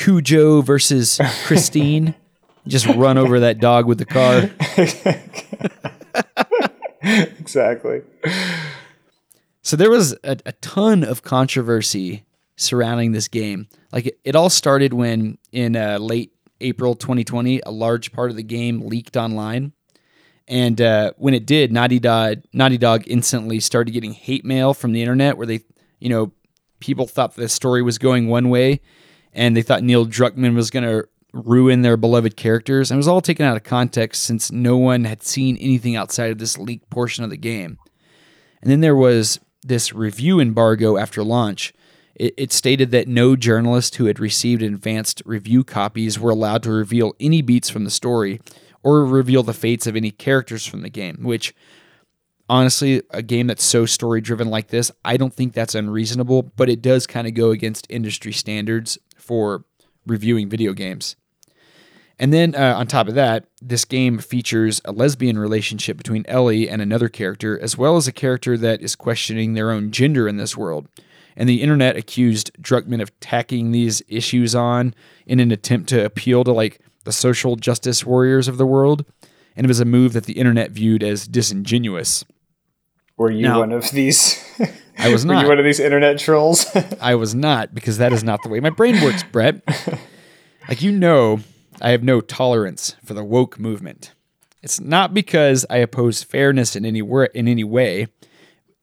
Cujo 0.00 0.62
versus 0.62 1.20
Christine. 1.44 2.14
Just 2.66 2.86
run 2.86 3.18
over 3.18 3.40
that 3.40 3.58
dog 3.58 3.86
with 3.86 3.98
the 3.98 4.06
car. 4.06 4.50
exactly. 7.38 8.02
So 9.62 9.76
there 9.76 9.90
was 9.90 10.12
a, 10.24 10.38
a 10.46 10.52
ton 10.52 11.04
of 11.04 11.22
controversy 11.22 12.24
surrounding 12.56 13.12
this 13.12 13.28
game. 13.28 13.68
Like 13.92 14.06
it, 14.06 14.20
it 14.24 14.36
all 14.36 14.48
started 14.48 14.94
when 14.94 15.36
in 15.52 15.76
uh, 15.76 15.98
late 15.98 16.32
April 16.60 16.94
2020, 16.94 17.60
a 17.64 17.70
large 17.70 18.12
part 18.12 18.30
of 18.30 18.36
the 18.36 18.42
game 18.42 18.80
leaked 18.86 19.16
online. 19.16 19.72
And 20.48 20.80
uh, 20.80 21.12
when 21.16 21.34
it 21.34 21.46
did, 21.46 21.72
Naughty 21.72 21.98
Dog, 21.98 22.42
Naughty 22.52 22.78
Dog 22.78 23.04
instantly 23.06 23.60
started 23.60 23.92
getting 23.92 24.12
hate 24.12 24.44
mail 24.44 24.72
from 24.72 24.92
the 24.92 25.02
internet 25.02 25.36
where 25.36 25.46
they, 25.46 25.60
you 25.98 26.08
know, 26.08 26.32
people 26.78 27.06
thought 27.06 27.36
the 27.36 27.48
story 27.48 27.82
was 27.82 27.98
going 27.98 28.28
one 28.28 28.48
way 28.48 28.80
and 29.32 29.56
they 29.56 29.62
thought 29.62 29.82
Neil 29.82 30.06
Druckmann 30.06 30.54
was 30.54 30.70
going 30.70 30.84
to 30.84 31.08
ruin 31.32 31.82
their 31.82 31.96
beloved 31.96 32.36
characters. 32.36 32.90
And 32.90 32.96
it 32.96 32.98
was 32.98 33.08
all 33.08 33.20
taken 33.20 33.46
out 33.46 33.56
of 33.56 33.62
context 33.62 34.22
since 34.22 34.50
no 34.50 34.76
one 34.76 35.04
had 35.04 35.22
seen 35.22 35.56
anything 35.58 35.96
outside 35.96 36.30
of 36.30 36.38
this 36.38 36.58
leaked 36.58 36.90
portion 36.90 37.24
of 37.24 37.30
the 37.30 37.36
game. 37.36 37.78
And 38.62 38.70
then 38.70 38.80
there 38.80 38.96
was 38.96 39.40
this 39.62 39.92
review 39.92 40.40
embargo 40.40 40.96
after 40.96 41.22
launch. 41.22 41.72
It, 42.14 42.34
it 42.36 42.52
stated 42.52 42.90
that 42.90 43.08
no 43.08 43.36
journalist 43.36 43.96
who 43.96 44.06
had 44.06 44.18
received 44.18 44.62
advanced 44.62 45.22
review 45.24 45.64
copies 45.64 46.18
were 46.18 46.30
allowed 46.30 46.62
to 46.64 46.70
reveal 46.70 47.14
any 47.20 47.42
beats 47.42 47.70
from 47.70 47.84
the 47.84 47.90
story 47.90 48.40
or 48.82 49.04
reveal 49.04 49.42
the 49.42 49.54
fates 49.54 49.86
of 49.86 49.96
any 49.96 50.10
characters 50.10 50.66
from 50.66 50.82
the 50.82 50.90
game, 50.90 51.18
which 51.22 51.54
honestly, 52.48 53.02
a 53.10 53.22
game 53.22 53.46
that's 53.46 53.62
so 53.62 53.86
story 53.86 54.20
driven 54.20 54.50
like 54.50 54.68
this, 54.68 54.90
I 55.04 55.16
don't 55.16 55.32
think 55.32 55.52
that's 55.52 55.74
unreasonable, 55.74 56.42
but 56.42 56.68
it 56.68 56.82
does 56.82 57.06
kind 57.06 57.28
of 57.28 57.34
go 57.34 57.50
against 57.50 57.86
industry 57.88 58.32
standards 58.32 58.98
for 59.20 59.64
reviewing 60.06 60.48
video 60.48 60.72
games. 60.72 61.16
And 62.18 62.34
then 62.34 62.54
uh, 62.54 62.74
on 62.76 62.86
top 62.86 63.08
of 63.08 63.14
that, 63.14 63.46
this 63.62 63.86
game 63.86 64.18
features 64.18 64.82
a 64.84 64.92
lesbian 64.92 65.38
relationship 65.38 65.96
between 65.96 66.26
Ellie 66.28 66.68
and 66.68 66.82
another 66.82 67.08
character, 67.08 67.58
as 67.58 67.78
well 67.78 67.96
as 67.96 68.06
a 68.06 68.12
character 68.12 68.58
that 68.58 68.82
is 68.82 68.94
questioning 68.94 69.54
their 69.54 69.70
own 69.70 69.90
gender 69.90 70.28
in 70.28 70.36
this 70.36 70.54
world. 70.54 70.86
And 71.34 71.48
the 71.48 71.62
internet 71.62 71.96
accused 71.96 72.50
Druckmann 72.60 73.00
of 73.00 73.18
tacking 73.20 73.72
these 73.72 74.02
issues 74.06 74.54
on 74.54 74.94
in 75.26 75.40
an 75.40 75.50
attempt 75.50 75.88
to 75.90 76.04
appeal 76.04 76.44
to 76.44 76.52
like 76.52 76.80
the 77.04 77.12
social 77.12 77.56
justice 77.56 78.04
warriors 78.04 78.48
of 78.48 78.58
the 78.58 78.66
world. 78.66 79.06
And 79.56 79.64
it 79.64 79.68
was 79.68 79.80
a 79.80 79.86
move 79.86 80.12
that 80.12 80.24
the 80.24 80.34
internet 80.34 80.72
viewed 80.72 81.02
as 81.02 81.26
disingenuous. 81.26 82.24
Were 83.16 83.30
you 83.30 83.42
Now- 83.42 83.60
one 83.60 83.72
of 83.72 83.90
these? 83.92 84.44
I 84.98 85.12
was 85.12 85.24
Were 85.26 85.34
not. 85.34 85.42
you 85.42 85.48
one 85.48 85.58
of 85.58 85.64
these 85.64 85.80
internet 85.80 86.18
trolls? 86.18 86.66
I 87.00 87.14
was 87.14 87.34
not 87.34 87.74
because 87.74 87.98
that 87.98 88.12
is 88.12 88.22
not 88.24 88.42
the 88.42 88.48
way 88.48 88.60
my 88.60 88.70
brain 88.70 89.00
works, 89.02 89.22
Brett. 89.22 89.62
Like 90.68 90.82
you 90.82 90.92
know, 90.92 91.40
I 91.80 91.90
have 91.90 92.04
no 92.04 92.20
tolerance 92.20 92.94
for 93.04 93.14
the 93.14 93.24
woke 93.24 93.58
movement. 93.58 94.12
It's 94.62 94.78
not 94.78 95.12
because 95.14 95.66
I 95.68 95.78
oppose 95.78 96.22
fairness 96.22 96.76
in 96.76 96.84
any 96.84 97.02
wor- 97.02 97.24
in 97.34 97.48
any 97.48 97.64
way. 97.64 98.06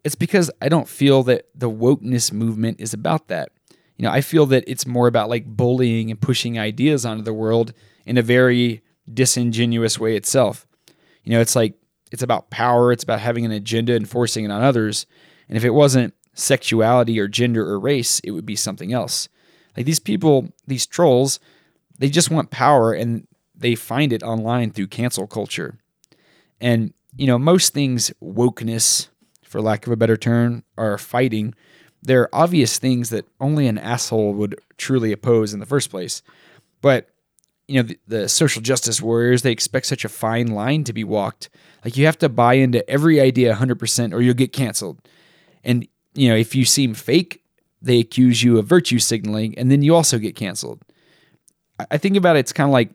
it's 0.03 0.15
because 0.15 0.51
I 0.61 0.67
don't 0.67 0.89
feel 0.89 1.23
that 1.23 1.45
the 1.55 1.69
wokeness 1.69 2.33
movement 2.33 2.81
is 2.81 2.93
about 2.93 3.29
that. 3.29 3.51
You 3.95 4.03
know, 4.03 4.11
I 4.11 4.19
feel 4.21 4.45
that 4.47 4.65
it's 4.67 4.85
more 4.85 5.07
about 5.07 5.29
like 5.29 5.45
bullying 5.45 6.11
and 6.11 6.19
pushing 6.19 6.59
ideas 6.59 7.05
onto 7.05 7.23
the 7.23 7.33
world 7.33 7.71
in 8.05 8.17
a 8.17 8.21
very 8.21 8.81
disingenuous 9.13 9.97
way 9.99 10.15
itself. 10.17 10.67
You 11.23 11.31
know, 11.31 11.39
it's 11.41 11.55
like 11.55 11.75
it's 12.11 12.23
about 12.23 12.49
power, 12.49 12.91
it's 12.91 13.03
about 13.03 13.19
having 13.21 13.45
an 13.45 13.51
agenda 13.51 13.93
and 13.95 14.09
forcing 14.09 14.43
it 14.45 14.51
on 14.51 14.61
others. 14.61 15.05
And 15.47 15.57
if 15.57 15.63
it 15.63 15.71
wasn't 15.71 16.13
sexuality 16.33 17.19
or 17.19 17.27
gender 17.27 17.67
or 17.67 17.79
race, 17.79 18.19
it 18.21 18.31
would 18.31 18.45
be 18.45 18.55
something 18.55 18.93
else. 18.93 19.27
Like 19.75 19.85
these 19.85 19.99
people, 19.99 20.49
these 20.65 20.85
trolls, 20.85 21.39
they 21.97 22.09
just 22.09 22.31
want 22.31 22.51
power 22.51 22.93
and 22.93 23.27
they 23.55 23.75
find 23.75 24.13
it 24.13 24.23
online 24.23 24.71
through 24.71 24.87
cancel 24.87 25.27
culture. 25.27 25.77
And, 26.61 26.93
you 27.15 27.27
know, 27.27 27.39
most 27.39 27.73
things, 27.73 28.11
wokeness, 28.21 29.09
for 29.43 29.61
lack 29.61 29.85
of 29.87 29.93
a 29.93 29.97
better 29.97 30.17
term, 30.17 30.63
are 30.77 30.97
fighting. 30.97 31.55
They're 32.01 32.33
obvious 32.33 32.77
things 32.77 33.09
that 33.09 33.25
only 33.39 33.67
an 33.67 33.77
asshole 33.77 34.33
would 34.33 34.59
truly 34.77 35.11
oppose 35.11 35.53
in 35.53 35.59
the 35.59 35.65
first 35.65 35.89
place. 35.89 36.21
But, 36.81 37.09
you 37.67 37.81
know, 37.81 37.87
the, 37.87 37.99
the 38.07 38.29
social 38.29 38.61
justice 38.61 39.01
warriors, 39.01 39.41
they 39.41 39.51
expect 39.51 39.87
such 39.87 40.05
a 40.05 40.09
fine 40.09 40.47
line 40.47 40.83
to 40.83 40.93
be 40.93 41.03
walked. 41.03 41.49
Like 41.83 41.97
you 41.97 42.05
have 42.05 42.19
to 42.19 42.29
buy 42.29 42.55
into 42.55 42.87
every 42.89 43.19
idea 43.19 43.55
100% 43.55 44.13
or 44.13 44.21
you'll 44.21 44.33
get 44.33 44.53
canceled. 44.53 44.99
And, 45.67 45.87
you 46.15 46.29
know, 46.29 46.35
if 46.35 46.55
you 46.55 46.65
seem 46.65 46.95
fake, 46.95 47.43
they 47.81 47.99
accuse 47.99 48.41
you 48.41 48.57
of 48.57 48.65
virtue 48.65 48.97
signaling 48.97 49.55
and 49.59 49.69
then 49.69 49.83
you 49.83 49.93
also 49.93 50.17
get 50.17 50.35
canceled. 50.35 50.81
I- 51.91 51.99
think 51.99 52.15
about 52.15 52.37
it, 52.37 52.39
it's 52.39 52.53
kind 52.53 52.67
of 52.67 52.73
like 52.73 52.89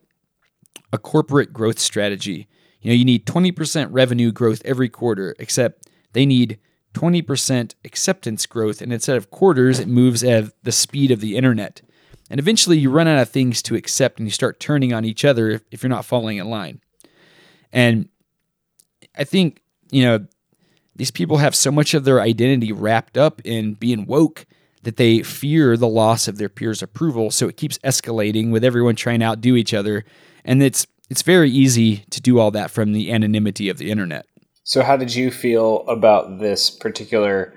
a 0.93 0.99
corporate 0.99 1.53
growth 1.53 1.79
strategy. 1.79 2.49
You 2.81 2.91
know, 2.91 2.97
you 2.97 3.05
need 3.05 3.27
20% 3.27 3.89
revenue 3.93 4.33
growth 4.33 4.61
every 4.65 4.89
quarter, 4.89 5.37
except 5.39 5.87
they 6.15 6.27
need 6.27 6.59
20% 6.95 7.75
acceptance 7.85 8.47
growth. 8.47 8.83
And 8.83 8.93
instead 8.93 9.17
of 9.17 9.31
quarters, 9.31 9.79
it 9.79 9.87
moves 9.87 10.25
at 10.25 10.53
the 10.65 10.73
speed 10.73 11.11
of 11.11 11.21
the 11.21 11.37
internet. 11.37 11.83
And 12.29 12.41
eventually 12.41 12.79
you 12.79 12.91
run 12.91 13.07
out 13.07 13.21
of 13.21 13.29
things 13.29 13.63
to 13.63 13.77
accept 13.77 14.19
and 14.19 14.27
you 14.27 14.33
start 14.33 14.59
turning 14.59 14.93
on 14.93 15.05
each 15.05 15.25
other 15.25 15.51
if, 15.51 15.63
if 15.71 15.83
you're 15.83 15.91
not 15.91 16.05
following 16.05 16.39
in 16.39 16.49
line. 16.49 16.81
And 17.73 18.09
I 19.17 19.25
think, 19.25 19.63
you 19.91 20.03
know, 20.03 20.27
these 20.95 21.11
people 21.11 21.39
have 21.39 21.55
so 21.55 21.71
much 21.71 21.95
of 21.95 22.05
their 22.05 22.21
identity 22.21 22.73
wrapped 22.73 23.17
up 23.17 23.41
in 23.45 23.75
being 23.75 24.07
woke 24.07 24.47
that 24.83 24.97
they 24.97 25.23
fear 25.23 25.77
the 25.77 25.89
loss 25.89 26.29
of 26.29 26.39
their 26.39 26.49
peers' 26.49 26.83
approval. 26.83 27.31
So 27.31 27.49
it 27.49 27.57
keeps 27.57 27.79
escalating 27.79 28.51
with 28.51 28.65
everyone 28.65 28.97
trying 28.97 29.21
to 29.21 29.27
outdo 29.27 29.57
each 29.57 29.73
other. 29.73 30.05
And 30.45 30.63
it's 30.63 30.87
it's 31.09 31.23
very 31.23 31.51
easy 31.51 31.99
to 32.11 32.21
do 32.21 32.39
all 32.39 32.51
that 32.53 32.71
from 32.71 32.93
the 32.93 33.13
anonymity 33.13 33.69
of 33.69 33.79
the 33.79 33.91
internet. 33.91 34.27
So, 34.65 34.83
how 34.83 34.97
did 34.97 35.15
you 35.15 35.31
feel 35.31 35.87
about 35.89 36.39
this 36.39 36.71
particular 36.71 37.53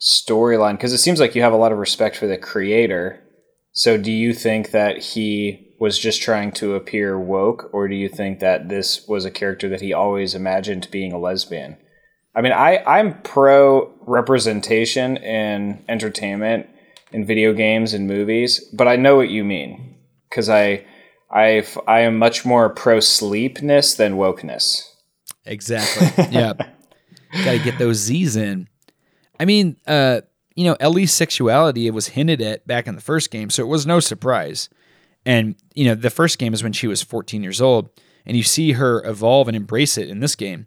storyline? 0.00 0.72
Because 0.72 0.92
it 0.92 0.98
seems 0.98 1.20
like 1.20 1.34
you 1.34 1.42
have 1.42 1.52
a 1.52 1.56
lot 1.56 1.70
of 1.70 1.78
respect 1.78 2.16
for 2.16 2.26
the 2.26 2.38
creator. 2.38 3.22
So, 3.72 3.96
do 3.96 4.10
you 4.10 4.32
think 4.32 4.70
that 4.70 4.98
he 4.98 5.74
was 5.78 5.98
just 5.98 6.22
trying 6.22 6.50
to 6.52 6.74
appear 6.74 7.18
woke, 7.18 7.70
or 7.72 7.86
do 7.86 7.94
you 7.94 8.08
think 8.08 8.40
that 8.40 8.68
this 8.68 9.06
was 9.06 9.24
a 9.24 9.30
character 9.30 9.68
that 9.68 9.82
he 9.82 9.92
always 9.92 10.34
imagined 10.34 10.88
being 10.90 11.12
a 11.12 11.18
lesbian? 11.18 11.76
I 12.36 12.42
mean, 12.42 12.52
I, 12.52 12.82
I'm 12.86 13.20
pro 13.22 13.90
representation 14.02 15.16
in 15.16 15.82
entertainment, 15.88 16.68
in 17.10 17.24
video 17.24 17.54
games 17.54 17.94
and 17.94 18.06
movies, 18.06 18.60
but 18.74 18.86
I 18.86 18.96
know 18.96 19.16
what 19.16 19.30
you 19.30 19.42
mean 19.42 19.96
because 20.28 20.50
I, 20.50 20.84
I, 21.30 21.66
I 21.88 22.00
am 22.00 22.18
much 22.18 22.44
more 22.44 22.68
pro 22.68 23.00
sleepness 23.00 23.94
than 23.94 24.16
wokeness. 24.16 24.82
Exactly. 25.46 26.24
yeah. 26.30 26.52
Got 27.44 27.52
to 27.52 27.58
get 27.58 27.78
those 27.78 27.96
Z's 27.96 28.36
in. 28.36 28.68
I 29.40 29.46
mean, 29.46 29.76
uh, 29.86 30.20
you 30.54 30.64
know, 30.64 30.76
Ellie's 30.78 31.12
sexuality 31.12 31.86
it 31.86 31.94
was 31.94 32.08
hinted 32.08 32.42
at 32.42 32.66
back 32.66 32.86
in 32.86 32.94
the 32.94 33.00
first 33.00 33.30
game, 33.30 33.48
so 33.48 33.62
it 33.62 33.68
was 33.68 33.86
no 33.86 33.98
surprise. 33.98 34.68
And 35.24 35.56
you 35.74 35.86
know, 35.86 35.94
the 35.94 36.10
first 36.10 36.38
game 36.38 36.54
is 36.54 36.62
when 36.62 36.72
she 36.72 36.86
was 36.86 37.02
14 37.02 37.42
years 37.42 37.60
old, 37.60 37.90
and 38.24 38.36
you 38.36 38.42
see 38.42 38.72
her 38.72 39.04
evolve 39.06 39.48
and 39.48 39.56
embrace 39.56 39.98
it 39.98 40.08
in 40.08 40.20
this 40.20 40.36
game. 40.36 40.66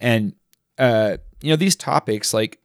And 0.00 0.34
uh, 0.82 1.16
you 1.40 1.50
know, 1.50 1.56
these 1.56 1.76
topics 1.76 2.34
like 2.34 2.58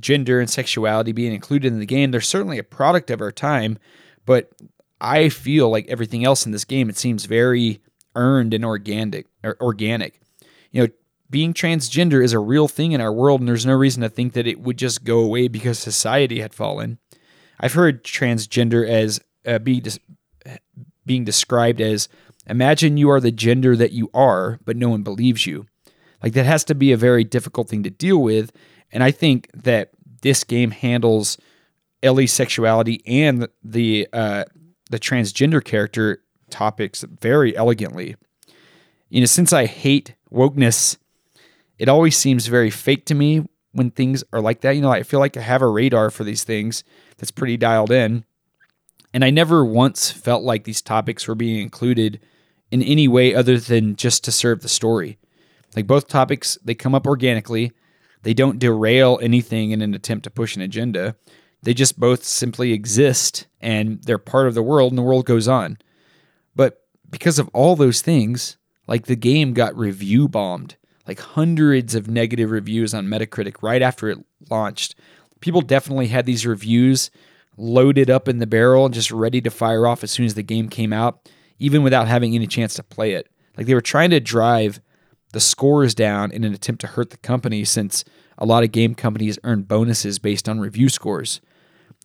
gender 0.00 0.40
and 0.40 0.50
sexuality 0.50 1.12
being 1.12 1.32
included 1.32 1.72
in 1.72 1.78
the 1.78 1.86
game, 1.86 2.10
they're 2.10 2.20
certainly 2.20 2.58
a 2.58 2.64
product 2.64 3.10
of 3.10 3.20
our 3.20 3.30
time, 3.30 3.78
but 4.26 4.50
I 5.00 5.28
feel 5.28 5.70
like 5.70 5.86
everything 5.86 6.24
else 6.24 6.44
in 6.44 6.50
this 6.50 6.64
game, 6.64 6.90
it 6.90 6.98
seems 6.98 7.26
very 7.26 7.80
earned 8.16 8.54
and 8.54 8.64
organic. 8.64 9.26
Or 9.44 9.56
organic. 9.60 10.20
You 10.72 10.82
know, 10.82 10.88
being 11.30 11.54
transgender 11.54 12.22
is 12.24 12.32
a 12.32 12.40
real 12.40 12.66
thing 12.66 12.90
in 12.90 13.00
our 13.00 13.12
world, 13.12 13.40
and 13.40 13.48
there's 13.48 13.64
no 13.64 13.74
reason 13.74 14.02
to 14.02 14.08
think 14.08 14.32
that 14.32 14.48
it 14.48 14.60
would 14.60 14.76
just 14.76 15.04
go 15.04 15.20
away 15.20 15.46
because 15.46 15.78
society 15.78 16.40
had 16.40 16.52
fallen. 16.52 16.98
I've 17.60 17.74
heard 17.74 18.02
transgender 18.02 18.86
as 18.86 19.20
uh, 19.46 19.60
be 19.60 19.80
des- 19.80 20.58
being 21.06 21.24
described 21.24 21.80
as 21.80 22.08
imagine 22.48 22.96
you 22.96 23.10
are 23.10 23.20
the 23.20 23.30
gender 23.30 23.76
that 23.76 23.92
you 23.92 24.10
are, 24.12 24.58
but 24.64 24.76
no 24.76 24.88
one 24.88 25.04
believes 25.04 25.46
you. 25.46 25.66
Like 26.22 26.34
that 26.34 26.46
has 26.46 26.64
to 26.64 26.74
be 26.74 26.92
a 26.92 26.96
very 26.96 27.24
difficult 27.24 27.68
thing 27.68 27.82
to 27.84 27.90
deal 27.90 28.22
with, 28.22 28.52
and 28.92 29.02
I 29.02 29.10
think 29.10 29.48
that 29.54 29.90
this 30.22 30.44
game 30.44 30.70
handles 30.70 31.38
Ellie's 32.02 32.32
sexuality 32.32 33.02
and 33.06 33.48
the 33.62 34.08
uh, 34.12 34.44
the 34.90 34.98
transgender 34.98 35.64
character 35.64 36.22
topics 36.50 37.04
very 37.20 37.56
elegantly. 37.56 38.16
You 39.08 39.20
know, 39.20 39.26
since 39.26 39.52
I 39.52 39.66
hate 39.66 40.14
wokeness 40.32 40.96
it 41.80 41.88
always 41.88 42.14
seems 42.14 42.46
very 42.46 42.68
fake 42.68 43.06
to 43.06 43.14
me 43.14 43.48
when 43.72 43.90
things 43.90 44.22
are 44.34 44.42
like 44.42 44.60
that. 44.60 44.72
You 44.72 44.82
know, 44.82 44.92
I 44.92 45.02
feel 45.02 45.18
like 45.18 45.38
I 45.38 45.40
have 45.40 45.62
a 45.62 45.66
radar 45.66 46.10
for 46.10 46.24
these 46.24 46.44
things 46.44 46.84
that's 47.16 47.30
pretty 47.30 47.56
dialed 47.56 47.90
in. 47.90 48.24
And 49.14 49.24
I 49.24 49.30
never 49.30 49.64
once 49.64 50.10
felt 50.10 50.42
like 50.42 50.64
these 50.64 50.82
topics 50.82 51.26
were 51.26 51.34
being 51.34 51.58
included 51.58 52.20
in 52.70 52.82
any 52.82 53.08
way 53.08 53.34
other 53.34 53.58
than 53.58 53.96
just 53.96 54.22
to 54.24 54.30
serve 54.30 54.60
the 54.60 54.68
story. 54.68 55.18
Like 55.76 55.86
both 55.86 56.08
topics, 56.08 56.58
they 56.64 56.74
come 56.74 56.94
up 56.94 57.06
organically. 57.06 57.72
They 58.22 58.34
don't 58.34 58.58
derail 58.58 59.18
anything 59.22 59.70
in 59.70 59.82
an 59.82 59.94
attempt 59.94 60.24
to 60.24 60.30
push 60.30 60.56
an 60.56 60.62
agenda. 60.62 61.16
They 61.62 61.74
just 61.74 61.98
both 61.98 62.24
simply 62.24 62.72
exist 62.72 63.46
and 63.60 64.02
they're 64.02 64.18
part 64.18 64.48
of 64.48 64.54
the 64.54 64.62
world 64.62 64.92
and 64.92 64.98
the 64.98 65.02
world 65.02 65.26
goes 65.26 65.48
on. 65.48 65.78
But 66.56 66.82
because 67.08 67.38
of 67.38 67.48
all 67.52 67.76
those 67.76 68.02
things, 68.02 68.56
like 68.86 69.06
the 69.06 69.16
game 69.16 69.52
got 69.52 69.76
review 69.76 70.28
bombed 70.28 70.76
like 71.10 71.18
hundreds 71.18 71.96
of 71.96 72.08
negative 72.08 72.52
reviews 72.52 72.94
on 72.94 73.08
Metacritic 73.08 73.62
right 73.62 73.82
after 73.82 74.08
it 74.08 74.18
launched. 74.48 74.94
People 75.40 75.60
definitely 75.60 76.06
had 76.06 76.24
these 76.24 76.46
reviews 76.46 77.10
loaded 77.56 78.08
up 78.08 78.28
in 78.28 78.38
the 78.38 78.46
barrel 78.46 78.84
and 78.84 78.94
just 78.94 79.10
ready 79.10 79.40
to 79.40 79.50
fire 79.50 79.88
off 79.88 80.04
as 80.04 80.12
soon 80.12 80.24
as 80.24 80.34
the 80.34 80.44
game 80.44 80.68
came 80.68 80.92
out, 80.92 81.28
even 81.58 81.82
without 81.82 82.06
having 82.06 82.36
any 82.36 82.46
chance 82.46 82.74
to 82.74 82.84
play 82.84 83.14
it. 83.14 83.28
Like 83.56 83.66
they 83.66 83.74
were 83.74 83.80
trying 83.80 84.10
to 84.10 84.20
drive 84.20 84.80
the 85.32 85.40
score 85.40 85.84
is 85.84 85.94
down 85.94 86.32
in 86.32 86.44
an 86.44 86.52
attempt 86.52 86.80
to 86.82 86.86
hurt 86.88 87.10
the 87.10 87.16
company 87.18 87.64
since 87.64 88.04
a 88.38 88.46
lot 88.46 88.64
of 88.64 88.72
game 88.72 88.94
companies 88.94 89.38
earn 89.44 89.62
bonuses 89.62 90.18
based 90.18 90.48
on 90.48 90.60
review 90.60 90.88
scores. 90.88 91.40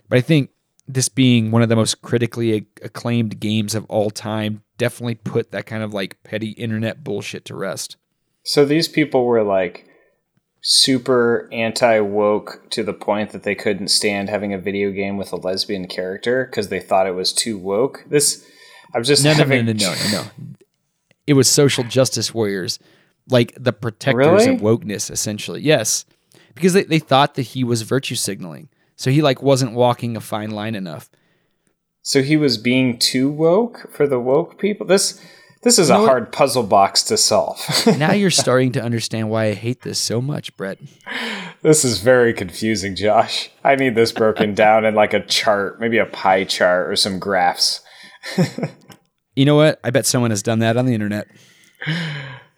But 0.10 0.18
I 0.18 0.22
think 0.22 0.50
this 0.88 1.10
being 1.10 1.52
one 1.52 1.62
of 1.62 1.70
the 1.70 1.76
most 1.76 2.02
critically 2.02 2.68
acclaimed 2.84 3.40
games 3.40 3.74
of 3.74 3.86
all 3.86 4.12
time 4.12 4.62
definitely 4.78 5.16
put 5.16 5.52
that 5.52 5.66
kind 5.66 5.82
of 5.82 5.94
like 5.94 6.22
petty 6.24 6.52
internet 6.52 7.04
bullshit 7.04 7.46
to 7.46 7.56
rest. 7.56 7.98
So 8.44 8.66
these 8.66 8.88
people 8.88 9.26
were 9.26 9.44
like 9.44 9.88
super 10.62 11.50
anti 11.52 12.00
woke 12.00 12.70
to 12.72 12.84
the 12.84 12.94
point 12.94 13.32
that 13.32 13.44
they 13.44 13.56
couldn't 13.56 13.88
stand 13.88 14.30
having 14.30 14.54
a 14.54 14.60
video 14.60 14.92
game 14.92 15.18
with 15.18 15.32
a 15.32 15.38
lesbian 15.38 15.88
character 15.88 16.46
because 16.46 16.70
they 16.70 16.80
thought 16.80 17.08
it 17.08 17.16
was 17.16 17.34
too 17.34 17.58
woke. 17.58 18.04
This, 18.08 18.46
I'm 18.94 19.04
just 19.04 19.24
no, 19.24 19.34
having 19.34 19.66
no, 19.66 19.74
no, 19.74 19.78
no, 19.80 19.96
no, 20.12 20.22
no. 20.24 20.28
It 21.26 21.34
was 21.34 21.50
social 21.50 21.84
justice 21.84 22.34
warriors, 22.34 22.78
like 23.30 23.54
the 23.58 23.74
protectors 23.74 24.46
Really? 24.46 24.56
of 24.56 24.62
wokeness, 24.62 25.10
essentially. 25.12 25.62
Yes, 25.62 26.06
because 26.54 26.74
they, 26.74 26.84
they 26.84 27.00
thought 27.00 27.36
that 27.36 27.42
he 27.44 27.64
was 27.64 27.82
virtue 27.82 28.16
signaling, 28.16 28.70
so 28.96 29.12
he 29.12 29.22
like 29.22 29.42
wasn't 29.42 29.74
walking 29.74 30.16
a 30.16 30.22
fine 30.22 30.52
line 30.52 30.76
enough. 30.76 31.10
So 32.02 32.22
he 32.22 32.38
was 32.38 32.58
being 32.58 33.00
too 33.00 33.30
woke 33.32 33.90
for 33.92 34.06
the 34.08 34.20
woke 34.20 34.60
people. 34.60 34.86
This 34.86 35.20
this 35.64 35.80
is 35.80 35.90
a 35.90 35.94
know 35.94 36.02
what? 36.02 36.10
hard 36.10 36.32
puzzle 36.32 36.62
box 36.64 37.02
to 37.06 37.18
solve. 37.18 37.60
Now 37.98 38.12
you're 38.14 38.30
starting 38.46 38.72
to 38.74 38.82
understand 38.84 39.32
why 39.32 39.46
I 39.46 39.54
hate 39.54 39.82
this 39.82 39.98
so 39.98 40.22
much, 40.22 40.56
Brett. 40.56 40.78
this 41.64 41.84
is 41.84 42.00
very 42.02 42.32
confusing, 42.34 42.96
Josh. 42.96 43.50
I 43.64 43.76
need 43.76 43.96
this 43.96 44.12
broken 44.12 44.54
down 44.64 44.86
in 44.86 44.94
like 44.94 45.16
a 45.16 45.26
chart, 45.26 45.80
maybe 45.80 45.98
a 45.98 46.06
pie 46.06 46.44
chart 46.44 46.92
or 46.92 46.96
some 46.96 47.18
graphs. 47.18 47.82
You 49.36 49.46
know 49.46 49.56
what? 49.56 49.80
I 49.84 49.90
bet 49.90 50.06
someone 50.06 50.30
has 50.30 50.44
done 50.44 50.60
that 50.60 50.78
on 50.78 50.86
the 50.86 50.94
internet. 50.94 51.28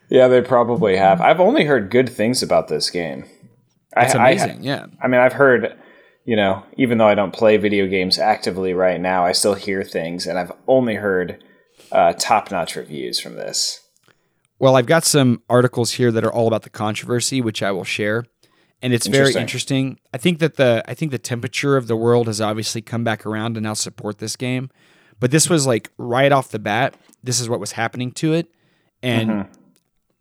Yeah, 0.09 0.27
they 0.27 0.41
probably 0.41 0.95
have. 0.97 1.19
I've 1.21 1.39
only 1.39 1.65
heard 1.65 1.89
good 1.91 2.09
things 2.09 2.41
about 2.41 2.67
this 2.67 2.89
game. 2.89 3.25
It's 3.95 4.15
I, 4.15 4.29
amazing. 4.31 4.63
yeah. 4.63 4.85
I 5.01 5.07
mean, 5.07 5.19
I've 5.19 5.33
heard, 5.33 5.77
you 6.25 6.35
know, 6.35 6.63
even 6.77 6.97
though 6.97 7.07
I 7.07 7.15
don't 7.15 7.33
play 7.33 7.57
video 7.57 7.87
games 7.87 8.17
actively 8.19 8.73
right 8.73 9.01
now, 9.01 9.25
I 9.25 9.31
still 9.33 9.55
hear 9.55 9.83
things, 9.83 10.27
and 10.27 10.37
I've 10.39 10.51
only 10.67 10.95
heard 10.95 11.43
uh, 11.91 12.13
top-notch 12.13 12.75
reviews 12.75 13.19
from 13.19 13.35
this. 13.35 13.81
Well, 14.59 14.75
I've 14.75 14.85
got 14.85 15.03
some 15.03 15.41
articles 15.49 15.91
here 15.93 16.11
that 16.11 16.23
are 16.23 16.31
all 16.31 16.47
about 16.47 16.63
the 16.63 16.69
controversy, 16.69 17.41
which 17.41 17.61
I 17.61 17.71
will 17.71 17.83
share. 17.83 18.25
and 18.81 18.93
it's 18.93 19.07
very 19.07 19.27
Interesting. 19.33 19.41
interesting. 19.41 19.99
I 20.13 20.17
think 20.17 20.39
that 20.39 20.55
the 20.55 20.83
I 20.87 20.93
think 20.93 21.11
the 21.11 21.17
temperature 21.19 21.75
of 21.77 21.87
the 21.87 21.95
world 21.95 22.27
has 22.27 22.39
obviously 22.41 22.81
come 22.81 23.03
back 23.03 23.25
around 23.25 23.55
to 23.55 23.61
now 23.61 23.73
support 23.73 24.19
this 24.19 24.35
game, 24.35 24.69
but 25.19 25.31
this 25.31 25.49
was 25.49 25.65
like 25.67 25.89
right 25.97 26.31
off 26.31 26.49
the 26.49 26.59
bat. 26.59 26.95
This 27.23 27.39
is 27.39 27.49
what 27.49 27.59
was 27.59 27.71
happening 27.73 28.11
to 28.13 28.33
it, 28.33 28.47
and 29.01 29.47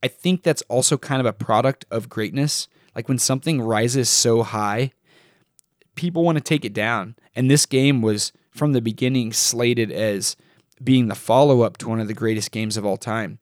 I 0.02 0.08
think 0.08 0.42
that's 0.42 0.62
also 0.62 0.96
kind 0.96 1.20
of 1.20 1.26
a 1.26 1.32
product 1.32 1.84
of 1.90 2.08
greatness. 2.08 2.68
Like 2.94 3.08
when 3.08 3.18
something 3.18 3.60
rises 3.60 4.08
so 4.08 4.42
high, 4.42 4.92
people 5.94 6.22
want 6.22 6.38
to 6.38 6.44
take 6.44 6.64
it 6.64 6.72
down. 6.72 7.16
And 7.34 7.50
this 7.50 7.66
game 7.66 8.02
was 8.02 8.32
from 8.50 8.72
the 8.72 8.80
beginning 8.80 9.32
slated 9.32 9.90
as 9.90 10.36
being 10.82 11.08
the 11.08 11.14
follow 11.14 11.62
up 11.62 11.76
to 11.78 11.88
one 11.88 12.00
of 12.00 12.08
the 12.08 12.14
greatest 12.14 12.50
games 12.50 12.76
of 12.76 12.84
all 12.84 12.96
time. 12.96 13.38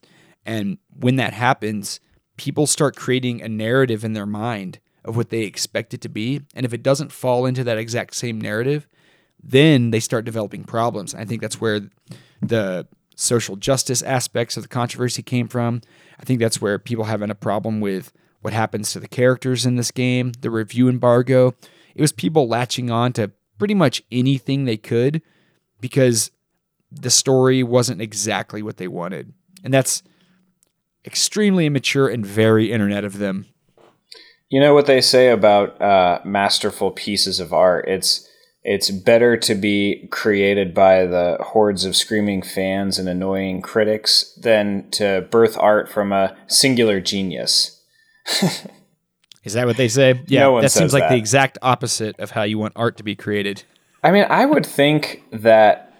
And 0.46 0.78
when 0.94 1.16
that 1.16 1.32
happens, 1.32 2.00
people 2.36 2.66
start 2.66 2.96
creating 2.96 3.42
a 3.42 3.48
narrative 3.48 4.05
in 4.05 4.12
their 4.12 4.26
mind 4.26 4.78
of 5.05 5.16
what 5.16 5.30
they 5.30 5.42
expect 5.42 5.94
it 5.94 6.00
to 6.02 6.09
be. 6.09 6.40
And 6.55 6.64
if 6.64 6.72
it 6.72 6.82
doesn't 6.82 7.12
fall 7.12 7.46
into 7.46 7.64
that 7.64 7.78
exact 7.78 8.14
same 8.14 8.40
narrative, 8.40 8.86
then 9.42 9.90
they 9.90 10.00
start 10.00 10.24
developing 10.24 10.64
problems. 10.64 11.14
I 11.14 11.24
think 11.24 11.42
that's 11.42 11.61
where 11.61 11.82
the 12.40 12.86
social 13.14 13.56
justice 13.56 14.02
aspects 14.02 14.56
of 14.56 14.62
the 14.64 14.68
controversy 14.68 15.22
came 15.22 15.48
from. 15.48 15.80
I 16.18 16.24
think 16.24 16.40
that's 16.40 16.60
where 16.60 16.78
people 16.78 17.04
having 17.04 17.30
a 17.30 17.34
problem 17.34 17.80
with 17.80 18.12
what 18.40 18.52
happens 18.52 18.92
to 18.92 19.00
the 19.00 19.08
characters 19.08 19.64
in 19.64 19.76
this 19.76 19.90
game, 19.90 20.32
the 20.40 20.50
review 20.50 20.88
embargo. 20.88 21.54
It 21.94 22.00
was 22.00 22.12
people 22.12 22.48
latching 22.48 22.90
on 22.90 23.12
to 23.14 23.32
pretty 23.58 23.74
much 23.74 24.02
anything 24.10 24.64
they 24.64 24.76
could 24.76 25.22
because 25.80 26.30
the 26.90 27.10
story 27.10 27.62
wasn't 27.62 28.00
exactly 28.00 28.62
what 28.62 28.76
they 28.76 28.88
wanted. 28.88 29.32
And 29.62 29.72
that's 29.72 30.02
extremely 31.04 31.66
immature 31.66 32.08
and 32.08 32.24
very 32.24 32.70
internet 32.70 33.04
of 33.04 33.18
them. 33.18 33.46
You 34.50 34.60
know 34.60 34.74
what 34.74 34.86
they 34.86 35.00
say 35.00 35.30
about 35.30 35.80
uh, 35.80 36.20
masterful 36.24 36.90
pieces 36.90 37.40
of 37.40 37.52
art? 37.52 37.88
It's 37.88 38.24
it's 38.64 38.90
better 38.90 39.36
to 39.36 39.54
be 39.54 40.08
created 40.10 40.72
by 40.72 41.04
the 41.04 41.36
hordes 41.40 41.84
of 41.84 41.94
screaming 41.94 42.40
fans 42.40 42.98
and 42.98 43.08
annoying 43.08 43.60
critics 43.60 44.32
than 44.40 44.90
to 44.92 45.26
birth 45.30 45.56
art 45.58 45.88
from 45.88 46.12
a 46.12 46.34
singular 46.46 46.98
genius. 47.00 47.82
Is 49.44 49.52
that 49.52 49.66
what 49.66 49.76
they 49.76 49.88
say? 49.88 50.22
Yeah, 50.26 50.40
No 50.40 50.62
that 50.62 50.72
seems 50.72 50.94
like 50.94 51.02
that. 51.02 51.10
the 51.10 51.18
exact 51.18 51.58
opposite 51.60 52.18
of 52.18 52.30
how 52.30 52.44
you 52.44 52.58
want 52.58 52.72
art 52.74 52.96
to 52.96 53.04
be 53.04 53.14
created. 53.14 53.64
I 54.02 54.10
mean, 54.10 54.24
I 54.30 54.46
would 54.46 54.64
think 54.64 55.22
that 55.30 55.92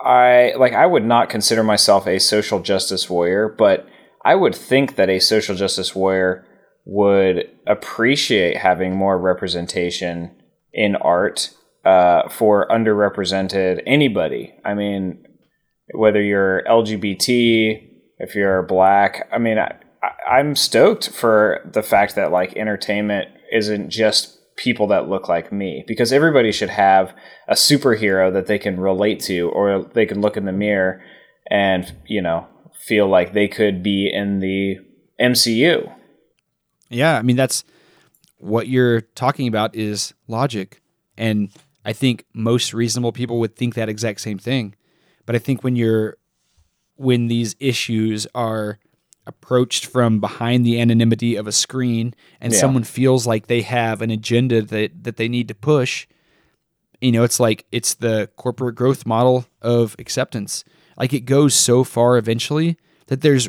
I 0.00 0.54
like 0.56 0.72
I 0.72 0.86
would 0.86 1.04
not 1.04 1.28
consider 1.28 1.62
myself 1.62 2.06
a 2.06 2.18
social 2.18 2.60
justice 2.60 3.10
warrior, 3.10 3.48
but 3.48 3.86
I 4.24 4.34
would 4.34 4.54
think 4.54 4.96
that 4.96 5.10
a 5.10 5.20
social 5.20 5.54
justice 5.54 5.94
warrior 5.94 6.46
would 6.86 7.50
appreciate 7.66 8.56
having 8.56 8.96
more 8.96 9.18
representation 9.18 10.34
in 10.72 10.96
art 10.96 11.50
uh, 11.86 12.28
for 12.28 12.66
underrepresented 12.68 13.80
anybody. 13.86 14.52
I 14.64 14.74
mean, 14.74 15.24
whether 15.94 16.20
you're 16.20 16.64
LGBT, 16.68 17.88
if 18.18 18.34
you're 18.34 18.64
black, 18.64 19.28
I 19.32 19.38
mean, 19.38 19.56
I, 19.56 19.76
I'm 20.28 20.56
stoked 20.56 21.10
for 21.10 21.60
the 21.64 21.84
fact 21.84 22.16
that 22.16 22.32
like 22.32 22.56
entertainment 22.56 23.28
isn't 23.52 23.90
just 23.90 24.36
people 24.56 24.88
that 24.88 25.08
look 25.08 25.28
like 25.28 25.52
me 25.52 25.84
because 25.86 26.12
everybody 26.12 26.50
should 26.50 26.70
have 26.70 27.14
a 27.46 27.54
superhero 27.54 28.32
that 28.32 28.46
they 28.48 28.58
can 28.58 28.80
relate 28.80 29.20
to 29.20 29.48
or 29.50 29.84
they 29.94 30.06
can 30.06 30.20
look 30.20 30.36
in 30.36 30.44
the 30.44 30.52
mirror 30.52 31.00
and, 31.50 31.94
you 32.06 32.20
know, 32.20 32.48
feel 32.84 33.06
like 33.06 33.32
they 33.32 33.46
could 33.46 33.84
be 33.84 34.10
in 34.12 34.40
the 34.40 34.76
MCU. 35.20 35.94
Yeah, 36.88 37.16
I 37.16 37.22
mean 37.22 37.36
that's 37.36 37.62
what 38.38 38.66
you're 38.66 39.02
talking 39.02 39.46
about 39.46 39.76
is 39.76 40.14
logic. 40.26 40.80
And 41.16 41.50
I 41.86 41.92
think 41.94 42.24
most 42.34 42.74
reasonable 42.74 43.12
people 43.12 43.38
would 43.38 43.56
think 43.56 43.74
that 43.74 43.88
exact 43.88 44.20
same 44.20 44.38
thing. 44.38 44.74
But 45.24 45.36
I 45.36 45.38
think 45.38 45.62
when 45.64 45.76
you're 45.76 46.16
when 46.96 47.28
these 47.28 47.54
issues 47.60 48.26
are 48.34 48.78
approached 49.26 49.86
from 49.86 50.18
behind 50.20 50.64
the 50.64 50.80
anonymity 50.80 51.36
of 51.36 51.46
a 51.46 51.52
screen 51.52 52.14
and 52.40 52.52
Yeah. 52.52 52.58
someone 52.60 52.84
feels 52.84 53.26
like 53.26 53.46
they 53.46 53.62
have 53.62 54.02
an 54.02 54.10
agenda 54.10 54.62
that 54.62 55.04
that 55.04 55.16
they 55.16 55.28
need 55.28 55.48
to 55.48 55.54
push, 55.54 56.06
you 57.00 57.12
know, 57.12 57.22
it's 57.22 57.38
like 57.38 57.66
it's 57.70 57.94
the 57.94 58.30
corporate 58.36 58.74
growth 58.74 59.06
model 59.06 59.46
of 59.62 59.94
acceptance. 59.98 60.64
Like 60.98 61.12
it 61.12 61.20
goes 61.20 61.54
so 61.54 61.84
far 61.84 62.16
eventually 62.18 62.76
that 63.06 63.20
there's 63.20 63.48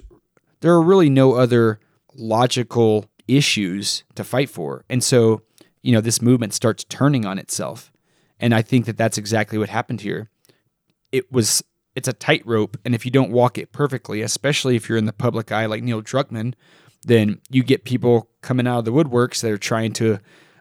there 0.61 0.73
are 0.73 0.81
really 0.81 1.09
no 1.09 1.33
other 1.33 1.79
logical 2.15 3.05
issues 3.27 4.03
to 4.15 4.23
fight 4.23 4.49
for. 4.49 4.83
And 4.89 5.03
so, 5.03 5.41
you 5.81 5.91
know, 5.91 6.01
this 6.01 6.21
movement 6.21 6.53
starts 6.53 6.83
turning 6.83 7.25
on 7.25 7.37
itself. 7.39 7.91
And 8.39 8.53
I 8.53 8.61
think 8.61 8.85
that 8.85 8.97
that's 8.97 9.17
exactly 9.17 9.57
what 9.57 9.69
happened 9.69 10.01
here. 10.01 10.29
It 11.11 11.31
was 11.31 11.63
it's 11.95 12.07
a 12.07 12.13
tightrope 12.13 12.77
and 12.85 12.93
if 12.93 13.05
you 13.05 13.11
don't 13.11 13.31
walk 13.31 13.57
it 13.57 13.71
perfectly, 13.71 14.21
especially 14.21 14.75
if 14.75 14.87
you're 14.87 14.97
in 14.97 15.05
the 15.05 15.13
public 15.13 15.51
eye 15.51 15.65
like 15.65 15.83
Neil 15.83 16.01
Druckmann, 16.01 16.53
then 17.03 17.39
you 17.49 17.63
get 17.63 17.85
people 17.85 18.29
coming 18.41 18.67
out 18.67 18.79
of 18.79 18.85
the 18.85 18.91
woodworks 18.91 19.41
that 19.41 19.51
are 19.51 19.57
trying 19.57 19.93
to 19.93 20.19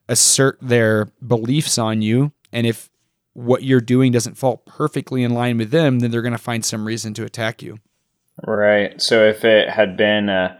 assert 0.08 0.58
their 0.62 1.06
beliefs 1.26 1.76
on 1.78 2.00
you 2.00 2.32
and 2.52 2.66
if 2.66 2.88
what 3.36 3.62
you're 3.62 3.82
doing 3.82 4.12
doesn't 4.12 4.38
fall 4.38 4.56
perfectly 4.58 5.22
in 5.22 5.34
line 5.34 5.58
with 5.58 5.70
them, 5.70 5.98
then 5.98 6.10
they're 6.10 6.22
going 6.22 6.32
to 6.32 6.38
find 6.38 6.64
some 6.64 6.86
reason 6.86 7.12
to 7.12 7.24
attack 7.24 7.62
you. 7.62 7.78
Right. 8.46 9.00
So 9.00 9.26
if 9.26 9.44
it 9.44 9.68
had 9.68 9.96
been 9.96 10.30
a 10.30 10.58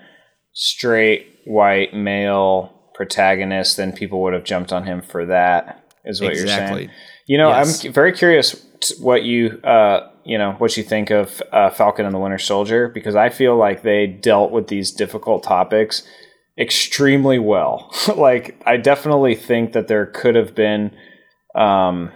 straight 0.52 1.40
white 1.46 1.94
male 1.94 2.90
protagonist, 2.94 3.78
then 3.78 3.92
people 3.92 4.22
would 4.22 4.34
have 4.34 4.44
jumped 4.44 4.74
on 4.74 4.84
him 4.84 5.00
for 5.00 5.24
that. 5.24 5.85
Is 6.06 6.20
what 6.20 6.34
you're 6.34 6.46
saying. 6.46 6.90
You 7.26 7.38
know, 7.38 7.48
Yes. 7.48 7.84
I'm 7.84 7.92
very 7.92 8.12
curious 8.12 8.64
what 9.00 9.24
you 9.24 9.60
uh, 9.62 10.08
you 10.24 10.38
know 10.38 10.52
what 10.58 10.76
you 10.76 10.82
think 10.82 11.10
of 11.10 11.42
uh, 11.52 11.70
Falcon 11.70 12.06
and 12.06 12.14
the 12.14 12.18
Winter 12.18 12.38
Soldier 12.38 12.88
because 12.88 13.16
I 13.16 13.28
feel 13.28 13.56
like 13.56 13.82
they 13.82 14.06
dealt 14.06 14.52
with 14.52 14.68
these 14.68 14.92
difficult 14.92 15.42
topics 15.42 16.06
extremely 16.58 17.38
well. 17.38 17.92
like 18.16 18.60
I 18.66 18.76
definitely 18.76 19.34
think 19.34 19.72
that 19.72 19.88
there 19.88 20.06
could 20.06 20.34
have 20.34 20.54
been 20.54 20.92
um, 21.54 22.12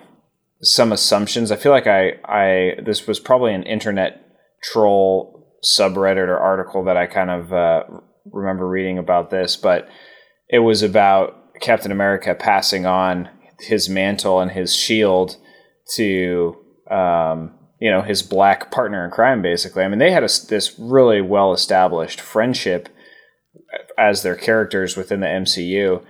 some 0.63 0.93
assumptions. 0.93 1.51
I 1.51 1.57
feel 1.57 1.73
like 1.73 1.87
I 1.87 2.15
I 2.25 2.81
this 2.85 3.07
was 3.07 3.19
probably 3.19 3.55
an 3.55 3.63
internet 3.65 4.25
troll 4.63 5.59
subreddit 5.65 6.29
or 6.29 6.39
article 6.39 6.85
that 6.85 6.97
I 6.97 7.07
kind 7.07 7.31
of 7.31 7.53
uh, 7.53 7.83
remember 8.31 8.69
reading 8.69 8.99
about 8.99 9.31
this, 9.31 9.57
but 9.57 9.89
it 10.49 10.61
was 10.61 10.83
about 10.83 11.37
Captain 11.61 11.93
America 11.93 12.35
passing 12.35 12.87
on 12.87 13.29
his 13.61 13.89
mantle 13.89 14.41
and 14.41 14.51
his 14.51 14.75
shield 14.75 15.37
to 15.95 16.57
um, 16.91 17.53
you 17.81 17.91
know 17.91 18.03
his 18.03 18.23
black 18.23 18.71
partner 18.71 19.05
in 19.05 19.11
crime. 19.11 19.43
Basically, 19.43 19.83
I 19.83 19.89
mean 19.89 19.99
they 19.99 20.13
had 20.13 20.23
a 20.23 20.31
this 20.49 20.79
really 20.79 21.21
well 21.21 21.53
established 21.53 22.21
friendship 22.21 22.89
as 23.99 24.23
their 24.23 24.37
characters 24.37 24.97
within 24.97 25.21
the 25.21 25.27
MCU, 25.27 26.05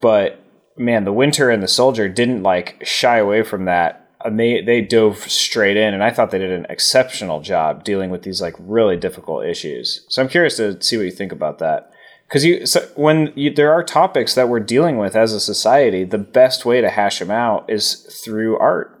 but 0.00 0.42
man, 0.76 1.04
the 1.04 1.12
Winter 1.12 1.50
and 1.50 1.62
the 1.62 1.68
Soldier 1.68 2.08
didn't 2.08 2.42
like 2.42 2.84
shy 2.84 3.18
away 3.18 3.42
from 3.42 3.64
that. 3.66 3.98
And 4.24 4.38
they 4.38 4.60
they 4.60 4.80
dove 4.80 5.18
straight 5.18 5.76
in, 5.76 5.94
and 5.94 6.02
I 6.04 6.10
thought 6.10 6.30
they 6.30 6.38
did 6.38 6.52
an 6.52 6.66
exceptional 6.68 7.40
job 7.40 7.82
dealing 7.82 8.10
with 8.10 8.22
these 8.22 8.40
like 8.40 8.54
really 8.58 8.96
difficult 8.96 9.44
issues. 9.44 10.06
So 10.08 10.22
I'm 10.22 10.28
curious 10.28 10.56
to 10.58 10.80
see 10.80 10.96
what 10.96 11.06
you 11.06 11.10
think 11.10 11.32
about 11.32 11.58
that. 11.58 11.90
Because 12.32 12.46
you, 12.46 12.64
so 12.64 12.80
when 12.94 13.30
you, 13.36 13.52
there 13.52 13.70
are 13.70 13.84
topics 13.84 14.34
that 14.36 14.48
we're 14.48 14.58
dealing 14.58 14.96
with 14.96 15.14
as 15.14 15.34
a 15.34 15.40
society, 15.40 16.02
the 16.02 16.16
best 16.16 16.64
way 16.64 16.80
to 16.80 16.88
hash 16.88 17.18
them 17.18 17.30
out 17.30 17.68
is 17.68 17.94
through 18.24 18.56
art. 18.56 18.98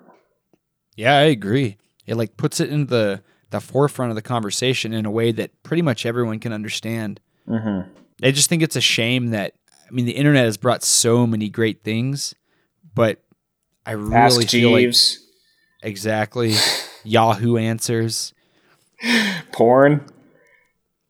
Yeah, 0.96 1.16
I 1.16 1.22
agree. 1.22 1.78
It 2.04 2.16
like 2.16 2.36
puts 2.36 2.60
it 2.60 2.68
in 2.68 2.86
the 2.86 3.22
the 3.48 3.62
forefront 3.62 4.10
of 4.10 4.16
the 4.16 4.22
conversation 4.22 4.92
in 4.92 5.06
a 5.06 5.10
way 5.10 5.32
that 5.32 5.62
pretty 5.62 5.80
much 5.80 6.04
everyone 6.04 6.40
can 6.40 6.52
understand. 6.52 7.20
Mm-hmm. 7.48 7.90
I 8.22 8.32
just 8.32 8.50
think 8.50 8.62
it's 8.62 8.76
a 8.76 8.82
shame 8.82 9.28
that 9.28 9.54
I 9.88 9.90
mean 9.94 10.04
the 10.04 10.12
internet 10.12 10.44
has 10.44 10.58
brought 10.58 10.82
so 10.82 11.26
many 11.26 11.48
great 11.48 11.82
things, 11.82 12.34
but 12.94 13.22
I 13.86 13.92
really 13.92 14.44
Ask 14.44 14.50
feel 14.50 14.72
like 14.72 14.94
exactly 15.82 16.54
Yahoo 17.02 17.56
answers. 17.56 18.34
porn. 19.52 20.04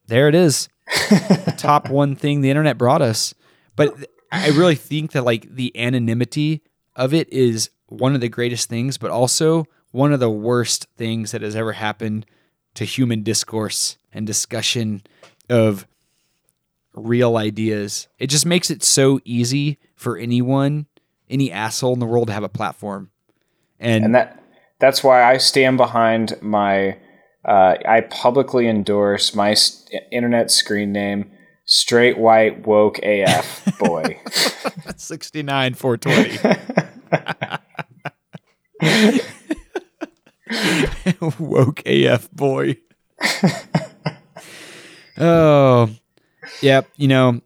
There 0.07 0.29
it 0.29 0.35
is. 0.35 0.69
The 0.87 1.55
top 1.57 1.89
one 1.89 2.15
thing 2.15 2.41
the 2.41 2.49
internet 2.49 2.77
brought 2.77 3.01
us. 3.01 3.33
But 3.75 3.95
I 4.31 4.49
really 4.49 4.75
think 4.75 5.11
that 5.11 5.23
like 5.23 5.53
the 5.55 5.77
anonymity 5.79 6.61
of 6.95 7.13
it 7.13 7.31
is 7.31 7.69
one 7.87 8.15
of 8.15 8.21
the 8.21 8.29
greatest 8.29 8.69
things, 8.69 8.97
but 8.97 9.11
also 9.11 9.65
one 9.91 10.11
of 10.11 10.19
the 10.19 10.29
worst 10.29 10.87
things 10.97 11.31
that 11.31 11.41
has 11.41 11.55
ever 11.55 11.73
happened 11.73 12.25
to 12.75 12.85
human 12.85 13.23
discourse 13.23 13.97
and 14.11 14.25
discussion 14.25 15.03
of 15.49 15.87
real 16.93 17.37
ideas. 17.37 18.07
It 18.19 18.27
just 18.27 18.45
makes 18.45 18.69
it 18.69 18.83
so 18.83 19.19
easy 19.23 19.77
for 19.95 20.17
anyone, 20.17 20.87
any 21.29 21.51
asshole 21.51 21.93
in 21.93 21.99
the 21.99 22.05
world 22.05 22.27
to 22.27 22.33
have 22.33 22.43
a 22.43 22.49
platform. 22.49 23.11
And, 23.79 24.05
and 24.05 24.15
that 24.15 24.41
that's 24.79 25.03
why 25.03 25.23
I 25.23 25.37
stand 25.37 25.77
behind 25.77 26.41
my. 26.41 26.97
Uh, 27.45 27.75
I 27.87 28.01
publicly 28.01 28.67
endorse 28.67 29.35
my 29.35 29.51
s- 29.51 29.85
internet 30.11 30.49
screen 30.51 30.91
name 30.91 31.31
straight 31.65 32.17
white 32.17 32.65
woke 32.65 32.99
AF 33.03 33.77
boy. 33.79 34.19
69 34.95 35.73
420. 35.73 36.59
Woke 41.39 41.81
AF 41.85 42.29
boy. 42.31 42.77
oh, 45.17 45.89
yep. 46.61 46.87
You 46.97 47.07
know, 47.07 47.41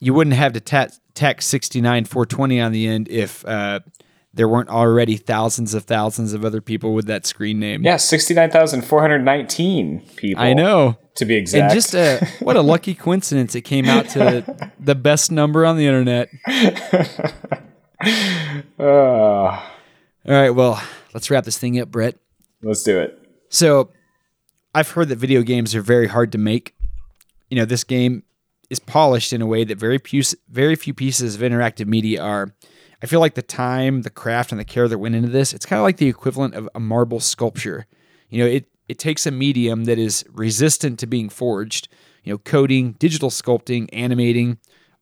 you 0.00 0.14
wouldn't 0.14 0.36
have 0.36 0.52
to 0.54 0.60
ta- 0.60 0.88
tack 1.14 1.42
69 1.42 2.04
420 2.04 2.60
on 2.60 2.72
the 2.72 2.86
end 2.86 3.08
if 3.08 3.44
uh, 3.46 3.80
there 4.34 4.48
weren't 4.48 4.68
already 4.68 5.16
thousands 5.16 5.74
of 5.74 5.84
thousands 5.84 6.32
of 6.32 6.44
other 6.44 6.60
people 6.60 6.92
with 6.92 7.06
that 7.06 7.24
screen 7.24 7.60
name. 7.60 7.82
yeah, 7.84 7.96
sixty 7.96 8.34
nine 8.34 8.50
thousand 8.50 8.82
four 8.82 9.00
hundred 9.00 9.24
nineteen 9.24 10.00
people. 10.16 10.42
I 10.42 10.52
know. 10.52 10.96
to 11.16 11.24
be 11.24 11.36
exact. 11.36 11.62
And 11.62 11.72
just 11.72 11.94
uh, 11.94 12.18
what 12.44 12.56
a 12.56 12.62
lucky 12.62 12.94
coincidence 12.94 13.54
it 13.54 13.62
came 13.62 13.86
out 13.86 14.08
to 14.10 14.72
the 14.80 14.94
best 14.94 15.30
number 15.30 15.64
on 15.64 15.76
the 15.76 15.86
internet. 15.86 16.28
Uh, 18.78 18.82
All 18.82 19.62
right, 20.26 20.50
well, 20.50 20.82
let's 21.14 21.30
wrap 21.30 21.44
this 21.44 21.56
thing 21.56 21.80
up, 21.80 21.90
Brett. 21.90 22.16
let's 22.62 22.82
do 22.82 22.98
it. 23.00 23.18
So, 23.48 23.90
I've 24.74 24.90
heard 24.90 25.08
that 25.08 25.16
video 25.16 25.42
games 25.42 25.74
are 25.74 25.80
very 25.80 26.08
hard 26.08 26.32
to 26.32 26.38
make. 26.38 26.74
You 27.48 27.56
know, 27.56 27.64
this 27.64 27.84
game 27.84 28.24
is 28.68 28.78
polished 28.78 29.32
in 29.32 29.40
a 29.40 29.46
way 29.46 29.64
that 29.64 29.78
very 29.78 29.98
few, 29.98 30.22
very 30.50 30.74
few 30.74 30.92
pieces 30.92 31.36
of 31.36 31.40
interactive 31.40 31.86
media 31.86 32.22
are. 32.22 32.54
I 33.04 33.06
feel 33.06 33.20
like 33.20 33.34
the 33.34 33.42
time, 33.42 34.00
the 34.00 34.08
craft, 34.08 34.50
and 34.50 34.58
the 34.58 34.64
care 34.64 34.88
that 34.88 34.96
went 34.96 35.14
into 35.14 35.28
this, 35.28 35.52
it's 35.52 35.66
kind 35.66 35.78
of 35.78 35.82
like 35.82 35.98
the 35.98 36.08
equivalent 36.08 36.54
of 36.54 36.70
a 36.74 36.80
marble 36.80 37.20
sculpture. 37.20 37.84
You 38.30 38.42
know, 38.42 38.50
it 38.50 38.66
it 38.88 38.98
takes 38.98 39.26
a 39.26 39.30
medium 39.30 39.84
that 39.84 39.98
is 39.98 40.24
resistant 40.32 40.98
to 41.00 41.06
being 41.06 41.28
forged. 41.28 41.86
You 42.22 42.32
know, 42.32 42.38
coding, 42.38 42.92
digital 42.92 43.28
sculpting, 43.28 43.90
animating, 43.92 44.56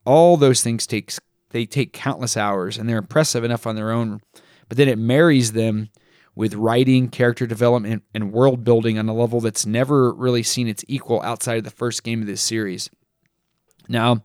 all 0.04 0.36
those 0.36 0.64
things 0.64 0.84
takes 0.84 1.20
they 1.50 1.64
take 1.64 1.92
countless 1.92 2.36
hours, 2.36 2.76
and 2.76 2.88
they're 2.88 2.98
impressive 2.98 3.44
enough 3.44 3.68
on 3.68 3.76
their 3.76 3.92
own. 3.92 4.20
But 4.68 4.78
then 4.78 4.88
it 4.88 4.98
marries 4.98 5.52
them 5.52 5.90
with 6.34 6.54
writing, 6.54 7.08
character 7.08 7.46
development, 7.46 8.02
and 8.12 8.32
world 8.32 8.64
building 8.64 8.98
on 8.98 9.08
a 9.08 9.14
level 9.14 9.40
that's 9.40 9.64
never 9.64 10.12
really 10.12 10.42
seen 10.42 10.66
its 10.66 10.84
equal 10.88 11.22
outside 11.22 11.58
of 11.58 11.64
the 11.64 11.70
first 11.70 12.02
game 12.02 12.20
of 12.20 12.26
this 12.26 12.42
series. 12.42 12.90
Now, 13.88 14.24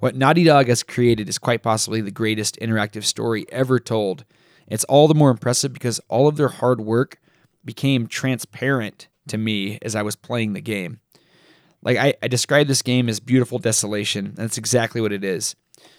what 0.00 0.16
Naughty 0.16 0.44
Dog 0.44 0.68
has 0.68 0.82
created 0.82 1.28
is 1.28 1.38
quite 1.38 1.62
possibly 1.62 2.00
the 2.00 2.10
greatest 2.10 2.58
interactive 2.60 3.04
story 3.04 3.46
ever 3.50 3.78
told. 3.78 4.24
It's 4.66 4.84
all 4.84 5.08
the 5.08 5.14
more 5.14 5.30
impressive 5.30 5.72
because 5.72 6.00
all 6.08 6.26
of 6.26 6.36
their 6.36 6.48
hard 6.48 6.80
work 6.80 7.20
became 7.64 8.06
transparent 8.06 9.08
to 9.28 9.38
me 9.38 9.78
as 9.82 9.94
I 9.94 10.02
was 10.02 10.16
playing 10.16 10.54
the 10.54 10.60
game. 10.60 11.00
Like 11.82 11.98
I, 11.98 12.14
I 12.22 12.28
describe 12.28 12.66
this 12.66 12.82
game 12.82 13.08
as 13.08 13.20
beautiful 13.20 13.58
desolation, 13.58 14.26
and 14.26 14.36
that's 14.36 14.58
exactly 14.58 15.00
what 15.00 15.12
it 15.12 15.24
is. 15.24 15.54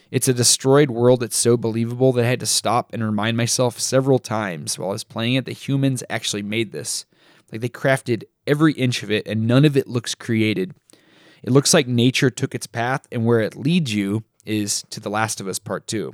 It's 0.10 0.28
a 0.28 0.34
destroyed 0.34 0.92
world 0.92 1.22
that's 1.22 1.38
so 1.38 1.56
believable 1.56 2.12
that 2.14 2.26
I 2.26 2.30
had 2.30 2.42
to 2.42 2.46
stop 2.46 2.92
and 2.94 3.04
remind 3.04 3.38
myself 3.38 3.80
several 3.80 4.20
times 4.20 4.78
while 4.78 4.90
I 4.90 4.94
was 4.94 5.04
playing 5.04 5.36
it 5.36 5.46
that 5.46 5.54
humans 5.54 6.04
actually 6.10 6.44
made 6.44 6.72
this. 6.72 7.06
Like 7.52 7.62
they 7.62 7.70
crafted 7.70 8.24
every 8.46 8.74
inch 8.74 9.04
of 9.04 9.12
it, 9.12 9.28
and 9.28 9.48
none 9.48 9.66
of 9.66 9.78
it 9.78 9.88
looks 9.88 10.16
created. 10.16 10.74
It 11.44 11.52
looks 11.52 11.74
like 11.74 11.88
nature 11.88 12.30
took 12.30 12.54
its 12.54 12.68
path, 12.68 13.08
and 13.12 13.26
where 13.26 13.40
it 13.40 13.56
leads 13.56 13.94
you 13.94 14.24
is 14.46 14.84
to 14.90 15.00
The 15.00 15.10
Last 15.10 15.42
of 15.42 15.48
Us 15.48 15.60
Part 15.60 15.88
2. 15.88 16.14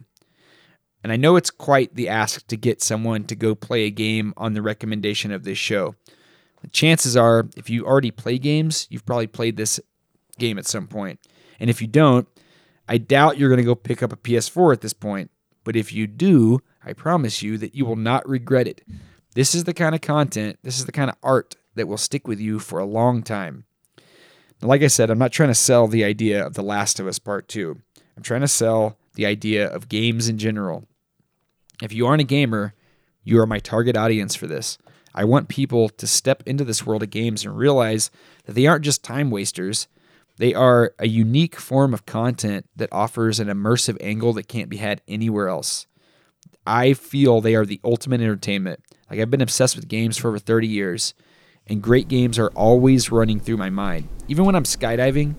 And 1.04 1.12
I 1.12 1.16
know 1.16 1.36
it's 1.36 1.52
quite 1.52 1.95
the 1.95 2.10
ask 2.10 2.45
to 2.48 2.58
get 2.58 2.82
someone 2.82 3.24
to 3.26 3.36
go 3.36 3.56
play 3.56 3.84
a 3.84 3.91
game 3.91 4.34
on 4.36 4.54
the 4.54 4.62
recommendation 4.62 5.32
of 5.32 5.44
this 5.44 5.58
show. 5.58 5.95
The 6.62 6.68
chances 6.68 7.16
are, 7.16 7.48
if 7.56 7.70
you 7.70 7.86
already 7.86 8.12
play 8.12 8.38
games, 8.38 8.88
you've 8.90 9.06
probably 9.06 9.28
played 9.28 9.58
this 9.58 9.80
game 10.40 10.58
at 10.58 10.66
some 10.66 10.88
point. 10.88 11.20
And 11.60 11.70
if 11.70 11.82
you 11.82 11.88
don't, 11.88 12.28
I 12.88 12.98
doubt 12.98 13.38
you're 13.38 13.49
going 13.49 13.58
to 13.58 13.64
go 13.64 13.76
pick 13.76 14.02
up 14.02 14.14
a 14.14 14.18
PS4 14.18 14.74
at 14.74 14.82
this 14.82 14.94
point. 14.94 15.30
But 15.64 15.76
if 15.76 15.94
you 15.94 16.08
do, 16.08 16.62
I 16.84 16.94
promise 16.94 17.41
you 17.41 17.58
that 17.58 17.76
you 17.76 17.86
will 17.86 17.98
not 17.98 18.28
regret 18.28 18.68
it. 18.68 18.82
This 19.36 19.54
is 19.54 19.66
the 19.66 19.74
kind 19.74 19.94
of 19.94 20.02
content, 20.02 20.58
this 20.64 20.80
is 20.80 20.86
the 20.86 20.91
kind 20.91 21.10
of 21.10 21.18
art 21.22 21.56
that 21.76 21.88
will 21.88 21.98
stick 21.98 22.28
with 22.28 22.40
you 22.40 22.60
for 22.60 22.80
a 22.80 22.86
long 22.86 23.22
time. 23.22 23.66
Like 24.61 24.81
I 24.81 24.88
said, 24.88 25.09
I'm 25.09 25.19
not 25.19 25.31
trying 25.31 25.49
to 25.49 25.55
sell 25.55 25.88
the 25.88 26.03
idea 26.03 26.45
of 26.45 26.55
The 26.55 26.63
Last 26.63 26.99
of 26.99 27.07
Us 27.07 27.19
Part 27.19 27.47
2. 27.47 27.79
I'm 28.15 28.23
trying 28.23 28.41
to 28.41 28.47
sell 28.47 28.97
the 29.13 29.25
idea 29.25 29.67
of 29.67 29.88
games 29.88 30.27
in 30.27 30.39
general. 30.39 30.85
If 31.81 31.93
you 31.93 32.07
aren't 32.07 32.21
a 32.21 32.25
gamer, 32.25 32.73
you 33.23 33.39
are 33.39 33.45
my 33.45 33.59
target 33.59 33.95
audience 33.95 34.34
for 34.35 34.47
this. 34.47 34.79
I 35.13 35.25
want 35.25 35.47
people 35.47 35.89
to 35.89 36.07
step 36.07 36.41
into 36.47 36.63
this 36.63 36.85
world 36.85 37.03
of 37.03 37.11
games 37.11 37.45
and 37.45 37.55
realize 37.55 38.09
that 38.45 38.53
they 38.53 38.65
aren't 38.65 38.85
just 38.85 39.03
time 39.03 39.29
wasters. 39.29 39.88
They 40.38 40.55
are 40.55 40.93
a 40.97 41.07
unique 41.07 41.55
form 41.57 41.93
of 41.93 42.07
content 42.07 42.65
that 42.75 42.91
offers 42.91 43.39
an 43.39 43.47
immersive 43.47 43.97
angle 44.01 44.34
that 44.34 44.47
can't 44.47 44.69
be 44.69 44.77
had 44.77 45.01
anywhere 45.07 45.49
else. 45.49 45.85
I 46.65 46.93
feel 46.93 47.41
they 47.41 47.55
are 47.55 47.65
the 47.65 47.79
ultimate 47.84 48.21
entertainment. 48.21 48.81
Like 49.09 49.19
I've 49.19 49.31
been 49.31 49.41
obsessed 49.41 49.75
with 49.75 49.88
games 49.88 50.17
for 50.17 50.29
over 50.29 50.39
30 50.39 50.67
years, 50.67 51.13
and 51.69 51.81
great 51.81 52.07
games 52.07 52.39
are 52.39 52.49
always 52.49 53.11
running 53.11 53.39
through 53.39 53.57
my 53.57 53.69
mind. 53.69 54.07
Even 54.27 54.45
when 54.45 54.56
I'm 54.56 54.64
skydiving, 54.64 55.35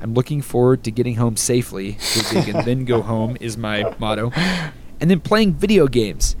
I'm 0.00 0.14
looking 0.14 0.42
forward 0.42 0.84
to 0.84 0.90
getting 0.90 1.16
home 1.16 1.36
safely, 1.36 1.92
because 1.92 2.32
you 2.32 2.42
can 2.42 2.64
then 2.64 2.84
go 2.84 3.02
home 3.12 3.36
is 3.40 3.56
my 3.56 3.94
motto, 3.98 4.32
and 5.00 5.10
then 5.10 5.20
playing 5.20 5.54
video 5.54 5.86
games. 5.86 6.36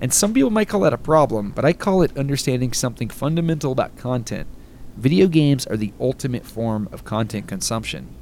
And 0.00 0.12
some 0.12 0.32
people 0.32 0.50
might 0.50 0.68
call 0.68 0.80
that 0.80 0.92
a 0.92 0.98
problem, 0.98 1.50
but 1.50 1.64
I 1.64 1.72
call 1.72 2.02
it 2.02 2.16
understanding 2.16 2.72
something 2.72 3.10
fundamental 3.10 3.72
about 3.72 3.96
content. 3.96 4.48
Video 4.96 5.28
games 5.28 5.66
are 5.66 5.76
the 5.76 5.92
ultimate 6.00 6.44
form 6.44 6.88
of 6.90 7.04
content 7.04 7.46
consumption. 7.46 8.14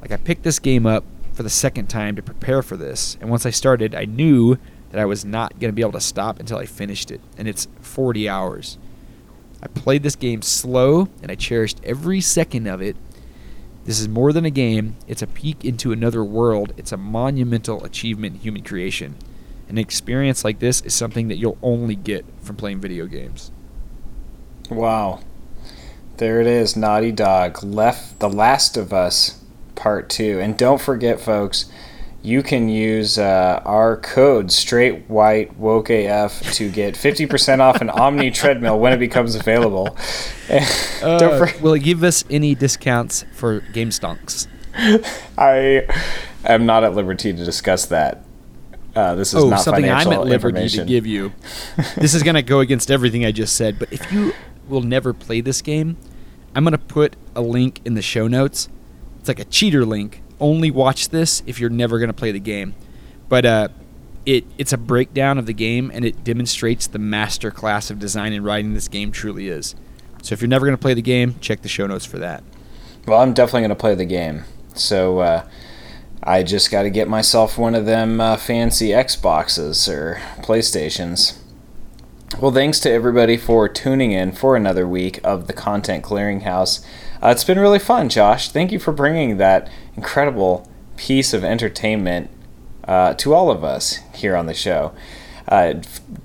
Like 0.00 0.12
I 0.12 0.16
picked 0.16 0.44
this 0.44 0.58
game 0.58 0.86
up 0.86 1.04
for 1.32 1.42
the 1.42 1.50
second 1.50 1.88
time 1.88 2.16
to 2.16 2.22
prepare 2.22 2.62
for 2.62 2.76
this, 2.76 3.16
and 3.20 3.28
once 3.28 3.44
I 3.44 3.50
started, 3.50 3.94
I 3.94 4.04
knew 4.04 4.56
that 4.90 5.00
I 5.00 5.04
was 5.04 5.24
not 5.24 5.58
going 5.60 5.70
to 5.70 5.74
be 5.74 5.82
able 5.82 5.92
to 5.92 6.00
stop 6.00 6.40
until 6.40 6.58
I 6.58 6.66
finished 6.66 7.10
it, 7.10 7.20
and 7.36 7.46
it's 7.46 7.68
40 7.80 8.28
hours. 8.28 8.78
I 9.62 9.68
played 9.68 10.02
this 10.02 10.16
game 10.16 10.42
slow, 10.42 11.08
and 11.22 11.30
I 11.30 11.34
cherished 11.34 11.80
every 11.84 12.20
second 12.20 12.66
of 12.66 12.80
it. 12.80 12.96
This 13.84 14.00
is 14.00 14.08
more 14.08 14.32
than 14.32 14.44
a 14.44 14.50
game, 14.50 14.96
it's 15.08 15.22
a 15.22 15.26
peek 15.26 15.64
into 15.64 15.92
another 15.92 16.22
world, 16.22 16.72
it's 16.76 16.92
a 16.92 16.96
monumental 16.96 17.84
achievement 17.84 18.36
in 18.36 18.40
human 18.40 18.62
creation. 18.62 19.16
An 19.68 19.78
experience 19.78 20.44
like 20.44 20.58
this 20.58 20.80
is 20.82 20.94
something 20.94 21.28
that 21.28 21.36
you'll 21.36 21.58
only 21.62 21.94
get 21.94 22.24
from 22.40 22.56
playing 22.56 22.80
video 22.80 23.06
games. 23.06 23.50
Wow. 24.68 25.20
There 26.16 26.40
it 26.40 26.46
is, 26.46 26.76
Naughty 26.76 27.12
Dog. 27.12 27.62
Left 27.62 28.18
The 28.20 28.28
Last 28.28 28.76
of 28.76 28.92
Us 28.92 29.42
Part 29.74 30.10
2. 30.10 30.38
And 30.40 30.58
don't 30.58 30.80
forget, 30.80 31.20
folks, 31.20 31.70
you 32.22 32.42
can 32.42 32.68
use 32.68 33.18
uh, 33.18 33.62
our 33.64 33.96
code 33.96 34.52
straight 34.52 35.08
white 35.08 35.56
woke 35.56 35.88
AF 35.90 36.42
to 36.54 36.70
get 36.70 36.94
50% 36.94 37.60
off 37.60 37.80
an 37.80 37.88
Omni 37.90 38.30
treadmill 38.30 38.78
when 38.78 38.92
it 38.92 38.98
becomes 38.98 39.34
available. 39.34 39.96
don't 40.48 41.22
Uh, 41.22 41.46
for- 41.46 41.62
will 41.62 41.74
it 41.74 41.80
give 41.80 42.02
us 42.04 42.24
any 42.28 42.54
discounts 42.54 43.24
for 43.32 43.60
game 43.72 43.88
stonks? 43.90 44.46
I 45.38 45.86
am 46.44 46.66
not 46.66 46.84
at 46.84 46.94
liberty 46.94 47.32
to 47.32 47.44
discuss 47.44 47.86
that. 47.86 48.22
Uh, 48.94 49.14
this 49.14 49.32
is 49.32 49.44
Oh, 49.44 49.48
not 49.48 49.60
something 49.60 49.88
I'm 49.88 50.12
at 50.12 50.24
liberty 50.24 50.68
to 50.68 50.84
give 50.84 51.06
you. 51.06 51.32
this 51.96 52.12
is 52.14 52.22
going 52.22 52.34
to 52.34 52.42
go 52.42 52.60
against 52.60 52.90
everything 52.90 53.24
I 53.24 53.30
just 53.32 53.56
said, 53.56 53.78
but 53.78 53.92
if 53.92 54.12
you 54.12 54.32
will 54.68 54.82
never 54.82 55.12
play 55.12 55.40
this 55.40 55.62
game, 55.62 55.96
I'm 56.54 56.64
going 56.64 56.72
to 56.72 56.78
put 56.78 57.14
a 57.34 57.40
link 57.40 57.80
in 57.84 57.94
the 57.94 58.02
show 58.02 58.26
notes. 58.26 58.68
It's 59.20 59.28
like 59.28 59.38
a 59.38 59.44
cheater 59.44 59.84
link. 59.86 60.22
Only 60.40 60.70
watch 60.70 61.10
this 61.10 61.42
if 61.46 61.60
you're 61.60 61.70
never 61.70 61.98
going 61.98 62.08
to 62.08 62.14
play 62.14 62.32
the 62.32 62.40
game. 62.40 62.74
But 63.28 63.44
uh, 63.44 63.68
it 64.26 64.44
it's 64.58 64.72
a 64.72 64.78
breakdown 64.78 65.38
of 65.38 65.46
the 65.46 65.52
game 65.52 65.90
and 65.92 66.04
it 66.04 66.24
demonstrates 66.24 66.86
the 66.86 66.98
master 66.98 67.50
class 67.50 67.90
of 67.90 67.98
design 67.98 68.32
and 68.32 68.44
writing 68.44 68.74
this 68.74 68.88
game 68.88 69.12
truly 69.12 69.48
is. 69.48 69.74
So 70.22 70.34
if 70.34 70.40
you're 70.40 70.48
never 70.48 70.66
going 70.66 70.76
to 70.76 70.80
play 70.80 70.94
the 70.94 71.02
game, 71.02 71.36
check 71.40 71.62
the 71.62 71.68
show 71.68 71.86
notes 71.86 72.04
for 72.04 72.18
that. 72.18 72.42
Well, 73.06 73.20
I'm 73.20 73.32
definitely 73.32 73.62
going 73.62 73.70
to 73.70 73.76
play 73.76 73.94
the 73.94 74.04
game. 74.04 74.44
So 74.74 75.20
uh, 75.20 75.48
I 76.22 76.42
just 76.42 76.70
got 76.70 76.82
to 76.82 76.90
get 76.90 77.08
myself 77.08 77.56
one 77.56 77.74
of 77.74 77.86
them 77.86 78.20
uh, 78.20 78.36
fancy 78.36 78.88
Xboxes 78.88 79.88
or 79.88 80.20
PlayStations. 80.42 81.38
Well, 82.38 82.52
thanks 82.52 82.78
to 82.80 82.90
everybody 82.90 83.36
for 83.36 83.68
tuning 83.68 84.12
in 84.12 84.32
for 84.32 84.54
another 84.54 84.86
week 84.86 85.18
of 85.24 85.46
the 85.46 85.52
Content 85.52 86.04
Clearinghouse. 86.04 86.84
Uh, 87.22 87.28
it's 87.28 87.44
been 87.44 87.58
really 87.58 87.78
fun, 87.78 88.08
Josh. 88.08 88.50
Thank 88.50 88.70
you 88.70 88.78
for 88.78 88.92
bringing 88.92 89.38
that 89.38 89.68
incredible 90.00 90.66
piece 90.96 91.34
of 91.34 91.44
entertainment 91.44 92.30
uh, 92.84 93.12
to 93.12 93.34
all 93.34 93.50
of 93.50 93.62
us 93.62 93.98
here 94.14 94.34
on 94.34 94.46
the 94.46 94.54
show. 94.54 94.94
Uh, 95.46 95.74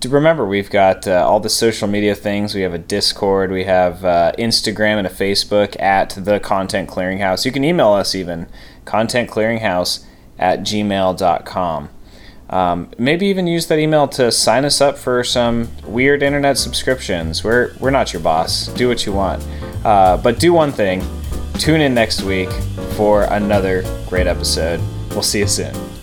remember, 0.07 0.45
we've 0.45 0.69
got 0.69 1.05
uh, 1.05 1.27
all 1.27 1.41
the 1.41 1.49
social 1.49 1.85
media 1.85 2.15
things. 2.15 2.55
We 2.55 2.61
have 2.61 2.73
a 2.73 2.77
Discord, 2.77 3.51
we 3.51 3.65
have 3.65 4.05
uh, 4.05 4.31
Instagram 4.39 4.97
and 4.97 5.07
a 5.07 5.09
Facebook 5.09 5.77
at 5.81 6.11
the 6.11 6.39
Content 6.39 6.89
Clearinghouse. 6.89 7.43
You 7.43 7.51
can 7.51 7.65
email 7.65 7.91
us 7.91 8.15
even 8.15 8.47
contentclearinghouse 8.85 10.05
at 10.39 10.61
gmail.com. 10.61 11.89
Um, 12.49 12.91
maybe 12.97 13.25
even 13.25 13.47
use 13.47 13.67
that 13.67 13.79
email 13.79 14.07
to 14.09 14.31
sign 14.31 14.63
us 14.63 14.79
up 14.79 14.97
for 14.97 15.23
some 15.23 15.67
weird 15.85 16.23
internet 16.23 16.57
subscriptions. 16.57 17.43
We're 17.43 17.73
we're 17.79 17.89
not 17.89 18.13
your 18.13 18.21
boss. 18.21 18.67
Do 18.67 18.87
what 18.87 19.05
you 19.05 19.11
want, 19.11 19.43
uh, 19.83 20.15
but 20.17 20.39
do 20.39 20.53
one 20.53 20.71
thing. 20.71 21.03
Tune 21.57 21.81
in 21.81 21.93
next 21.93 22.21
week 22.21 22.51
for 22.95 23.23
another 23.23 23.83
great 24.07 24.27
episode. 24.27 24.79
We'll 25.11 25.23
see 25.23 25.39
you 25.39 25.47
soon. 25.47 25.94